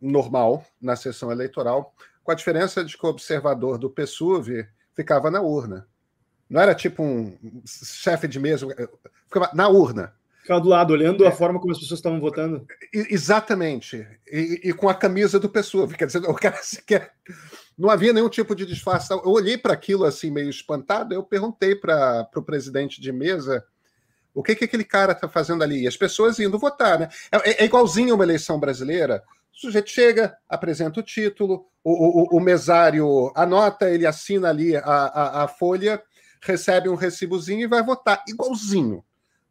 normal, 0.00 0.64
na 0.80 0.96
sessão 0.96 1.32
eleitoral, 1.32 1.94
com 2.22 2.30
a 2.30 2.34
diferença 2.34 2.84
de 2.84 2.96
que 2.96 3.06
o 3.06 3.08
observador 3.08 3.78
do 3.78 3.90
PSUV 3.90 4.68
ficava 4.94 5.30
na 5.30 5.40
urna. 5.40 5.88
Não 6.48 6.60
era 6.60 6.74
tipo 6.74 7.02
um 7.02 7.38
chefe 7.64 8.28
de 8.28 8.38
mesa, 8.38 8.66
ficava 9.26 9.50
na 9.54 9.68
urna. 9.68 10.14
Ficava 10.48 10.62
do 10.62 10.68
lado, 10.70 10.94
olhando 10.94 11.26
é. 11.26 11.28
a 11.28 11.30
forma 11.30 11.60
como 11.60 11.72
as 11.72 11.78
pessoas 11.78 11.98
estavam 11.98 12.18
votando. 12.18 12.66
Exatamente. 12.90 14.08
E, 14.26 14.62
e, 14.64 14.72
com 14.72 14.88
a 14.88 14.94
camisa 14.94 15.38
do 15.38 15.46
pessoa. 15.46 15.86
Quer 15.86 16.06
dizer, 16.06 16.20
o 16.20 16.32
cara 16.32 16.56
sequer. 16.62 17.12
Não 17.76 17.90
havia 17.90 18.14
nenhum 18.14 18.30
tipo 18.30 18.54
de 18.54 18.64
disfarce. 18.64 19.12
Eu 19.12 19.20
olhei 19.26 19.58
para 19.58 19.74
aquilo 19.74 20.06
assim, 20.06 20.30
meio 20.30 20.48
espantado, 20.48 21.12
eu 21.12 21.22
perguntei 21.22 21.74
para 21.74 22.26
o 22.34 22.42
presidente 22.42 22.98
de 22.98 23.12
mesa 23.12 23.62
o 24.32 24.42
que, 24.42 24.54
que 24.54 24.64
aquele 24.64 24.84
cara 24.84 25.12
está 25.12 25.28
fazendo 25.28 25.62
ali. 25.62 25.82
E 25.82 25.86
as 25.86 25.98
pessoas 25.98 26.40
indo 26.40 26.58
votar, 26.58 26.98
né? 26.98 27.10
É, 27.30 27.62
é 27.62 27.66
igualzinho 27.66 28.14
uma 28.14 28.24
eleição 28.24 28.58
brasileira. 28.58 29.22
O 29.54 29.60
sujeito 29.60 29.90
chega, 29.90 30.34
apresenta 30.48 30.98
o 30.98 31.02
título, 31.02 31.66
o, 31.84 32.36
o, 32.36 32.38
o 32.38 32.40
mesário 32.40 33.30
anota, 33.34 33.90
ele 33.90 34.06
assina 34.06 34.48
ali 34.48 34.74
a, 34.74 34.80
a, 34.82 35.44
a 35.44 35.48
folha 35.48 36.02
recebe 36.40 36.88
um 36.88 36.94
recibozinho 36.94 37.62
e 37.62 37.66
vai 37.66 37.82
votar 37.82 38.22
igualzinho, 38.26 39.04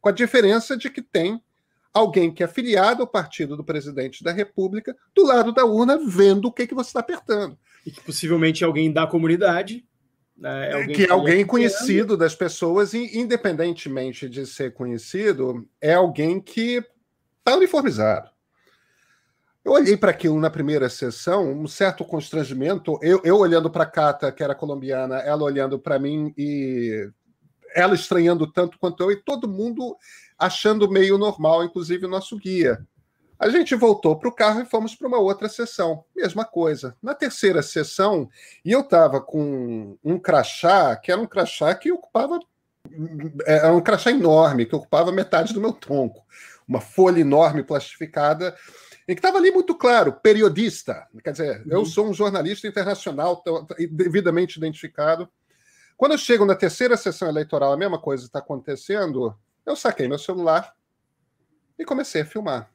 com 0.08 0.10
a 0.10 0.12
diferença 0.12 0.78
de 0.78 0.90
que 0.90 1.02
tem 1.02 1.42
alguém 1.94 2.34
que 2.34 2.42
é 2.42 2.46
afiliado 2.46 3.02
ao 3.02 3.08
partido 3.08 3.58
do 3.58 3.64
presidente 3.64 4.24
da 4.24 4.32
República 4.32 4.96
do 5.14 5.26
lado 5.26 5.52
da 5.52 5.66
urna 5.66 5.98
vendo 5.98 6.46
o 6.46 6.52
que, 6.52 6.66
que 6.66 6.74
você 6.74 6.92
está 6.92 7.02
apertando. 7.02 7.58
E 7.86 7.92
que 7.92 8.00
possivelmente 8.00 8.64
é 8.64 8.68
alguém 8.68 8.92
da 8.92 9.06
comunidade. 9.06 9.86
Né? 10.38 10.70
É 10.70 10.74
alguém 10.76 10.96
que 10.96 11.04
é 11.04 11.12
alguém 11.12 11.46
conhecido 11.46 12.16
das 12.16 12.34
pessoas, 12.34 12.94
e 12.94 13.18
independentemente 13.18 14.30
de 14.30 14.46
ser 14.46 14.74
conhecido, 14.74 15.68
é 15.82 15.94
alguém 15.94 16.40
que 16.40 16.82
está 17.40 17.58
uniformizado. 17.58 18.30
Eu 19.66 19.74
olhei 19.74 19.98
para 19.98 20.12
aquilo 20.12 20.40
na 20.40 20.50
primeira 20.50 20.88
sessão, 20.88 21.52
um 21.52 21.68
certo 21.68 22.06
constrangimento. 22.06 22.98
Eu, 23.02 23.20
eu 23.26 23.38
olhando 23.38 23.70
para 23.70 23.84
a 23.84 23.92
Cata, 23.92 24.32
que 24.32 24.42
era 24.42 24.56
colombiana, 24.56 25.18
ela 25.18 25.44
olhando 25.44 25.78
para 25.78 26.00
mim 26.00 26.34
e 26.38 27.10
ela 27.78 27.94
estranhando 27.94 28.52
tanto 28.52 28.80
quanto 28.80 29.04
eu, 29.04 29.12
e 29.12 29.16
todo 29.16 29.48
mundo 29.48 29.96
achando 30.38 30.90
meio 30.90 31.18
normal, 31.18 31.64
inclusive 31.64 32.08
o 32.08 32.10
nosso 32.10 32.36
guia. 32.38 32.84
A 33.40 33.50
gente 33.50 33.76
voltou 33.76 34.18
para 34.18 34.28
o 34.28 34.34
carro 34.34 34.62
e 34.62 34.66
fomos 34.66 34.96
para 34.96 35.08
uma 35.08 35.20
outra 35.20 35.48
sessão. 35.48 36.04
Mesma 36.16 36.44
coisa. 36.44 36.98
Na 37.04 37.14
terceira 37.14 37.62
sessão, 37.62 38.28
e 38.66 38.72
eu 38.72 38.80
estava 38.80 39.22
com 39.22 39.96
um 40.04 40.18
crachá, 40.18 40.96
que 40.96 41.12
era 41.12 41.22
um 41.22 41.28
crachá 41.28 41.76
que 41.76 41.92
ocupava. 41.92 42.40
Era 43.46 43.72
um 43.72 43.82
crachá 43.82 44.10
enorme, 44.10 44.66
que 44.66 44.76
ocupava 44.76 45.12
metade 45.12 45.54
do 45.54 45.62
meu 45.62 45.72
tronco. 45.72 46.26
Uma 46.68 46.82
folha 46.82 47.20
enorme 47.20 47.64
plastificada 47.64 48.56
em 49.08 49.14
que 49.14 49.20
estava 49.20 49.38
ali 49.38 49.52
muito 49.52 49.76
claro, 49.76 50.14
periodista. 50.14 51.08
Quer 51.24 51.32
dizer, 51.32 51.62
uhum. 51.62 51.72
eu 51.72 51.86
sou 51.86 52.10
um 52.10 52.14
jornalista 52.14 52.68
internacional 52.68 53.44
devidamente 53.92 54.58
identificado. 54.58 55.30
Quando 55.98 56.12
eu 56.12 56.18
chego 56.18 56.46
na 56.46 56.56
terceira 56.56 56.96
sessão 56.96 57.28
eleitoral, 57.28 57.74
a 57.74 57.78
mesma 57.78 58.00
coisa 58.00 58.26
está 58.26 58.38
acontecendo, 58.38 59.36
eu 59.66 59.76
saquei 59.76 60.08
meu 60.08 60.20
celular 60.20 60.76
e 61.78 61.84
comecei 61.84 62.22
a 62.22 62.26
filmar. 62.26 62.72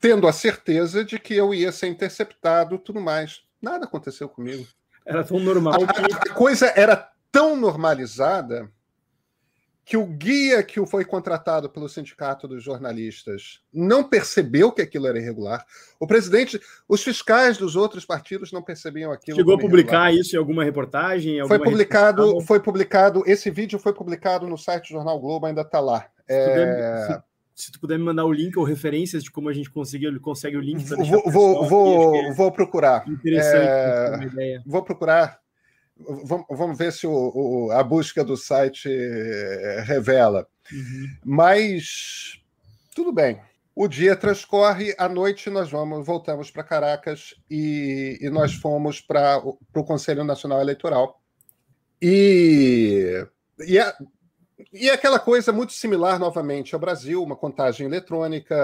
Tendo 0.00 0.26
a 0.26 0.32
certeza 0.32 1.04
de 1.04 1.18
que 1.18 1.34
eu 1.34 1.54
ia 1.54 1.70
ser 1.70 1.86
interceptado 1.86 2.78
tudo 2.78 3.00
mais. 3.00 3.42
Nada 3.62 3.84
aconteceu 3.84 4.28
comigo. 4.28 4.66
Era 5.06 5.24
tão 5.24 5.38
normal. 5.38 5.74
A, 5.74 6.30
a 6.30 6.34
coisa 6.34 6.66
era 6.76 7.10
tão 7.30 7.56
normalizada 7.56 8.70
que 9.88 9.96
o 9.96 10.04
guia 10.04 10.62
que 10.62 10.84
foi 10.84 11.02
contratado 11.02 11.70
pelo 11.70 11.88
Sindicato 11.88 12.46
dos 12.46 12.62
Jornalistas 12.62 13.62
não 13.72 14.04
percebeu 14.04 14.70
que 14.70 14.82
aquilo 14.82 15.06
era 15.06 15.18
irregular. 15.18 15.64
O 15.98 16.06
presidente, 16.06 16.60
os 16.86 17.02
fiscais 17.02 17.56
dos 17.56 17.74
outros 17.74 18.04
partidos 18.04 18.52
não 18.52 18.62
percebiam 18.62 19.10
aquilo. 19.10 19.38
Chegou 19.38 19.54
a 19.54 19.58
publicar 19.58 20.10
irregular. 20.10 20.20
isso 20.20 20.36
em 20.36 20.38
alguma 20.38 20.62
reportagem? 20.62 21.36
Em 21.36 21.40
alguma 21.40 21.56
foi 21.56 21.66
publicado, 21.66 22.40
foi 22.42 22.60
publicado. 22.60 23.22
Esse 23.24 23.50
vídeo 23.50 23.78
foi 23.78 23.94
publicado 23.94 24.46
no 24.46 24.58
site 24.58 24.88
do 24.88 24.92
Jornal 24.92 25.18
Globo, 25.18 25.46
ainda 25.46 25.62
está 25.62 25.80
lá. 25.80 26.00
Se, 26.26 26.34
é... 26.34 26.48
puder, 26.50 27.06
se, 27.54 27.64
se, 27.64 27.72
tu 27.72 27.80
puder 27.80 27.98
me 27.98 28.04
mandar 28.04 28.26
o 28.26 28.32
link 28.32 28.58
ou 28.58 28.64
referências 28.64 29.24
de 29.24 29.30
como 29.30 29.48
a 29.48 29.54
gente 29.54 29.70
conseguiu, 29.70 30.20
consegue 30.20 30.58
o 30.58 30.60
link. 30.60 30.84
Vou, 30.84 31.30
vou, 31.30 31.64
vou, 31.66 32.14
é 32.14 32.34
vou 32.34 32.52
procurar. 32.52 33.08
Interessante. 33.08 34.38
É... 34.38 34.60
Vou 34.66 34.82
procurar 34.82 35.40
Vamos 36.50 36.78
ver 36.78 36.92
se 36.92 37.06
o, 37.06 37.12
o, 37.12 37.70
a 37.72 37.82
busca 37.82 38.22
do 38.24 38.36
site 38.36 38.88
eh, 38.88 39.82
revela. 39.84 40.46
Uhum. 40.72 41.16
Mas 41.24 42.40
tudo 42.94 43.12
bem. 43.12 43.40
O 43.74 43.86
dia 43.86 44.16
transcorre, 44.16 44.92
à 44.98 45.08
noite 45.08 45.48
nós 45.48 45.70
vamos, 45.70 46.04
voltamos 46.04 46.50
para 46.50 46.64
Caracas 46.64 47.34
e, 47.48 48.18
e, 48.20 48.28
nós 48.28 48.52
fomos 48.54 49.00
para 49.00 49.38
o 49.38 49.84
Conselho 49.84 50.24
Nacional 50.24 50.60
Eleitoral. 50.60 51.22
E, 52.02 53.24
e, 53.60 53.78
é, 53.78 53.94
e 54.72 54.88
é 54.88 54.92
aquela 54.92 55.20
coisa 55.20 55.52
muito 55.52 55.72
similar 55.72 56.18
novamente 56.18 56.74
ao 56.74 56.80
Brasil, 56.80 57.22
uma 57.22 57.36
contagem 57.36 57.86
eletrônica, 57.86 58.56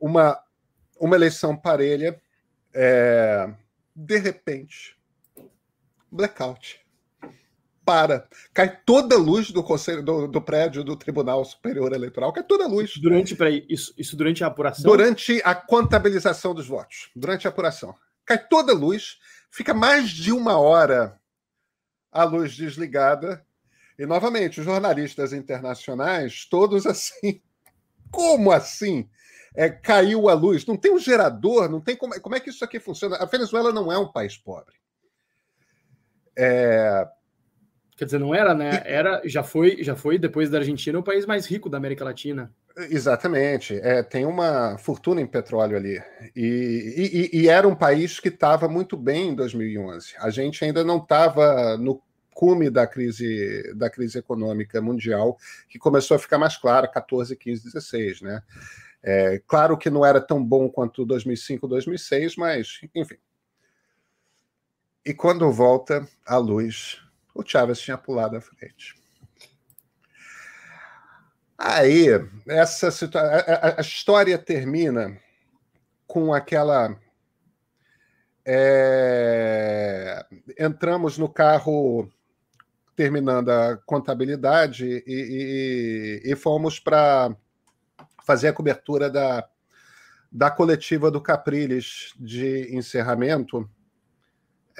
uma, 0.00 0.38
uma 0.98 1.16
eleição 1.16 1.54
parelha. 1.54 2.18
É, 2.72 3.52
de 3.94 4.16
repente, 4.16 4.96
blackout. 6.10 6.80
Para. 7.84 8.28
Cai 8.52 8.80
toda 8.84 9.16
a 9.16 9.18
luz 9.18 9.50
do 9.50 9.62
conselho 9.62 10.02
do, 10.02 10.28
do 10.28 10.40
prédio 10.40 10.84
do 10.84 10.94
Tribunal 10.94 11.44
Superior 11.44 11.92
Eleitoral, 11.92 12.32
cai 12.32 12.42
toda 12.42 12.64
a 12.64 12.68
luz. 12.68 12.96
Durante, 12.98 13.34
peraí, 13.34 13.66
isso, 13.68 13.92
isso 13.96 14.16
durante 14.16 14.44
a 14.44 14.46
apuração? 14.46 14.90
Durante 14.90 15.40
a 15.44 15.54
contabilização 15.54 16.54
dos 16.54 16.68
votos. 16.68 17.10
Durante 17.16 17.46
a 17.46 17.50
apuração. 17.50 17.94
Cai 18.24 18.38
toda 18.38 18.72
a 18.72 18.76
luz, 18.76 19.18
fica 19.50 19.74
mais 19.74 20.10
de 20.10 20.30
uma 20.30 20.58
hora 20.58 21.18
a 22.12 22.24
luz 22.24 22.54
desligada. 22.54 23.44
E, 23.98 24.06
novamente, 24.06 24.60
os 24.60 24.66
jornalistas 24.66 25.32
internacionais, 25.32 26.46
todos 26.48 26.86
assim. 26.86 27.40
Como 28.10 28.50
assim? 28.50 29.08
É, 29.54 29.68
caiu 29.68 30.28
a 30.28 30.34
luz, 30.34 30.64
não 30.64 30.76
tem 30.76 30.92
um 30.92 30.98
gerador, 30.98 31.68
não 31.68 31.80
tem 31.80 31.96
como, 31.96 32.18
como 32.20 32.36
é 32.36 32.40
que 32.40 32.50
isso 32.50 32.64
aqui 32.64 32.78
funciona. 32.78 33.16
A 33.16 33.24
Venezuela 33.24 33.72
não 33.72 33.90
é 33.90 33.98
um 33.98 34.10
país 34.10 34.36
pobre. 34.36 34.79
É... 36.40 37.06
Quer 37.96 38.06
dizer, 38.06 38.18
não 38.18 38.34
era, 38.34 38.54
né? 38.54 38.82
Era, 38.86 39.20
já 39.26 39.42
foi, 39.42 39.82
já 39.84 39.94
foi 39.94 40.18
depois 40.18 40.48
da 40.48 40.58
Argentina 40.58 40.98
o 40.98 41.02
país 41.02 41.26
mais 41.26 41.44
rico 41.44 41.68
da 41.68 41.76
América 41.76 42.02
Latina. 42.02 42.50
Exatamente. 42.88 43.78
É, 43.82 44.02
tem 44.02 44.24
uma 44.24 44.78
fortuna 44.78 45.20
em 45.20 45.26
petróleo 45.26 45.76
ali. 45.76 46.00
E, 46.34 47.30
e, 47.32 47.40
e 47.40 47.48
era 47.48 47.68
um 47.68 47.74
país 47.74 48.18
que 48.18 48.28
estava 48.28 48.68
muito 48.68 48.96
bem 48.96 49.28
em 49.28 49.34
2011. 49.34 50.14
A 50.18 50.30
gente 50.30 50.64
ainda 50.64 50.82
não 50.82 50.96
estava 50.96 51.76
no 51.76 52.00
cume 52.32 52.70
da 52.70 52.86
crise, 52.86 53.74
da 53.76 53.90
crise 53.90 54.18
econômica 54.18 54.80
mundial, 54.80 55.36
que 55.68 55.78
começou 55.78 56.14
a 56.14 56.18
ficar 56.18 56.38
mais 56.38 56.56
clara 56.56 56.88
14, 56.88 57.36
15, 57.36 57.64
16. 57.64 58.22
Né? 58.22 58.42
É, 59.02 59.42
claro 59.46 59.76
que 59.76 59.90
não 59.90 60.06
era 60.06 60.22
tão 60.22 60.42
bom 60.42 60.70
quanto 60.70 61.04
2005, 61.04 61.68
2006, 61.68 62.36
mas, 62.36 62.80
enfim. 62.94 63.16
E 65.04 65.14
quando 65.14 65.50
volta 65.50 66.06
a 66.26 66.36
luz, 66.36 67.00
o 67.34 67.42
Chávez 67.42 67.80
tinha 67.80 67.96
pulado 67.96 68.36
à 68.36 68.40
frente. 68.40 68.94
Aí, 71.56 72.06
essa 72.46 72.90
situa 72.90 73.20
a, 73.20 73.78
a, 73.78 73.80
história 73.80 74.38
termina 74.38 75.18
com 76.06 76.32
aquela. 76.32 76.98
É... 78.46 80.24
Entramos 80.58 81.18
no 81.18 81.28
carro 81.28 82.10
terminando 82.96 83.50
a 83.50 83.76
contabilidade 83.78 85.02
e, 85.06 86.22
e, 86.24 86.32
e 86.32 86.36
fomos 86.36 86.78
para 86.78 87.34
fazer 88.24 88.48
a 88.48 88.52
cobertura 88.52 89.10
da, 89.10 89.48
da 90.30 90.50
coletiva 90.50 91.10
do 91.10 91.20
Capriles 91.20 92.12
de 92.18 92.74
encerramento, 92.74 93.68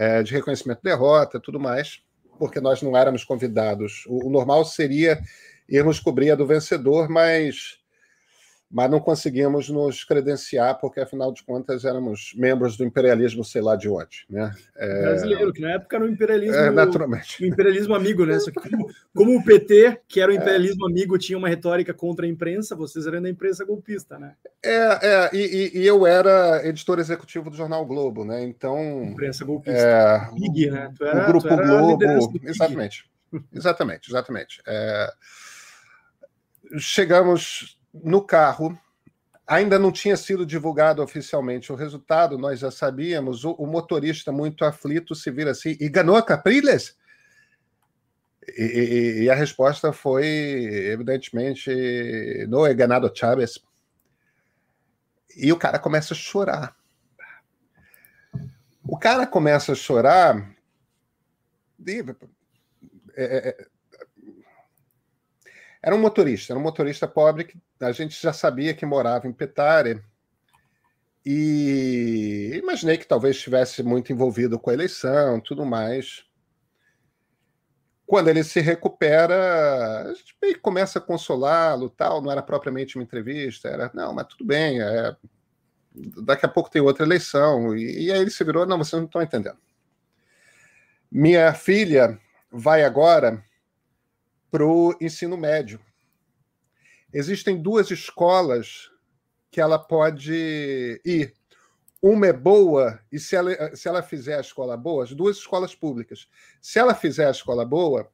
é, 0.00 0.22
de 0.22 0.32
reconhecimento 0.32 0.78
de 0.78 0.90
derrota, 0.90 1.38
tudo 1.38 1.60
mais, 1.60 2.00
porque 2.38 2.58
nós 2.58 2.80
não 2.80 2.96
éramos 2.96 3.22
convidados. 3.22 4.04
O, 4.08 4.28
o 4.28 4.30
normal 4.30 4.64
seria 4.64 5.20
irmos 5.68 6.00
cobrir 6.00 6.30
a 6.30 6.34
do 6.34 6.46
vencedor, 6.46 7.10
mas, 7.10 7.78
mas 8.70 8.88
não 8.88 9.00
conseguimos 9.00 9.68
nos 9.68 10.04
credenciar, 10.04 10.78
porque 10.78 11.00
afinal 11.00 11.32
de 11.32 11.42
contas 11.42 11.84
éramos 11.84 12.32
membros 12.36 12.76
do 12.76 12.84
imperialismo, 12.84 13.44
sei 13.44 13.60
lá 13.60 13.74
de 13.74 13.88
onde. 13.88 14.24
Né? 14.30 14.54
É... 14.76 15.02
Brasileiro, 15.02 15.52
que 15.52 15.60
na 15.60 15.72
época 15.72 15.96
era 15.96 16.04
o 16.04 16.08
imperialismo. 16.08 16.54
É, 16.54 16.70
naturalmente. 16.70 17.42
O 17.42 17.46
imperialismo 17.46 17.96
amigo, 17.96 18.24
né? 18.24 18.38
Só 18.38 18.52
que 18.52 18.70
como, 18.70 18.88
como, 19.12 19.36
o 19.36 19.44
PT, 19.44 20.02
que 20.06 20.20
era 20.20 20.30
o 20.30 20.34
é. 20.34 20.38
imperialismo 20.38 20.86
é. 20.86 20.92
amigo, 20.92 21.18
tinha 21.18 21.36
uma 21.36 21.48
retórica 21.48 21.92
contra 21.92 22.24
a 22.24 22.28
imprensa, 22.28 22.76
vocês 22.76 23.08
eram 23.08 23.20
da 23.20 23.28
imprensa 23.28 23.64
golpista, 23.64 24.20
né? 24.20 24.34
É, 24.64 24.76
é 25.02 25.30
e, 25.34 25.80
e 25.80 25.86
eu 25.86 26.06
era 26.06 26.64
editor 26.64 27.00
executivo 27.00 27.50
do 27.50 27.56
jornal 27.56 27.84
Globo, 27.84 28.24
né? 28.24 28.44
Então. 28.44 29.02
Imprensa 29.02 29.44
golpista. 29.44 29.80
É, 29.80 30.30
Big, 30.32 30.70
né? 30.70 30.94
Era, 31.00 31.24
o 31.24 31.26
Grupo 31.26 31.48
Globo. 31.48 32.40
Exatamente. 32.44 33.10
Exatamente, 33.52 34.10
exatamente. 34.10 34.62
É, 34.66 35.12
chegamos 36.78 37.79
no 37.92 38.22
carro, 38.22 38.78
ainda 39.46 39.78
não 39.78 39.90
tinha 39.90 40.16
sido 40.16 40.46
divulgado 40.46 41.02
oficialmente 41.02 41.72
o 41.72 41.74
resultado, 41.74 42.38
nós 42.38 42.60
já 42.60 42.70
sabíamos. 42.70 43.44
O, 43.44 43.52
o 43.52 43.66
motorista, 43.66 44.30
muito 44.30 44.64
aflito, 44.64 45.14
se 45.14 45.30
vira 45.30 45.50
assim: 45.50 45.76
e 45.80 45.88
ganhou 45.88 46.16
a 46.16 46.22
Capriles? 46.22 46.96
E, 48.56 48.62
e, 48.62 49.22
e, 49.24 49.30
a 49.30 49.34
resposta 49.34 49.92
foi, 49.92 50.26
evidentemente, 50.92 51.70
não 52.48 52.66
é 52.66 52.72
ganado 52.72 53.10
Chávez. 53.14 53.60
E 55.36 55.52
o 55.52 55.56
cara 55.56 55.78
começa 55.78 56.14
a 56.14 56.16
chorar. 56.16 56.76
O 58.82 58.98
cara 58.98 59.26
começa 59.26 59.72
a 59.72 59.76
chorar. 59.76 60.54
E, 61.86 62.04
é, 63.14 63.48
é 63.48 63.66
era 65.82 65.94
um 65.94 65.98
motorista, 65.98 66.52
era 66.52 66.60
um 66.60 66.62
motorista 66.62 67.08
pobre 67.08 67.44
que 67.44 67.58
a 67.80 67.92
gente 67.92 68.20
já 68.20 68.32
sabia 68.32 68.74
que 68.74 68.84
morava 68.84 69.26
em 69.26 69.32
Petare. 69.32 70.02
E 71.24 72.52
imaginei 72.54 72.96
que 72.98 73.06
talvez 73.06 73.36
estivesse 73.36 73.82
muito 73.82 74.12
envolvido 74.12 74.58
com 74.58 74.70
a 74.70 74.74
eleição, 74.74 75.40
tudo 75.40 75.64
mais. 75.64 76.24
Quando 78.06 78.28
ele 78.28 78.42
se 78.42 78.60
recupera, 78.60 80.02
a 80.10 80.14
gente 80.14 80.36
meio 80.42 80.60
começa 80.60 80.98
a 80.98 81.02
consolá-lo, 81.02 81.88
tal. 81.88 82.20
Não 82.20 82.30
era 82.30 82.42
propriamente 82.42 82.96
uma 82.96 83.04
entrevista, 83.04 83.68
era 83.68 83.90
não, 83.94 84.12
mas 84.12 84.26
tudo 84.26 84.44
bem. 84.44 84.82
É... 84.82 85.16
daqui 86.24 86.44
a 86.44 86.48
pouco 86.48 86.70
tem 86.70 86.82
outra 86.82 87.04
eleição. 87.04 87.74
E, 87.76 88.06
e 88.06 88.12
aí 88.12 88.20
ele 88.20 88.30
se 88.30 88.44
virou, 88.44 88.66
não, 88.66 88.78
vocês 88.78 88.98
não 88.98 89.06
estão 89.06 89.22
entendendo. 89.22 89.58
Minha 91.10 91.52
filha 91.54 92.18
vai 92.50 92.82
agora 92.84 93.42
para 94.50 94.66
o 94.66 94.94
ensino 95.00 95.36
médio. 95.36 95.80
Existem 97.12 97.60
duas 97.60 97.90
escolas 97.90 98.90
que 99.50 99.60
ela 99.60 99.78
pode 99.78 101.00
ir. 101.04 101.34
Uma 102.02 102.28
é 102.28 102.32
boa, 102.32 102.98
e 103.12 103.18
se 103.18 103.36
ela, 103.36 103.76
se 103.76 103.86
ela 103.86 104.02
fizer 104.02 104.36
a 104.36 104.40
escola 104.40 104.76
boa, 104.76 105.04
as 105.04 105.12
duas 105.12 105.36
escolas 105.36 105.74
públicas. 105.74 106.26
Se 106.60 106.78
ela 106.78 106.94
fizer 106.94 107.26
a 107.26 107.30
escola 107.30 107.64
boa, 107.64 108.10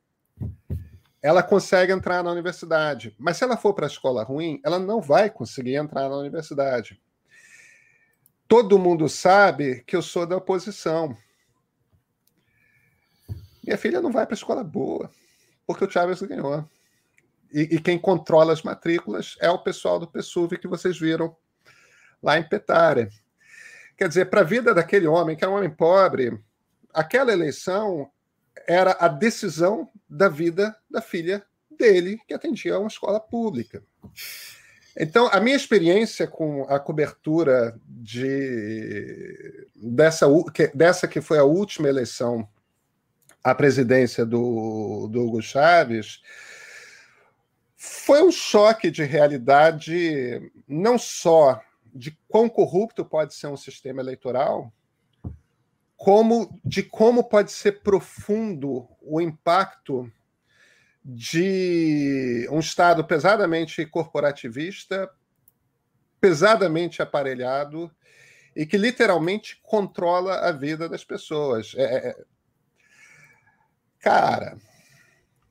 ela 1.23 1.43
consegue 1.43 1.93
entrar 1.93 2.23
na 2.23 2.33
universidade. 2.33 3.15
Mas 3.19 3.37
se 3.37 3.45
ela 3.45 3.57
for 3.57 3.75
para 3.75 3.87
a 3.87 3.89
escola 3.89 4.25
ruim, 4.25 4.61
ela 4.65 4.79
não 4.79 5.01
vai 5.01 5.31
conseguir 5.31 5.77
entrar 5.77 6.09
na 6.09 6.17
universidade. 6.17 7.01
Todo 8.49 8.79
mundo 8.79 9.09
sabe 9.09 9.85
que 9.87 9.95
eu 9.95 10.03
sou 10.03 10.27
da 10.27 10.37
oposição. 10.37 11.17
Minha 13.63 13.79
filha 13.79 14.01
não 14.01 14.11
vai 14.11 14.27
para 14.27 14.35
a 14.35 14.39
escola 14.39 14.65
boa 14.65 15.11
porque 15.67 15.85
o 15.85 15.91
Chaves 15.91 16.23
ganhou. 16.23 16.65
E, 17.53 17.77
e, 17.77 17.81
quem 17.81 17.99
controla 17.99 18.53
as 18.53 18.63
matrículas 18.63 19.37
é 19.41 19.51
o 19.51 19.59
pessoal 19.59 19.99
do 19.99 20.07
PSUV 20.07 20.59
que 20.59 20.69
vocês 20.69 20.99
viram 20.99 21.35
lá 22.23 22.39
em 22.39 22.43
Petare. 22.43 23.09
Quer 23.97 24.09
dizer, 24.09 24.27
para 24.27 24.41
a 24.41 24.45
vida 24.45 24.75
daquele 24.75 25.07
homem, 25.07 25.37
que 25.37 25.45
é 25.45 25.49
um 25.49 25.55
homem 25.55 25.71
pobre, 25.71 26.39
aquela 26.93 27.33
eleição 27.33 28.11
era 28.67 28.97
a 28.99 29.09
decisão 29.09 29.89
da 30.09 30.29
vida 30.29 30.77
da 30.91 31.01
filha 31.01 31.45
dele, 31.71 32.19
que 32.27 32.35
atendia 32.35 32.75
a 32.75 32.79
uma 32.79 32.89
escola 32.89 33.21
pública. 33.21 33.83
Então, 34.99 35.29
a 35.31 35.41
minha 35.41 35.57
experiência 35.57 36.27
com 36.27 36.65
a 36.65 36.81
cobertura 36.81 37.79
de 37.87 39.69
dessa, 39.75 40.27
dessa 40.75 41.07
que 41.07 41.21
foi 41.21 41.39
a 41.39 41.45
última 41.45 41.89
eleição 41.89 42.49
a 43.47 43.55
presidência 43.55 44.27
do, 44.27 45.07
do 45.07 45.23
Hugo 45.25 45.41
Chávez, 45.41 46.21
foi 47.77 48.21
um 48.21 48.33
choque 48.33 48.91
de 48.91 49.05
realidade, 49.05 50.51
não 50.67 50.99
só 50.99 51.63
de 51.95 52.11
quão 52.27 52.49
corrupto 52.49 53.05
pode 53.05 53.35
ser 53.35 53.47
um 53.47 53.57
sistema 53.57 54.01
eleitoral, 54.03 54.73
como 55.97 56.59
de 56.65 56.83
como 56.83 57.23
pode 57.23 57.53
ser 57.53 57.83
profundo 57.85 58.89
o 59.01 59.21
impacto 59.21 60.11
de 61.05 62.49
um 62.51 62.59
Estado 62.59 63.05
pesadamente 63.05 63.87
corporativista, 63.87 65.09
pesadamente 66.21 67.01
aparelhado 67.01 67.89
e 68.57 68.67
que 68.67 68.77
literalmente 68.77 69.61
controla 69.63 70.41
a 70.41 70.51
vida 70.51 70.89
das 70.89 71.05
pessoas. 71.05 71.75
É, 71.77 72.09
é 72.09 72.36
Cara. 74.07 74.57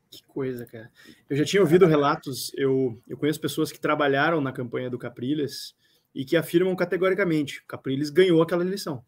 Que 0.10 0.23
coisa, 0.23 0.65
cara. 0.65 0.90
Eu 1.30 1.36
já 1.36 1.44
tinha 1.44 1.61
ouvido 1.61 1.86
relatos, 1.86 2.53
eu, 2.56 2.98
eu 3.06 3.18
conheço 3.18 3.41
pessoas 3.41 3.69
que 3.69 3.77
trabalharam 3.77 4.40
na 4.40 4.53
campanha 4.53 4.90
do 4.90 4.98
Capriles 4.98 5.76
e 6.14 6.23
que 6.23 6.38
afirmam 6.38 6.73
categoricamente: 6.73 7.61
Capriles 7.68 8.10
ganhou 8.10 8.41
aquela 8.41 8.64
eleição. 8.64 9.03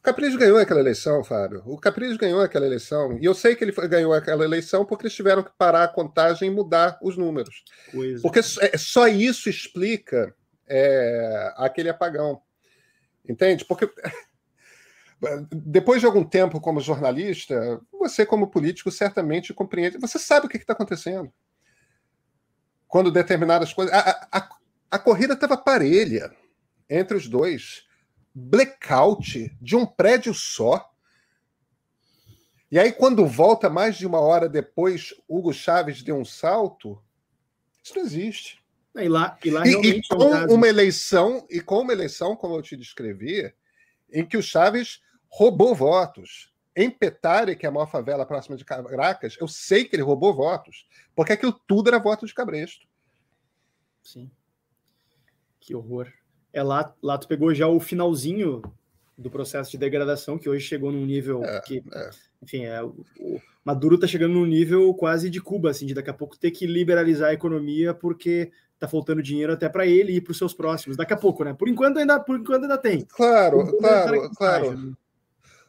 O 0.00 0.02
Capriles 0.02 0.34
ganhou 0.34 0.58
aquela 0.58 0.80
eleição, 0.80 1.22
Fábio. 1.22 1.62
O 1.64 1.78
Capriles 1.78 2.16
ganhou 2.16 2.40
aquela 2.40 2.66
eleição. 2.66 3.16
E 3.20 3.24
eu 3.24 3.34
sei 3.34 3.54
que 3.54 3.62
ele 3.62 3.70
ganhou 3.70 4.12
aquela 4.12 4.44
eleição 4.44 4.84
porque 4.84 5.04
eles 5.04 5.14
tiveram 5.14 5.44
que 5.44 5.52
parar 5.56 5.84
a 5.84 5.88
contagem 5.88 6.48
e 6.48 6.52
mudar 6.52 6.98
os 7.00 7.16
números. 7.16 7.62
Coisa. 7.92 8.20
Porque 8.20 8.40
é, 8.40 8.76
só 8.76 9.06
isso 9.06 9.48
explica 9.48 10.34
é, 10.66 11.54
aquele 11.56 11.88
apagão. 11.88 12.42
Entende? 13.28 13.64
Porque 13.64 13.88
depois 15.50 16.00
de 16.00 16.06
algum 16.06 16.24
tempo 16.24 16.60
como 16.60 16.80
jornalista, 16.80 17.80
você, 17.92 18.26
como 18.26 18.50
político, 18.50 18.90
certamente 18.90 19.54
compreende. 19.54 19.98
Você 19.98 20.18
sabe 20.18 20.46
o 20.46 20.48
que 20.48 20.56
está 20.56 20.72
acontecendo. 20.72 21.32
Quando 22.88 23.12
determinadas 23.12 23.72
coisas. 23.72 23.94
A, 23.94 24.28
a, 24.32 24.48
a 24.90 24.98
corrida 24.98 25.34
estava 25.34 25.56
parelha 25.56 26.34
entre 26.90 27.16
os 27.16 27.28
dois. 27.28 27.84
Blackout 28.34 29.56
de 29.60 29.76
um 29.76 29.86
prédio 29.86 30.34
só. 30.34 30.90
E 32.70 32.78
aí, 32.78 32.90
quando 32.90 33.26
volta 33.26 33.70
mais 33.70 33.96
de 33.96 34.06
uma 34.06 34.18
hora 34.18 34.48
depois, 34.48 35.14
Hugo 35.28 35.52
Chaves 35.52 36.02
deu 36.02 36.16
um 36.16 36.24
salto. 36.24 37.00
Isso 37.82 37.94
não 37.94 38.02
existe. 38.02 38.62
E 38.96 39.08
lá, 39.08 39.38
e 39.42 39.50
lá 39.50 39.66
e, 39.66 39.70
e 39.70 40.02
com 40.08 40.34
é 40.34 40.46
um 40.46 40.54
uma 40.54 40.68
eleição, 40.68 41.46
e 41.48 41.60
com 41.60 41.80
uma 41.80 41.92
eleição, 41.92 42.36
como 42.36 42.56
eu 42.56 42.62
te 42.62 42.76
descrevi, 42.76 43.52
em 44.10 44.26
que 44.26 44.36
o 44.36 44.42
Chaves 44.42 45.00
roubou 45.32 45.74
votos. 45.74 46.52
Em 46.74 46.90
Petare, 46.90 47.56
que 47.56 47.66
é 47.66 47.68
a 47.68 47.72
maior 47.72 47.86
favela 47.86 48.24
próxima 48.24 48.56
de 48.56 48.64
Caracas, 48.64 49.36
eu 49.40 49.48
sei 49.48 49.84
que 49.84 49.96
ele 49.96 50.02
roubou 50.02 50.34
votos, 50.34 50.86
porque 51.14 51.32
aquilo 51.32 51.52
tudo 51.66 51.88
era 51.88 51.98
voto 51.98 52.26
de 52.26 52.32
Cabresto. 52.32 52.86
Sim. 54.02 54.30
Que 55.60 55.74
horror. 55.74 56.10
É 56.52 56.62
lá, 56.62 56.94
lá 57.02 57.18
tu 57.18 57.28
pegou 57.28 57.54
já 57.54 57.66
o 57.66 57.78
finalzinho 57.78 58.62
do 59.16 59.30
processo 59.30 59.70
de 59.70 59.78
degradação, 59.78 60.38
que 60.38 60.48
hoje 60.48 60.66
chegou 60.66 60.90
num 60.90 61.04
nível 61.04 61.44
é, 61.44 61.60
que, 61.60 61.82
é. 61.92 62.10
enfim, 62.42 62.64
é, 62.64 62.82
o, 62.82 62.94
o 63.20 63.40
Maduro 63.64 63.96
está 63.96 64.06
chegando 64.06 64.32
num 64.34 64.46
nível 64.46 64.92
quase 64.94 65.28
de 65.28 65.40
Cuba, 65.40 65.70
assim, 65.70 65.86
de 65.86 65.94
daqui 65.94 66.10
a 66.10 66.14
pouco 66.14 66.38
ter 66.38 66.50
que 66.50 66.66
liberalizar 66.66 67.30
a 67.30 67.34
economia 67.34 67.92
porque 67.92 68.50
está 68.74 68.88
faltando 68.88 69.22
dinheiro 69.22 69.52
até 69.52 69.68
para 69.68 69.86
ele 69.86 70.16
e 70.16 70.20
para 70.20 70.32
os 70.32 70.38
seus 70.38 70.54
próximos. 70.54 70.96
Daqui 70.96 71.12
a 71.12 71.18
pouco, 71.18 71.44
né? 71.44 71.54
Por 71.54 71.68
enquanto 71.68 71.98
ainda, 71.98 72.18
por 72.18 72.38
enquanto 72.38 72.62
ainda 72.62 72.78
tem. 72.78 73.02
Claro, 73.02 73.76
claro, 73.78 74.30
claro. 74.30 74.76
Né? 74.76 74.92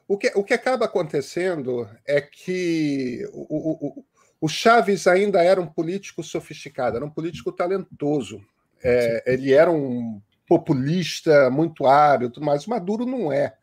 O 0.07 0.17
que, 0.17 0.31
o 0.35 0.43
que 0.43 0.53
acaba 0.53 0.85
acontecendo 0.85 1.89
é 2.05 2.19
que 2.19 3.27
o, 3.31 3.99
o, 3.99 4.05
o 4.41 4.47
Chaves 4.47 5.07
ainda 5.07 5.41
era 5.41 5.61
um 5.61 5.67
político 5.67 6.21
sofisticado, 6.21 6.97
era 6.97 7.05
um 7.05 7.09
político 7.09 7.51
talentoso. 7.51 8.43
É, 8.83 9.23
ele 9.25 9.53
era 9.53 9.71
um 9.71 10.21
populista 10.47 11.49
muito 11.49 11.85
hábil, 11.85 12.31
mas 12.39 12.67
o 12.67 12.69
Maduro 12.69 13.05
não 13.05 13.31
é. 13.31 13.55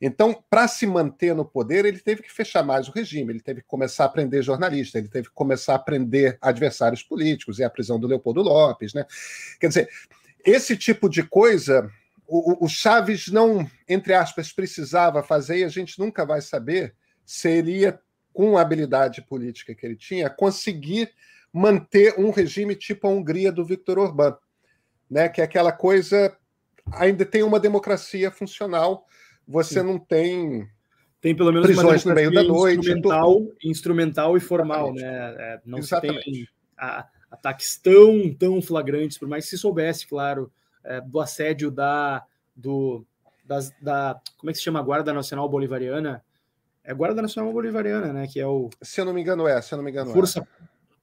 Então, 0.00 0.44
para 0.48 0.68
se 0.68 0.86
manter 0.86 1.34
no 1.34 1.44
poder, 1.44 1.84
ele 1.84 1.98
teve 1.98 2.22
que 2.22 2.32
fechar 2.32 2.62
mais 2.62 2.88
o 2.88 2.92
regime, 2.92 3.32
ele 3.32 3.40
teve 3.40 3.62
que 3.62 3.66
começar 3.66 4.04
a 4.04 4.08
prender 4.08 4.42
jornalistas, 4.42 5.00
ele 5.00 5.08
teve 5.08 5.28
que 5.28 5.34
começar 5.34 5.74
a 5.74 5.78
prender 5.78 6.38
adversários 6.40 7.02
políticos, 7.02 7.58
e 7.58 7.64
a 7.64 7.70
prisão 7.70 7.98
do 7.98 8.06
Leopoldo 8.06 8.42
Lopes. 8.42 8.94
Né? 8.94 9.04
Quer 9.58 9.68
dizer, 9.68 9.88
esse 10.44 10.76
tipo 10.76 11.08
de 11.08 11.22
coisa 11.22 11.90
o, 12.26 12.64
o 12.64 12.68
Chaves 12.68 13.28
não, 13.28 13.68
entre 13.88 14.14
aspas, 14.14 14.52
precisava 14.52 15.22
fazer, 15.22 15.58
e 15.58 15.64
a 15.64 15.68
gente 15.68 15.98
nunca 15.98 16.24
vai 16.24 16.40
saber 16.40 16.94
se 17.24 17.48
ele 17.48 17.78
ia, 17.80 17.98
com 18.32 18.56
a 18.56 18.62
habilidade 18.62 19.22
política 19.22 19.74
que 19.74 19.86
ele 19.86 19.96
tinha, 19.96 20.28
conseguir 20.28 21.10
manter 21.52 22.18
um 22.18 22.30
regime 22.30 22.74
tipo 22.74 23.06
a 23.06 23.10
Hungria 23.10 23.50
do 23.50 23.64
Viktor 23.64 23.98
Orbán, 23.98 24.36
né? 25.10 25.28
que 25.28 25.40
é 25.40 25.44
aquela 25.44 25.72
coisa, 25.72 26.36
ainda 26.92 27.24
tem 27.24 27.42
uma 27.42 27.58
democracia 27.58 28.30
funcional, 28.30 29.06
você 29.46 29.80
Sim. 29.80 29.86
não 29.86 29.98
tem 29.98 30.68
tem 31.20 31.34
pelo 31.34 31.50
menos 31.50 31.66
prisões 31.66 32.04
no 32.04 32.14
meio 32.14 32.30
da 32.30 32.42
noite 32.42 32.78
instrumental, 32.90 33.42
instrumental 33.64 34.36
e 34.36 34.40
formal 34.40 34.94
Exatamente. 34.94 35.02
né 35.02 35.34
é, 35.38 35.60
não 35.64 35.78
Exatamente. 35.78 36.24
se 36.24 36.30
tem 36.30 36.48
a, 36.76 37.08
ataques 37.30 37.76
tão 37.78 38.34
tão 38.34 38.60
flagrantes 38.60 39.16
por 39.16 39.26
mais 39.26 39.44
que 39.44 39.50
se 39.50 39.58
soubesse 39.58 40.06
claro 40.06 40.52
é, 40.86 41.00
do 41.00 41.20
assédio 41.20 41.70
da 41.70 42.24
do 42.54 43.04
das, 43.44 43.72
da 43.80 44.20
como 44.38 44.50
é 44.50 44.52
que 44.52 44.58
se 44.58 44.64
chama 44.64 44.80
a 44.80 44.82
guarda 44.82 45.12
nacional 45.12 45.48
bolivariana 45.48 46.24
é 46.82 46.94
guarda 46.94 47.20
nacional 47.20 47.52
bolivariana 47.52 48.12
né 48.12 48.26
que 48.26 48.40
é 48.40 48.46
o 48.46 48.70
se 48.82 49.00
eu 49.00 49.04
não 49.04 49.12
me 49.12 49.20
engano 49.20 49.46
é 49.46 49.60
se 49.60 49.72
eu 49.72 49.76
não 49.76 49.84
me 49.84 49.90
engano 49.90 50.12
força 50.12 50.40
é. 50.40 50.46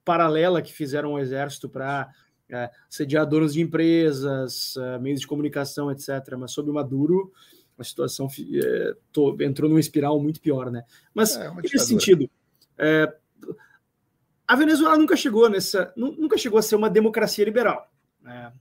paralela 0.04 0.60
que 0.60 0.72
fizeram 0.72 1.14
o 1.14 1.18
exército 1.18 1.68
para 1.68 2.10
é, 2.50 2.70
sediar 2.90 3.26
donos 3.26 3.54
de 3.54 3.62
empresas 3.62 4.76
é, 4.76 4.98
meios 4.98 5.20
de 5.20 5.26
comunicação 5.26 5.90
etc 5.90 6.08
mas 6.36 6.52
sob 6.52 6.70
o 6.70 6.74
Maduro 6.74 7.32
a 7.78 7.84
situação 7.84 8.28
é, 8.62 8.94
tô, 9.12 9.36
entrou 9.40 9.68
numa 9.68 9.80
espiral 9.80 10.20
muito 10.20 10.40
pior, 10.40 10.70
né? 10.70 10.84
Mas 11.12 11.36
é, 11.36 11.52
nesse 11.54 11.80
sentido, 11.80 12.30
é, 12.78 13.12
a 14.46 14.56
Venezuela 14.56 14.96
nunca 14.96 15.16
chegou 15.16 15.48
nessa, 15.48 15.92
nunca 15.96 16.36
chegou 16.38 16.58
a 16.58 16.62
ser 16.62 16.76
uma 16.76 16.90
democracia 16.90 17.44
liberal. 17.44 17.90
Né? 18.22 18.52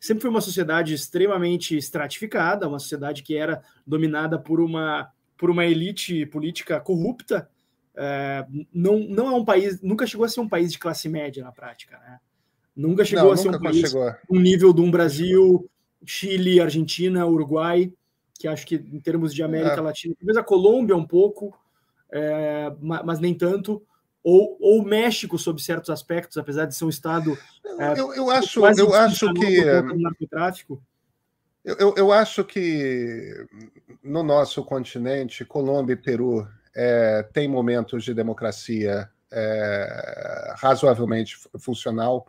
Sempre 0.00 0.22
foi 0.22 0.30
uma 0.30 0.40
sociedade 0.40 0.94
extremamente 0.94 1.76
estratificada, 1.76 2.66
uma 2.66 2.78
sociedade 2.78 3.22
que 3.22 3.36
era 3.36 3.62
dominada 3.86 4.38
por 4.38 4.60
uma 4.60 5.10
por 5.36 5.50
uma 5.50 5.64
elite 5.64 6.26
política 6.26 6.80
corrupta. 6.80 7.48
É, 7.94 8.46
não, 8.72 8.98
não 9.00 9.28
é 9.28 9.32
um 9.32 9.44
país, 9.44 9.80
nunca 9.80 10.06
chegou 10.06 10.24
a 10.24 10.28
ser 10.28 10.40
um 10.40 10.48
país 10.48 10.72
de 10.72 10.78
classe 10.78 11.08
média 11.08 11.42
na 11.42 11.52
prática, 11.52 11.98
né? 11.98 12.18
Nunca 12.76 13.04
chegou 13.04 13.26
não, 13.26 13.32
a 13.32 13.36
ser 13.36 13.48
um 13.48 13.58
país 13.58 13.94
um 14.30 14.38
nível 14.38 14.72
de 14.72 14.80
um 14.80 14.90
Brasil, 14.90 15.68
Chile, 16.04 16.60
Argentina, 16.60 17.26
Uruguai 17.26 17.92
que 18.40 18.48
acho 18.48 18.66
que 18.66 18.76
em 18.76 18.98
termos 18.98 19.34
de 19.34 19.42
América 19.42 19.74
é. 19.74 19.80
Latina, 19.82 20.14
talvez 20.18 20.38
a 20.38 20.42
Colômbia 20.42 20.96
um 20.96 21.06
pouco, 21.06 21.54
é, 22.10 22.72
mas 22.80 23.20
nem 23.20 23.34
tanto, 23.34 23.82
ou, 24.22 24.56
ou 24.60 24.80
o 24.80 24.84
México 24.84 25.38
sob 25.38 25.60
certos 25.62 25.90
aspectos, 25.90 26.36
apesar 26.36 26.66
de 26.66 26.74
ser 26.74 26.84
um 26.84 26.88
estado. 26.88 27.36
É, 27.78 27.98
eu, 27.98 28.14
eu 28.14 28.30
acho, 28.30 28.64
eu 28.66 28.94
acho 28.94 29.32
que 29.34 29.64
narcotráfico. 29.96 30.82
Eu, 31.64 31.76
eu, 31.76 31.94
eu, 31.96 32.12
acho 32.12 32.42
que 32.42 33.46
no 34.02 34.22
nosso 34.22 34.64
continente, 34.64 35.44
Colômbia 35.44 35.92
e 35.92 35.96
Peru 35.96 36.48
é, 36.74 37.22
tem 37.34 37.46
momentos 37.46 38.02
de 38.02 38.14
democracia 38.14 39.10
é, 39.30 40.54
razoavelmente 40.56 41.36
funcional. 41.58 42.26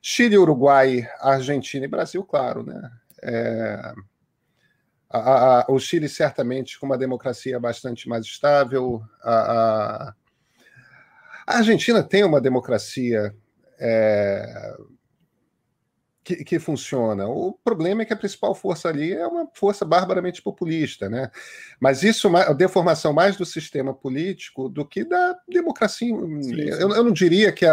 Chile, 0.00 0.38
Uruguai, 0.38 1.06
Argentina 1.20 1.84
e 1.84 1.88
Brasil, 1.88 2.24
claro, 2.24 2.62
né? 2.62 2.90
É, 3.22 3.94
a, 5.10 5.60
a, 5.60 5.66
o 5.68 5.78
Chile, 5.78 6.08
certamente, 6.08 6.78
com 6.78 6.86
uma 6.86 6.98
democracia 6.98 7.60
bastante 7.60 8.08
mais 8.08 8.24
estável. 8.24 9.02
A, 9.22 10.14
a 11.46 11.58
Argentina 11.58 12.02
tem 12.02 12.24
uma 12.24 12.40
democracia 12.40 13.34
é, 13.78 14.76
que, 16.22 16.44
que, 16.44 16.58
funciona. 16.58 17.28
O 17.28 17.52
problema 17.52 18.02
é 18.02 18.04
que 18.04 18.12
a 18.12 18.16
principal 18.16 18.54
força 18.54 18.88
ali 18.88 19.12
é 19.12 19.26
uma 19.26 19.48
força 19.52 19.84
barbaramente 19.84 20.40
populista, 20.40 21.08
né? 21.08 21.30
Mas 21.78 22.02
isso 22.02 22.34
a 22.34 22.52
deformação 22.52 23.12
mais 23.12 23.36
do 23.36 23.44
sistema 23.44 23.92
político 23.92 24.68
do 24.68 24.86
que 24.86 25.04
da 25.04 25.36
democracia. 25.48 26.08
Sim, 26.08 26.42
sim. 26.42 26.60
Eu, 26.60 26.90
eu, 26.90 27.04
não 27.04 27.12
diria 27.12 27.52
que 27.52 27.66
a, 27.66 27.70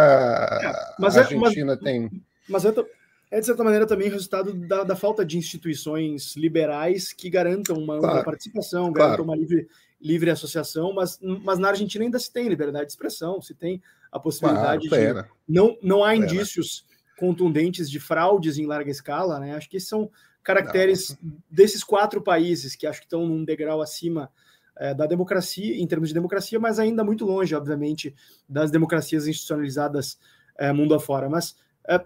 é, 0.62 0.66
a 0.66 0.96
Argentina 1.06 1.74
é, 1.74 1.76
mas, 1.76 1.80
tem. 1.80 2.24
Mas 2.50 2.64
tô 2.64 2.86
é, 3.32 3.40
de 3.40 3.46
certa 3.46 3.64
maneira, 3.64 3.88
também 3.88 4.10
resultado 4.10 4.54
da, 4.54 4.84
da 4.84 4.96
falta 4.96 5.26
de 5.26 5.38
instituições 5.38 6.36
liberais 6.36 7.14
que 7.14 7.30
garantam 7.30 7.78
uma 7.78 7.98
claro. 7.98 8.26
participação, 8.26 8.92
claro. 8.92 8.94
garantam 8.94 9.24
uma 9.24 9.38
livre, 9.38 9.70
livre 10.02 10.30
associação, 10.30 10.94
mas, 10.94 11.20
mas 11.22 11.60
na 11.60 11.70
Argentina 11.70 12.04
ainda 12.04 12.20
se 12.20 12.32
tem 12.32 12.50
liberdade 12.50 12.86
de 12.86 12.92
expressão, 12.92 13.42
se 13.42 13.54
tem 13.54 13.82
a 14.12 14.20
possibilidade 14.20 14.90
claro, 14.90 15.24
de. 15.24 15.30
Não, 15.48 15.78
não 15.82 16.04
há 16.04 16.16
indícios 16.16 16.86
contundentes 17.18 17.90
de 17.90 18.00
fraudes 18.00 18.58
em 18.58 18.66
larga 18.66 18.90
escala, 18.90 19.40
né? 19.40 19.56
Acho 19.56 19.70
que 19.70 19.80
são 19.80 20.10
caracteres 20.44 21.18
não. 21.22 21.34
desses 21.50 21.84
quatro 21.84 22.22
países 22.22 22.76
que 22.76 22.88
acho 22.88 23.00
que 23.00 23.06
estão 23.06 23.28
num 23.28 23.46
degrau 23.46 23.82
acima 23.82 24.32
é, 24.76 24.94
da 24.94 25.06
democracia, 25.06 25.80
em 25.80 25.86
termos 25.86 26.10
de 26.10 26.16
democracia, 26.16 26.60
mas 26.60 26.80
ainda 26.80 27.04
muito 27.04 27.26
longe, 27.26 27.54
obviamente, 27.54 28.16
das 28.50 28.72
democracias 28.72 29.28
institucionalizadas 29.28 30.18
é, 30.58 30.74
mundo 30.74 30.96
afora. 30.96 31.30
Mas 31.30 31.56
é, 31.88 32.04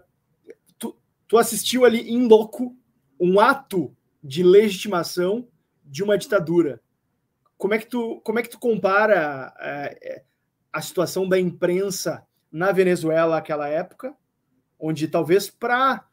tu 1.28 1.38
assistiu 1.38 1.86
ali 1.86 2.10
em 2.10 2.28
loco 2.28 2.76
um 3.20 3.40
ato 3.40 3.96
de 4.24 4.44
legitimação 4.44 5.48
de 5.84 6.04
uma 6.04 6.18
ditadura. 6.18 6.82
Como 7.58 7.74
é 7.74 7.80
que 7.80 7.88
tu, 7.88 8.22
como 8.22 8.40
é 8.40 8.44
que 8.44 8.50
tu 8.50 8.60
compara 8.60 9.54
é, 9.60 10.24
a 10.72 10.82
situação 10.82 11.28
da 11.28 11.40
imprensa 11.40 12.26
na 12.52 12.72
Venezuela 12.72 13.36
naquela 13.36 13.68
época, 13.68 14.14
onde 14.80 15.08
talvez 15.08 15.50
para 15.50 16.06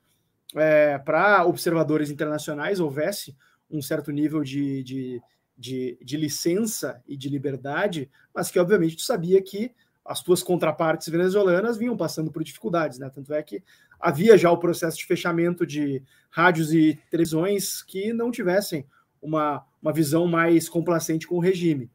é, 0.55 0.99
para 0.99 1.45
observadores 1.47 2.11
internacionais 2.11 2.79
houvesse 2.79 3.37
um 3.71 3.81
certo 3.81 4.13
nível 4.13 4.43
de, 4.43 4.83
de, 4.83 5.23
de, 5.57 5.99
de, 6.03 6.17
licença 6.17 7.03
e 7.07 7.17
de 7.17 7.29
liberdade, 7.29 8.11
mas 8.35 8.51
que 8.51 8.59
obviamente 8.59 8.97
tu 8.97 9.03
sabia 9.03 9.41
que 9.41 9.73
as 10.05 10.23
tuas 10.23 10.43
contrapartes 10.43 11.09
venezuelanas 11.09 11.79
vinham 11.79 11.97
passando 11.97 12.31
por 12.31 12.43
dificuldades, 12.43 12.99
né? 12.99 13.09
Tanto 13.09 13.33
é 13.33 13.43
que 13.43 13.63
havia 13.99 14.37
já 14.37 14.51
o 14.51 14.59
processo 14.59 14.99
de 14.99 15.07
fechamento 15.07 15.65
de 15.65 16.03
rádios 16.29 16.73
e 16.73 17.01
televisões 17.11 17.83
que 17.83 18.13
não 18.13 18.31
tivessem 18.31 18.85
uma, 19.23 19.65
uma 19.83 19.93
visão 19.93 20.27
mais 20.27 20.69
complacente 20.69 21.27
com 21.27 21.37
o 21.37 21.41
regime. 21.41 21.91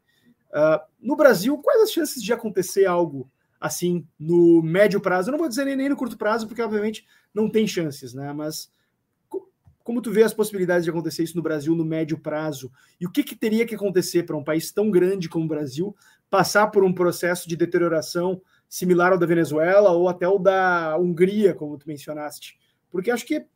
Uh, 0.50 0.80
no 1.00 1.16
Brasil, 1.16 1.56
quais 1.58 1.82
as 1.82 1.92
chances 1.92 2.22
de 2.22 2.32
acontecer 2.32 2.84
algo 2.84 3.30
assim 3.60 4.06
no 4.18 4.62
médio 4.62 5.00
prazo? 5.00 5.28
Eu 5.28 5.32
não 5.32 5.38
vou 5.38 5.48
dizer 5.48 5.64
nem, 5.64 5.88
no 5.88 5.96
curto 5.96 6.16
prazo, 6.16 6.46
porque 6.46 6.62
obviamente 6.62 7.06
não 7.34 7.48
tem 7.48 7.66
chances, 7.66 8.12
né? 8.12 8.32
Mas 8.32 8.70
como 9.88 10.02
tu 10.02 10.12
vê 10.12 10.22
as 10.22 10.34
possibilidades 10.34 10.84
de 10.84 10.90
acontecer 10.90 11.22
isso 11.22 11.34
no 11.34 11.42
Brasil 11.42 11.74
no 11.74 11.82
médio 11.82 12.18
prazo? 12.18 12.70
E 13.00 13.06
o 13.06 13.10
que, 13.10 13.24
que 13.24 13.34
teria 13.34 13.66
que 13.66 13.74
acontecer 13.74 14.24
para 14.24 14.36
um 14.36 14.44
país 14.44 14.70
tão 14.70 14.90
grande 14.90 15.30
como 15.30 15.46
o 15.46 15.48
Brasil 15.48 15.96
passar 16.28 16.66
por 16.66 16.84
um 16.84 16.92
processo 16.92 17.48
de 17.48 17.56
deterioração 17.56 18.38
similar 18.68 19.12
ao 19.12 19.18
da 19.18 19.24
Venezuela 19.24 19.90
ou 19.92 20.06
até 20.06 20.28
o 20.28 20.38
da 20.38 20.94
Hungria, 20.98 21.54
como 21.54 21.78
tu 21.78 21.88
mencionaste? 21.88 22.58
Porque 22.90 23.10
acho 23.10 23.24
que 23.24 23.46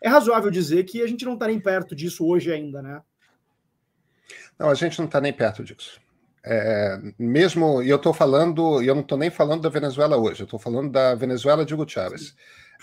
é 0.00 0.08
razoável 0.08 0.50
dizer 0.50 0.84
que 0.84 1.02
a 1.02 1.06
gente 1.06 1.26
não 1.26 1.34
está 1.34 1.46
nem 1.46 1.60
perto 1.60 1.94
disso 1.94 2.26
hoje 2.26 2.50
ainda, 2.50 2.80
né? 2.80 3.02
Não, 4.58 4.70
a 4.70 4.74
gente 4.74 4.98
não 4.98 5.06
está 5.06 5.20
nem 5.20 5.32
perto 5.32 5.62
disso. 5.62 6.00
É, 6.44 6.98
mesmo, 7.18 7.82
e 7.82 7.90
eu 7.90 7.96
estou 7.96 8.14
falando, 8.14 8.82
e 8.82 8.86
eu 8.86 8.94
não 8.94 9.02
estou 9.02 9.18
nem 9.18 9.30
falando 9.30 9.62
da 9.62 9.68
Venezuela 9.68 10.16
hoje, 10.16 10.42
eu 10.42 10.44
estou 10.44 10.58
falando 10.58 10.90
da 10.90 11.14
Venezuela 11.14 11.64
de 11.64 11.74
Hugo 11.74 11.88
Chávez. 11.88 12.34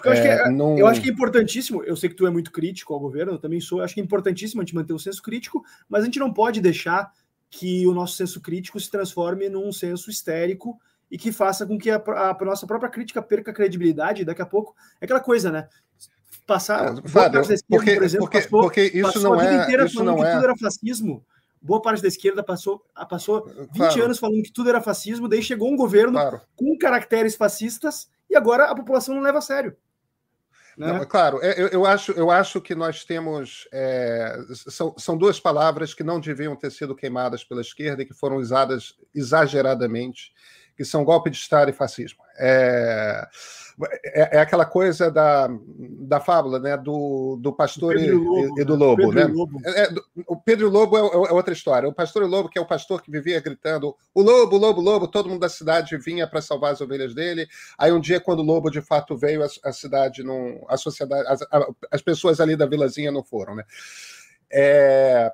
Eu 0.03 0.11
acho, 0.11 0.21
é, 0.21 0.27
é, 0.27 0.49
eu 0.77 0.87
acho, 0.87 1.01
que 1.01 1.09
é, 1.09 1.11
importantíssimo, 1.11 1.83
eu 1.83 1.95
sei 1.95 2.09
que 2.09 2.15
tu 2.15 2.27
é 2.27 2.29
muito 2.29 2.51
crítico 2.51 2.93
ao 2.93 2.99
governo, 2.99 3.33
eu 3.33 3.39
também 3.39 3.61
sou, 3.61 3.81
acho 3.81 3.93
que 3.93 4.01
é 4.01 4.03
importantíssimo 4.03 4.61
a 4.61 4.65
gente 4.65 4.75
manter 4.75 4.93
o 4.93 4.99
senso 4.99 5.21
crítico, 5.21 5.63
mas 5.89 6.03
a 6.03 6.05
gente 6.05 6.19
não 6.19 6.31
pode 6.31 6.59
deixar 6.61 7.11
que 7.49 7.87
o 7.87 7.93
nosso 7.93 8.15
senso 8.15 8.41
crítico 8.41 8.79
se 8.79 8.91
transforme 8.91 9.47
num 9.47 9.71
senso 9.71 10.09
histérico 10.09 10.77
e 11.09 11.17
que 11.17 11.31
faça 11.31 11.65
com 11.65 11.77
que 11.77 11.89
a, 11.89 11.95
a 11.95 12.37
nossa 12.45 12.67
própria 12.67 12.89
crítica 12.89 13.21
perca 13.21 13.53
credibilidade. 13.53 14.25
Daqui 14.25 14.41
a 14.41 14.45
pouco 14.45 14.75
é 14.99 15.05
aquela 15.05 15.21
coisa, 15.21 15.49
né? 15.49 15.69
passar. 16.45 16.93
Não, 16.93 17.01
esquerda, 17.03 17.41
porque, 17.69 17.95
por 17.95 18.03
exemplo, 18.03 18.25
porque, 18.25 18.41
passou, 18.41 18.61
porque 18.61 18.81
isso 18.81 19.01
passou 19.01 19.21
não 19.21 19.33
a 19.33 19.37
vida 19.37 19.51
é. 19.51 19.63
inteira 19.63 19.89
falando 19.89 20.07
não 20.07 20.15
que 20.17 20.23
é... 20.23 20.33
tudo 20.33 20.43
era 20.43 20.57
fascismo. 20.57 21.25
Boa 21.65 21.81
parte 21.81 21.99
da 21.99 22.07
esquerda 22.07 22.43
passou, 22.43 22.85
passou 23.09 23.47
20 23.47 23.69
claro. 23.75 24.03
anos 24.03 24.19
falando 24.19 24.43
que 24.43 24.53
tudo 24.53 24.69
era 24.69 24.79
fascismo, 24.79 25.27
daí 25.27 25.41
chegou 25.41 25.67
um 25.67 25.75
governo 25.75 26.13
claro. 26.13 26.41
com 26.55 26.77
caracteres 26.77 27.35
fascistas 27.35 28.07
e 28.29 28.35
agora 28.35 28.65
a 28.65 28.75
população 28.75 29.15
não 29.15 29.21
leva 29.23 29.39
a 29.39 29.41
sério. 29.41 29.75
Né? 30.77 30.93
Não, 30.93 31.05
claro, 31.05 31.39
é, 31.41 31.59
eu, 31.59 31.69
eu, 31.69 31.85
acho, 31.85 32.11
eu 32.11 32.29
acho 32.29 32.61
que 32.61 32.75
nós 32.75 33.03
temos. 33.03 33.67
É, 33.73 34.37
são, 34.53 34.93
são 34.95 35.17
duas 35.17 35.39
palavras 35.39 35.91
que 35.91 36.03
não 36.03 36.19
deviam 36.19 36.55
ter 36.55 36.71
sido 36.71 36.95
queimadas 36.95 37.43
pela 37.43 37.61
esquerda 37.61 38.03
e 38.03 38.05
que 38.05 38.13
foram 38.13 38.37
usadas 38.37 38.93
exageradamente, 39.13 40.33
que 40.77 40.85
são 40.85 41.03
golpe 41.03 41.31
de 41.31 41.37
Estado 41.37 41.71
e 41.71 41.73
fascismo. 41.73 42.19
É, 42.37 43.27
é, 44.05 44.37
é, 44.37 44.39
aquela 44.39 44.65
coisa 44.65 45.11
da, 45.11 45.49
da 45.49 46.21
fábula, 46.21 46.59
né? 46.59 46.77
Do, 46.77 47.37
do 47.41 47.51
pastor 47.51 47.97
e, 47.97 48.09
Lobo, 48.09 48.61
e, 48.61 48.63
do 48.63 48.75
lobo, 48.75 49.11
né? 49.11 49.25
Lobo. 49.25 49.59
É, 49.65 49.83
é, 49.83 49.89
o 50.27 50.37
Pedro 50.37 50.69
Lobo 50.69 50.97
é, 50.97 51.01
é, 51.01 51.33
outra 51.33 51.53
história. 51.53 51.89
O 51.89 51.93
pastor 51.93 52.23
e 52.23 52.25
o 52.25 52.29
lobo, 52.29 52.47
que 52.47 52.57
é 52.57 52.61
o 52.61 52.65
pastor 52.65 53.01
que 53.01 53.11
vivia 53.11 53.41
gritando: 53.41 53.93
o 54.13 54.21
lobo, 54.21 54.55
o 54.55 54.59
lobo, 54.59 54.79
o 54.79 54.83
lobo, 54.83 55.07
todo 55.09 55.27
mundo 55.27 55.41
da 55.41 55.49
cidade 55.49 55.97
vinha 55.97 56.25
para 56.25 56.41
salvar 56.41 56.71
as 56.71 56.79
ovelhas 56.79 57.13
dele. 57.13 57.47
Aí 57.77 57.91
um 57.91 57.99
dia, 57.99 58.21
quando 58.21 58.39
o 58.39 58.43
lobo 58.43 58.69
de 58.69 58.81
fato 58.81 59.17
veio, 59.17 59.43
a, 59.43 59.47
a 59.65 59.73
cidade 59.73 60.23
não. 60.23 60.65
A 60.69 60.77
sociedade, 60.77 61.27
as, 61.27 61.41
a, 61.41 61.67
as 61.91 62.01
pessoas 62.01 62.39
ali 62.39 62.55
da 62.55 62.65
vilazinha 62.65 63.11
não 63.11 63.23
foram, 63.23 63.55
né? 63.55 63.65
É, 64.49 65.33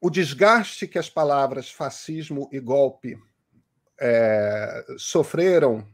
o 0.00 0.08
desgaste 0.08 0.86
que 0.86 0.98
as 0.98 1.10
palavras 1.10 1.70
fascismo 1.70 2.48
e 2.50 2.58
golpe 2.58 3.18
é, 4.00 4.86
sofreram 4.96 5.86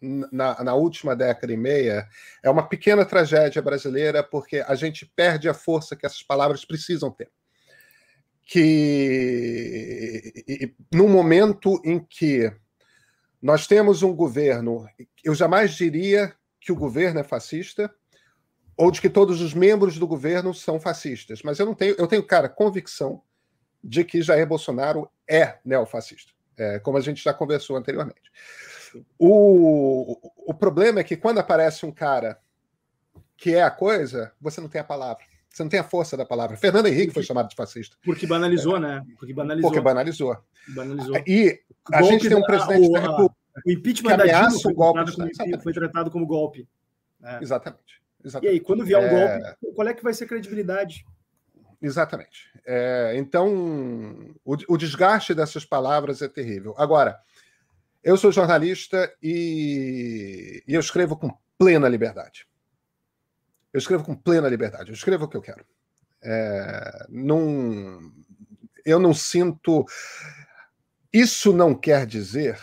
na, 0.00 0.62
na, 0.62 0.74
última 0.74 1.16
década 1.16 1.52
e 1.52 1.56
meia 1.56 2.06
é 2.42 2.50
uma 2.50 2.68
pequena 2.68 3.04
tragédia 3.04 3.62
brasileira, 3.62 4.22
porque 4.22 4.64
a 4.66 4.74
gente 4.74 5.06
perde 5.06 5.48
a 5.48 5.54
força 5.54 5.96
que 5.96 6.06
essas 6.06 6.22
palavras 6.22 6.64
precisam 6.64 7.10
ter. 7.10 7.30
Que 8.42 10.74
no 10.92 11.08
momento 11.08 11.80
em 11.84 11.98
que 11.98 12.52
nós 13.42 13.66
temos 13.66 14.02
um 14.02 14.14
governo, 14.14 14.86
eu 15.24 15.34
jamais 15.34 15.74
diria 15.74 16.34
que 16.60 16.72
o 16.72 16.76
governo 16.76 17.20
é 17.20 17.24
fascista 17.24 17.92
ou 18.76 18.90
de 18.90 19.00
que 19.00 19.08
todos 19.08 19.40
os 19.40 19.54
membros 19.54 19.98
do 19.98 20.06
governo 20.06 20.52
são 20.52 20.78
fascistas, 20.78 21.42
mas 21.42 21.58
eu 21.58 21.66
não 21.66 21.74
tenho, 21.74 21.94
eu 21.98 22.06
tenho 22.06 22.22
cara 22.22 22.48
convicção 22.48 23.22
de 23.82 24.04
que 24.04 24.20
Jair 24.20 24.46
Bolsonaro 24.46 25.08
é 25.28 25.58
neofascista, 25.64 26.32
é, 26.56 26.78
como 26.80 26.98
a 26.98 27.00
gente 27.00 27.22
já 27.22 27.32
conversou 27.32 27.76
anteriormente. 27.76 28.30
O, 29.18 30.18
o 30.46 30.54
problema 30.54 31.00
é 31.00 31.04
que 31.04 31.16
quando 31.16 31.38
aparece 31.38 31.84
um 31.84 31.92
cara 31.92 32.38
que 33.36 33.54
é 33.54 33.62
a 33.62 33.70
coisa, 33.70 34.32
você 34.40 34.60
não 34.60 34.68
tem 34.68 34.80
a 34.80 34.84
palavra. 34.84 35.24
Você 35.48 35.62
não 35.62 35.70
tem 35.70 35.80
a 35.80 35.84
força 35.84 36.16
da 36.16 36.26
palavra. 36.26 36.56
Fernando 36.56 36.86
Henrique 36.86 37.14
foi 37.14 37.22
chamado 37.22 37.48
de 37.48 37.56
fascista. 37.56 37.96
Porque 38.04 38.26
banalizou, 38.26 38.76
é, 38.76 38.80
né? 38.80 39.06
Porque 39.18 39.32
banalizou. 39.32 39.70
Porque 39.70 39.80
banalizou. 39.82 40.36
banalizou. 40.68 41.16
E 41.26 41.60
a 41.92 42.00
golpe 42.00 42.12
gente 42.12 42.28
tem 42.28 42.36
um 42.36 42.42
presidente 42.42 42.92
da, 42.92 43.00
da 43.00 43.06
República. 43.08 43.36
O 43.64 43.70
impeachment 43.70 44.16
da 44.18 44.24
Dilma 44.24 44.60
foi, 44.60 44.74
golpe 44.74 45.04
tratado 45.04 45.36
como, 45.36 45.62
foi 45.62 45.72
tratado 45.72 46.10
como 46.10 46.26
golpe. 46.26 46.68
É. 47.22 47.42
Exatamente. 47.42 48.02
Exatamente. 48.22 48.52
E 48.52 48.54
aí, 48.54 48.60
quando 48.60 48.84
vier 48.84 49.00
um 49.00 49.04
é... 49.04 49.38
golpe, 49.38 49.74
qual 49.74 49.88
é 49.88 49.94
que 49.94 50.04
vai 50.04 50.12
ser 50.12 50.24
a 50.24 50.28
credibilidade? 50.28 51.06
Exatamente. 51.80 52.50
É, 52.66 53.14
então, 53.16 54.34
o, 54.44 54.56
o 54.68 54.76
desgaste 54.76 55.34
dessas 55.34 55.64
palavras 55.64 56.20
é 56.20 56.28
terrível. 56.28 56.74
Agora, 56.76 57.18
eu 58.06 58.16
sou 58.16 58.30
jornalista 58.30 59.12
e, 59.20 60.62
e, 60.64 60.74
eu 60.74 60.78
escrevo 60.78 61.16
com 61.16 61.36
plena 61.58 61.88
liberdade. 61.88 62.46
Eu 63.72 63.78
escrevo 63.78 64.04
com 64.04 64.14
plena 64.14 64.48
liberdade. 64.48 64.90
Eu 64.90 64.94
escrevo 64.94 65.24
o 65.24 65.28
que 65.28 65.36
eu 65.36 65.42
quero. 65.42 65.66
É, 66.22 67.06
não, 67.08 68.12
eu 68.84 69.00
não 69.00 69.12
sinto. 69.12 69.84
Isso 71.12 71.52
não 71.52 71.74
quer 71.74 72.06
dizer 72.06 72.56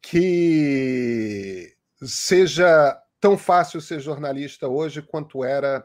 que 0.00 1.76
seja 2.00 2.96
tão 3.20 3.36
fácil 3.36 3.80
ser 3.80 3.98
jornalista 3.98 4.68
hoje 4.68 5.02
quanto 5.02 5.42
era 5.42 5.84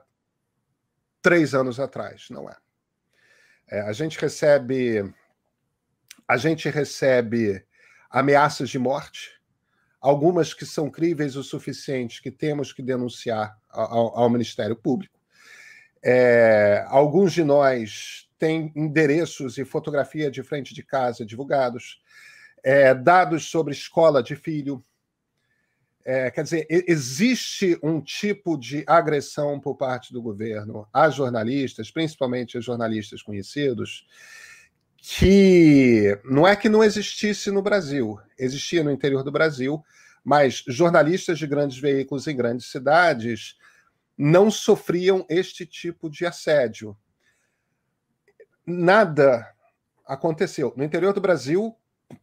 três 1.24 1.56
anos 1.56 1.80
atrás. 1.80 2.28
Não 2.30 2.48
é. 2.48 2.56
é 3.68 3.82
a 3.82 3.94
gente 3.94 4.20
recebe. 4.20 5.12
A 6.28 6.38
gente 6.38 6.70
recebe 6.70 7.68
ameaças 8.10 8.70
de 8.70 8.80
morte, 8.80 9.40
algumas 10.02 10.54
que 10.54 10.66
são 10.66 10.90
críveis 10.90 11.36
o 11.36 11.44
suficiente 11.44 12.22
que 12.22 12.32
temos 12.32 12.74
que 12.74 12.82
denunciar 12.82 13.58
ao, 13.70 14.18
ao 14.18 14.30
Ministério 14.30 14.76
Público. 14.76 15.20
É, 16.02 16.86
alguns 16.88 17.34
de 17.34 17.44
nós 17.44 18.30
têm 18.38 18.72
endereços 18.76 19.58
e 19.58 19.66
fotografia 19.66 20.32
de 20.32 20.42
frente 20.42 20.74
de 20.74 20.82
casa 20.82 21.26
divulgados, 21.26 22.02
é, 22.64 22.94
dados 22.94 23.50
sobre 23.50 23.74
escola 23.74 24.24
de 24.24 24.36
filho. 24.36 24.84
É, 26.06 26.32
quer 26.32 26.44
dizer, 26.44 26.66
existe 26.70 27.78
um 27.84 28.02
tipo 28.02 28.58
de 28.58 28.84
agressão 28.88 29.60
por 29.60 29.76
parte 29.76 30.14
do 30.14 30.22
governo 30.22 30.88
a 30.94 31.10
jornalistas, 31.10 31.92
principalmente 31.92 32.58
a 32.58 32.62
jornalistas 32.62 33.22
conhecidos, 33.22 34.08
que 35.02 36.20
não 36.26 36.48
é 36.48 36.56
que 36.56 36.70
não 36.70 36.84
existisse 36.84 37.50
no 37.52 37.62
Brasil, 37.62 38.20
existia 38.38 38.84
no 38.84 38.92
interior 38.92 39.24
do 39.24 39.32
Brasil, 39.32 39.84
mas 40.24 40.64
jornalistas 40.68 41.40
de 41.40 41.48
grandes 41.48 41.78
veículos 41.78 42.28
em 42.28 42.36
grandes 42.36 42.70
cidades 42.70 43.56
não 44.18 44.52
sofriam 44.52 45.26
este 45.30 45.66
tipo 45.66 46.10
de 46.10 46.26
assédio. 46.26 46.98
Nada 48.66 49.48
aconteceu. 50.06 50.74
No 50.76 50.84
interior 50.84 51.14
do 51.14 51.22
Brasil, 51.22 51.76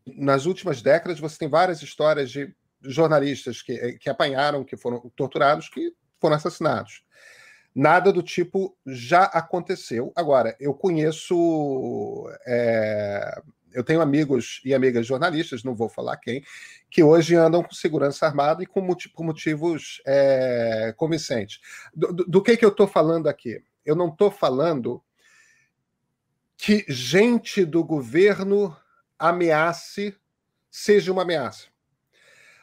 nas 0.06 0.44
últimas 0.44 0.82
décadas, 0.82 1.18
você 1.18 1.38
tem 1.38 1.48
várias 1.48 1.80
histórias 1.82 2.30
de 2.30 2.54
jornalistas 2.82 3.62
que, 3.62 3.94
que 3.94 4.10
apanharam, 4.10 4.64
que 4.64 4.76
foram 4.76 5.10
torturados, 5.16 5.68
que 5.68 5.92
foram 6.20 6.36
assassinados. 6.36 7.02
Nada 7.78 8.10
do 8.10 8.22
tipo 8.22 8.74
já 8.86 9.24
aconteceu. 9.24 10.10
Agora, 10.16 10.56
eu 10.58 10.72
conheço. 10.72 12.26
É, 12.46 13.38
eu 13.70 13.84
tenho 13.84 14.00
amigos 14.00 14.62
e 14.64 14.72
amigas 14.72 15.06
jornalistas, 15.06 15.62
não 15.62 15.74
vou 15.74 15.86
falar 15.86 16.16
quem, 16.16 16.42
que 16.90 17.02
hoje 17.02 17.34
andam 17.34 17.62
com 17.62 17.74
segurança 17.74 18.24
armada 18.24 18.62
e 18.62 18.66
com 18.66 18.80
motivos 19.18 20.00
é, 20.06 20.94
convincentes. 20.96 21.60
Do, 21.94 22.14
do, 22.14 22.24
do 22.24 22.42
que, 22.42 22.56
que 22.56 22.64
eu 22.64 22.70
estou 22.70 22.88
falando 22.88 23.28
aqui? 23.28 23.62
Eu 23.84 23.94
não 23.94 24.08
estou 24.08 24.30
falando 24.30 25.02
que 26.56 26.82
gente 26.88 27.62
do 27.62 27.84
governo 27.84 28.74
ameace 29.18 30.16
seja 30.70 31.12
uma 31.12 31.20
ameaça. 31.20 31.66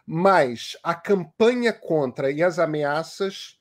Mas 0.08 0.76
a 0.82 0.96
campanha 0.96 1.72
contra 1.72 2.32
e 2.32 2.42
as 2.42 2.58
ameaças 2.58 3.60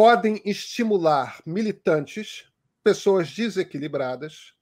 podem 0.00 0.40
estimular 0.46 1.42
militantes, 1.44 2.50
pessoas 2.82 3.30
desequilibradas, 3.30 4.54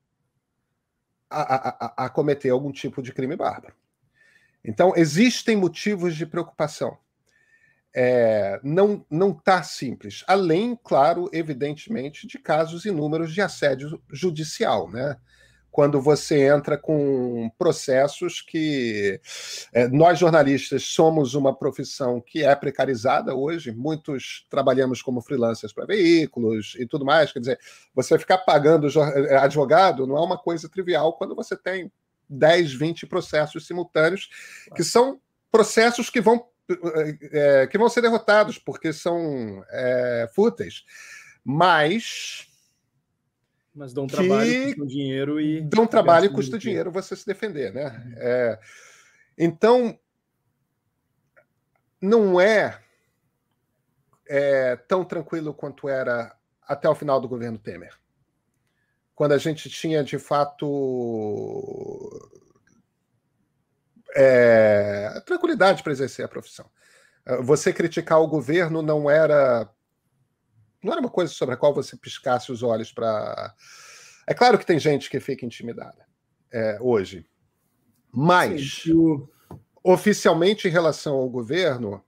a, 1.31 1.43
a, 1.43 2.06
a, 2.06 2.09
cometer 2.09 2.51
algum 2.51 2.73
tipo 2.73 3.01
de 3.01 3.12
crime 3.12 3.36
bárbaro. 3.36 3.73
Então, 4.65 4.93
existem 4.97 5.55
motivos 5.55 6.16
de 6.16 6.27
preocupação. 6.27 6.98
É, 7.94 8.59
não 8.65 9.06
não 9.09 9.31
está 9.31 9.62
simples. 9.62 10.24
Além, 10.27 10.74
claro, 10.74 11.31
evidentemente, 11.32 12.27
de 12.27 12.36
casos 12.36 12.85
inúmeros 12.85 13.32
de 13.32 13.40
assédio 13.40 14.02
judicial, 14.10 14.90
né? 14.90 15.16
Quando 15.70 16.00
você 16.00 16.46
entra 16.48 16.76
com 16.76 17.50
processos 17.58 18.40
que 18.40 19.20
é, 19.72 19.86
nós 19.88 20.18
jornalistas 20.18 20.82
somos 20.84 21.34
uma 21.34 21.54
profissão 21.54 22.20
que 22.20 22.42
é 22.42 22.54
precarizada 22.54 23.34
hoje, 23.34 23.70
muitos 23.70 24.46
trabalhamos 24.50 25.02
como 25.02 25.20
freelancers 25.20 25.72
para 25.72 25.86
veículos 25.86 26.74
e 26.78 26.86
tudo 26.86 27.04
mais, 27.04 27.32
quer 27.32 27.40
dizer, 27.40 27.60
você 27.94 28.18
ficar 28.18 28.38
pagando 28.38 28.88
é, 29.00 29.36
advogado 29.36 30.06
não 30.06 30.16
é 30.16 30.20
uma 30.20 30.38
coisa 30.38 30.68
trivial 30.68 31.12
quando 31.12 31.34
você 31.34 31.56
tem 31.56 31.90
10, 32.28 32.74
20 32.74 33.06
processos 33.06 33.66
simultâneos, 33.66 34.28
que 34.74 34.84
são 34.84 35.20
processos 35.50 36.10
que 36.10 36.20
vão, 36.20 36.46
é, 37.32 37.66
que 37.66 37.78
vão 37.78 37.88
ser 37.88 38.02
derrotados, 38.02 38.58
porque 38.58 38.92
são 38.92 39.64
é, 39.70 40.28
fúteis. 40.34 40.84
Mas 41.44 42.47
mas 43.78 43.94
dão 43.94 44.09
trabalho, 44.09 44.64
custam 44.66 44.86
dinheiro 44.86 45.40
e. 45.40 45.60
Dão 45.62 45.86
trabalho 45.86 46.26
e 46.26 46.28
custa 46.28 46.59
dinheiro 46.59 46.90
você 46.90 47.14
se 47.14 47.24
defender, 47.24 47.72
né? 47.72 47.84
Uhum. 47.84 48.12
É, 48.16 48.59
então, 49.38 49.98
não 52.02 52.40
é, 52.40 52.80
é 54.28 54.74
tão 54.76 55.05
tranquilo 55.05 55.55
quanto 55.55 55.88
era 55.88 56.36
até 56.62 56.88
o 56.88 56.94
final 56.94 57.20
do 57.20 57.28
governo 57.28 57.56
Temer. 57.56 57.94
Quando 59.14 59.32
a 59.32 59.38
gente 59.38 59.70
tinha, 59.70 60.02
de 60.02 60.18
fato, 60.18 60.66
é, 64.14 65.22
tranquilidade 65.24 65.82
para 65.82 65.92
exercer 65.92 66.24
a 66.24 66.28
profissão. 66.28 66.68
Você 67.42 67.72
criticar 67.72 68.20
o 68.20 68.28
governo 68.28 68.80
não 68.80 69.10
era 69.10 69.68
não 70.82 70.92
era 70.92 71.00
uma 71.00 71.10
coisa 71.10 71.32
sobre 71.32 71.55
a 71.55 71.59
qual 71.59 71.74
você 71.74 71.96
piscasse 71.96 72.52
os 72.52 72.62
olhos 72.62 72.92
para. 72.92 73.55
É 74.26 74.34
claro 74.34 74.59
que 74.59 74.66
tem 74.66 74.78
gente 74.78 75.10
que 75.10 75.20
fica 75.20 75.44
intimidada 75.44 76.06
é, 76.52 76.78
hoje, 76.80 77.26
mas 78.12 78.82
Sim, 78.82 79.26
oficialmente 79.82 80.68
em 80.68 80.70
relação 80.70 81.14
ao 81.14 81.28
governo 81.28 82.02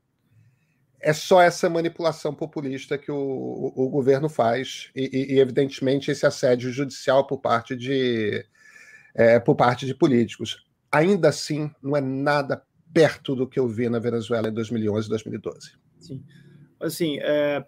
é 1.01 1.15
só 1.15 1.41
essa 1.41 1.69
manipulação 1.71 2.35
populista 2.35 2.99
que 2.99 3.11
o, 3.11 3.17
o, 3.17 3.87
o 3.87 3.89
governo 3.89 4.29
faz 4.29 4.91
e, 4.95 5.33
e, 5.33 5.39
evidentemente 5.41 6.11
esse 6.11 6.27
assédio 6.27 6.71
judicial 6.71 7.27
por 7.27 7.41
parte 7.41 7.75
de 7.75 8.45
é, 9.15 9.41
por 9.41 9.57
parte 9.57 9.87
de 9.87 9.95
políticos. 9.95 10.67
Ainda 10.93 11.29
assim, 11.29 11.71
não 11.83 11.97
é 11.97 12.01
nada 12.01 12.63
perto 12.93 13.35
do 13.35 13.49
que 13.49 13.59
eu 13.59 13.69
vi 13.69 13.89
na 13.89 13.99
Venezuela 13.99 14.49
em 14.49 14.53
2011 14.53 15.07
e 15.07 15.11
2012. 15.11 15.73
Sim. 15.99 16.25
Assim, 16.81 17.19
é, 17.21 17.65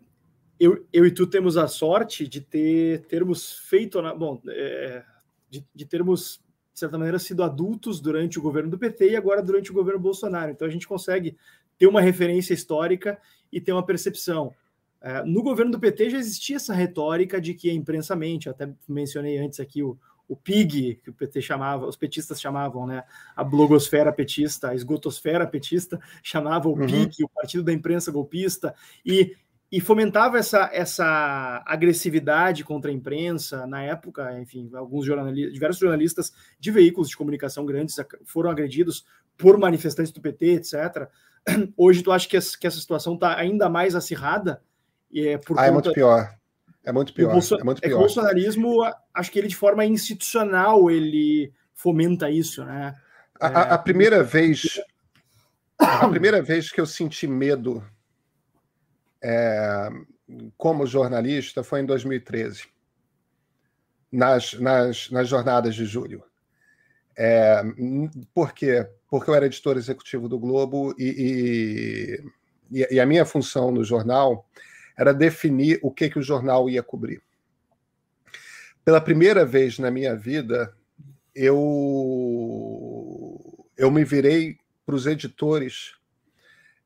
eu, 0.63 0.87
eu 0.93 1.05
e 1.05 1.11
tu 1.11 1.27
temos 1.27 1.57
a 1.57 1.67
sorte 1.67 2.29
de 2.29 2.41
ter 2.41 3.01
termos 3.07 3.59
feito, 3.69 4.01
bom, 4.17 4.41
é, 4.47 5.03
de, 5.51 5.67
de 5.75 5.85
termos, 5.85 6.41
de 6.73 6.79
certa 6.79 6.97
maneira, 6.97 7.19
sido 7.19 7.43
adultos 7.43 8.01
durante 8.01 8.39
o 8.39 8.43
governo 8.43 8.71
do 8.71 8.79
PT 8.79 9.11
e 9.11 9.17
agora 9.17 9.43
durante 9.43 9.73
o 9.73 9.75
governo 9.75 9.99
Bolsonaro. 9.99 10.53
Então 10.53 10.69
a 10.69 10.71
gente 10.71 10.87
consegue 10.87 11.37
ter 11.77 11.89
uma 11.89 12.01
referência 12.01 12.55
histórica 12.55 13.19
e 13.51 13.61
ter 13.61 13.73
uma 13.73 13.85
percepção. 13.85 14.55
É, 15.01 15.25
no 15.25 15.43
governo 15.43 15.73
do 15.73 15.81
PT 15.81 16.11
já 16.11 16.19
existia 16.19 16.55
essa 16.55 16.73
retórica 16.73 17.41
de 17.41 17.55
que 17.55 17.69
a 17.69 17.75
imprensa 17.75 18.15
mente, 18.15 18.49
até 18.49 18.73
mencionei 18.87 19.39
antes 19.39 19.59
aqui 19.59 19.83
o, 19.83 19.99
o 20.29 20.37
PIG, 20.37 21.01
que 21.03 21.11
o 21.11 21.13
PT 21.13 21.43
chamava, 21.43 21.89
os 21.89 21.97
petistas 21.97 22.41
chamavam, 22.41 22.87
né? 22.87 23.03
A 23.35 23.43
blogosfera 23.43 24.13
petista, 24.13 24.69
a 24.69 24.77
esgotosfera 24.77 25.45
petista, 25.45 26.01
chamava 26.23 26.69
o 26.69 26.79
uhum. 26.79 26.87
PIG, 26.87 27.25
o 27.25 27.29
Partido 27.29 27.65
da 27.65 27.73
Imprensa 27.73 28.13
Golpista, 28.13 28.73
e, 29.05 29.35
e 29.73 29.81
fomentava 29.81 30.37
essa, 30.37 30.69
essa 30.71 31.63
agressividade 31.65 32.63
contra 32.63 32.91
a 32.91 32.95
imprensa. 32.95 33.67
Na 33.67 33.83
época, 33.83 34.39
enfim, 34.39 34.71
alguns 34.75 35.07
jornalistas, 35.07 35.55
diversos 35.55 35.81
jornalistas 35.81 36.33
de 36.61 36.71
veículos 36.71 37.09
de 37.09 37.17
comunicação 37.17 37.65
grandes 37.65 37.97
foram 38.27 38.51
agredidos 38.51 39.07
por 39.39 39.57
manifestantes 39.57 40.13
do 40.13 40.21
PT, 40.21 40.47
etc. 40.57 41.09
Hoje, 41.75 42.03
tu 42.03 42.13
acha 42.13 42.29
que 42.29 42.37
essa, 42.37 42.59
que 42.59 42.67
essa 42.67 42.79
situação 42.79 43.15
está 43.15 43.35
ainda 43.35 43.71
mais 43.71 43.95
acirrada? 43.95 44.63
E 45.11 45.27
é, 45.27 45.39
por 45.39 45.59
ah, 45.59 45.63
conta... 45.63 45.69
é 45.69 45.71
muito 45.71 45.93
pior. 45.95 46.35
É 46.85 46.93
muito 46.93 47.15
pior. 47.15 47.33
Bolso... 47.33 47.55
É, 47.55 47.65
muito 47.65 47.81
pior. 47.81 47.89
é 47.89 47.91
que 47.91 47.97
o 47.97 48.01
bolsonarismo, 48.01 48.83
acho 49.15 49.31
que 49.31 49.39
ele 49.39 49.49
de 49.49 49.57
forma 49.57 49.87
institucional 49.87 50.91
ele 50.91 51.51
fomenta 51.73 52.31
isso, 52.31 52.63
né? 52.63 52.95
A, 53.41 53.47
a, 53.47 53.75
a 53.75 53.79
primeira 53.79 54.23
vez, 54.23 54.79
a 55.79 56.07
primeira 56.09 56.43
vez 56.43 56.71
que 56.71 56.81
eu 56.81 56.87
senti 56.87 57.27
medo 57.27 57.83
é, 59.23 59.89
como 60.57 60.87
jornalista 60.87 61.63
foi 61.63 61.81
em 61.81 61.87
2013, 61.87 62.65
nas, 64.11 64.55
nas, 64.55 65.11
nas 65.11 65.29
jornadas 65.29 65.75
de 65.75 65.85
julho. 65.85 66.25
É, 67.17 67.63
por 68.35 68.53
quê? 68.53 68.89
Porque 69.09 69.31
eu 69.31 69.35
era 69.35 69.47
editor 69.47 69.77
executivo 69.77 70.29
do 70.29 70.39
Globo 70.39 70.95
e, 70.99 72.21
e, 72.71 72.87
e 72.91 73.01
a 73.01 73.07
minha 73.07 73.25
função 73.25 73.71
no 73.71 73.85
jornal 73.85 74.49
era 74.97 75.13
definir 75.13 75.79
o 75.83 75.91
que, 75.91 76.09
que 76.09 76.19
o 76.19 76.23
jornal 76.23 76.69
ia 76.69 76.83
cobrir. 76.83 77.23
Pela 78.85 79.01
primeira 79.01 79.45
vez 79.45 79.79
na 79.79 79.91
minha 79.91 80.17
vida, 80.17 80.75
eu, 81.35 81.59
eu 83.77 83.91
me 83.91 84.05
virei 84.05 84.59
para 84.85 84.95
os 84.95 85.07
editores, 85.07 85.95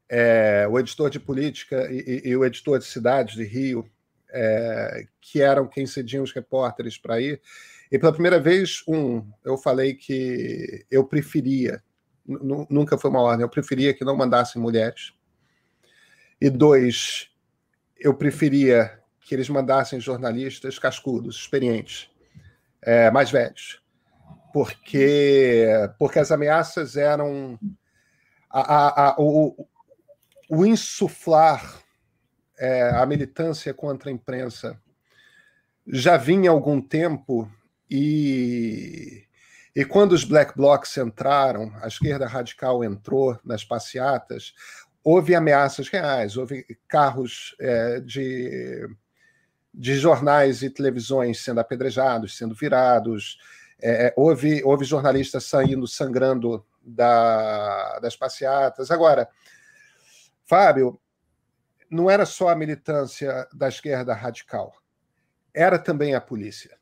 é, 0.08 0.66
o 0.68 0.78
editor 0.78 1.10
de 1.10 1.18
política 1.18 1.88
e, 1.90 2.22
e, 2.24 2.36
o 2.36 2.44
editor 2.44 2.78
de 2.78 2.84
cidades 2.84 3.34
de 3.34 3.44
Rio, 3.44 3.88
é, 4.30 5.06
que 5.20 5.40
eram 5.40 5.66
quem 5.66 5.86
cediam 5.86 6.22
os 6.22 6.32
repórteres 6.32 6.96
para 6.96 7.20
ir. 7.20 7.40
E 7.90 7.98
pela 7.98 8.12
primeira 8.12 8.40
vez, 8.40 8.82
um, 8.86 9.24
eu 9.44 9.56
falei 9.56 9.94
que 9.94 10.84
eu 10.90 11.04
preferia, 11.04 11.82
nunca 12.26 12.98
foi 12.98 13.10
uma 13.10 13.20
ordem, 13.20 13.42
eu 13.42 13.48
preferia 13.48 13.94
que 13.94 14.04
não 14.04 14.16
mandassem 14.16 14.60
mulheres. 14.60 15.12
E 16.40 16.50
dois, 16.50 17.30
eu 17.98 18.14
preferia 18.14 18.98
que 19.20 19.34
eles 19.34 19.48
mandassem 19.48 19.98
jornalistas 20.00 20.78
cascudos, 20.78 21.36
experientes, 21.36 22.10
é, 22.82 23.10
mais 23.10 23.30
velhos, 23.30 23.82
porque 24.52 25.66
porque 25.98 26.18
as 26.18 26.30
ameaças 26.30 26.96
eram 26.96 27.58
a, 28.50 28.60
a, 28.60 29.08
a, 29.10 29.16
o, 29.18 29.66
o 30.48 30.64
insuflar 30.64 31.82
é, 32.58 32.90
a 32.90 33.04
militância 33.04 33.72
contra 33.74 34.08
a 34.08 34.12
imprensa 34.12 34.80
já 35.86 36.16
vinha 36.16 36.50
há 36.50 36.52
algum 36.52 36.80
tempo 36.80 37.50
e 37.90 39.26
e 39.76 39.84
quando 39.84 40.12
os 40.12 40.24
black 40.24 40.56
blocs 40.56 40.96
entraram, 40.96 41.70
a 41.82 41.86
esquerda 41.86 42.26
radical 42.26 42.82
entrou 42.82 43.38
nas 43.44 43.62
passeatas, 43.62 44.54
houve 45.04 45.34
ameaças 45.34 45.90
reais, 45.90 46.38
houve 46.38 46.64
carros 46.88 47.54
é, 47.60 48.00
de, 48.00 48.88
de 49.74 49.96
jornais 49.96 50.62
e 50.62 50.70
televisões 50.70 51.44
sendo 51.44 51.60
apedrejados, 51.60 52.38
sendo 52.38 52.54
virados, 52.54 53.38
é, 53.82 54.14
houve, 54.16 54.64
houve 54.64 54.86
jornalistas 54.86 55.44
saindo 55.44 55.86
sangrando 55.86 56.64
da, 56.82 57.98
das 57.98 58.16
passeatas. 58.16 58.90
Agora, 58.90 59.28
Fábio, 60.46 61.00
não 61.90 62.10
era 62.10 62.24
só 62.24 62.48
a 62.48 62.56
militância 62.56 63.46
da 63.52 63.68
esquerda 63.68 64.14
radical, 64.14 64.72
era 65.54 65.78
também 65.78 66.14
a 66.14 66.20
polícia 66.20 66.76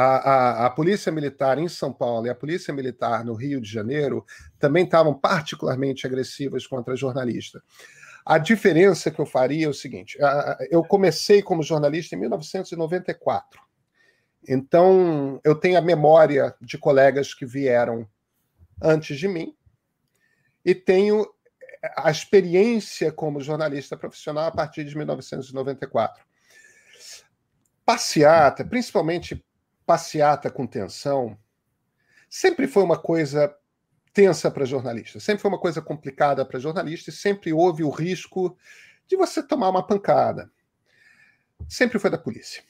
a, 0.00 0.02
a, 0.02 0.66
a, 0.66 0.70
Polícia 0.70 1.10
Militar 1.10 1.58
em 1.58 1.66
São 1.66 1.92
Paulo 1.92 2.26
e 2.26 2.30
a 2.30 2.34
Polícia 2.34 2.72
Militar 2.72 3.24
no 3.24 3.34
Rio 3.34 3.60
de 3.60 3.68
Janeiro 3.68 4.24
também 4.56 4.84
estavam 4.84 5.12
particularmente 5.12 6.06
agressivas 6.06 6.66
contra 6.66 6.94
jornalistas. 6.94 7.60
A 8.24 8.38
diferença 8.38 9.10
que 9.10 9.20
eu 9.20 9.26
faria 9.26 9.66
é 9.66 9.68
o 9.68 9.74
seguinte: 9.74 10.16
eu 10.70 10.84
comecei 10.84 11.42
como 11.42 11.64
jornalista 11.64 12.14
em 12.14 12.18
1994. 12.20 13.60
Então, 14.48 15.40
eu 15.42 15.54
tenho 15.56 15.76
a 15.76 15.82
memória 15.82 16.54
de 16.60 16.78
colegas 16.78 17.34
que 17.34 17.44
vieram 17.44 18.08
antes 18.80 19.18
de 19.18 19.26
mim 19.26 19.52
e 20.64 20.76
tenho 20.76 21.26
a 21.96 22.10
experiência 22.10 23.12
como 23.12 23.40
jornalista 23.40 23.96
profissional 23.96 24.46
a 24.46 24.52
partir 24.52 24.84
de 24.84 24.96
1994. 24.96 26.24
Passeata, 27.84 28.64
principalmente 28.64 29.44
passeata 29.86 30.50
com 30.50 30.66
tensão 30.66 31.38
sempre 32.28 32.66
foi 32.66 32.82
uma 32.82 32.98
coisa 32.98 33.54
tensa 34.12 34.50
para 34.50 34.64
jornalista, 34.64 35.20
sempre 35.20 35.40
foi 35.40 35.50
uma 35.50 35.60
coisa 35.60 35.80
complicada 35.80 36.44
para 36.44 36.58
jornalista 36.58 37.10
e 37.10 37.12
sempre 37.12 37.52
houve 37.52 37.82
o 37.82 37.90
risco 37.90 38.56
de 39.06 39.16
você 39.16 39.42
tomar 39.42 39.70
uma 39.70 39.86
pancada. 39.86 40.50
Sempre 41.68 41.98
foi 41.98 42.10
da 42.10 42.18
polícia. 42.18 42.62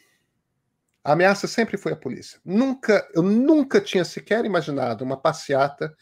A 1.03 1.13
ameaça 1.13 1.47
sempre 1.47 1.77
foi 1.77 1.93
a 1.93 1.97
polícia. 1.97 2.39
Nunca, 2.45 3.09
eu 3.15 3.23
nunca 3.23 3.81
tinha 3.81 4.05
sequer 4.05 4.45
imaginado 4.45 5.05
uma 5.05 5.17
passeata 5.17 5.97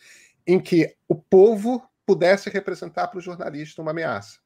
em 0.47 0.61
que 0.61 0.97
o 1.09 1.15
povo 1.15 1.83
pudesse 2.07 2.49
representar 2.49 3.09
para 3.09 3.19
o 3.19 3.23
jornalista 3.23 3.83
uma 3.83 3.91
ameaça. 3.91 4.39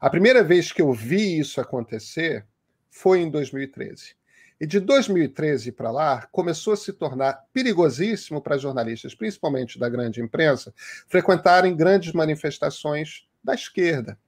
A 0.00 0.10
primeira 0.10 0.42
vez 0.42 0.72
que 0.72 0.82
eu 0.82 0.92
vi 0.92 1.38
isso 1.38 1.60
acontecer 1.60 2.44
foi 2.90 3.20
em 3.20 3.30
2013. 3.30 4.16
E 4.60 4.66
de 4.66 4.78
2013 4.78 5.72
para 5.72 5.90
lá, 5.90 6.26
começou 6.30 6.74
a 6.74 6.76
se 6.76 6.92
tornar 6.92 7.46
perigosíssimo 7.52 8.42
para 8.42 8.58
jornalistas, 8.58 9.14
principalmente 9.14 9.78
da 9.78 9.88
grande 9.88 10.20
imprensa, 10.20 10.74
frequentarem 11.08 11.74
grandes 11.74 12.12
manifestações 12.12 13.26
da 13.42 13.54
esquerda. 13.54 14.18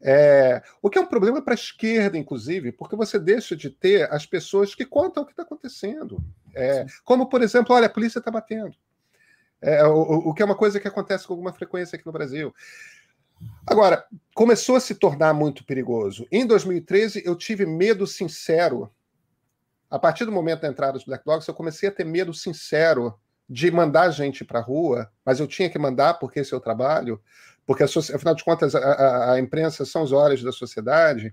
É, 0.00 0.62
o 0.82 0.90
que 0.90 0.98
é 0.98 1.00
um 1.00 1.06
problema 1.06 1.42
para 1.42 1.54
a 1.54 1.56
esquerda, 1.56 2.16
inclusive, 2.16 2.72
porque 2.72 2.94
você 2.94 3.18
deixa 3.18 3.56
de 3.56 3.70
ter 3.70 4.10
as 4.12 4.26
pessoas 4.26 4.74
que 4.74 4.84
contam 4.84 5.22
o 5.22 5.26
que 5.26 5.32
está 5.32 5.42
acontecendo. 5.42 6.22
É, 6.54 6.86
como, 7.04 7.26
por 7.26 7.42
exemplo, 7.42 7.74
olha, 7.74 7.86
a 7.86 7.90
polícia 7.90 8.18
está 8.18 8.30
batendo. 8.30 8.74
É, 9.64 9.84
o, 9.86 10.28
o 10.28 10.34
que 10.34 10.42
é 10.42 10.44
uma 10.44 10.54
coisa 10.54 10.78
que 10.78 10.88
acontece 10.88 11.26
com 11.26 11.32
alguma 11.32 11.52
frequência 11.52 11.96
aqui 11.96 12.06
no 12.06 12.12
Brasil. 12.12 12.54
Agora, 13.66 14.04
começou 14.34 14.76
a 14.76 14.80
se 14.80 14.94
tornar 14.94 15.34
muito 15.34 15.64
perigoso. 15.64 16.26
Em 16.30 16.46
2013, 16.46 17.22
eu 17.24 17.34
tive 17.34 17.66
medo 17.66 18.06
sincero 18.06 18.90
a 19.94 19.98
partir 19.98 20.24
do 20.24 20.32
momento 20.32 20.62
da 20.62 20.68
entrada 20.68 20.94
dos 20.94 21.04
Black 21.04 21.24
Dogs, 21.24 21.46
eu 21.46 21.54
comecei 21.54 21.88
a 21.88 21.92
ter 21.92 22.04
medo 22.04 22.34
sincero 22.34 23.14
de 23.48 23.70
mandar 23.70 24.10
gente 24.10 24.44
para 24.44 24.58
a 24.58 24.62
rua, 24.62 25.08
mas 25.24 25.38
eu 25.38 25.46
tinha 25.46 25.70
que 25.70 25.78
mandar 25.78 26.14
porque 26.14 26.40
esse 26.40 26.52
é 26.52 26.56
o 26.56 26.60
trabalho, 26.60 27.22
porque, 27.64 27.84
afinal 27.84 28.34
de 28.34 28.42
contas, 28.42 28.74
a, 28.74 28.80
a, 28.80 29.32
a 29.34 29.38
imprensa 29.38 29.84
são 29.84 30.02
os 30.02 30.10
olhos 30.10 30.42
da 30.42 30.50
sociedade. 30.50 31.32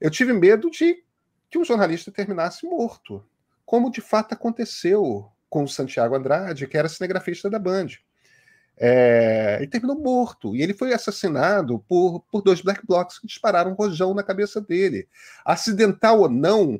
Eu 0.00 0.10
tive 0.10 0.32
medo 0.32 0.70
de 0.70 1.04
que 1.50 1.58
um 1.58 1.64
jornalista 1.64 2.10
terminasse 2.10 2.66
morto, 2.66 3.22
como 3.66 3.90
de 3.90 4.00
fato 4.00 4.32
aconteceu 4.32 5.30
com 5.56 5.64
o 5.64 5.68
Santiago 5.68 6.14
Andrade, 6.14 6.66
que 6.66 6.76
era 6.76 6.86
cinegrafista 6.86 7.48
da 7.48 7.58
Band. 7.58 7.86
É, 8.76 9.56
ele 9.58 9.68
terminou 9.68 9.98
morto 9.98 10.54
e 10.54 10.60
ele 10.60 10.74
foi 10.74 10.92
assassinado 10.92 11.82
por, 11.88 12.20
por 12.30 12.42
dois 12.42 12.60
black 12.60 12.86
blocs 12.86 13.18
que 13.18 13.26
dispararam 13.26 13.70
um 13.70 13.74
rojão 13.74 14.12
na 14.12 14.22
cabeça 14.22 14.60
dele. 14.60 15.08
Acidental 15.46 16.20
ou 16.20 16.28
não, 16.28 16.78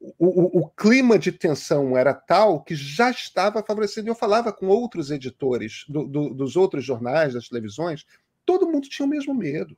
o, 0.00 0.58
o, 0.58 0.60
o, 0.60 0.68
clima 0.68 1.18
de 1.18 1.32
tensão 1.32 1.98
era 1.98 2.14
tal 2.14 2.62
que 2.62 2.76
já 2.76 3.10
estava 3.10 3.64
favorecendo. 3.64 4.08
Eu 4.08 4.14
falava 4.14 4.52
com 4.52 4.68
outros 4.68 5.10
editores 5.10 5.84
do, 5.88 6.06
do, 6.06 6.32
dos 6.32 6.54
outros 6.54 6.84
jornais, 6.84 7.34
das 7.34 7.48
televisões, 7.48 8.06
todo 8.46 8.70
mundo 8.70 8.88
tinha 8.88 9.06
o 9.06 9.10
mesmo 9.10 9.34
medo. 9.34 9.76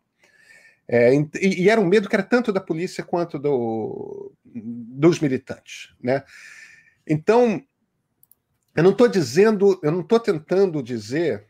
É, 0.86 1.14
e, 1.14 1.62
e, 1.62 1.70
era 1.70 1.80
um 1.80 1.86
medo 1.86 2.06
que 2.06 2.14
era 2.14 2.22
tanto 2.22 2.52
da 2.52 2.60
polícia 2.60 3.02
quanto 3.02 3.38
do, 3.38 4.30
dos 4.44 5.20
militantes. 5.20 5.94
Né? 6.02 6.22
Então, 7.06 7.64
eu 8.76 8.82
não 8.82 8.90
estou 8.90 9.08
dizendo, 9.08 9.80
eu 9.82 9.90
não 9.90 10.00
estou 10.00 10.20
tentando 10.20 10.82
dizer 10.82 11.46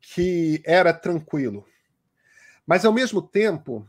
que 0.00 0.62
era 0.64 0.94
tranquilo. 0.94 1.66
Mas, 2.66 2.84
ao 2.84 2.92
mesmo 2.92 3.20
tempo, 3.20 3.86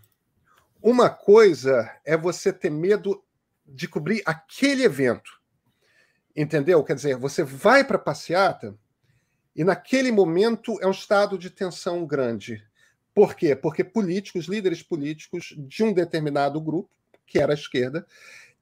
uma 0.81 1.10
coisa 1.10 1.89
é 2.06 2.18
você 2.18 2.51
ter 2.51 2.69
medo 2.69 3.23
de 3.65 3.88
cobrir 3.88 4.22
aquele 4.26 4.84
evento. 4.84 5.39
Entendeu? 6.35 6.84
Quer 6.84 6.95
dizer, 6.95 7.15
você 7.15 7.43
vai 7.43 7.84
para 7.84 7.95
a 7.95 8.01
passeata 8.01 8.77
e 9.56 9.64
naquele 9.64 10.11
momento 10.11 10.77
é 10.81 10.88
um 10.88 10.91
estado 10.91 11.38
de 11.38 11.49
tensão 11.49 12.06
grande. 12.06 12.61
Por 13.14 13.35
quê? 13.35 13.56
Porque 13.56 13.84
políticos, 13.84 14.45
líderes 14.45 14.84
políticos 14.84 15.53
de 15.57 15.84
um 15.84 15.93
determinado 15.93 16.60
grupo, 16.61 16.89
que 17.26 17.39
era 17.39 17.53
a 17.53 17.56
esquerda, 17.56 18.06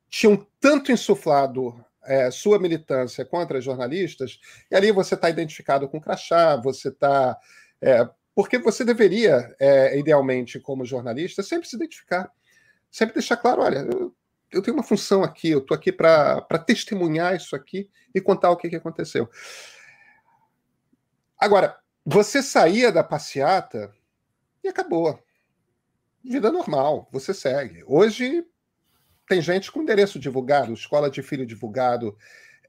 tinham 0.09 0.45
tanto 0.59 0.91
insuflado 0.91 1.83
é, 2.07 2.31
sua 2.31 2.57
militância 2.57 3.25
contra 3.25 3.61
jornalistas, 3.61 4.39
e 4.71 4.75
ali 4.75 4.91
você 4.91 5.15
está 5.15 5.29
identificado 5.29 5.87
com 5.87 6.01
crachá, 6.01 6.55
você 6.55 6.89
está. 6.89 7.37
É, 7.81 8.07
porque 8.33 8.57
você 8.57 8.83
deveria, 8.83 9.55
é, 9.59 9.97
idealmente, 9.97 10.59
como 10.59 10.85
jornalista, 10.85 11.43
sempre 11.43 11.67
se 11.67 11.75
identificar, 11.75 12.31
sempre 12.89 13.15
deixar 13.15 13.37
claro: 13.37 13.61
olha, 13.61 13.79
eu, 13.79 14.15
eu 14.51 14.61
tenho 14.61 14.77
uma 14.77 14.83
função 14.83 15.23
aqui, 15.23 15.49
eu 15.49 15.59
estou 15.59 15.75
aqui 15.75 15.91
para 15.91 16.41
testemunhar 16.65 17.35
isso 17.35 17.55
aqui 17.55 17.89
e 18.15 18.21
contar 18.21 18.51
o 18.51 18.57
que, 18.57 18.69
que 18.69 18.75
aconteceu. 18.75 19.29
Agora, 21.37 21.77
você 22.05 22.41
saía 22.41 22.91
da 22.91 23.03
passeata 23.03 23.93
e 24.63 24.67
acabou. 24.67 25.19
Vida 26.23 26.51
normal, 26.51 27.07
você 27.11 27.33
segue. 27.33 27.83
Hoje 27.85 28.45
tem 29.27 29.41
gente 29.41 29.71
com 29.71 29.81
endereço 29.81 30.19
divulgado, 30.19 30.73
escola 30.73 31.09
de 31.09 31.21
filho 31.21 31.45
divulgado, 31.45 32.17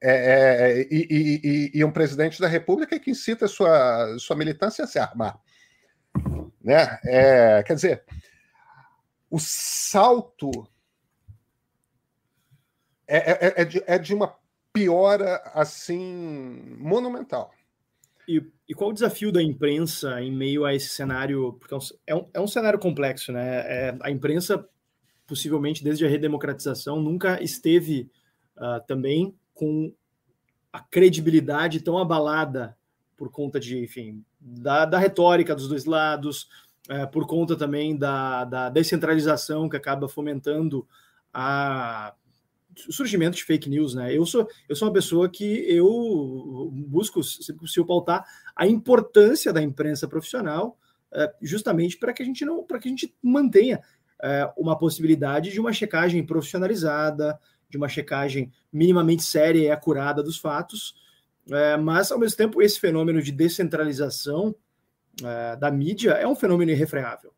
é, 0.01 0.11
é, 0.11 0.89
e, 0.91 1.07
e, 1.11 1.71
e, 1.75 1.85
um 1.85 1.91
presidente 1.91 2.41
da 2.41 2.47
República 2.47 2.99
que 3.01 3.11
incita 3.11 3.49
sua, 3.49 4.17
sua 4.19 4.37
militância 4.37 4.85
a 4.85 4.87
se 4.87 4.99
armar. 4.99 5.41
Né? 6.63 6.99
É, 7.05 7.63
quer 7.65 7.75
dizer, 7.75 8.05
o 9.31 9.39
salto 9.39 10.51
é, 13.07 13.17
é, 13.17 13.63
é, 13.63 13.65
de, 13.65 13.83
é 13.87 13.99
de 13.99 14.15
uma 14.15 14.37
piora 14.73 15.43
assim 15.55 16.77
monumental. 16.79 17.51
E, 18.29 18.43
e, 18.69 18.75
qual 18.75 18.91
o 18.91 18.93
desafio 18.93 19.33
da 19.33 19.43
imprensa 19.43 20.21
em 20.21 20.31
meio 20.31 20.65
a 20.65 20.75
esse 20.75 20.89
cenário? 20.89 21.55
Porque 21.55 21.75
é 22.07 22.15
um, 22.15 22.31
é 22.35 22.41
um 22.41 22.47
cenário 22.47 22.79
complexo, 22.79 23.33
né? 23.33 23.61
É, 23.61 23.99
a 24.03 24.11
imprensa 24.11 24.69
possivelmente 25.29 25.85
desde 25.85 26.07
a 26.07 26.09
redemocratização, 26.09 27.01
nunca 27.01 27.41
esteve 27.43 28.11
uh, 28.57 28.85
também 28.87 29.37
com 29.53 29.93
a 30.73 30.81
credibilidade 30.81 31.81
tão 31.81 31.99
abalada 31.99 32.77
por 33.17 33.31
conta 33.31 33.61
de, 33.61 33.79
enfim, 33.79 34.25
da, 34.41 34.87
da 34.87 34.99
retórica 34.99 35.55
dos 35.55 35.69
dois 35.69 35.85
lados, 35.85 36.49
uh, 36.89 37.09
por 37.13 37.27
conta 37.27 37.55
também 37.55 37.97
da, 37.97 38.45
da 38.45 38.71
descentralização 38.71 39.69
que 39.69 39.77
acaba 39.77 40.09
fomentando 40.09 40.89
a 41.33 42.15
o 42.89 42.93
surgimento 42.93 43.37
de 43.37 43.43
fake 43.43 43.69
news, 43.69 43.93
né? 43.93 44.17
Eu 44.17 44.25
sou, 44.25 44.49
eu 44.69 44.77
sou 44.77 44.87
uma 44.87 44.95
pessoa 44.95 45.29
que 45.29 45.65
eu 45.69 46.71
busco, 46.73 47.25
se 47.25 47.53
possível, 47.55 47.85
pautar 47.85 48.25
a 48.55 48.69
importância 48.69 49.53
da 49.53 49.61
imprensa 49.61 50.07
profissional, 50.07 50.79
uh, 51.13 51.29
justamente 51.43 51.99
para 51.99 52.13
que 52.13 52.23
a 52.23 52.25
gente 52.25 52.45
não, 52.45 52.63
para 52.63 52.79
que 52.79 52.87
a 52.87 52.91
gente 52.91 53.13
mantenha 53.21 53.83
é, 54.23 54.51
uma 54.57 54.77
possibilidade 54.79 55.51
de 55.53 55.61
uma 55.61 55.73
checagem 55.73 56.25
profissionalizada, 56.25 57.39
de 57.69 57.77
uma 57.77 57.89
checagem 57.89 58.53
minimamente 58.73 59.23
séria 59.23 59.61
e 59.61 59.71
acurada 59.71 60.23
dos 60.23 60.39
fatos, 60.39 60.95
é, 61.51 61.77
mas, 61.77 62.13
ao 62.13 62.19
mesmo 62.19 62.37
tempo, 62.37 62.61
esse 62.61 62.79
fenômeno 62.79 63.23
de 63.23 63.33
descentralização 63.33 64.55
é, 65.23 65.57
da 65.57 65.71
mídia 65.71 66.13
é 66.13 66.27
um 66.27 66.37
fenômeno 66.37 66.71
irrefreável. 66.71 67.33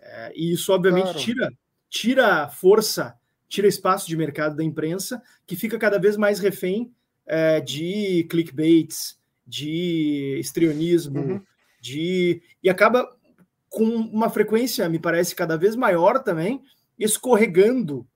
É, 0.00 0.32
e 0.34 0.52
isso, 0.52 0.72
obviamente, 0.72 1.04
claro. 1.04 1.18
tira, 1.18 1.52
tira 1.88 2.48
força, 2.48 3.14
tira 3.48 3.66
espaço 3.66 4.06
de 4.06 4.16
mercado 4.16 4.56
da 4.56 4.64
imprensa, 4.64 5.22
que 5.46 5.56
fica 5.56 5.78
cada 5.78 5.98
vez 5.98 6.16
mais 6.16 6.38
refém 6.38 6.92
é, 7.26 7.60
de 7.60 8.26
clickbaits, 8.30 9.18
de 9.46 10.38
estrionismo, 10.38 11.20
uhum. 11.20 11.42
de 11.80 12.42
e 12.62 12.68
acaba 12.68 13.10
com 13.68 13.84
uma 13.84 14.30
frequência, 14.30 14.88
me 14.88 14.98
parece, 14.98 15.34
cada 15.34 15.56
vez 15.56 15.76
maior 15.76 16.22
também, 16.22 16.62
escorregando 16.98 18.06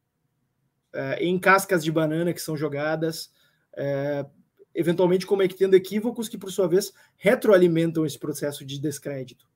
é, 0.92 1.24
em 1.24 1.38
cascas 1.38 1.84
de 1.84 1.92
banana 1.92 2.32
que 2.32 2.40
são 2.40 2.56
jogadas, 2.56 3.32
é, 3.76 4.26
eventualmente 4.74 5.26
cometendo 5.26 5.74
equívocos 5.74 6.28
que, 6.28 6.38
por 6.38 6.50
sua 6.50 6.66
vez, 6.66 6.92
retroalimentam 7.16 8.06
esse 8.06 8.18
processo 8.18 8.64
de 8.64 8.78
descrédito. 8.78 9.46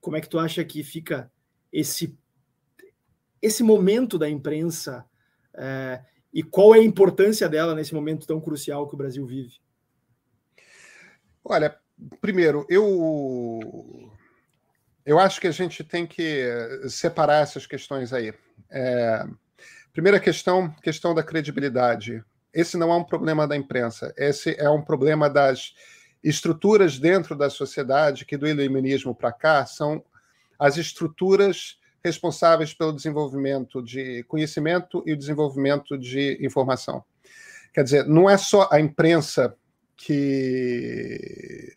Como 0.00 0.16
é 0.16 0.20
que 0.20 0.28
tu 0.28 0.38
acha 0.38 0.64
que 0.64 0.82
fica 0.82 1.30
esse, 1.72 2.18
esse 3.40 3.62
momento 3.62 4.18
da 4.18 4.28
imprensa 4.28 5.04
é, 5.54 6.02
e 6.32 6.42
qual 6.42 6.74
é 6.74 6.80
a 6.80 6.84
importância 6.84 7.48
dela 7.48 7.74
nesse 7.74 7.94
momento 7.94 8.26
tão 8.26 8.40
crucial 8.40 8.88
que 8.88 8.94
o 8.94 8.98
Brasil 8.98 9.24
vive? 9.26 9.60
Olha, 11.44 11.78
primeiro, 12.20 12.66
eu 12.68 14.10
eu 15.04 15.18
acho 15.18 15.40
que 15.40 15.46
a 15.46 15.52
gente 15.52 15.84
tem 15.84 16.06
que 16.06 16.46
separar 16.88 17.42
essas 17.42 17.66
questões 17.66 18.12
aí. 18.12 18.32
É, 18.70 19.26
primeira 19.92 20.18
questão, 20.18 20.70
questão 20.82 21.14
da 21.14 21.22
credibilidade. 21.22 22.22
Esse 22.52 22.76
não 22.76 22.92
é 22.92 22.96
um 22.96 23.04
problema 23.04 23.46
da 23.46 23.56
imprensa, 23.56 24.14
esse 24.16 24.54
é 24.58 24.70
um 24.70 24.82
problema 24.82 25.28
das 25.28 25.74
estruturas 26.22 26.98
dentro 26.98 27.36
da 27.36 27.50
sociedade 27.50 28.24
que 28.24 28.36
do 28.36 28.48
iluminismo 28.48 29.14
para 29.14 29.32
cá 29.32 29.66
são 29.66 30.02
as 30.58 30.76
estruturas 30.76 31.78
responsáveis 32.02 32.72
pelo 32.72 32.92
desenvolvimento 32.92 33.82
de 33.82 34.22
conhecimento 34.24 35.02
e 35.06 35.12
o 35.12 35.16
desenvolvimento 35.16 35.98
de 35.98 36.38
informação. 36.40 37.04
Quer 37.72 37.82
dizer, 37.84 38.06
não 38.06 38.30
é 38.30 38.36
só 38.36 38.68
a 38.70 38.78
imprensa 38.78 39.54
que 39.96 41.76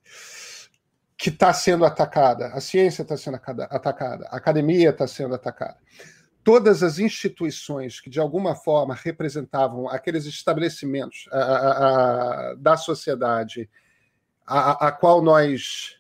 que 1.28 1.34
está 1.34 1.52
sendo 1.52 1.84
atacada, 1.84 2.54
a 2.54 2.62
ciência 2.62 3.02
está 3.02 3.18
sendo 3.18 3.36
atacada, 3.36 4.30
a 4.32 4.38
academia 4.38 4.92
está 4.92 5.06
sendo 5.06 5.36
atacada. 5.36 5.78
Todas 6.42 6.82
as 6.82 7.00
instituições 7.00 8.00
que, 8.00 8.10
de 8.10 8.18
alguma 8.18 8.56
forma, 8.56 8.96
representavam 8.96 9.90
aqueles 9.90 10.26
estabelecimentos 10.26 11.28
a, 11.30 11.38
a, 11.38 12.52
a, 12.52 12.56
da 12.56 12.78
sociedade 12.78 13.70
a, 14.46 14.90
qual 14.90 15.22
nós 15.22 16.00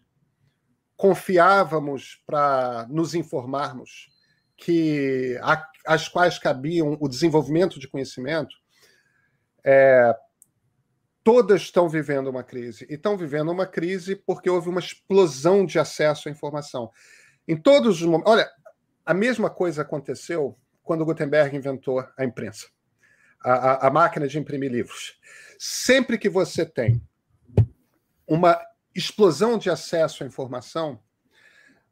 confiávamos 0.95 2.23
para 2.25 2.87
nos 2.89 3.13
informarmos, 3.13 4.07
que 4.55 5.37
as 5.85 6.07
quais 6.07 6.39
cabiam 6.39 6.97
o 7.01 7.09
desenvolvimento 7.09 7.81
de 7.81 7.87
conhecimento, 7.89 8.55
é, 9.61 10.15
todas 11.27 11.63
estão 11.63 11.89
vivendo 11.89 12.29
uma 12.29 12.41
crise. 12.41 12.87
E 12.89 12.93
estão 12.93 13.17
vivendo 13.17 13.51
uma 13.51 13.67
crise 13.67 14.15
porque 14.15 14.49
houve 14.49 14.69
uma 14.69 14.79
explosão 14.79 15.65
de 15.65 15.77
acesso 15.77 16.29
à 16.29 16.31
informação. 16.31 16.89
Em 17.45 17.57
todos 17.57 17.99
os 17.99 18.07
momentos. 18.07 18.31
Olha, 18.31 18.49
a 19.05 19.13
mesma 19.13 19.49
coisa 19.49 19.81
aconteceu 19.81 20.57
quando 20.81 21.03
Gutenberg 21.03 21.53
inventou 21.53 21.99
a 22.17 22.23
imprensa, 22.23 22.67
a, 23.43 23.51
a, 23.51 23.87
a 23.87 23.91
máquina 23.91 24.25
de 24.25 24.39
imprimir 24.39 24.71
livros. 24.71 25.19
Sempre 25.59 26.17
que 26.17 26.29
você 26.29 26.65
tem 26.65 27.01
uma 28.25 28.57
explosão 28.95 29.57
de 29.57 29.69
acesso 29.69 30.23
à 30.23 30.27
informação, 30.27 30.97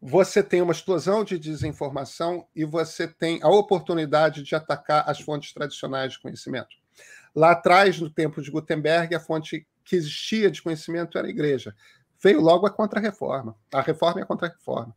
você 0.01 0.41
tem 0.41 0.61
uma 0.61 0.71
explosão 0.71 1.25
de 1.25 1.37
desinformação 1.37 2.47
e 2.55 2.63
você 2.63 3.05
tem 3.05 3.43
a 3.43 3.49
oportunidade 3.49 4.43
de 4.43 4.55
atacar 4.55 5.03
as 5.09 5.19
fontes 5.19 5.51
tradicionais 5.51 6.13
de 6.13 6.21
conhecimento. 6.21 6.84
Lá 7.35 7.51
atrás, 7.51 7.99
no 7.99 8.09
tempo 8.09 8.41
de 8.41 8.49
Gutenberg, 8.49 9.13
a 9.13 9.19
fonte 9.19 9.67
que 9.83 9.95
existia 9.97 10.49
de 10.49 10.61
conhecimento 10.61 11.17
era 11.17 11.27
a 11.27 11.29
igreja. 11.29 11.75
Veio 12.23 12.39
logo 12.39 12.65
a 12.65 12.71
contra-reforma. 12.71 13.57
A 13.73 13.81
reforma 13.81 14.21
e 14.21 14.23
a 14.23 14.25
contra-reforma. 14.25 14.95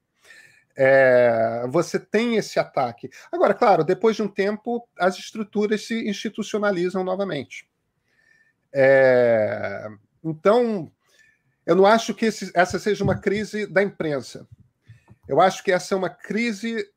É, 0.76 1.66
você 1.68 1.98
tem 1.98 2.36
esse 2.36 2.60
ataque. 2.60 3.10
Agora, 3.32 3.52
claro, 3.52 3.82
depois 3.82 4.14
de 4.14 4.22
um 4.22 4.28
tempo, 4.28 4.88
as 4.96 5.18
estruturas 5.18 5.84
se 5.84 6.08
institucionalizam 6.08 7.02
novamente. 7.02 7.68
É, 8.72 9.88
então, 10.22 10.92
eu 11.66 11.74
não 11.74 11.84
acho 11.84 12.14
que 12.14 12.26
esse, 12.26 12.52
essa 12.54 12.78
seja 12.78 13.02
uma 13.02 13.18
crise 13.18 13.66
da 13.66 13.82
imprensa. 13.82 14.46
Eu 15.26 15.40
acho 15.40 15.64
que 15.64 15.72
essa 15.72 15.92
é 15.92 15.98
uma 15.98 16.08
crise 16.08 16.88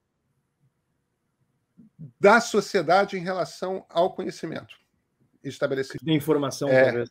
da 2.19 2.39
sociedade 2.39 3.18
em 3.18 3.23
relação 3.23 3.84
ao 3.89 4.13
conhecimento 4.13 4.81
estabelecido. 5.43 6.03
De 6.03 6.13
informação, 6.13 6.69
é, 6.69 6.84
talvez. 6.85 7.09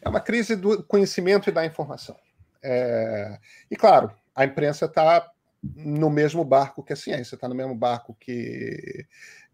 É 0.00 0.08
uma 0.08 0.20
crise 0.20 0.56
do 0.56 0.82
conhecimento 0.84 1.48
e 1.48 1.52
da 1.52 1.64
informação. 1.64 2.16
É, 2.62 3.38
e, 3.70 3.76
claro, 3.76 4.10
a 4.34 4.44
imprensa 4.44 4.86
está 4.86 5.30
no 5.62 6.10
mesmo 6.10 6.44
barco 6.44 6.82
que 6.82 6.92
a 6.92 6.96
ciência, 6.96 7.34
está 7.34 7.48
no 7.48 7.54
mesmo 7.54 7.74
barco 7.74 8.16
que, 8.18 9.06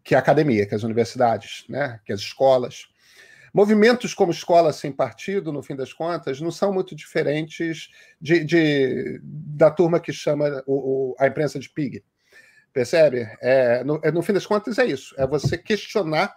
que 0.03 0.15
a 0.15 0.19
academia, 0.19 0.65
que 0.65 0.75
as 0.75 0.83
universidades, 0.83 1.65
né, 1.69 1.99
que 2.05 2.11
as 2.11 2.19
escolas. 2.19 2.89
Movimentos 3.53 4.13
como 4.13 4.31
Escola 4.31 4.71
Sem 4.71 4.91
Partido, 4.91 5.51
no 5.51 5.61
fim 5.61 5.75
das 5.75 5.91
contas, 5.91 6.39
não 6.39 6.51
são 6.51 6.73
muito 6.73 6.95
diferentes 6.95 7.89
de, 8.19 8.43
de 8.45 9.19
da 9.23 9.69
turma 9.69 9.99
que 9.99 10.13
chama 10.13 10.63
o, 10.65 11.11
o, 11.11 11.15
a 11.19 11.27
imprensa 11.27 11.59
de 11.59 11.69
pig. 11.69 12.03
Percebe? 12.71 13.29
É, 13.41 13.83
no, 13.83 13.99
é, 14.01 14.11
no 14.11 14.21
fim 14.21 14.31
das 14.31 14.45
contas, 14.45 14.79
é 14.79 14.85
isso. 14.85 15.13
É 15.17 15.27
você 15.27 15.57
questionar 15.57 16.33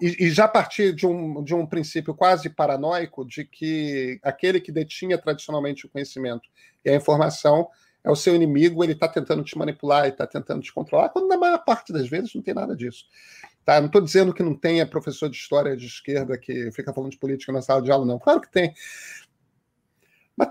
e, 0.00 0.26
e, 0.26 0.30
já 0.30 0.46
partir 0.46 0.92
de 0.94 1.06
um, 1.06 1.42
de 1.42 1.54
um 1.54 1.66
princípio 1.66 2.14
quase 2.14 2.50
paranoico 2.50 3.24
de 3.24 3.44
que 3.44 4.20
aquele 4.22 4.60
que 4.60 4.70
detinha 4.70 5.16
tradicionalmente 5.16 5.86
o 5.86 5.88
conhecimento 5.88 6.48
e 6.84 6.90
a 6.90 6.94
informação 6.94 7.68
é 8.04 8.10
o 8.10 8.16
seu 8.16 8.36
inimigo, 8.36 8.84
ele 8.84 8.92
está 8.92 9.08
tentando 9.08 9.42
te 9.42 9.58
manipular, 9.58 10.04
ele 10.04 10.12
está 10.12 10.26
tentando 10.26 10.62
te 10.62 10.72
controlar, 10.72 11.08
quando 11.08 11.26
na 11.26 11.36
maior 11.36 11.58
parte 11.64 11.92
das 11.92 12.08
vezes 12.08 12.34
não 12.34 12.42
tem 12.42 12.54
nada 12.54 12.76
disso. 12.76 13.04
Tá? 13.64 13.80
Não 13.80 13.86
estou 13.86 14.00
dizendo 14.00 14.32
que 14.32 14.44
não 14.44 14.54
tenha 14.54 14.86
professor 14.86 15.28
de 15.28 15.36
história 15.36 15.76
de 15.76 15.86
esquerda 15.86 16.38
que 16.38 16.70
fica 16.70 16.92
falando 16.92 17.10
de 17.10 17.18
política 17.18 17.52
na 17.52 17.60
sala 17.60 17.82
de 17.82 17.90
aula, 17.90 18.06
não. 18.06 18.18
Claro 18.18 18.40
que 18.40 18.52
tem. 18.52 18.72
Mas 20.36 20.50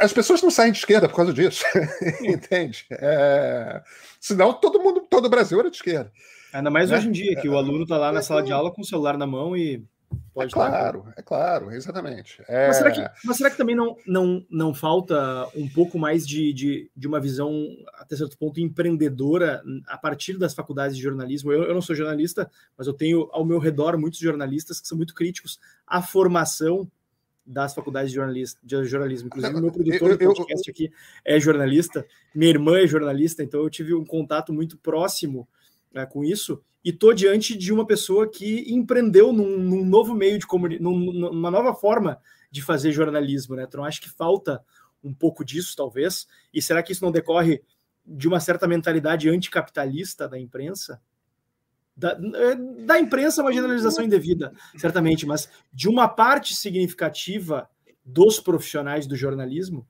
as 0.00 0.12
pessoas 0.12 0.42
não 0.42 0.50
saem 0.50 0.70
de 0.70 0.78
esquerda 0.78 1.08
por 1.08 1.16
causa 1.16 1.32
disso, 1.32 1.64
entende? 2.22 2.86
É... 2.90 3.82
Senão 4.20 4.52
todo 4.52 4.80
mundo, 4.80 5.00
todo 5.10 5.24
o 5.24 5.30
Brasil 5.30 5.58
era 5.58 5.70
de 5.70 5.76
esquerda. 5.76 6.12
Ainda 6.58 6.70
mais 6.70 6.90
né? 6.90 6.96
hoje 6.96 7.08
em 7.08 7.12
dia, 7.12 7.40
que 7.40 7.48
o 7.48 7.56
aluno 7.56 7.84
está 7.84 7.96
lá 7.96 8.10
na 8.10 8.20
sala 8.20 8.42
de 8.42 8.52
aula 8.52 8.72
com 8.72 8.82
o 8.82 8.84
celular 8.84 9.16
na 9.16 9.26
mão 9.26 9.56
e 9.56 9.84
pode. 10.34 10.52
É 10.52 10.54
claro, 10.54 11.04
é 11.16 11.22
claro, 11.22 11.70
exatamente. 11.70 12.42
É... 12.48 12.66
Mas, 12.66 12.76
será 12.78 12.90
que, 12.90 13.10
mas, 13.24 13.36
será 13.36 13.50
que, 13.50 13.56
também 13.56 13.76
não, 13.76 13.96
não, 14.04 14.44
não 14.50 14.74
falta 14.74 15.48
um 15.54 15.68
pouco 15.68 15.96
mais 15.98 16.26
de, 16.26 16.52
de, 16.52 16.90
de 16.96 17.06
uma 17.06 17.20
visão, 17.20 17.52
até 17.94 18.16
certo 18.16 18.36
ponto, 18.36 18.58
empreendedora 18.58 19.62
a 19.86 19.96
partir 19.96 20.36
das 20.36 20.52
faculdades 20.52 20.96
de 20.96 21.02
jornalismo? 21.02 21.52
Eu, 21.52 21.62
eu 21.62 21.74
não 21.74 21.80
sou 21.80 21.94
jornalista, 21.94 22.50
mas 22.76 22.88
eu 22.88 22.92
tenho 22.92 23.28
ao 23.30 23.44
meu 23.44 23.60
redor 23.60 23.96
muitos 23.96 24.18
jornalistas 24.18 24.80
que 24.80 24.88
são 24.88 24.96
muito 24.96 25.14
críticos 25.14 25.60
à 25.86 26.02
formação 26.02 26.90
das 27.46 27.72
faculdades 27.72 28.10
de 28.10 28.16
jornalismo. 28.16 28.58
De 28.64 28.84
jornalismo. 28.84 29.28
Inclusive, 29.28 29.54
o 29.54 29.60
meu 29.60 29.72
produtor 29.72 30.16
do 30.16 30.34
podcast 30.34 30.70
aqui 30.70 30.90
é 31.24 31.38
jornalista, 31.38 32.04
minha 32.34 32.50
irmã 32.50 32.78
é 32.78 32.86
jornalista, 32.86 33.44
então 33.44 33.60
eu 33.60 33.70
tive 33.70 33.94
um 33.94 34.04
contato 34.04 34.52
muito 34.52 34.76
próximo 34.76 35.48
né, 35.92 36.06
com 36.06 36.24
isso, 36.24 36.62
e 36.84 36.90
estou 36.90 37.12
diante 37.12 37.56
de 37.56 37.72
uma 37.72 37.86
pessoa 37.86 38.30
que 38.30 38.64
empreendeu 38.72 39.32
num, 39.32 39.58
num 39.58 39.84
novo 39.84 40.14
meio 40.14 40.38
de 40.38 40.46
comunicação, 40.46 40.90
numa 40.90 41.50
nova 41.50 41.74
forma 41.74 42.20
de 42.50 42.62
fazer 42.62 42.92
jornalismo. 42.92 43.56
Né? 43.56 43.64
Então, 43.66 43.84
acho 43.84 44.00
que 44.00 44.08
falta 44.08 44.62
um 45.02 45.12
pouco 45.12 45.44
disso, 45.44 45.74
talvez. 45.76 46.26
E 46.52 46.62
será 46.62 46.82
que 46.82 46.92
isso 46.92 47.04
não 47.04 47.12
decorre 47.12 47.62
de 48.06 48.26
uma 48.26 48.40
certa 48.40 48.66
mentalidade 48.66 49.28
anticapitalista 49.28 50.28
da 50.28 50.38
imprensa? 50.38 51.00
Da, 51.96 52.16
da 52.86 52.98
imprensa, 52.98 53.42
uma 53.42 53.52
generalização 53.52 54.04
indevida, 54.04 54.52
certamente, 54.76 55.26
mas 55.26 55.50
de 55.72 55.88
uma 55.88 56.08
parte 56.08 56.54
significativa 56.54 57.68
dos 58.04 58.38
profissionais 58.38 59.06
do 59.06 59.16
jornalismo? 59.16 59.86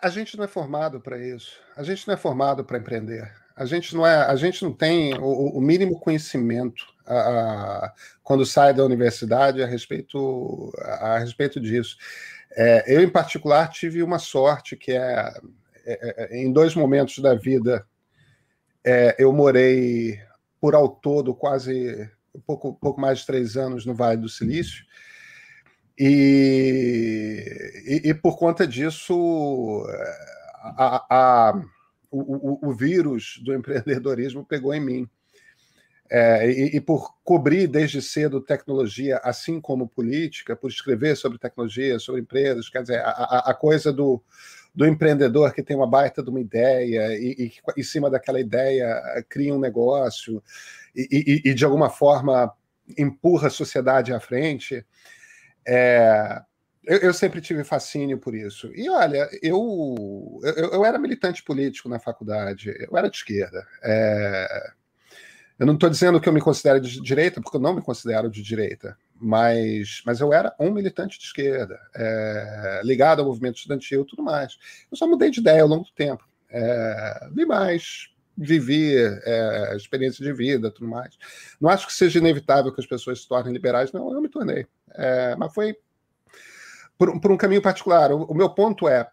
A 0.00 0.08
gente 0.08 0.36
não 0.36 0.44
é 0.44 0.48
formado 0.48 0.98
para 0.98 1.18
isso. 1.18 1.60
A 1.76 1.82
gente 1.82 2.08
não 2.08 2.14
é 2.14 2.16
formado 2.16 2.64
para 2.64 2.78
empreender. 2.78 3.30
A 3.62 3.64
gente 3.64 3.94
não 3.94 4.04
é, 4.04 4.16
a 4.16 4.34
gente 4.34 4.62
não 4.64 4.72
tem 4.72 5.14
o, 5.14 5.56
o 5.56 5.60
mínimo 5.60 5.98
conhecimento 6.00 6.84
a, 7.06 7.14
a, 7.14 7.94
quando 8.22 8.44
sai 8.44 8.74
da 8.74 8.84
universidade 8.84 9.62
a 9.62 9.66
respeito 9.66 10.72
a, 10.80 11.14
a 11.14 11.18
respeito 11.18 11.60
disso. 11.60 11.96
É, 12.56 12.84
eu 12.94 13.00
em 13.00 13.08
particular 13.08 13.68
tive 13.68 14.02
uma 14.02 14.18
sorte 14.18 14.76
que 14.76 14.90
é, 14.90 15.32
é, 15.86 16.34
é 16.34 16.36
em 16.36 16.52
dois 16.52 16.74
momentos 16.74 17.18
da 17.20 17.34
vida 17.34 17.86
é, 18.84 19.14
eu 19.16 19.32
morei 19.32 20.20
por 20.60 20.74
ao 20.74 20.88
todo 20.88 21.32
quase 21.32 22.10
um 22.34 22.40
pouco, 22.40 22.74
pouco 22.74 23.00
mais 23.00 23.20
de 23.20 23.26
três 23.26 23.56
anos 23.56 23.86
no 23.86 23.94
Vale 23.94 24.16
do 24.16 24.28
Silício. 24.28 24.84
E, 25.96 27.44
e, 27.86 28.08
e 28.10 28.14
por 28.14 28.36
conta 28.36 28.66
disso, 28.66 29.86
a, 30.62 31.04
a, 31.08 31.62
o, 32.12 32.58
o, 32.66 32.68
o, 32.68 32.72
vírus 32.74 33.40
do 33.42 33.52
empreendedorismo 33.54 34.44
pegou 34.44 34.74
em 34.74 34.80
mim. 34.80 35.08
É, 36.10 36.50
e, 36.50 36.76
e, 36.76 36.80
por 36.80 37.14
cobrir 37.24 37.66
desde 37.66 38.02
cedo 38.02 38.38
tecnologia, 38.38 39.16
assim 39.24 39.58
como 39.58 39.88
política, 39.88 40.54
por 40.54 40.68
escrever 40.68 41.16
sobre 41.16 41.38
tecnologia, 41.38 41.98
sobre 41.98 42.20
empresas, 42.20 42.68
quer 42.68 42.82
dizer, 42.82 43.00
a, 43.00 43.44
a 43.46 43.54
coisa 43.54 43.90
do, 43.90 44.22
do 44.74 44.86
empreendedor 44.86 45.54
que 45.54 45.62
tem 45.62 45.74
uma 45.74 45.86
baita 45.86 46.22
de 46.22 46.28
uma 46.28 46.40
ideia 46.40 47.16
e, 47.16 47.52
em 47.76 47.82
cima 47.82 48.10
daquela 48.10 48.40
ideia 48.40 49.24
cria 49.28 49.54
um 49.54 49.58
negócio 49.58 50.42
e, 50.94 51.42
e, 51.44 51.50
e 51.50 51.54
de 51.54 51.64
alguma 51.64 51.88
forma 51.88 52.52
empurra 52.98 53.48
a 53.48 53.50
sociedade 53.50 54.12
à 54.12 54.20
frente. 54.20 54.84
É, 55.66 56.42
eu, 56.84 56.98
eu, 56.98 57.14
sempre 57.14 57.40
tive 57.40 57.64
fascínio 57.64 58.18
por 58.18 58.34
isso. 58.34 58.70
E 58.74 58.88
olha, 58.88 59.28
eu, 59.42 60.40
eu, 60.42 60.70
eu, 60.70 60.84
era 60.84 60.98
militante 60.98 61.42
político 61.42 61.88
na 61.88 61.98
faculdade, 61.98 62.74
eu 62.78 62.96
era 62.96 63.08
de 63.08 63.16
esquerda. 63.16 63.66
É, 63.82 64.72
eu 65.58 65.66
não 65.66 65.74
estou 65.74 65.88
dizendo 65.88 66.20
que 66.20 66.28
eu 66.28 66.32
me 66.32 66.40
considero 66.40 66.80
de 66.80 67.00
direita, 67.00 67.40
porque 67.40 67.56
eu 67.56 67.60
não 67.60 67.74
me 67.74 67.82
considero 67.82 68.30
de 68.30 68.42
direita 68.42 68.96
mas, 69.22 70.02
mas 70.04 70.20
eu 70.20 70.32
era 70.32 70.52
um 70.58 70.72
militante 70.72 71.16
de 71.16 71.24
esquerda, 71.24 71.80
é, 71.94 72.80
ligado 72.82 73.20
ao 73.20 73.26
movimento 73.26 73.56
estudantil 73.56 74.02
e 74.02 74.06
tudo 74.06 74.22
mais. 74.22 74.58
Eu 74.90 74.96
só 74.96 75.06
mudei 75.06 75.30
de 75.30 75.38
ideia 75.38 75.62
ao 75.62 75.68
longo 75.68 75.84
do 75.84 75.92
tempo. 75.92 76.28
É, 76.50 77.28
vi 77.32 77.46
mais, 77.46 78.08
vivi 78.36 78.96
é, 78.96 79.76
experiência 79.76 80.24
de 80.24 80.32
vida 80.32 80.72
tudo 80.72 80.88
mais. 80.88 81.16
Não 81.60 81.70
acho 81.70 81.86
que 81.86 81.92
seja 81.94 82.18
inevitável 82.18 82.72
que 82.72 82.80
as 82.80 82.86
pessoas 82.86 83.22
se 83.22 83.28
tornem 83.28 83.52
liberais, 83.52 83.92
não, 83.92 84.12
eu 84.12 84.20
me 84.20 84.28
tornei. 84.28 84.66
É, 84.90 85.36
mas 85.36 85.54
foi 85.54 85.76
por, 86.98 87.20
por, 87.20 87.32
um 87.32 87.36
caminho 87.36 87.62
particular. 87.62 88.12
O, 88.12 88.24
o 88.24 88.34
meu 88.34 88.50
ponto 88.50 88.88
é, 88.88 89.08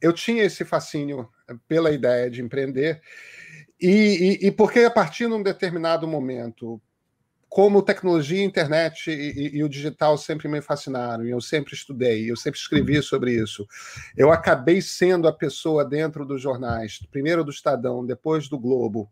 eu 0.00 0.12
tinha 0.12 0.44
esse 0.44 0.64
fascínio 0.64 1.28
pela 1.68 1.90
ideia 1.90 2.30
de 2.30 2.42
empreender, 2.42 3.00
e, 3.80 4.38
e, 4.42 4.46
e 4.46 4.50
porque 4.50 4.80
a 4.80 4.90
partir 4.90 5.26
de 5.26 5.34
um 5.34 5.42
determinado 5.42 6.06
momento 6.06 6.80
como 7.54 7.82
tecnologia, 7.82 8.42
internet 8.42 9.08
e, 9.08 9.12
e, 9.12 9.58
e, 9.58 9.62
o 9.62 9.68
digital 9.68 10.18
sempre 10.18 10.48
me 10.48 10.60
fascinaram, 10.60 11.24
e 11.24 11.30
eu 11.30 11.40
sempre 11.40 11.72
estudei, 11.72 12.28
eu 12.28 12.34
sempre 12.34 12.58
escrevi 12.58 13.00
sobre 13.00 13.30
isso. 13.30 13.64
Eu 14.16 14.32
acabei 14.32 14.82
sendo 14.82 15.28
a 15.28 15.32
pessoa 15.32 15.84
dentro 15.84 16.26
dos 16.26 16.42
jornais, 16.42 16.98
primeiro 17.12 17.44
do 17.44 17.52
Estadão, 17.52 18.04
depois 18.04 18.48
do 18.48 18.58
Globo, 18.58 19.08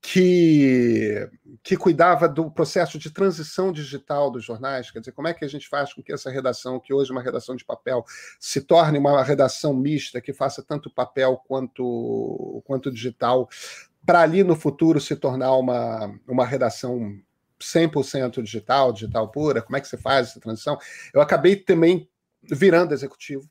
que, 0.00 1.28
que 1.62 1.76
cuidava 1.76 2.26
do 2.26 2.50
processo 2.50 2.98
de 2.98 3.10
transição 3.10 3.70
digital 3.70 4.30
dos 4.30 4.44
jornais, 4.44 4.90
quer 4.90 5.00
dizer, 5.00 5.12
como 5.12 5.28
é 5.28 5.34
que 5.34 5.44
a 5.44 5.48
gente 5.48 5.68
faz 5.68 5.92
com 5.92 6.02
que 6.02 6.12
essa 6.12 6.30
redação, 6.30 6.80
que 6.80 6.94
hoje 6.94 7.10
é 7.10 7.12
uma 7.12 7.22
redação 7.22 7.54
de 7.54 7.64
papel, 7.64 8.04
se 8.38 8.62
torne 8.62 8.98
uma 8.98 9.22
redação 9.22 9.74
mista, 9.74 10.20
que 10.20 10.32
faça 10.32 10.62
tanto 10.62 10.90
papel 10.90 11.36
quanto, 11.46 12.62
quanto 12.64 12.90
digital, 12.90 13.48
para 14.06 14.20
ali 14.20 14.42
no 14.42 14.56
futuro 14.56 15.00
se 15.00 15.14
tornar 15.14 15.54
uma, 15.56 16.18
uma 16.26 16.46
redação 16.46 17.18
100% 17.60 18.42
digital, 18.42 18.92
digital 18.92 19.30
pura, 19.30 19.60
como 19.60 19.76
é 19.76 19.80
que 19.80 19.88
você 19.88 19.98
faz 19.98 20.28
essa 20.28 20.40
transição? 20.40 20.78
Eu 21.12 21.20
acabei 21.20 21.56
também 21.56 22.08
virando 22.42 22.94
executivo. 22.94 23.48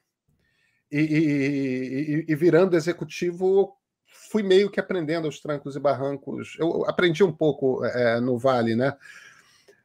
E, 0.92 0.98
e, 1.00 2.26
e, 2.28 2.36
virando 2.36 2.76
executivo, 2.76 3.78
fui 4.30 4.44
meio 4.44 4.70
que 4.70 4.80
aprendendo 4.80 5.26
aos 5.26 5.40
trancos 5.40 5.76
e 5.76 5.80
barrancos. 5.80 6.56
Eu 6.60 6.86
aprendi 6.88 7.24
um 7.24 7.32
pouco 7.32 7.84
é, 7.84 8.20
no 8.20 8.38
Vale, 8.38 8.76
né? 8.76 8.96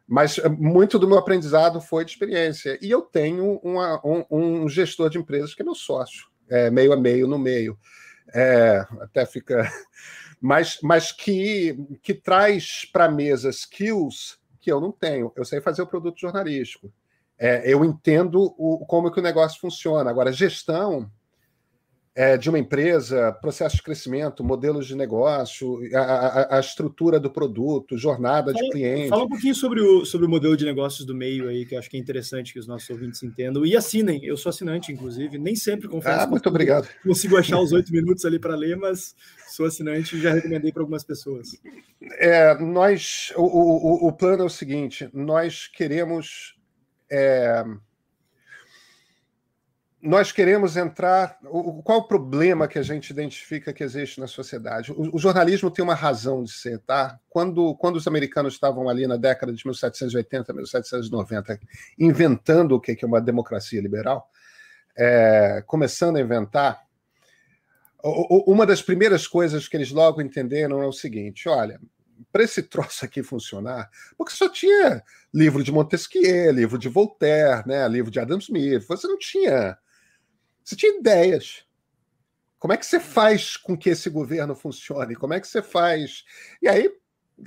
Mas 0.06 0.38
muito 0.58 0.98
do 0.98 1.08
meu 1.08 1.16
aprendizado 1.16 1.80
foi 1.80 2.04
de 2.04 2.10
experiência. 2.10 2.78
E 2.82 2.90
eu 2.90 3.00
tenho 3.00 3.58
uma, 3.62 4.00
um, 4.04 4.24
um, 4.30 4.68
gestor 4.68 5.08
de 5.08 5.16
empresas 5.16 5.54
que 5.54 5.62
é 5.62 5.64
meu 5.64 5.74
sócio, 5.74 6.26
é, 6.50 6.70
meio 6.70 6.92
a 6.92 6.96
meio 6.96 7.26
no 7.26 7.38
meio. 7.38 7.78
É, 8.34 8.84
até 9.00 9.24
fica 9.24 9.70
mas, 10.40 10.78
mas 10.82 11.10
que, 11.10 11.74
que 12.02 12.12
traz 12.12 12.84
para 12.92 13.06
a 13.06 13.10
mesa 13.10 13.48
skills 13.48 14.38
que 14.60 14.70
eu 14.70 14.78
não 14.78 14.92
tenho. 14.92 15.32
Eu 15.34 15.44
sei 15.46 15.62
fazer 15.62 15.80
o 15.80 15.86
produto 15.86 16.20
jornalístico. 16.20 16.92
É, 17.38 17.62
eu 17.64 17.82
entendo 17.82 18.54
o, 18.58 18.84
como 18.86 19.10
que 19.10 19.20
o 19.20 19.22
negócio 19.22 19.58
funciona. 19.58 20.10
Agora, 20.10 20.30
gestão, 20.30 21.10
é, 22.16 22.36
de 22.36 22.48
uma 22.48 22.58
empresa, 22.58 23.32
processo 23.32 23.76
de 23.76 23.82
crescimento, 23.82 24.44
modelos 24.44 24.86
de 24.86 24.94
negócio, 24.94 25.80
a, 25.94 25.98
a, 25.98 26.56
a 26.58 26.60
estrutura 26.60 27.18
do 27.18 27.28
produto, 27.28 27.98
jornada 27.98 28.52
fala, 28.52 28.64
de 28.64 28.70
cliente. 28.70 29.08
Fala 29.08 29.24
um 29.24 29.28
pouquinho 29.28 29.54
sobre 29.54 29.80
o, 29.80 30.04
sobre 30.04 30.24
o 30.24 30.30
modelo 30.30 30.56
de 30.56 30.64
negócios 30.64 31.04
do 31.04 31.12
meio 31.12 31.48
aí, 31.48 31.66
que 31.66 31.74
eu 31.74 31.78
acho 31.78 31.90
que 31.90 31.96
é 31.96 32.00
interessante 32.00 32.52
que 32.52 32.58
os 32.60 32.68
nossos 32.68 32.88
ouvintes 32.88 33.20
entendam. 33.24 33.66
E 33.66 33.76
assinem, 33.76 34.24
eu 34.24 34.36
sou 34.36 34.50
assinante, 34.50 34.92
inclusive, 34.92 35.38
nem 35.38 35.56
sempre 35.56 35.88
confesso. 35.88 36.20
Ah, 36.20 36.26
muito 36.26 36.48
obrigado. 36.48 36.88
Consigo 37.02 37.36
achar 37.36 37.58
os 37.58 37.72
oito 37.72 37.90
minutos 37.90 38.24
ali 38.24 38.38
para 38.38 38.54
ler, 38.54 38.76
mas 38.76 39.16
sou 39.48 39.66
assinante 39.66 40.16
e 40.16 40.20
já 40.20 40.32
recomendei 40.32 40.70
para 40.70 40.82
algumas 40.82 41.02
pessoas. 41.02 41.48
É, 42.18 42.56
nós, 42.60 43.32
o, 43.34 43.42
o, 43.42 44.08
o 44.08 44.12
plano 44.12 44.44
é 44.44 44.46
o 44.46 44.50
seguinte: 44.50 45.08
nós 45.12 45.66
queremos. 45.66 46.54
É, 47.10 47.64
nós 50.04 50.30
queremos 50.30 50.76
entrar. 50.76 51.38
O, 51.44 51.82
qual 51.82 52.00
o 52.00 52.06
problema 52.06 52.68
que 52.68 52.78
a 52.78 52.82
gente 52.82 53.10
identifica 53.10 53.72
que 53.72 53.82
existe 53.82 54.20
na 54.20 54.26
sociedade? 54.26 54.92
O, 54.92 55.16
o, 55.16 55.18
jornalismo 55.18 55.70
tem 55.70 55.82
uma 55.82 55.94
razão 55.94 56.44
de 56.44 56.52
ser, 56.52 56.78
tá? 56.80 57.18
Quando, 57.28 57.74
quando 57.76 57.96
os 57.96 58.06
americanos 58.06 58.52
estavam 58.52 58.88
ali 58.88 59.06
na 59.06 59.16
década 59.16 59.52
de 59.52 59.66
1780, 59.66 60.52
1790, 60.52 61.58
inventando 61.98 62.72
o 62.72 62.80
que 62.80 62.96
é 63.00 63.06
uma 63.06 63.20
democracia 63.20 63.80
liberal, 63.80 64.28
é, 64.96 65.64
começando 65.66 66.16
a 66.16 66.20
inventar, 66.20 66.84
uma 68.46 68.66
das 68.66 68.82
primeiras 68.82 69.26
coisas 69.26 69.66
que 69.66 69.76
eles 69.76 69.90
logo 69.90 70.20
entenderam 70.20 70.82
é 70.82 70.86
o 70.86 70.92
seguinte: 70.92 71.48
olha, 71.48 71.80
para 72.30 72.44
esse 72.44 72.62
troço 72.62 73.06
aqui 73.06 73.22
funcionar, 73.22 73.88
porque 74.18 74.34
só 74.34 74.50
tinha 74.50 75.02
livro 75.32 75.64
de 75.64 75.72
Montesquieu, 75.72 76.52
livro 76.52 76.78
de 76.78 76.90
Voltaire, 76.90 77.66
né, 77.66 77.88
livro 77.88 78.10
de 78.10 78.20
Adam 78.20 78.38
Smith, 78.38 78.86
você 78.86 79.06
não 79.06 79.16
tinha 79.18 79.78
você 80.64 80.74
tinha 80.74 80.98
ideias. 80.98 81.64
Como 82.58 82.72
é 82.72 82.76
que 82.78 82.86
você 82.86 82.98
faz 82.98 83.56
com 83.56 83.76
que 83.76 83.90
esse 83.90 84.08
governo 84.08 84.54
funcione? 84.54 85.14
Como 85.14 85.34
é 85.34 85.40
que 85.40 85.46
você 85.46 85.60
faz? 85.60 86.24
E 86.62 86.66
aí, 86.66 86.90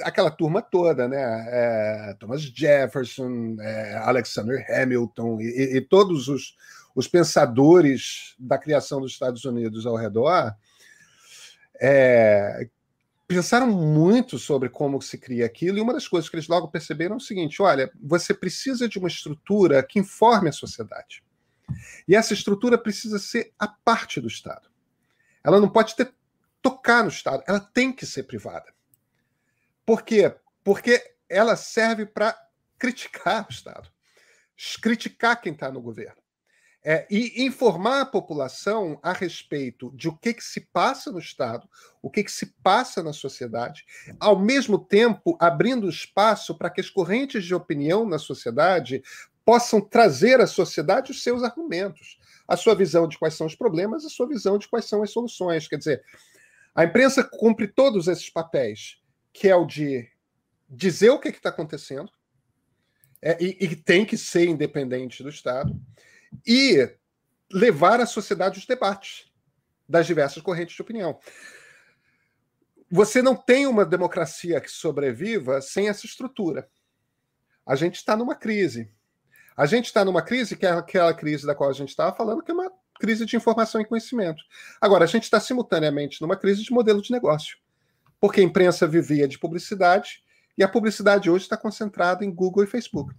aquela 0.04 0.30
turma 0.30 0.62
toda, 0.62 1.08
né? 1.08 1.18
É, 1.50 2.16
Thomas 2.20 2.42
Jefferson, 2.42 3.58
é, 3.60 3.96
Alexander 3.98 4.64
Hamilton 4.70 5.42
e, 5.42 5.78
e 5.78 5.82
todos 5.82 6.28
os, 6.28 6.56
os, 6.94 7.08
pensadores 7.08 8.36
da 8.38 8.58
criação 8.58 9.02
dos 9.02 9.14
Estados 9.14 9.44
Unidos 9.46 9.88
ao 9.88 9.96
redor 9.96 10.54
é, 11.82 12.68
pensaram 13.28 13.68
muito 13.68 14.38
sobre 14.38 14.70
como 14.70 15.02
se 15.02 15.18
cria 15.18 15.46
aquilo, 15.46 15.78
e 15.78 15.82
uma 15.82 15.94
das 15.94 16.08
coisas 16.08 16.30
que 16.30 16.36
eles 16.36 16.48
logo 16.48 16.70
perceberam 16.70 17.16
é 17.16 17.18
o 17.18 17.22
seguinte: 17.22 17.62
olha, 17.62 17.92
você 18.02 18.34
precisa 18.34 18.88
de 18.88 18.98
uma 18.98 19.08
estrutura 19.08 19.84
que 19.84 20.00
informe 20.00 20.50
a 20.50 20.54
sociedade. 20.54 21.24
E 22.08 22.16
essa 22.16 22.34
estrutura 22.34 22.78
precisa 22.78 23.20
ser 23.20 23.54
a 23.58 23.68
parte 23.68 24.22
do 24.22 24.28
Estado. 24.28 24.70
Ela 25.44 25.60
não 25.60 25.70
pode 25.70 25.96
ter, 25.96 26.14
tocar 26.62 27.04
no 27.04 27.10
Estado, 27.10 27.44
ela 27.48 27.60
tem 27.60 27.92
que 27.92 28.06
ser 28.06 28.24
privada. 28.24 28.74
Por 29.86 30.04
quê? 30.04 30.36
Porque 30.64 31.16
ela 31.30 31.56
serve 31.56 32.06
para 32.06 32.38
criticar 32.78 33.46
o 33.48 33.52
Estado, 33.52 33.90
criticar 34.82 35.42
quem 35.42 35.54
está 35.54 35.72
no 35.72 35.82
governo. 35.82 36.22
É, 36.90 37.06
e 37.10 37.44
informar 37.44 38.02
a 38.02 38.06
população 38.06 38.98
a 39.04 39.12
respeito 39.12 39.92
de 39.94 40.08
o 40.08 40.16
que, 40.16 40.34
que 40.34 40.44
se 40.44 40.62
passa 40.62 41.12
no 41.12 41.20
Estado, 41.20 41.68
o 42.02 42.10
que, 42.10 42.24
que 42.24 42.32
se 42.32 42.46
passa 42.64 43.04
na 43.04 43.12
sociedade, 43.12 43.86
ao 44.18 44.40
mesmo 44.40 44.80
tempo 44.80 45.38
abrindo 45.38 45.90
espaço 45.90 46.58
para 46.58 46.70
que 46.70 46.80
as 46.80 46.90
correntes 46.90 47.44
de 47.44 47.54
opinião 47.54 48.08
na 48.08 48.18
sociedade 48.18 49.04
possam 49.48 49.80
trazer 49.80 50.42
à 50.42 50.46
sociedade 50.46 51.10
os 51.10 51.24
seus 51.24 51.42
argumentos, 51.42 52.20
a 52.46 52.58
sua 52.58 52.76
visão 52.76 53.08
de 53.08 53.18
quais 53.18 53.34
são 53.34 53.48
os 53.48 53.56
problemas, 53.56 54.04
a 54.04 54.10
sua 54.10 54.28
visão 54.28 54.58
de 54.58 54.68
quais 54.68 54.84
são 54.84 55.02
as 55.02 55.12
soluções. 55.12 55.70
Quer 55.70 55.78
dizer, 55.78 56.04
a 56.76 56.84
imprensa 56.84 57.24
cumpre 57.24 57.66
todos 57.66 58.10
esses 58.10 58.30
papéis, 58.30 59.02
que 59.32 59.48
é 59.48 59.56
o 59.56 59.66
de 59.66 60.06
dizer 60.68 61.12
o 61.12 61.20
que 61.20 61.30
está 61.30 61.48
acontecendo, 61.48 62.12
é, 63.22 63.42
e, 63.42 63.58
e 63.62 63.76
tem 63.78 64.06
que 64.06 64.18
ser 64.18 64.50
independente 64.50 65.24
do 65.24 65.30
Estado, 65.30 65.74
e 66.46 66.94
levar 67.50 68.02
à 68.02 68.06
sociedade 68.06 68.60
os 68.60 68.66
debates 68.66 69.32
das 69.88 70.06
diversas 70.06 70.44
correntes 70.44 70.76
de 70.76 70.82
opinião. 70.82 71.18
Você 72.92 73.22
não 73.22 73.34
tem 73.34 73.66
uma 73.66 73.86
democracia 73.86 74.60
que 74.60 74.70
sobreviva 74.70 75.62
sem 75.62 75.88
essa 75.88 76.06
estrutura. 76.06 76.70
A 77.66 77.78
gente 77.78 77.96
está 77.96 78.14
numa 78.18 78.36
crise. 78.36 78.92
A 79.58 79.66
gente 79.66 79.86
está 79.86 80.06
numa 80.06 80.22
crise 80.22 80.56
que 80.56 80.68
é 80.68 80.70
aquela 80.70 81.14
crise 81.16 81.48
da 81.48 81.56
qual 81.56 81.72
a 81.72 81.74
gente 81.74 81.90
estava 81.90 82.16
falando, 82.16 82.44
que 82.44 82.52
é 82.52 82.54
uma 82.54 82.72
crise 83.00 83.26
de 83.26 83.36
informação 83.36 83.82
e 83.82 83.86
conhecimento. 83.86 84.44
Agora, 84.80 85.04
a 85.04 85.08
gente 85.08 85.24
está 85.24 85.40
simultaneamente 85.40 86.22
numa 86.22 86.38
crise 86.38 86.64
de 86.64 86.72
modelo 86.72 87.02
de 87.02 87.12
negócio, 87.12 87.58
porque 88.20 88.40
a 88.40 88.44
imprensa 88.44 88.86
vivia 88.86 89.28
de 89.28 89.40
publicidade 89.40 90.22
e 90.56 90.64
a 90.64 90.70
publicidade 90.70 91.30
hoje 91.30 91.46
está 91.46 91.58
concentrada 91.58 92.24
em 92.24 92.32
Google 92.32 92.64
e 92.64 92.68
Facebook. 92.68 93.16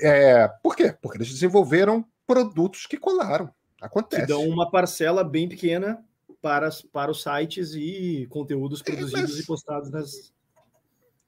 É, 0.00 0.48
por 0.60 0.74
quê? 0.74 0.96
Porque 1.00 1.18
eles 1.18 1.30
desenvolveram 1.30 2.04
produtos 2.26 2.86
que 2.86 2.96
colaram. 2.96 3.48
Acontece. 3.80 4.22
Que 4.22 4.28
dão 4.28 4.48
uma 4.48 4.70
parcela 4.70 5.22
bem 5.22 5.48
pequena 5.48 6.04
para, 6.40 6.68
para 6.92 7.10
os 7.10 7.22
sites 7.22 7.74
e 7.74 8.26
conteúdos 8.28 8.82
produzidos 8.82 9.30
Mas... 9.30 9.38
e 9.38 9.46
postados 9.46 9.90
nas, 9.90 10.32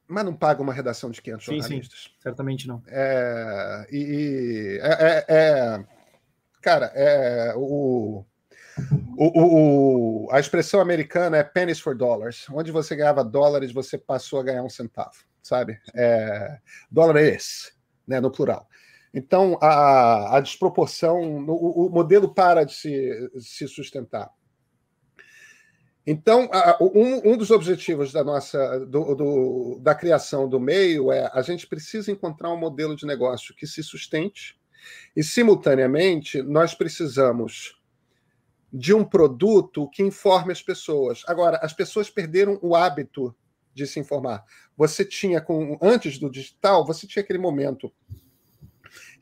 mas 0.06 0.24
não 0.24 0.34
paga 0.34 0.62
uma 0.62 0.72
redação 0.72 1.10
de 1.10 1.20
500 1.22 1.44
sim, 1.44 1.60
jornalistas. 1.60 2.00
Sim, 2.04 2.10
certamente 2.20 2.68
não. 2.68 2.82
É, 2.86 3.86
e, 3.90 4.78
é, 4.82 4.88
é, 4.88 5.24
é, 5.28 5.84
cara, 6.60 6.92
é, 6.94 7.54
o, 7.56 8.24
o, 9.16 10.26
o, 10.26 10.28
a 10.30 10.38
expressão 10.38 10.80
americana 10.80 11.38
é 11.38 11.42
pennies 11.42 11.80
for 11.80 11.96
dollars. 11.96 12.46
Onde 12.50 12.70
você 12.70 12.94
ganhava 12.94 13.24
dólares, 13.24 13.72
você 13.72 13.96
passou 13.96 14.40
a 14.40 14.42
ganhar 14.42 14.62
um 14.62 14.70
centavo, 14.70 15.24
sabe? 15.42 15.80
É, 15.94 16.58
dólares, 16.90 17.72
né, 18.06 18.20
no 18.20 18.30
plural. 18.30 18.68
Então, 19.12 19.56
a, 19.62 20.36
a 20.36 20.40
desproporção, 20.40 21.20
o, 21.46 21.86
o 21.86 21.90
modelo 21.90 22.34
para 22.34 22.64
de 22.64 22.74
se, 22.74 23.30
se 23.38 23.68
sustentar. 23.68 24.28
Então, 26.06 26.50
um, 26.80 27.36
dos 27.36 27.50
objetivos 27.50 28.12
da 28.12 28.22
nossa 28.22 28.80
do, 28.80 29.14
do, 29.14 29.78
da 29.80 29.94
criação 29.94 30.46
do 30.46 30.60
meio 30.60 31.10
é 31.10 31.30
a 31.32 31.40
gente 31.40 31.66
precisa 31.66 32.12
encontrar 32.12 32.52
um 32.52 32.58
modelo 32.58 32.94
de 32.94 33.06
negócio 33.06 33.54
que 33.54 33.66
se 33.66 33.82
sustente 33.82 34.54
e, 35.16 35.24
simultaneamente, 35.24 36.42
nós 36.42 36.74
precisamos 36.74 37.80
de 38.70 38.92
um 38.92 39.04
produto 39.04 39.88
que 39.88 40.02
informe 40.02 40.52
as 40.52 40.60
pessoas. 40.60 41.22
Agora, 41.26 41.58
as 41.62 41.72
pessoas 41.72 42.10
perderam 42.10 42.58
o 42.60 42.74
hábito 42.74 43.34
de 43.72 43.86
se 43.86 43.98
informar. 43.98 44.44
Você 44.76 45.04
tinha, 45.04 45.40
com 45.40 45.78
antes 45.80 46.18
do 46.18 46.30
digital, 46.30 46.84
você 46.84 47.06
tinha 47.06 47.22
aquele 47.22 47.38
momento 47.38 47.90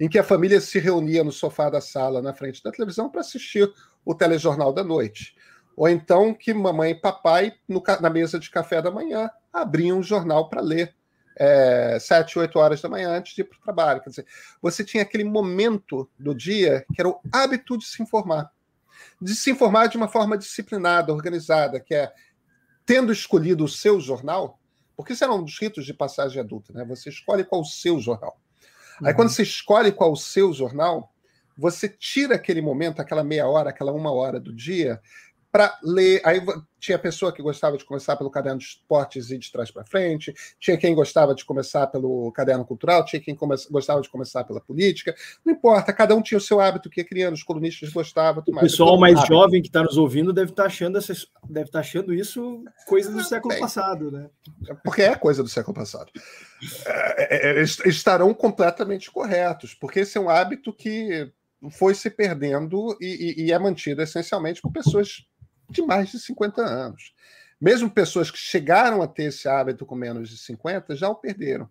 em 0.00 0.08
que 0.08 0.18
a 0.18 0.24
família 0.24 0.60
se 0.60 0.78
reunia 0.78 1.22
no 1.22 1.30
sofá 1.30 1.70
da 1.70 1.80
sala, 1.80 2.20
na 2.20 2.34
frente 2.34 2.62
da 2.62 2.72
televisão, 2.72 3.08
para 3.08 3.20
assistir 3.20 3.72
o 4.04 4.14
telejornal 4.14 4.72
da 4.72 4.82
noite. 4.82 5.34
Ou 5.76 5.88
então 5.88 6.34
que 6.34 6.52
mamãe 6.52 6.90
e 6.92 7.00
papai, 7.00 7.52
no, 7.68 7.82
na 8.00 8.10
mesa 8.10 8.38
de 8.38 8.50
café 8.50 8.82
da 8.82 8.90
manhã, 8.90 9.30
abriam 9.52 9.98
um 9.98 10.02
jornal 10.02 10.48
para 10.48 10.60
ler 10.60 10.94
é, 11.36 11.98
sete, 12.00 12.38
oito 12.38 12.58
horas 12.58 12.80
da 12.80 12.88
manhã 12.88 13.10
antes 13.10 13.34
de 13.34 13.40
ir 13.40 13.44
para 13.44 13.58
o 13.58 13.62
trabalho. 13.62 14.00
Quer 14.00 14.10
dizer, 14.10 14.26
você 14.60 14.84
tinha 14.84 15.02
aquele 15.02 15.24
momento 15.24 16.08
do 16.18 16.34
dia 16.34 16.84
que 16.94 17.00
era 17.00 17.08
o 17.08 17.20
hábito 17.32 17.78
de 17.78 17.86
se 17.86 18.02
informar. 18.02 18.50
De 19.20 19.34
se 19.34 19.50
informar 19.50 19.88
de 19.88 19.96
uma 19.96 20.08
forma 20.08 20.36
disciplinada, 20.36 21.12
organizada, 21.12 21.80
que 21.80 21.94
é 21.94 22.12
tendo 22.84 23.12
escolhido 23.12 23.64
o 23.64 23.68
seu 23.68 24.00
jornal, 24.00 24.58
porque 24.96 25.12
isso 25.12 25.24
era 25.24 25.32
um 25.32 25.42
dos 25.42 25.58
ritos 25.58 25.86
de 25.86 25.94
passagem 25.94 26.40
adulta, 26.40 26.72
né? 26.72 26.84
Você 26.84 27.08
escolhe 27.08 27.44
qual 27.44 27.62
o 27.62 27.64
seu 27.64 27.98
jornal. 27.98 28.38
Uhum. 29.00 29.08
Aí, 29.08 29.14
quando 29.14 29.30
você 29.30 29.42
escolhe 29.42 29.90
qual 29.92 30.12
o 30.12 30.16
seu 30.16 30.52
jornal, 30.52 31.12
você 31.56 31.88
tira 31.88 32.34
aquele 32.34 32.60
momento, 32.60 33.00
aquela 33.00 33.24
meia 33.24 33.46
hora, 33.46 33.70
aquela 33.70 33.92
uma 33.92 34.12
hora 34.12 34.38
do 34.38 34.52
dia, 34.52 35.00
para 35.52 35.78
ler. 35.82 36.22
Aí 36.24 36.40
tinha 36.80 36.98
pessoa 36.98 37.32
que 37.32 37.42
gostava 37.42 37.76
de 37.76 37.84
começar 37.84 38.16
pelo 38.16 38.30
caderno 38.30 38.58
de 38.58 38.64
esportes 38.64 39.30
e 39.30 39.38
de 39.38 39.52
trás 39.52 39.70
para 39.70 39.84
frente, 39.84 40.34
tinha 40.58 40.76
quem 40.76 40.94
gostava 40.94 41.34
de 41.34 41.44
começar 41.44 41.86
pelo 41.86 42.32
caderno 42.32 42.64
cultural, 42.64 43.04
tinha 43.04 43.20
quem 43.20 43.36
come... 43.36 43.54
gostava 43.70 44.00
de 44.00 44.08
começar 44.08 44.42
pela 44.42 44.60
política. 44.60 45.14
Não 45.44 45.52
importa, 45.52 45.92
cada 45.92 46.16
um 46.16 46.22
tinha 46.22 46.38
o 46.38 46.40
seu 46.40 46.60
hábito 46.60 46.88
que 46.88 47.02
ia 47.02 47.06
criando, 47.06 47.34
os 47.34 47.42
colunistas 47.44 47.90
gostavam. 47.90 48.42
O 48.44 48.60
pessoal 48.60 48.98
mais 48.98 49.16
hábito. 49.16 49.32
jovem 49.32 49.60
que 49.60 49.68
está 49.68 49.82
nos 49.82 49.98
ouvindo 49.98 50.32
deve 50.32 50.50
estar 50.50 50.64
tá 50.64 50.68
achando, 50.68 50.96
essa... 50.96 51.14
deve 51.48 51.70
tá 51.70 51.80
achando 51.80 52.14
isso 52.14 52.64
coisa 52.86 53.12
do 53.12 53.22
século 53.22 53.52
bem, 53.52 53.60
passado, 53.60 54.10
né? 54.10 54.30
Porque 54.82 55.02
é 55.02 55.14
coisa 55.14 55.42
do 55.42 55.48
século 55.48 55.74
passado. 55.74 56.10
É, 56.86 57.60
é, 57.60 57.60
é 57.60 57.62
estarão 57.62 58.32
completamente 58.32 59.10
corretos, 59.10 59.74
porque 59.74 60.00
esse 60.00 60.16
é 60.16 60.20
um 60.20 60.30
hábito 60.30 60.72
que 60.72 61.30
foi 61.70 61.94
se 61.94 62.10
perdendo 62.10 62.96
e, 63.00 63.36
e, 63.36 63.44
e 63.44 63.52
é 63.52 63.58
mantido 63.58 64.02
essencialmente 64.02 64.60
por 64.60 64.72
pessoas 64.72 65.24
de 65.72 65.82
mais 65.82 66.10
de 66.10 66.18
50 66.18 66.62
anos. 66.62 67.14
Mesmo 67.60 67.90
pessoas 67.90 68.30
que 68.30 68.38
chegaram 68.38 69.02
a 69.02 69.06
ter 69.06 69.24
esse 69.24 69.48
hábito 69.48 69.86
com 69.86 69.94
menos 69.94 70.28
de 70.28 70.36
50 70.36 70.96
já 70.96 71.08
o 71.08 71.14
perderam. 71.14 71.68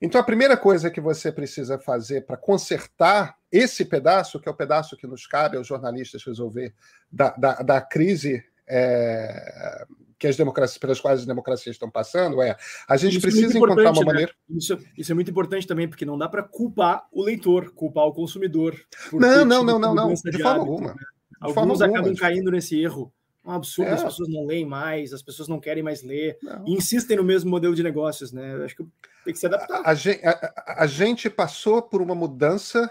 Então, 0.00 0.20
a 0.20 0.24
primeira 0.24 0.56
coisa 0.56 0.90
que 0.90 1.00
você 1.00 1.32
precisa 1.32 1.76
fazer 1.76 2.24
para 2.24 2.36
consertar 2.36 3.36
esse 3.50 3.84
pedaço, 3.84 4.38
que 4.38 4.48
é 4.48 4.52
o 4.52 4.56
pedaço 4.56 4.96
que 4.96 5.08
nos 5.08 5.26
cabe 5.26 5.56
aos 5.56 5.66
jornalistas 5.66 6.22
resolver, 6.24 6.72
da, 7.10 7.30
da, 7.30 7.54
da 7.54 7.80
crise 7.80 8.44
é, 8.68 9.84
que 10.18 10.26
as 10.26 10.36
democracias, 10.36 10.78
pelas 10.78 11.00
quais 11.00 11.20
as 11.20 11.26
democracias 11.26 11.74
estão 11.74 11.90
passando, 11.90 12.40
é 12.42 12.56
a 12.88 12.96
gente 12.96 13.16
isso 13.16 13.26
é 13.26 13.30
precisa 13.30 13.54
é 13.54 13.56
encontrar 13.56 13.90
uma 13.90 14.00
né? 14.00 14.06
maneira. 14.06 14.32
Isso, 14.50 14.78
isso, 14.96 15.10
é 15.10 15.14
muito 15.14 15.30
importante 15.30 15.66
também, 15.66 15.88
porque 15.88 16.04
não 16.04 16.18
dá 16.18 16.28
para 16.28 16.42
culpar 16.42 17.06
o 17.10 17.22
leitor, 17.22 17.72
culpar 17.72 18.04
o 18.04 18.12
consumidor. 18.12 18.80
Não, 19.12 19.44
não, 19.44 19.64
não, 19.64 19.78
não, 19.78 19.94
não, 19.94 20.14
de, 20.14 20.42
forma 20.42 20.60
alguma. 20.60 20.94
Né? 20.94 21.00
Alguns 21.40 21.80
acabam 21.80 22.14
caindo 22.14 22.50
nesse 22.50 22.80
erro 22.80 23.12
um 23.48 23.56
absurdo, 23.56 23.90
é. 23.90 23.94
as 23.94 24.02
pessoas 24.02 24.28
não 24.28 24.44
leem 24.44 24.66
mais, 24.66 25.12
as 25.12 25.22
pessoas 25.22 25.48
não 25.48 25.58
querem 25.58 25.82
mais 25.82 26.02
ler, 26.02 26.38
e 26.66 26.74
insistem 26.74 27.16
no 27.16 27.24
mesmo 27.24 27.50
modelo 27.50 27.74
de 27.74 27.82
negócios, 27.82 28.32
né? 28.32 28.54
Eu 28.54 28.64
acho 28.64 28.76
que 28.76 28.86
tem 29.24 29.32
que 29.32 29.38
se 29.38 29.46
adaptar. 29.46 29.80
A, 29.80 29.90
a, 29.90 29.94
gente, 29.94 30.20
a, 30.24 30.86
gente 30.86 31.30
passou 31.30 31.80
por 31.82 32.02
uma 32.02 32.14
mudança 32.14 32.90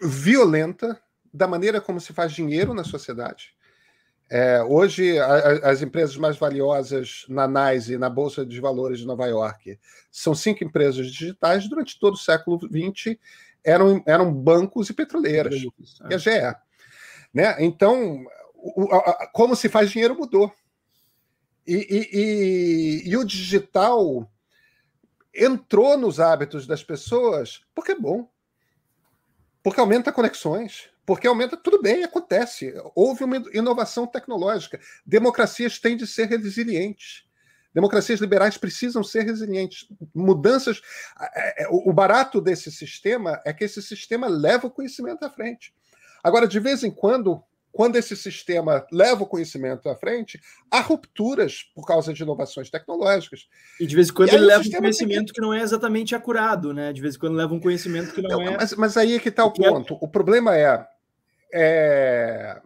violenta 0.00 1.00
da 1.32 1.46
maneira 1.46 1.80
como 1.80 2.00
se 2.00 2.12
faz 2.12 2.32
dinheiro 2.32 2.72
na 2.72 2.84
sociedade. 2.84 3.54
É, 4.28 4.62
hoje, 4.62 5.18
a, 5.18 5.70
as 5.70 5.82
empresas 5.82 6.16
mais 6.16 6.36
valiosas 6.36 7.24
na 7.28 7.46
NYSE 7.46 7.96
na 7.96 8.10
Bolsa 8.10 8.44
de 8.44 8.60
Valores 8.60 8.98
de 8.98 9.06
Nova 9.06 9.26
York 9.26 9.78
são 10.10 10.34
cinco 10.34 10.64
empresas 10.64 11.06
digitais. 11.06 11.68
Durante 11.68 11.98
todo 12.00 12.14
o 12.14 12.18
século 12.18 12.58
XX, 12.58 13.16
eram, 13.62 14.02
eram 14.06 14.32
bancos 14.32 14.88
e 14.90 14.94
petroleiras, 14.94 15.54
é. 15.54 16.12
e 16.12 16.14
a 16.14 16.18
GE. 16.18 16.56
Né? 17.32 17.56
Então, 17.58 18.24
o, 18.74 18.94
a, 18.94 19.26
como 19.32 19.54
se 19.54 19.68
faz 19.68 19.90
dinheiro 19.90 20.16
mudou. 20.16 20.52
E, 21.66 21.74
e, 21.74 22.18
e, 23.06 23.10
e, 23.10 23.16
o 23.16 23.24
digital 23.24 24.30
entrou 25.34 25.98
nos 25.98 26.20
hábitos 26.20 26.66
das 26.66 26.82
pessoas 26.82 27.62
porque 27.74 27.92
é 27.92 27.98
bom. 27.98 28.30
Porque 29.62 29.80
aumenta 29.80 30.12
conexões. 30.12 30.88
Porque 31.04 31.26
aumenta, 31.26 31.56
tudo 31.56 31.80
bem, 31.80 32.02
acontece. 32.02 32.74
Houve 32.94 33.24
uma 33.24 33.36
inovação 33.52 34.06
tecnológica. 34.06 34.80
Democracias 35.04 35.78
têm 35.78 35.96
de 35.96 36.06
ser 36.06 36.26
resilientes. 36.28 37.24
Democracias 37.72 38.20
liberais 38.20 38.56
precisam 38.56 39.04
ser 39.04 39.22
resilientes. 39.22 39.86
Mudanças. 40.14 40.80
É, 41.34 41.68
o 41.70 41.92
barato 41.92 42.40
desse 42.40 42.72
sistema 42.72 43.40
é 43.44 43.52
que 43.52 43.64
esse 43.64 43.82
sistema 43.82 44.26
leva 44.26 44.66
o 44.66 44.70
conhecimento 44.70 45.24
à 45.24 45.30
frente. 45.30 45.74
Agora, 46.24 46.48
de 46.48 46.58
vez 46.58 46.82
em 46.82 46.90
quando, 46.90 47.40
quando 47.76 47.96
esse 47.96 48.16
sistema 48.16 48.86
leva 48.90 49.24
o 49.24 49.26
conhecimento 49.26 49.86
à 49.90 49.94
frente, 49.94 50.40
há 50.70 50.80
rupturas 50.80 51.62
por 51.74 51.86
causa 51.86 52.10
de 52.10 52.22
inovações 52.22 52.70
tecnológicas. 52.70 53.46
E 53.78 53.86
de 53.86 53.94
vez 53.94 54.08
em 54.08 54.14
quando 54.14 54.32
ele 54.32 54.46
leva 54.46 54.66
um 54.66 54.70
conhecimento 54.70 55.26
que... 55.26 55.34
que... 55.34 55.40
não 55.42 55.52
é 55.52 55.60
exatamente 55.60 56.14
acurado, 56.14 56.72
né? 56.72 56.90
De 56.90 57.02
vez 57.02 57.16
em 57.16 57.18
quando 57.18 57.36
leva 57.36 57.52
um 57.52 57.60
conhecimento 57.60 58.14
que 58.14 58.22
não, 58.22 58.30
não 58.30 58.42
é. 58.42 58.56
Mas, 58.56 58.72
mas, 58.72 58.96
aí 58.96 59.16
é 59.16 59.18
que 59.18 59.28
está 59.28 59.44
o 59.44 59.50
é 59.50 59.52
ponto. 59.52 59.92
É... 59.92 59.98
O 60.00 60.08
problema 60.08 60.56
é, 60.56 60.88
é. 61.52 62.62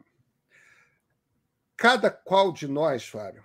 Cada 1.76 2.08
qual 2.08 2.52
de 2.52 2.68
nós, 2.68 3.04
Fábio, 3.04 3.42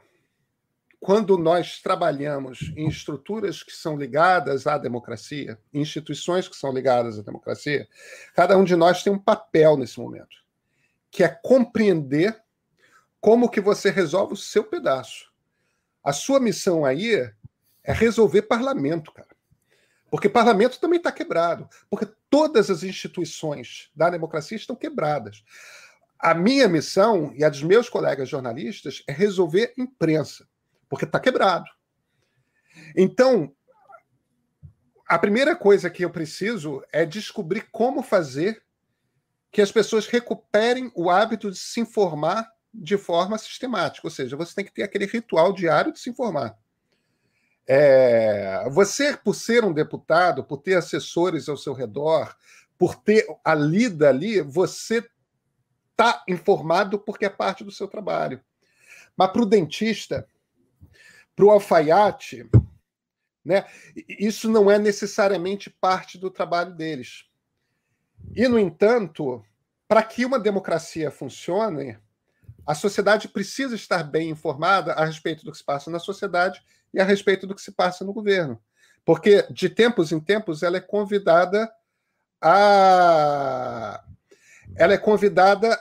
quando 0.99 1.35
nós 1.35 1.81
trabalhamos 1.81 2.71
em 2.77 2.87
estruturas 2.87 3.63
que 3.63 3.71
são 3.71 3.97
ligadas 3.97 4.67
à 4.67 4.77
democracia, 4.77 5.57
instituições 5.73 6.47
que 6.47 6.55
são 6.55 6.71
ligadas 6.71 7.17
à 7.17 7.23
democracia, 7.23 7.87
cada 8.35 8.55
um 8.55 8.63
de 8.63 8.75
nós 8.75 9.01
tem 9.01 9.11
um 9.11 9.17
papel 9.17 9.75
nesse 9.77 9.99
momento 9.99 10.44
que 11.15 11.23
é 11.23 11.29
compreender 11.29 12.37
como 13.21 13.49
que 13.49 13.61
você 13.61 13.89
resolve 13.89 14.33
o 14.33 14.37
seu 14.37 14.65
pedaço. 14.65 15.31
A 16.03 16.11
sua 16.11 16.41
missão 16.41 16.83
aí 16.83 17.15
é 17.81 17.93
resolver 17.93 18.41
parlamento, 18.41 19.13
cara. 19.13 19.29
Porque 20.11 20.27
parlamento 20.27 20.77
também 20.77 20.97
está 20.97 21.13
quebrado. 21.13 21.69
Porque 21.89 22.05
todas 22.29 22.69
as 22.69 22.83
instituições 22.83 23.89
da 23.95 24.09
democracia 24.09 24.57
estão 24.57 24.75
quebradas. 24.75 25.41
A 26.19 26.33
minha 26.33 26.67
missão 26.67 27.31
e 27.33 27.45
a 27.45 27.49
dos 27.49 27.63
meus 27.63 27.87
colegas 27.87 28.27
jornalistas 28.27 29.01
é 29.07 29.13
resolver 29.13 29.73
imprensa, 29.77 30.45
porque 30.89 31.05
está 31.05 31.17
quebrado. 31.17 31.65
Então, 32.93 33.55
a 35.07 35.17
primeira 35.17 35.55
coisa 35.55 35.89
que 35.89 36.03
eu 36.03 36.09
preciso 36.09 36.83
é 36.91 37.05
descobrir 37.05 37.69
como 37.71 38.03
fazer 38.03 38.64
que 39.55 39.61
as 39.61 39.71
pessoas 39.71 40.05
recuperem 40.05 40.91
o 40.93 41.09
hábito 41.09 41.49
de 41.49 41.57
se 41.57 41.79
informar 41.79 42.51
de 42.73 42.97
forma 42.97 43.37
sistemática, 43.37 44.05
ou 44.05 44.11
seja, 44.11 44.35
você 44.35 44.53
tem 44.53 44.65
que 44.65 44.73
ter 44.73 44.83
aquele 44.83 45.05
ritual 45.05 45.53
diário 45.53 45.93
de 45.93 45.99
se 46.01 46.09
informar. 46.09 46.59
É, 47.65 48.67
você, 48.69 49.15
por 49.15 49.33
ser 49.33 49.63
um 49.63 49.71
deputado, 49.71 50.43
por 50.43 50.57
ter 50.57 50.75
assessores 50.75 51.47
ao 51.47 51.55
seu 51.55 51.71
redor, 51.71 52.35
por 52.77 52.95
ter 52.95 53.25
a 53.45 53.55
lida 53.55 54.09
ali, 54.09 54.41
você 54.41 55.09
está 55.91 56.21
informado 56.27 56.99
porque 56.99 57.23
é 57.23 57.29
parte 57.29 57.63
do 57.63 57.71
seu 57.71 57.87
trabalho. 57.87 58.41
Mas 59.15 59.31
para 59.31 59.41
o 59.41 59.45
dentista, 59.45 60.27
para 61.33 61.45
o 61.45 61.49
alfaiate, 61.49 62.45
né, 63.41 63.63
isso 63.95 64.49
não 64.49 64.69
é 64.69 64.77
necessariamente 64.77 65.69
parte 65.69 66.17
do 66.17 66.29
trabalho 66.29 66.73
deles. 66.73 67.29
E, 68.35 68.47
no 68.47 68.59
entanto, 68.59 69.43
para 69.87 70.03
que 70.03 70.25
uma 70.25 70.39
democracia 70.39 71.09
funcione, 71.11 71.97
a 72.65 72.73
sociedade 72.73 73.27
precisa 73.27 73.75
estar 73.75 74.03
bem 74.03 74.29
informada 74.29 74.93
a 74.93 75.05
respeito 75.05 75.45
do 75.45 75.51
que 75.51 75.57
se 75.57 75.63
passa 75.63 75.91
na 75.91 75.99
sociedade 75.99 76.63
e 76.93 76.99
a 76.99 77.03
respeito 77.03 77.45
do 77.45 77.53
que 77.53 77.61
se 77.61 77.71
passa 77.71 78.03
no 78.03 78.13
governo. 78.13 78.59
Porque, 79.03 79.45
de 79.51 79.69
tempos 79.69 80.11
em 80.11 80.19
tempos, 80.19 80.63
ela 80.63 80.77
é 80.77 80.81
convidada 80.81 81.71
a. 82.41 84.03
Ela 84.75 84.93
é 84.93 84.97
convidada 84.97 85.79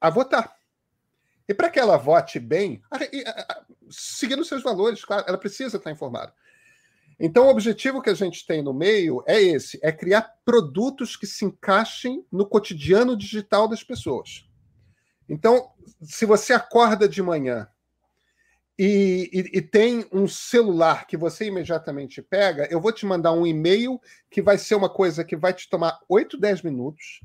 a 0.00 0.10
votar. 0.10 0.54
E 1.48 1.54
para 1.54 1.70
que 1.70 1.78
ela 1.78 1.96
vote 1.96 2.40
bem, 2.40 2.82
seguindo 3.90 4.44
seus 4.44 4.62
valores, 4.62 5.04
claro, 5.04 5.24
ela 5.28 5.38
precisa 5.38 5.76
estar 5.76 5.90
informada. 5.90 6.34
Então, 7.18 7.46
o 7.46 7.50
objetivo 7.50 8.02
que 8.02 8.10
a 8.10 8.14
gente 8.14 8.44
tem 8.46 8.62
no 8.62 8.74
meio 8.74 9.22
é 9.26 9.40
esse: 9.40 9.78
é 9.82 9.92
criar 9.92 10.34
produtos 10.44 11.16
que 11.16 11.26
se 11.26 11.44
encaixem 11.44 12.24
no 12.30 12.46
cotidiano 12.46 13.16
digital 13.16 13.68
das 13.68 13.82
pessoas. 13.82 14.46
Então, 15.28 15.70
se 16.02 16.26
você 16.26 16.52
acorda 16.52 17.08
de 17.08 17.22
manhã 17.22 17.68
e, 18.78 19.30
e, 19.32 19.58
e, 19.58 19.62
tem 19.62 20.04
um 20.12 20.26
celular 20.26 21.06
que 21.06 21.16
você 21.16 21.46
imediatamente 21.46 22.20
pega, 22.20 22.66
eu 22.70 22.80
vou 22.80 22.92
te 22.92 23.06
mandar 23.06 23.32
um 23.32 23.46
e-mail 23.46 24.00
que 24.28 24.42
vai 24.42 24.58
ser 24.58 24.74
uma 24.74 24.90
coisa 24.90 25.24
que 25.24 25.36
vai 25.36 25.54
te 25.54 25.68
tomar 25.70 25.98
8, 26.08 26.36
10 26.36 26.62
minutos, 26.62 27.20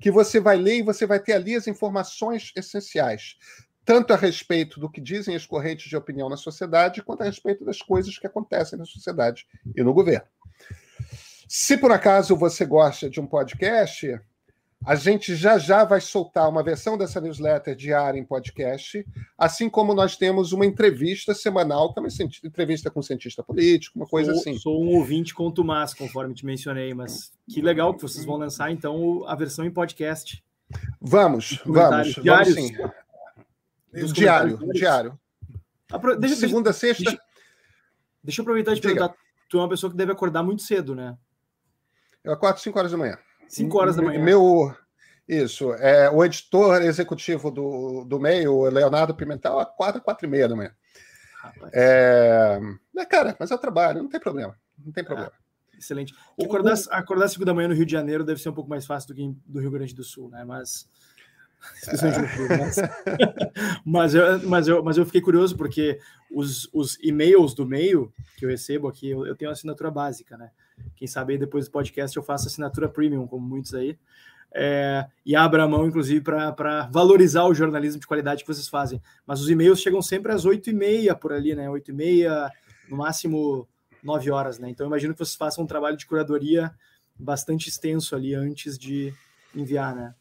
que 0.00 0.10
você 0.10 0.40
vai 0.40 0.56
ler 0.56 0.78
e 0.78 0.82
você 0.82 1.06
vai 1.06 1.20
ter 1.20 1.32
ali 1.32 1.54
as 1.54 1.68
informações 1.68 2.52
essenciais 2.56 3.36
tanto 3.88 4.12
a 4.12 4.16
respeito 4.16 4.78
do 4.78 4.90
que 4.90 5.00
dizem 5.00 5.34
as 5.34 5.46
correntes 5.46 5.88
de 5.88 5.96
opinião 5.96 6.28
na 6.28 6.36
sociedade, 6.36 7.02
quanto 7.02 7.22
a 7.22 7.24
respeito 7.24 7.64
das 7.64 7.80
coisas 7.80 8.18
que 8.18 8.26
acontecem 8.26 8.78
na 8.78 8.84
sociedade 8.84 9.46
e 9.74 9.82
no 9.82 9.94
governo. 9.94 10.26
Se 11.48 11.74
por 11.78 11.90
acaso 11.90 12.36
você 12.36 12.66
gosta 12.66 13.08
de 13.08 13.18
um 13.18 13.26
podcast, 13.26 14.20
a 14.84 14.94
gente 14.94 15.34
já 15.34 15.56
já 15.56 15.84
vai 15.84 16.02
soltar 16.02 16.50
uma 16.50 16.62
versão 16.62 16.98
dessa 16.98 17.18
newsletter 17.18 17.74
diária 17.74 18.20
em 18.20 18.24
podcast, 18.26 19.06
assim 19.38 19.70
como 19.70 19.94
nós 19.94 20.18
temos 20.18 20.52
uma 20.52 20.66
entrevista 20.66 21.34
semanal, 21.34 21.94
uma 21.96 22.08
entrevista 22.44 22.90
com 22.90 23.00
um 23.00 23.02
cientista 23.02 23.42
político, 23.42 23.98
uma 23.98 24.06
coisa 24.06 24.32
sou, 24.32 24.40
assim. 24.42 24.58
Sou 24.58 24.84
um 24.84 24.96
ouvinte 24.96 25.34
com 25.34 25.46
o 25.46 25.50
Tomás, 25.50 25.94
conforme 25.94 26.34
te 26.34 26.44
mencionei, 26.44 26.92
mas 26.92 27.32
que 27.48 27.62
legal 27.62 27.94
que 27.94 28.02
vocês 28.02 28.26
vão 28.26 28.36
lançar 28.36 28.70
então 28.70 29.26
a 29.26 29.34
versão 29.34 29.64
em 29.64 29.70
podcast. 29.70 30.44
Vamos, 31.00 31.62
vamos, 31.64 32.16
vamos 32.16 32.48
sim. 32.52 32.76
Diário, 33.92 34.58
diário. 34.72 35.18
Deixa, 36.18 36.36
Segunda, 36.36 36.70
deixa, 36.70 36.78
sexta. 36.78 37.04
Deixa, 37.04 37.22
deixa 38.22 38.40
eu 38.40 38.42
aproveitar 38.42 38.72
e 38.72 38.76
te 38.76 38.82
perguntar. 38.82 39.14
Tu 39.48 39.56
é 39.56 39.60
uma 39.60 39.68
pessoa 39.68 39.90
que 39.90 39.96
deve 39.96 40.12
acordar 40.12 40.42
muito 40.42 40.62
cedo, 40.62 40.94
né? 40.94 41.16
Eu 42.22 42.32
acordo 42.32 42.60
5 42.60 42.78
horas 42.78 42.92
da 42.92 42.98
manhã. 42.98 43.18
5 43.48 43.78
horas 43.78 43.96
da 43.96 44.02
manhã. 44.02 44.22
Meu. 44.22 44.74
Isso. 45.26 45.72
É, 45.74 46.10
o 46.10 46.24
editor 46.24 46.82
executivo 46.82 47.50
do, 47.50 48.04
do 48.04 48.20
meio, 48.20 48.52
o 48.52 48.68
Leonardo 48.68 49.14
Pimentel, 49.14 49.58
acorda 49.58 50.00
4 50.00 50.26
e 50.26 50.30
meia 50.30 50.48
da 50.48 50.56
manhã. 50.56 50.72
É, 51.72 52.58
é, 52.96 53.04
cara, 53.06 53.36
mas 53.38 53.50
é 53.50 53.54
o 53.54 53.58
trabalho, 53.58 54.02
não 54.02 54.08
tem 54.08 54.20
problema. 54.20 54.58
Não 54.78 54.92
tem 54.92 55.04
problema. 55.04 55.32
Ah, 55.34 55.76
excelente. 55.78 56.14
Acordar, 56.42 56.74
acordar 56.90 57.28
5 57.28 57.44
da 57.44 57.54
manhã 57.54 57.68
no 57.68 57.74
Rio 57.74 57.86
de 57.86 57.92
Janeiro 57.92 58.24
deve 58.24 58.40
ser 58.40 58.48
um 58.48 58.54
pouco 58.54 58.68
mais 58.68 58.86
fácil 58.86 59.08
do 59.08 59.14
que 59.14 59.36
do 59.46 59.60
Rio 59.60 59.70
Grande 59.70 59.94
do 59.94 60.04
Sul, 60.04 60.28
né? 60.30 60.44
Mas 60.44 60.88
mas, 63.84 64.14
eu, 64.14 64.48
mas, 64.48 64.68
eu, 64.68 64.82
mas 64.82 64.96
eu 64.96 65.06
fiquei 65.06 65.20
curioso 65.20 65.56
porque 65.56 65.98
os, 66.30 66.68
os 66.72 66.98
e-mails 67.02 67.54
do 67.54 67.66
meio 67.66 68.12
que 68.36 68.44
eu 68.44 68.48
recebo 68.48 68.88
aqui, 68.88 69.10
eu, 69.10 69.26
eu 69.26 69.36
tenho 69.36 69.50
assinatura 69.50 69.90
básica, 69.90 70.36
né? 70.36 70.50
Quem 70.94 71.08
sabe 71.08 71.32
aí 71.32 71.38
depois 71.38 71.66
do 71.66 71.72
podcast 71.72 72.16
eu 72.16 72.22
faço 72.22 72.46
assinatura 72.46 72.88
premium, 72.88 73.26
como 73.26 73.46
muitos 73.46 73.74
aí. 73.74 73.98
É, 74.54 75.06
e 75.26 75.36
abra 75.36 75.64
a 75.64 75.68
mão, 75.68 75.86
inclusive, 75.86 76.20
para 76.20 76.88
valorizar 76.90 77.44
o 77.44 77.54
jornalismo 77.54 78.00
de 78.00 78.06
qualidade 78.06 78.42
que 78.42 78.48
vocês 78.48 78.68
fazem. 78.68 79.02
Mas 79.26 79.40
os 79.40 79.50
e-mails 79.50 79.80
chegam 79.80 80.00
sempre 80.00 80.32
às 80.32 80.44
8 80.44 80.70
e 80.70 80.72
meia 80.72 81.14
por 81.14 81.32
ali, 81.32 81.54
né? 81.54 81.68
8 81.68 81.90
e 81.90 81.94
meia, 81.94 82.50
no 82.88 82.96
máximo 82.96 83.68
nove 84.02 84.30
horas, 84.30 84.58
né? 84.58 84.70
Então 84.70 84.86
imagino 84.86 85.12
que 85.12 85.18
vocês 85.18 85.36
façam 85.36 85.64
um 85.64 85.66
trabalho 85.66 85.96
de 85.96 86.06
curadoria 86.06 86.72
bastante 87.18 87.68
extenso 87.68 88.14
ali 88.14 88.34
antes 88.34 88.78
de 88.78 89.12
enviar, 89.54 89.94
né? 89.94 90.14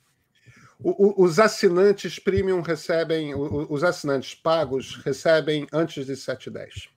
O, 0.80 1.24
os 1.24 1.40
assinantes 1.40 2.20
premium 2.20 2.62
recebem, 2.62 3.34
o, 3.34 3.72
os 3.72 3.84
assinantes 3.84 4.36
pagos 4.36 4.96
recebem 5.04 5.68
antes 5.74 6.06
de 6.06 6.14
7h10 6.14 6.90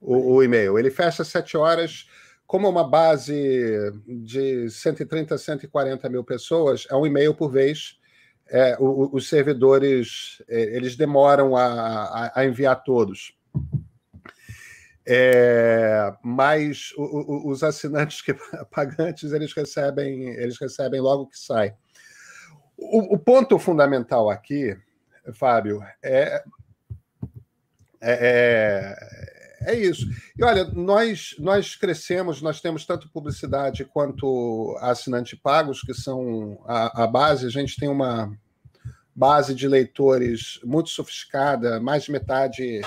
o, 0.00 0.42
e-mail. 0.42 0.78
Ele 0.78 0.90
fecha 0.90 1.22
às 1.22 1.28
7 1.28 1.56
horas. 1.56 2.08
Como 2.46 2.66
é 2.66 2.70
uma 2.70 2.88
base 2.88 3.92
de 4.06 4.70
130, 4.70 5.36
140 5.36 6.08
mil 6.08 6.22
pessoas, 6.22 6.86
é 6.88 6.94
um 6.94 7.04
e-mail 7.04 7.34
por 7.34 7.50
vez. 7.50 7.98
É, 8.48 8.76
os 8.78 9.28
servidores 9.28 10.40
é, 10.48 10.76
eles 10.76 10.94
demoram 10.94 11.56
a, 11.56 11.64
a, 11.66 12.40
a 12.40 12.46
enviar 12.46 12.84
todos. 12.84 13.34
É, 15.08 16.12
mas 16.22 16.92
os 16.96 17.64
assinantes 17.64 18.22
que 18.22 18.34
pagantes 18.70 19.32
eles 19.32 19.52
recebem 19.52 20.30
eles 20.34 20.58
recebem 20.58 21.00
logo 21.00 21.26
que 21.28 21.38
sai. 21.38 21.74
O, 22.92 23.14
o 23.14 23.18
ponto 23.18 23.58
fundamental 23.58 24.30
aqui, 24.30 24.76
Fábio, 25.34 25.82
é, 26.02 26.42
é, 28.00 28.96
é, 29.62 29.74
isso. 29.74 30.06
E 30.36 30.44
olha, 30.44 30.64
nós 30.64 31.34
nós 31.38 31.74
crescemos, 31.74 32.40
nós 32.40 32.60
temos 32.60 32.86
tanto 32.86 33.08
publicidade 33.10 33.84
quanto 33.84 34.76
assinante 34.80 35.36
pagos, 35.36 35.80
que 35.80 35.94
são 35.94 36.62
a, 36.66 37.04
a 37.04 37.06
base. 37.06 37.46
A 37.46 37.50
gente 37.50 37.76
tem 37.76 37.88
uma 37.88 38.32
base 39.14 39.54
de 39.54 39.66
leitores 39.66 40.60
muito 40.62 40.90
sofisticada, 40.90 41.80
mais 41.80 42.04
de 42.04 42.12
metade 42.12 42.82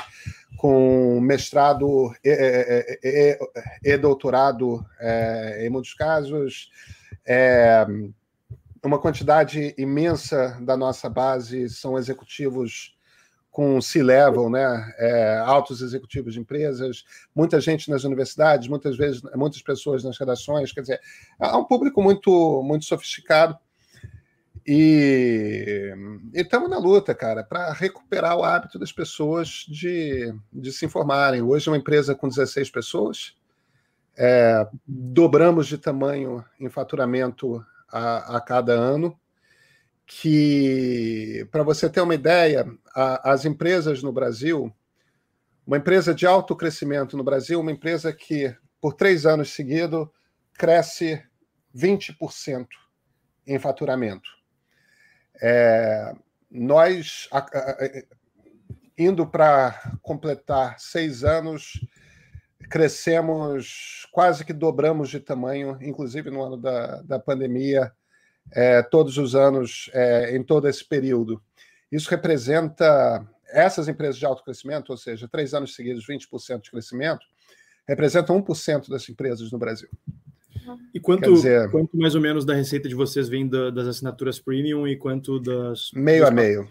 com 0.58 1.20
mestrado 1.20 2.14
e, 2.24 2.30
e, 2.30 3.40
e, 3.84 3.94
e 3.94 3.98
doutorado 3.98 4.86
é, 5.00 5.66
em 5.66 5.70
muitos 5.70 5.94
casos. 5.94 6.70
É, 7.26 7.86
uma 8.84 9.00
quantidade 9.00 9.74
imensa 9.78 10.58
da 10.62 10.78
nossa 10.78 11.10
base 11.10 11.70
são 11.70 11.98
executivos 11.98 12.96
com 13.52 13.82
C-level, 13.82 14.50
né? 14.50 14.94
É, 14.98 15.38
altos 15.40 15.82
executivos 15.82 16.34
de 16.34 16.40
empresas, 16.40 17.04
muita 17.36 17.60
gente 17.60 17.90
nas 17.90 18.04
universidades, 18.04 18.68
muitas 18.68 18.96
vezes 18.96 19.22
muitas 19.36 19.62
pessoas 19.62 20.04
nas 20.04 20.18
redações, 20.18 20.72
quer 20.72 20.82
dizer, 20.82 21.02
é 21.40 21.48
um 21.56 21.66
público 21.66 22.02
muito 22.02 22.62
muito 22.64 22.86
sofisticado. 22.86 23.58
E 24.66 25.92
estamos 26.34 26.70
na 26.70 26.78
luta, 26.78 27.16
cara, 27.16 27.44
para 27.44 27.74
recuperar 27.74 28.38
o 28.38 28.44
hábito 28.44 28.78
das 28.78 28.92
pessoas 28.92 29.66
de, 29.68 30.32
de 30.54 30.72
se 30.72 30.86
informarem. 30.86 31.42
Hoje 31.42 31.68
é 31.68 31.72
uma 31.72 31.78
empresa 31.78 32.14
com 32.14 32.30
16 32.30 32.70
pessoas, 32.70 33.36
é, 34.16 34.68
dobramos 34.86 35.66
de 35.66 35.78
tamanho 35.78 36.46
em 36.60 36.70
faturamento 36.70 37.66
a, 37.92 38.38
a 38.38 38.42
cada 38.42 38.74
ano. 38.74 39.20
Que, 40.06 41.48
para 41.52 41.62
você 41.62 41.88
ter 41.88 42.02
uma 42.02 42.16
ideia, 42.16 42.66
a, 42.96 43.32
as 43.32 43.46
empresas 43.46 44.02
no 44.02 44.12
Brasil, 44.12 44.74
uma 45.68 45.78
empresa 45.78 46.16
de 46.16 46.26
alto 46.26 46.56
crescimento 46.56 47.16
no 47.16 47.24
Brasil, 47.24 47.60
uma 47.60 47.72
empresa 47.72 48.12
que 48.12 48.56
por 48.82 48.94
três 48.94 49.26
anos 49.26 49.52
seguidos 49.52 50.08
cresce 50.54 51.24
20% 51.76 52.68
em 53.46 53.60
faturamento 53.60 54.40
é, 55.42 56.14
nós, 56.52 57.28
a, 57.32 57.40
a, 57.40 57.78
indo 58.98 59.26
para 59.26 59.98
completar 60.02 60.80
seis 60.80 61.24
anos, 61.24 61.80
crescemos, 62.70 64.08
quase 64.12 64.46
que 64.46 64.54
dobramos 64.54 65.10
de 65.10 65.20
tamanho, 65.20 65.78
inclusive 65.82 66.30
no 66.30 66.44
ano 66.44 66.58
da, 66.58 67.02
da 67.02 67.20
pandemia, 67.20 67.92
é, 68.52 68.82
todos 68.82 69.18
os 69.18 69.36
anos, 69.36 69.90
é, 69.94 70.36
em 70.36 70.44
todo 70.44 70.68
esse 70.68 70.84
período. 70.86 71.42
Isso 71.92 72.10
representa, 72.10 73.28
essas 73.48 73.88
empresas 73.88 74.18
de 74.18 74.26
alto 74.26 74.44
crescimento, 74.44 74.92
ou 74.92 74.98
seja, 74.98 75.28
três 75.28 75.54
anos 75.54 75.76
seguidos, 75.76 76.06
20% 76.08 76.62
de 76.62 76.72
crescimento, 76.72 77.26
representam 77.88 78.42
1% 78.42 78.90
das 78.90 79.10
empresas 79.10 79.52
no 79.52 79.58
Brasil. 79.58 79.90
E 80.94 81.00
quanto, 81.00 81.34
dizer, 81.34 81.70
quanto 81.72 81.98
mais 81.98 82.14
ou 82.14 82.22
menos 82.22 82.46
da 82.46 82.54
receita 82.54 82.88
de 82.88 82.94
vocês 82.94 83.28
vem 83.28 83.48
da, 83.48 83.72
das 83.72 83.88
assinaturas 83.88 84.40
premium 84.40 84.88
e 84.88 84.96
quanto 84.96 85.40
das. 85.40 85.90
Meio 85.94 86.28
a 86.28 86.32
meio. 86.32 86.68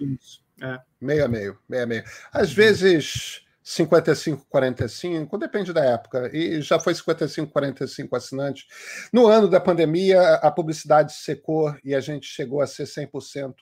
É. 0.63 0.79
Meio 1.01 1.25
a 1.25 1.29
meio, 1.29 1.59
meio 1.69 1.83
a 1.83 1.87
meio. 1.87 2.05
Às 2.33 2.53
vezes 2.53 3.45
55, 3.69 4.47
45, 4.49 5.37
depende 5.37 5.75
da 5.75 5.85
época. 5.85 6.31
E 6.35 6.63
já 6.63 6.81
foi 6.81 6.95
55, 6.95 7.53
45 7.53 8.17
assinantes. 8.17 8.65
No 9.13 9.27
ano 9.27 9.47
da 9.47 9.61
pandemia, 9.61 10.37
a 10.37 10.51
publicidade 10.51 11.13
secou 11.13 11.77
e 11.85 11.95
a 11.95 12.01
gente 12.01 12.27
chegou 12.27 12.63
a 12.63 12.67
ser 12.67 12.85
100% 12.85 13.55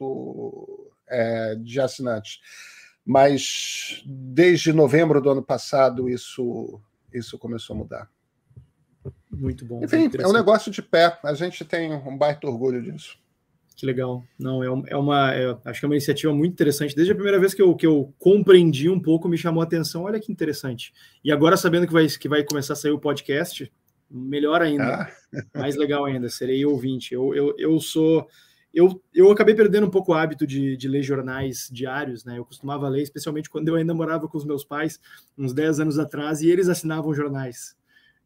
é, 1.09 1.57
de 1.57 1.81
assinantes. 1.81 2.39
Mas 3.05 4.05
desde 4.07 4.73
novembro 4.73 5.21
do 5.21 5.29
ano 5.29 5.43
passado, 5.43 6.09
isso, 6.09 6.81
isso 7.13 7.37
começou 7.37 7.75
a 7.75 7.79
mudar. 7.81 8.11
Muito 9.29 9.65
bom. 9.65 9.83
Enfim, 9.83 10.09
é 10.21 10.29
um 10.29 10.33
negócio 10.33 10.71
de 10.71 10.83
pé. 10.83 11.19
A 11.25 11.35
gente 11.35 11.65
tem 11.65 11.93
um 11.93 12.17
baita 12.17 12.47
orgulho 12.47 12.81
disso. 12.81 13.19
Que 13.77 13.85
legal. 13.85 14.25
Não, 14.39 14.65
é, 14.65 14.85
é 14.89 14.97
uma. 14.97 15.35
É, 15.35 15.55
acho 15.67 15.81
que 15.81 15.85
é 15.85 15.89
uma 15.89 15.95
iniciativa 15.95 16.33
muito 16.33 16.55
interessante. 16.55 16.97
Desde 16.97 17.13
a 17.13 17.15
primeira 17.15 17.39
vez 17.39 17.53
que 17.53 17.61
eu, 17.61 17.75
que 17.77 17.87
eu 17.87 18.15
compreendi 18.19 18.89
um 18.89 18.99
pouco, 18.99 19.29
me 19.29 19.37
chamou 19.37 19.61
a 19.61 19.65
atenção. 19.65 20.05
Olha 20.05 20.19
que 20.19 20.33
interessante. 20.33 20.95
E 21.23 21.31
agora, 21.31 21.59
sabendo 21.59 21.87
que 21.87 21.93
vai, 21.93 22.07
que 22.07 22.27
vai 22.27 22.43
começar 22.43 22.73
a 22.73 22.77
sair 22.77 22.93
o 22.93 22.99
podcast, 22.99 23.71
melhor 24.11 24.63
ainda. 24.63 25.03
Ah. 25.03 25.11
Mais 25.55 25.77
legal 25.77 26.07
ainda. 26.07 26.31
Serei 26.31 26.65
ouvinte. 26.65 27.13
Eu, 27.13 27.35
eu, 27.35 27.55
eu 27.59 27.79
sou. 27.79 28.27
Eu, 28.73 29.03
eu 29.15 29.31
acabei 29.31 29.55
perdendo 29.55 29.87
um 29.87 29.91
pouco 29.91 30.13
o 30.13 30.15
hábito 30.15 30.47
de, 30.47 30.75
de 30.75 30.89
ler 30.89 31.03
jornais 31.03 31.69
diários, 31.71 32.25
né? 32.25 32.39
Eu 32.39 32.47
costumava 32.47 32.89
ler, 32.89 33.03
especialmente 33.03 33.51
quando 33.51 33.69
eu 33.69 33.75
ainda 33.75 33.93
morava 33.93 34.27
com 34.27 34.39
os 34.39 34.45
meus 34.45 34.65
pais, 34.65 34.99
uns 35.37 35.53
10 35.53 35.81
anos 35.81 35.99
atrás, 35.99 36.41
e 36.41 36.49
eles 36.49 36.69
assinavam 36.69 37.15
jornais. 37.15 37.77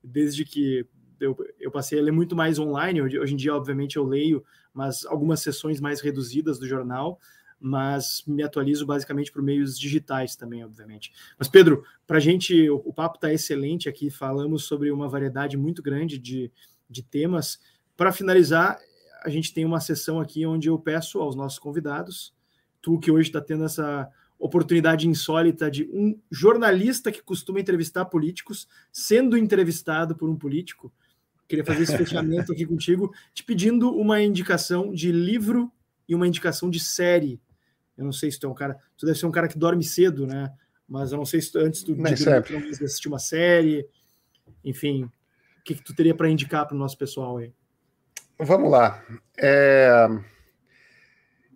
Desde 0.03 0.45
que 0.45 0.87
eu, 1.21 1.37
eu 1.59 1.71
passei 1.71 1.99
a 1.99 2.03
ler 2.03 2.11
muito 2.11 2.35
mais 2.35 2.59
online. 2.59 3.03
Hoje 3.03 3.35
em 3.35 3.37
dia, 3.37 3.55
obviamente, 3.55 3.97
eu 3.97 4.05
leio, 4.05 4.45
mas 4.73 5.05
algumas 5.07 5.41
sessões 5.41 5.81
mais 5.81 6.01
reduzidas 6.01 6.59
do 6.59 6.67
jornal, 6.67 7.21
mas 7.61 8.25
me 8.27 8.43
atualizo 8.43 8.87
basicamente 8.87 9.31
por 9.31 9.43
meios 9.43 9.79
digitais 9.79 10.35
também, 10.35 10.65
obviamente. 10.65 11.13
Mas, 11.39 11.49
Pedro, 11.49 11.85
para 12.07 12.17
a 12.17 12.21
gente, 12.21 12.69
o, 12.71 12.77
o 12.85 12.93
papo 12.93 13.17
está 13.17 13.33
excelente 13.33 13.89
aqui, 13.89 14.11
falamos 14.11 14.65
sobre 14.65 14.91
uma 14.91 15.09
variedade 15.09 15.57
muito 15.57 15.83
grande 15.83 16.19
de, 16.19 16.51
de 16.89 17.03
temas. 17.03 17.61
Para 17.97 18.13
finalizar, 18.13 18.79
a 19.23 19.29
gente 19.29 19.53
tem 19.53 19.65
uma 19.65 19.81
sessão 19.81 20.19
aqui 20.19 20.47
onde 20.47 20.69
eu 20.69 20.79
peço 20.79 21.21
aos 21.21 21.37
nossos 21.37 21.59
convidados, 21.59 22.35
tu 22.81 22.99
que 22.99 23.11
hoje 23.11 23.29
está 23.29 23.41
tendo 23.41 23.65
essa 23.65 24.11
oportunidade 24.39 25.07
insólita 25.07 25.71
de 25.71 25.85
um 25.93 26.19
jornalista 26.31 27.13
que 27.13 27.23
costuma 27.23 27.61
entrevistar 27.61 28.07
políticos 28.07 28.67
sendo 28.91 29.37
entrevistado 29.37 30.17
por 30.17 30.31
um 30.31 30.37
político, 30.37 30.91
Queria 31.51 31.65
fazer 31.65 31.83
esse 31.83 31.99
fechamento 31.99 32.53
aqui 32.53 32.65
contigo, 32.65 33.13
te 33.35 33.43
pedindo 33.43 33.91
uma 33.91 34.23
indicação 34.23 34.95
de 34.95 35.11
livro 35.11 35.69
e 36.09 36.15
uma 36.15 36.29
indicação 36.29 36.71
de 36.71 36.79
série. 36.79 37.41
Eu 37.99 38.05
não 38.05 38.13
sei 38.13 38.31
se 38.31 38.39
tu 38.39 38.47
é 38.47 38.51
um 38.51 38.55
cara. 38.55 38.79
Tu 38.97 39.05
deve 39.05 39.19
ser 39.19 39.27
um 39.27 39.33
cara 39.33 39.49
que 39.49 39.59
dorme 39.59 39.83
cedo, 39.83 40.29
né? 40.29 40.53
Mas 40.89 41.11
eu 41.11 41.19
não 41.19 41.25
sei 41.25 41.41
se 41.41 41.51
tu, 41.51 41.59
antes 41.59 41.83
tu 41.83 41.93
de 41.97 42.85
assistir 42.85 43.09
uma 43.09 43.19
série. 43.19 43.85
Enfim, 44.65 45.03
o 45.59 45.63
que, 45.65 45.75
que 45.75 45.83
tu 45.83 45.93
teria 45.93 46.15
para 46.15 46.31
indicar 46.31 46.69
para 46.69 46.77
o 46.77 46.79
nosso 46.79 46.97
pessoal 46.97 47.39
aí? 47.39 47.53
Vamos 48.39 48.71
lá. 48.71 49.05
É... 49.37 50.07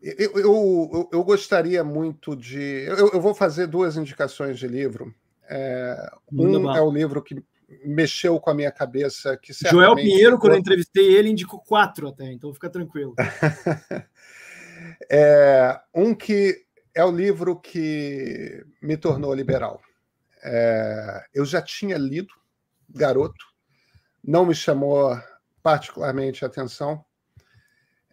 Eu, 0.03 0.33
eu, 0.41 1.09
eu, 1.13 1.23
gostaria 1.23 1.85
muito 1.85 2.35
de. 2.35 2.85
Eu, 2.89 3.13
eu, 3.13 3.21
vou 3.21 3.33
fazer 3.33 3.69
duas 3.69 3.97
indicações 3.97 4.59
de 4.59 4.67
livro. 4.67 5.15
É... 5.49 6.11
Um 6.33 6.69
é 6.75 6.83
o 6.83 6.91
livro 6.91 7.23
que 7.23 7.45
mexeu 7.85 8.39
com 8.39 8.51
a 8.51 8.55
minha 8.55 8.71
cabeça. 8.71 9.37
Que 9.37 9.53
Joel 9.53 9.95
Pinheiro, 9.95 10.39
quando 10.39 10.53
eu 10.53 10.59
entrevistei 10.59 11.15
ele, 11.15 11.31
indicou 11.31 11.61
quatro 11.61 12.09
até, 12.09 12.31
então 12.33 12.53
fica 12.53 12.69
tranquilo. 12.69 13.15
é, 15.11 15.81
um 15.95 16.15
que 16.15 16.65
é 16.95 17.05
o 17.05 17.11
livro 17.11 17.59
que 17.59 18.65
me 18.81 18.97
tornou 18.97 19.35
liberal. 19.35 19.81
É, 20.43 21.25
eu 21.35 21.45
já 21.45 21.61
tinha 21.61 21.97
lido, 21.97 22.33
garoto, 22.89 23.47
não 24.23 24.47
me 24.47 24.55
chamou 24.55 25.19
particularmente 25.63 26.45
a 26.45 26.49
atenção, 26.49 27.05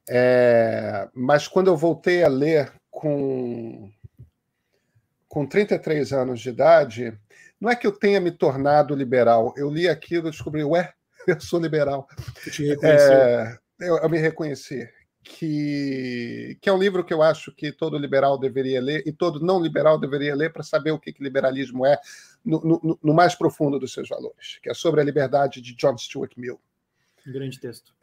é, 0.10 1.10
mas 1.14 1.48
quando 1.48 1.68
eu 1.68 1.78
voltei 1.78 2.24
a 2.24 2.28
ler 2.28 2.72
com, 2.90 3.92
com 5.28 5.46
33 5.46 6.12
anos 6.14 6.40
de 6.40 6.50
idade, 6.50 7.20
não 7.62 7.70
é 7.70 7.76
que 7.76 7.86
eu 7.86 7.92
tenha 7.92 8.20
me 8.20 8.32
tornado 8.32 8.96
liberal. 8.96 9.54
Eu 9.56 9.70
li 9.70 9.88
aquilo 9.88 10.28
e 10.28 10.32
descobri, 10.32 10.64
ué, 10.64 10.92
eu 11.28 11.40
sou 11.40 11.60
liberal. 11.60 12.08
É, 12.84 13.58
eu, 13.80 13.98
eu 13.98 14.10
me 14.10 14.18
reconheci. 14.18 14.90
que, 15.24 16.58
que 16.60 16.68
é 16.68 16.74
um 16.74 16.80
livro 16.80 17.04
que 17.04 17.14
eu 17.14 17.22
acho 17.22 17.54
que 17.54 17.72
todo 17.72 17.96
liberal 17.96 18.40
deveria 18.40 18.82
ler 18.82 19.04
e 19.06 19.12
todo 19.12 19.40
não 19.40 19.62
liberal 19.62 20.00
deveria 20.00 20.36
ler 20.36 20.52
para 20.52 20.64
saber 20.64 20.90
o 20.90 21.00
que, 21.00 21.14
que 21.14 21.24
liberalismo 21.24 21.86
é 21.86 22.00
no, 22.44 22.60
no, 22.62 23.00
no, 23.04 23.14
mais 23.14 23.36
profundo 23.36 23.78
dos 23.78 23.94
seus 23.94 24.10
valores, 24.10 24.58
que 24.64 24.70
é 24.70 24.74
sobre 24.74 25.00
a 25.00 25.04
liberdade 25.04 25.62
de 25.62 25.76
John 25.76 25.96
Stuart 25.96 26.32
Mill. 26.36 26.60
Um 27.28 27.32
grande 27.32 27.60
texto. 27.60 27.94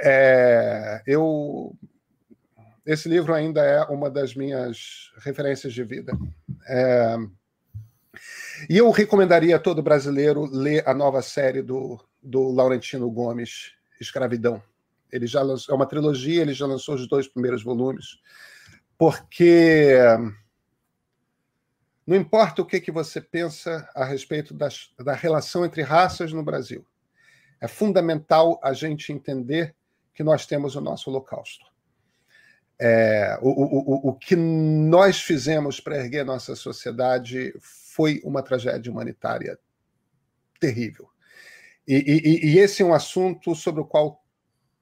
É, 0.00 1.02
eu 1.04 1.76
esse 2.86 3.08
livro 3.08 3.34
ainda 3.34 3.64
é 3.64 3.82
uma 3.86 4.08
das 4.08 4.36
minhas 4.36 5.10
referências 5.18 5.72
de 5.72 5.82
vida. 5.82 6.16
É, 6.68 7.16
e 8.68 8.76
eu 8.76 8.90
recomendaria 8.90 9.56
a 9.56 9.60
todo 9.60 9.82
brasileiro 9.82 10.44
ler 10.44 10.86
a 10.88 10.94
nova 10.94 11.22
série 11.22 11.62
do, 11.62 12.00
do 12.22 12.50
Laurentino 12.50 13.10
Gomes, 13.10 13.72
Escravidão. 14.00 14.62
Ele 15.12 15.26
já 15.26 15.42
lançou, 15.42 15.72
é 15.72 15.76
uma 15.76 15.86
trilogia, 15.86 16.42
ele 16.42 16.52
já 16.52 16.66
lançou 16.66 16.94
os 16.94 17.06
dois 17.06 17.28
primeiros 17.28 17.62
volumes, 17.62 18.18
porque 18.98 19.98
não 22.06 22.16
importa 22.16 22.62
o 22.62 22.66
que, 22.66 22.80
que 22.80 22.92
você 22.92 23.20
pensa 23.20 23.88
a 23.94 24.04
respeito 24.04 24.54
das, 24.54 24.90
da 24.98 25.12
relação 25.12 25.64
entre 25.64 25.82
raças 25.82 26.32
no 26.32 26.42
Brasil, 26.42 26.86
é 27.60 27.66
fundamental 27.66 28.60
a 28.62 28.72
gente 28.72 29.12
entender 29.12 29.74
que 30.14 30.22
nós 30.22 30.46
temos 30.46 30.76
o 30.76 30.80
nosso 30.80 31.10
holocausto. 31.10 31.65
É, 32.78 33.38
o, 33.40 33.48
o, 33.48 34.08
o, 34.10 34.14
que 34.14 34.36
nós 34.36 35.20
fizemos 35.20 35.80
para 35.80 35.96
erguer 35.96 36.26
nossa 36.26 36.54
sociedade 36.54 37.54
foi 37.60 38.20
uma 38.22 38.42
tragédia 38.42 38.92
humanitária 38.92 39.58
terrível. 40.60 41.08
E, 41.88 41.94
e, 41.94 42.52
e, 42.52 42.58
esse 42.58 42.82
é 42.82 42.84
um 42.84 42.92
assunto 42.92 43.54
sobre 43.54 43.80
o 43.80 43.86
qual 43.86 44.22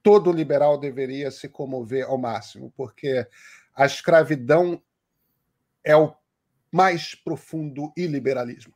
todo 0.03 0.33
liberal 0.33 0.79
deveria 0.79 1.31
se 1.31 1.49
comover 1.49 2.05
ao 2.05 2.19
máximo, 2.19 2.73
porque 2.77 3.27
a 3.75 3.87
escravidão 3.87 4.83
é 5.85 5.97
o 5.97 6.15
mais 6.73 7.15
profundo 7.15 7.93
iliberalismo. 7.97 8.74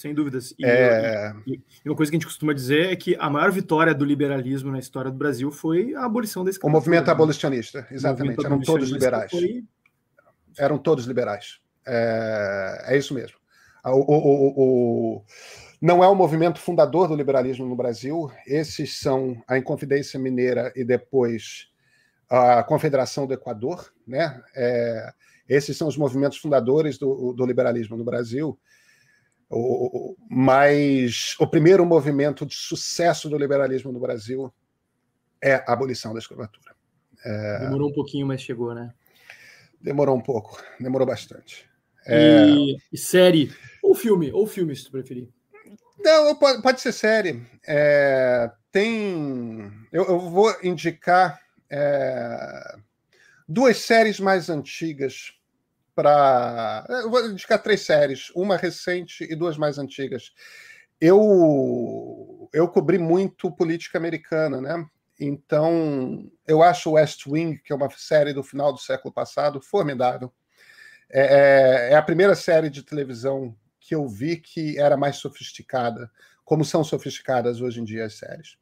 Sem 0.00 0.14
dúvidas. 0.14 0.54
E, 0.58 0.64
é... 0.64 1.34
e, 1.46 1.60
uma 1.84 1.94
coisa 1.94 2.10
que 2.10 2.16
a 2.16 2.18
gente 2.18 2.26
costuma 2.26 2.54
dizer 2.54 2.90
é 2.90 2.96
que 2.96 3.14
a 3.20 3.28
maior 3.28 3.52
vitória 3.52 3.94
do 3.94 4.02
liberalismo 4.02 4.72
na 4.72 4.78
história 4.78 5.10
do 5.10 5.16
Brasil 5.18 5.52
foi 5.52 5.94
a 5.94 6.06
abolição 6.06 6.42
da 6.42 6.48
escravidão. 6.48 6.74
O 6.74 6.80
movimento 6.80 7.04
né? 7.04 7.12
abolicionista, 7.12 7.86
exatamente. 7.90 8.36
Movimento 8.36 8.46
Eram 8.46 8.60
todos 8.62 8.88
liberais. 8.88 9.30
Foi... 9.30 9.64
Eram 10.58 10.78
todos 10.78 11.04
liberais. 11.04 11.60
É, 11.86 12.84
é 12.86 12.96
isso 12.96 13.12
mesmo. 13.12 13.36
O, 13.84 14.14
o, 14.14 14.54
o, 15.18 15.24
não 15.82 16.02
é 16.02 16.08
o 16.08 16.14
movimento 16.14 16.60
fundador 16.60 17.06
do 17.06 17.14
liberalismo 17.14 17.66
no 17.66 17.76
Brasil. 17.76 18.32
Esses 18.46 18.98
são 18.98 19.36
a 19.46 19.58
Inconfidência 19.58 20.18
Mineira 20.18 20.72
e 20.74 20.82
depois 20.82 21.68
a 22.26 22.62
Confederação 22.62 23.26
do 23.26 23.34
Equador. 23.34 23.92
Né? 24.06 24.40
É, 24.56 25.12
esses 25.46 25.76
são 25.76 25.88
os 25.88 25.98
movimentos 25.98 26.38
fundadores 26.38 26.96
do, 26.96 27.34
do 27.34 27.44
liberalismo 27.44 27.98
no 27.98 28.04
Brasil. 28.04 28.58
O, 29.50 30.16
mas 30.30 31.34
o 31.40 31.46
primeiro 31.46 31.84
movimento 31.84 32.46
de 32.46 32.54
sucesso 32.54 33.28
do 33.28 33.36
liberalismo 33.36 33.90
no 33.90 33.98
Brasil 33.98 34.52
é 35.42 35.54
a 35.54 35.72
abolição 35.72 36.12
da 36.12 36.20
escravatura. 36.20 36.74
É... 37.24 37.58
Demorou 37.60 37.90
um 37.90 37.92
pouquinho, 37.92 38.26
mas 38.26 38.40
chegou, 38.40 38.74
né? 38.74 38.94
Demorou 39.80 40.16
um 40.16 40.20
pouco, 40.20 40.62
demorou 40.78 41.06
bastante. 41.06 41.68
É... 42.06 42.46
E, 42.46 42.76
e, 42.92 42.98
série, 42.98 43.52
ou 43.82 43.94
filme, 43.94 44.30
ou 44.32 44.46
filme, 44.46 44.74
se 44.76 44.84
tu 44.84 44.92
preferir. 44.92 45.28
Não, 45.98 46.34
pode, 46.36 46.62
pode 46.62 46.80
ser 46.80 46.92
série. 46.92 47.42
É, 47.66 48.50
tem. 48.72 49.70
Eu, 49.92 50.04
eu, 50.04 50.20
vou 50.20 50.54
indicar 50.62 51.40
é, 51.68 52.76
duas 53.46 53.78
séries 53.78 54.18
mais 54.18 54.48
antigas 54.48 55.34
para. 55.94 56.84
Eu 56.88 57.10
vou 57.10 57.26
indicar 57.26 57.62
três 57.62 57.82
séries, 57.82 58.30
uma 58.34 58.56
recente 58.56 59.24
e 59.24 59.34
duas 59.34 59.56
mais 59.56 59.78
antigas. 59.78 60.32
Eu, 61.00 62.48
eu 62.52 62.68
cobri 62.68 62.98
muito 62.98 63.50
política 63.50 63.98
americana, 63.98 64.60
né? 64.60 64.86
Então, 65.18 66.30
eu 66.46 66.62
acho 66.62 66.92
West 66.92 67.26
Wing, 67.26 67.58
que 67.58 67.72
é 67.72 67.76
uma 67.76 67.90
série 67.90 68.32
do 68.32 68.42
final 68.42 68.72
do 68.72 68.78
século 68.78 69.12
passado, 69.12 69.60
formidável. 69.60 70.32
É, 71.10 71.90
é, 71.90 71.92
é 71.92 71.96
a 71.96 72.02
primeira 72.02 72.34
série 72.34 72.70
de 72.70 72.82
televisão 72.82 73.54
que 73.78 73.94
eu 73.94 74.06
vi 74.08 74.36
que 74.36 74.78
era 74.78 74.96
mais 74.96 75.16
sofisticada, 75.16 76.10
como 76.44 76.64
são 76.64 76.82
sofisticadas 76.84 77.60
hoje 77.60 77.80
em 77.80 77.84
dia 77.84 78.06
as 78.06 78.14
séries. 78.14 78.56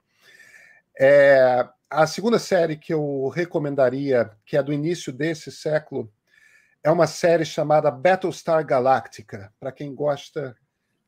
É, 0.99 1.69
a 1.89 2.07
segunda 2.07 2.39
série 2.39 2.77
que 2.77 2.93
eu 2.93 3.29
recomendaria, 3.29 4.31
que 4.45 4.57
é 4.57 4.63
do 4.63 4.73
início 4.73 5.13
desse 5.13 5.53
século, 5.53 6.13
é 6.83 6.91
uma 6.91 7.07
série 7.07 7.45
chamada 7.45 7.91
Battlestar 7.91 8.65
Galactica, 8.65 9.53
para 9.59 9.73
quem 9.73 9.95
gosta 9.95 10.57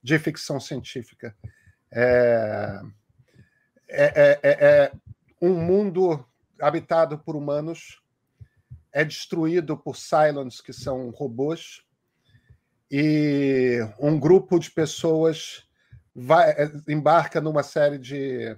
de 0.02 0.18
ficção 0.18 0.58
científica. 0.58 1.34
É, 1.92 2.80
é, 3.88 4.04
é, 4.04 4.40
é, 4.42 4.50
é 4.60 4.92
um 5.40 5.54
mundo 5.54 6.24
habitado 6.60 7.18
por 7.18 7.36
humanos, 7.36 8.02
é 8.92 9.04
destruído 9.04 9.76
por 9.76 9.96
Cylons, 9.96 10.60
que 10.60 10.72
são 10.72 11.10
robôs, 11.10 11.82
e 12.90 13.78
um 14.00 14.18
grupo 14.18 14.58
de 14.58 14.70
pessoas 14.70 15.64
vai, 16.14 16.50
é, 16.50 16.70
embarca 16.88 17.40
numa 17.40 17.62
série 17.62 17.98
de, 17.98 18.56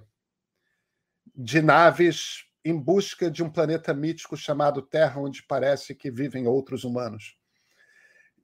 de 1.35 1.61
naves 1.61 2.45
em 2.63 2.77
busca 2.77 3.29
de 3.29 3.43
um 3.43 3.49
planeta 3.49 3.93
mítico 3.93 4.37
chamado 4.37 4.81
Terra, 4.81 5.19
onde 5.19 5.43
parece 5.43 5.93
que 5.93 6.09
vivem 6.09 6.47
outros 6.47 6.83
humanos. 6.83 7.35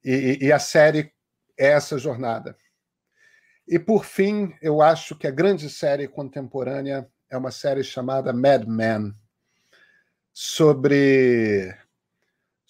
E, 0.04 0.38
e, 0.42 0.52
a 0.52 0.58
série 0.58 1.12
é 1.58 1.68
essa 1.68 1.98
jornada. 1.98 2.56
E, 3.66 3.78
por 3.78 4.04
fim, 4.04 4.54
eu 4.60 4.82
acho 4.82 5.14
que 5.14 5.26
a 5.26 5.30
grande 5.30 5.68
série 5.70 6.08
contemporânea 6.08 7.08
é 7.28 7.36
uma 7.36 7.50
série 7.50 7.84
chamada 7.84 8.32
Mad 8.32 8.64
Men, 8.66 9.14
sobre 10.32 11.74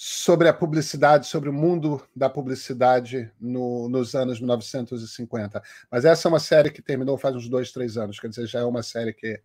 sobre 0.03 0.49
a 0.49 0.55
publicidade, 0.55 1.27
sobre 1.27 1.51
o 1.51 1.53
mundo 1.53 2.03
da 2.17 2.31
publicidade 2.31 3.31
no, 3.39 3.87
nos 3.87 4.15
anos 4.15 4.41
1950. 4.41 5.63
Mas 5.91 6.07
essa 6.07 6.27
é 6.27 6.31
uma 6.31 6.41
série 6.41 6.71
que 6.71 6.81
terminou 6.81 7.19
faz 7.19 7.37
uns 7.37 7.51
dois, 7.51 7.71
três 7.71 7.99
anos, 7.99 8.19
quer 8.19 8.29
dizer, 8.29 8.47
já 8.47 8.61
é 8.61 8.65
uma 8.65 8.83
série 8.83 9.13
que 9.13 9.43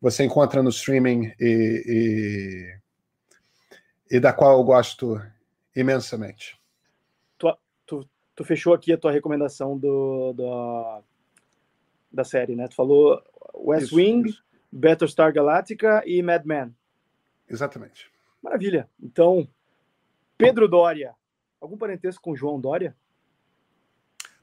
você 0.00 0.24
encontra 0.24 0.62
no 0.62 0.70
streaming 0.70 1.32
e, 1.40 2.78
e, 4.10 4.16
e 4.16 4.20
da 4.20 4.32
qual 4.32 4.58
eu 4.58 4.64
gosto 4.64 5.20
imensamente. 5.74 6.58
Tu, 7.38 7.56
tu, 7.86 8.08
tu, 8.34 8.44
fechou 8.44 8.74
aqui 8.74 8.92
a 8.92 8.98
tua 8.98 9.12
recomendação 9.12 9.78
do, 9.78 10.32
do, 10.32 11.02
da 12.12 12.24
série, 12.24 12.54
né? 12.54 12.68
Tu 12.68 12.74
falou 12.74 13.22
West 13.54 13.86
isso, 13.86 13.96
Wing, 13.96 14.28
isso. 14.28 14.44
Battlestar 14.70 15.32
Galactica 15.32 16.02
e 16.06 16.22
Mad 16.22 16.44
Men. 16.44 16.74
Exatamente. 17.48 18.10
Maravilha. 18.42 18.88
Então, 19.02 19.48
Pedro 20.36 20.68
Dória. 20.68 21.14
Algum 21.60 21.76
parentesco 21.76 22.22
com 22.22 22.36
João 22.36 22.60
Dória? 22.60 22.94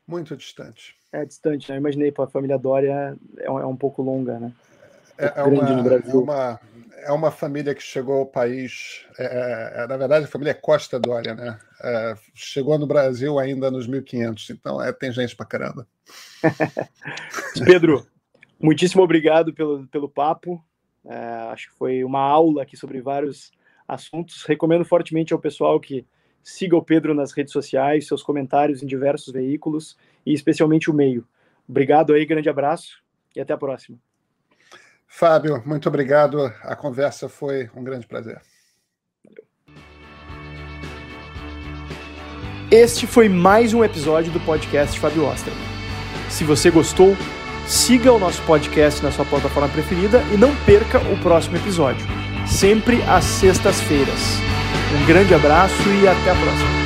Muito 0.05 0.35
distante. 0.35 0.95
É 1.11 1.23
distante, 1.23 1.69
né? 1.69 1.75
Eu 1.75 1.79
imaginei 1.79 2.11
para 2.11 2.25
a 2.25 2.27
família 2.27 2.57
Dória 2.57 3.17
é 3.37 3.49
um, 3.49 3.59
é 3.59 3.65
um, 3.65 3.77
pouco 3.77 4.01
longa, 4.01 4.39
né? 4.39 4.53
É, 5.17 5.33
é, 5.35 5.43
uma, 5.43 5.69
é, 5.69 6.13
uma, 6.13 6.59
é 7.05 7.11
uma 7.11 7.31
família 7.31 7.75
que 7.75 7.83
chegou 7.83 8.19
ao 8.19 8.25
país. 8.25 9.05
É, 9.17 9.25
é, 9.25 9.83
é 9.83 9.87
na 9.87 9.97
verdade, 9.97 10.25
a 10.25 10.29
família 10.29 10.53
Costa 10.53 10.99
Dória, 10.99 11.35
né? 11.35 11.59
É, 11.81 12.15
chegou 12.33 12.77
no 12.77 12.87
Brasil 12.87 13.37
ainda 13.37 13.69
nos 13.69 13.87
1500, 13.87 14.49
então 14.51 14.81
é, 14.81 14.91
tem 14.91 15.11
gente 15.11 15.35
para 15.35 15.45
caramba. 15.45 15.87
Pedro, 17.65 18.05
muitíssimo 18.59 19.03
obrigado 19.03 19.53
pelo, 19.53 19.87
pelo 19.87 20.09
papo. 20.09 20.63
acho 21.51 21.69
que 21.69 21.77
foi 21.77 22.03
uma 22.03 22.21
aula 22.21 22.63
aqui 22.63 22.75
sobre 22.75 23.01
vários 23.01 23.51
assuntos. 23.87 24.43
Recomendo 24.43 24.85
fortemente 24.85 25.33
ao 25.33 25.39
pessoal 25.39 25.79
que 25.79 26.05
siga 26.41 26.75
o 26.75 26.83
Pedro 26.83 27.13
nas 27.13 27.31
redes 27.31 27.53
sociais, 27.53 28.07
seus 28.07 28.23
comentários 28.23 28.83
em 28.83 28.87
diversos 28.87 29.31
veículos 29.31 29.97
e 30.25 30.33
especialmente 30.33 30.89
o 30.89 30.93
meio. 30.93 31.25
Obrigado 31.67 32.13
aí, 32.13 32.25
grande 32.25 32.49
abraço 32.49 33.01
e 33.35 33.39
até 33.39 33.53
a 33.53 33.57
próxima. 33.57 33.97
Fábio, 35.15 35.61
muito 35.63 35.87
obrigado. 35.87 36.51
A 36.63 36.75
conversa 36.75 37.29
foi 37.29 37.69
um 37.75 37.83
grande 37.83 38.07
prazer. 38.07 38.41
Este 42.71 43.05
foi 43.05 43.29
mais 43.29 43.75
um 43.75 43.83
episódio 43.83 44.31
do 44.31 44.39
podcast 44.39 44.99
Fábio 44.99 45.27
Osterman. 45.27 45.61
Se 46.31 46.43
você 46.43 46.71
gostou, 46.71 47.15
siga 47.67 48.11
o 48.11 48.17
nosso 48.17 48.41
podcast 48.41 49.03
na 49.03 49.11
sua 49.11 49.23
plataforma 49.23 49.69
preferida 49.69 50.19
e 50.33 50.37
não 50.37 50.55
perca 50.65 50.97
o 50.97 51.21
próximo 51.21 51.57
episódio 51.57 52.07
sempre 52.47 53.01
às 53.03 53.23
sextas-feiras. 53.23 54.19
Um 54.99 55.05
grande 55.05 55.33
abraço 55.33 55.89
e 56.01 56.07
até 56.07 56.31
a 56.31 56.35
próxima. 56.35 56.82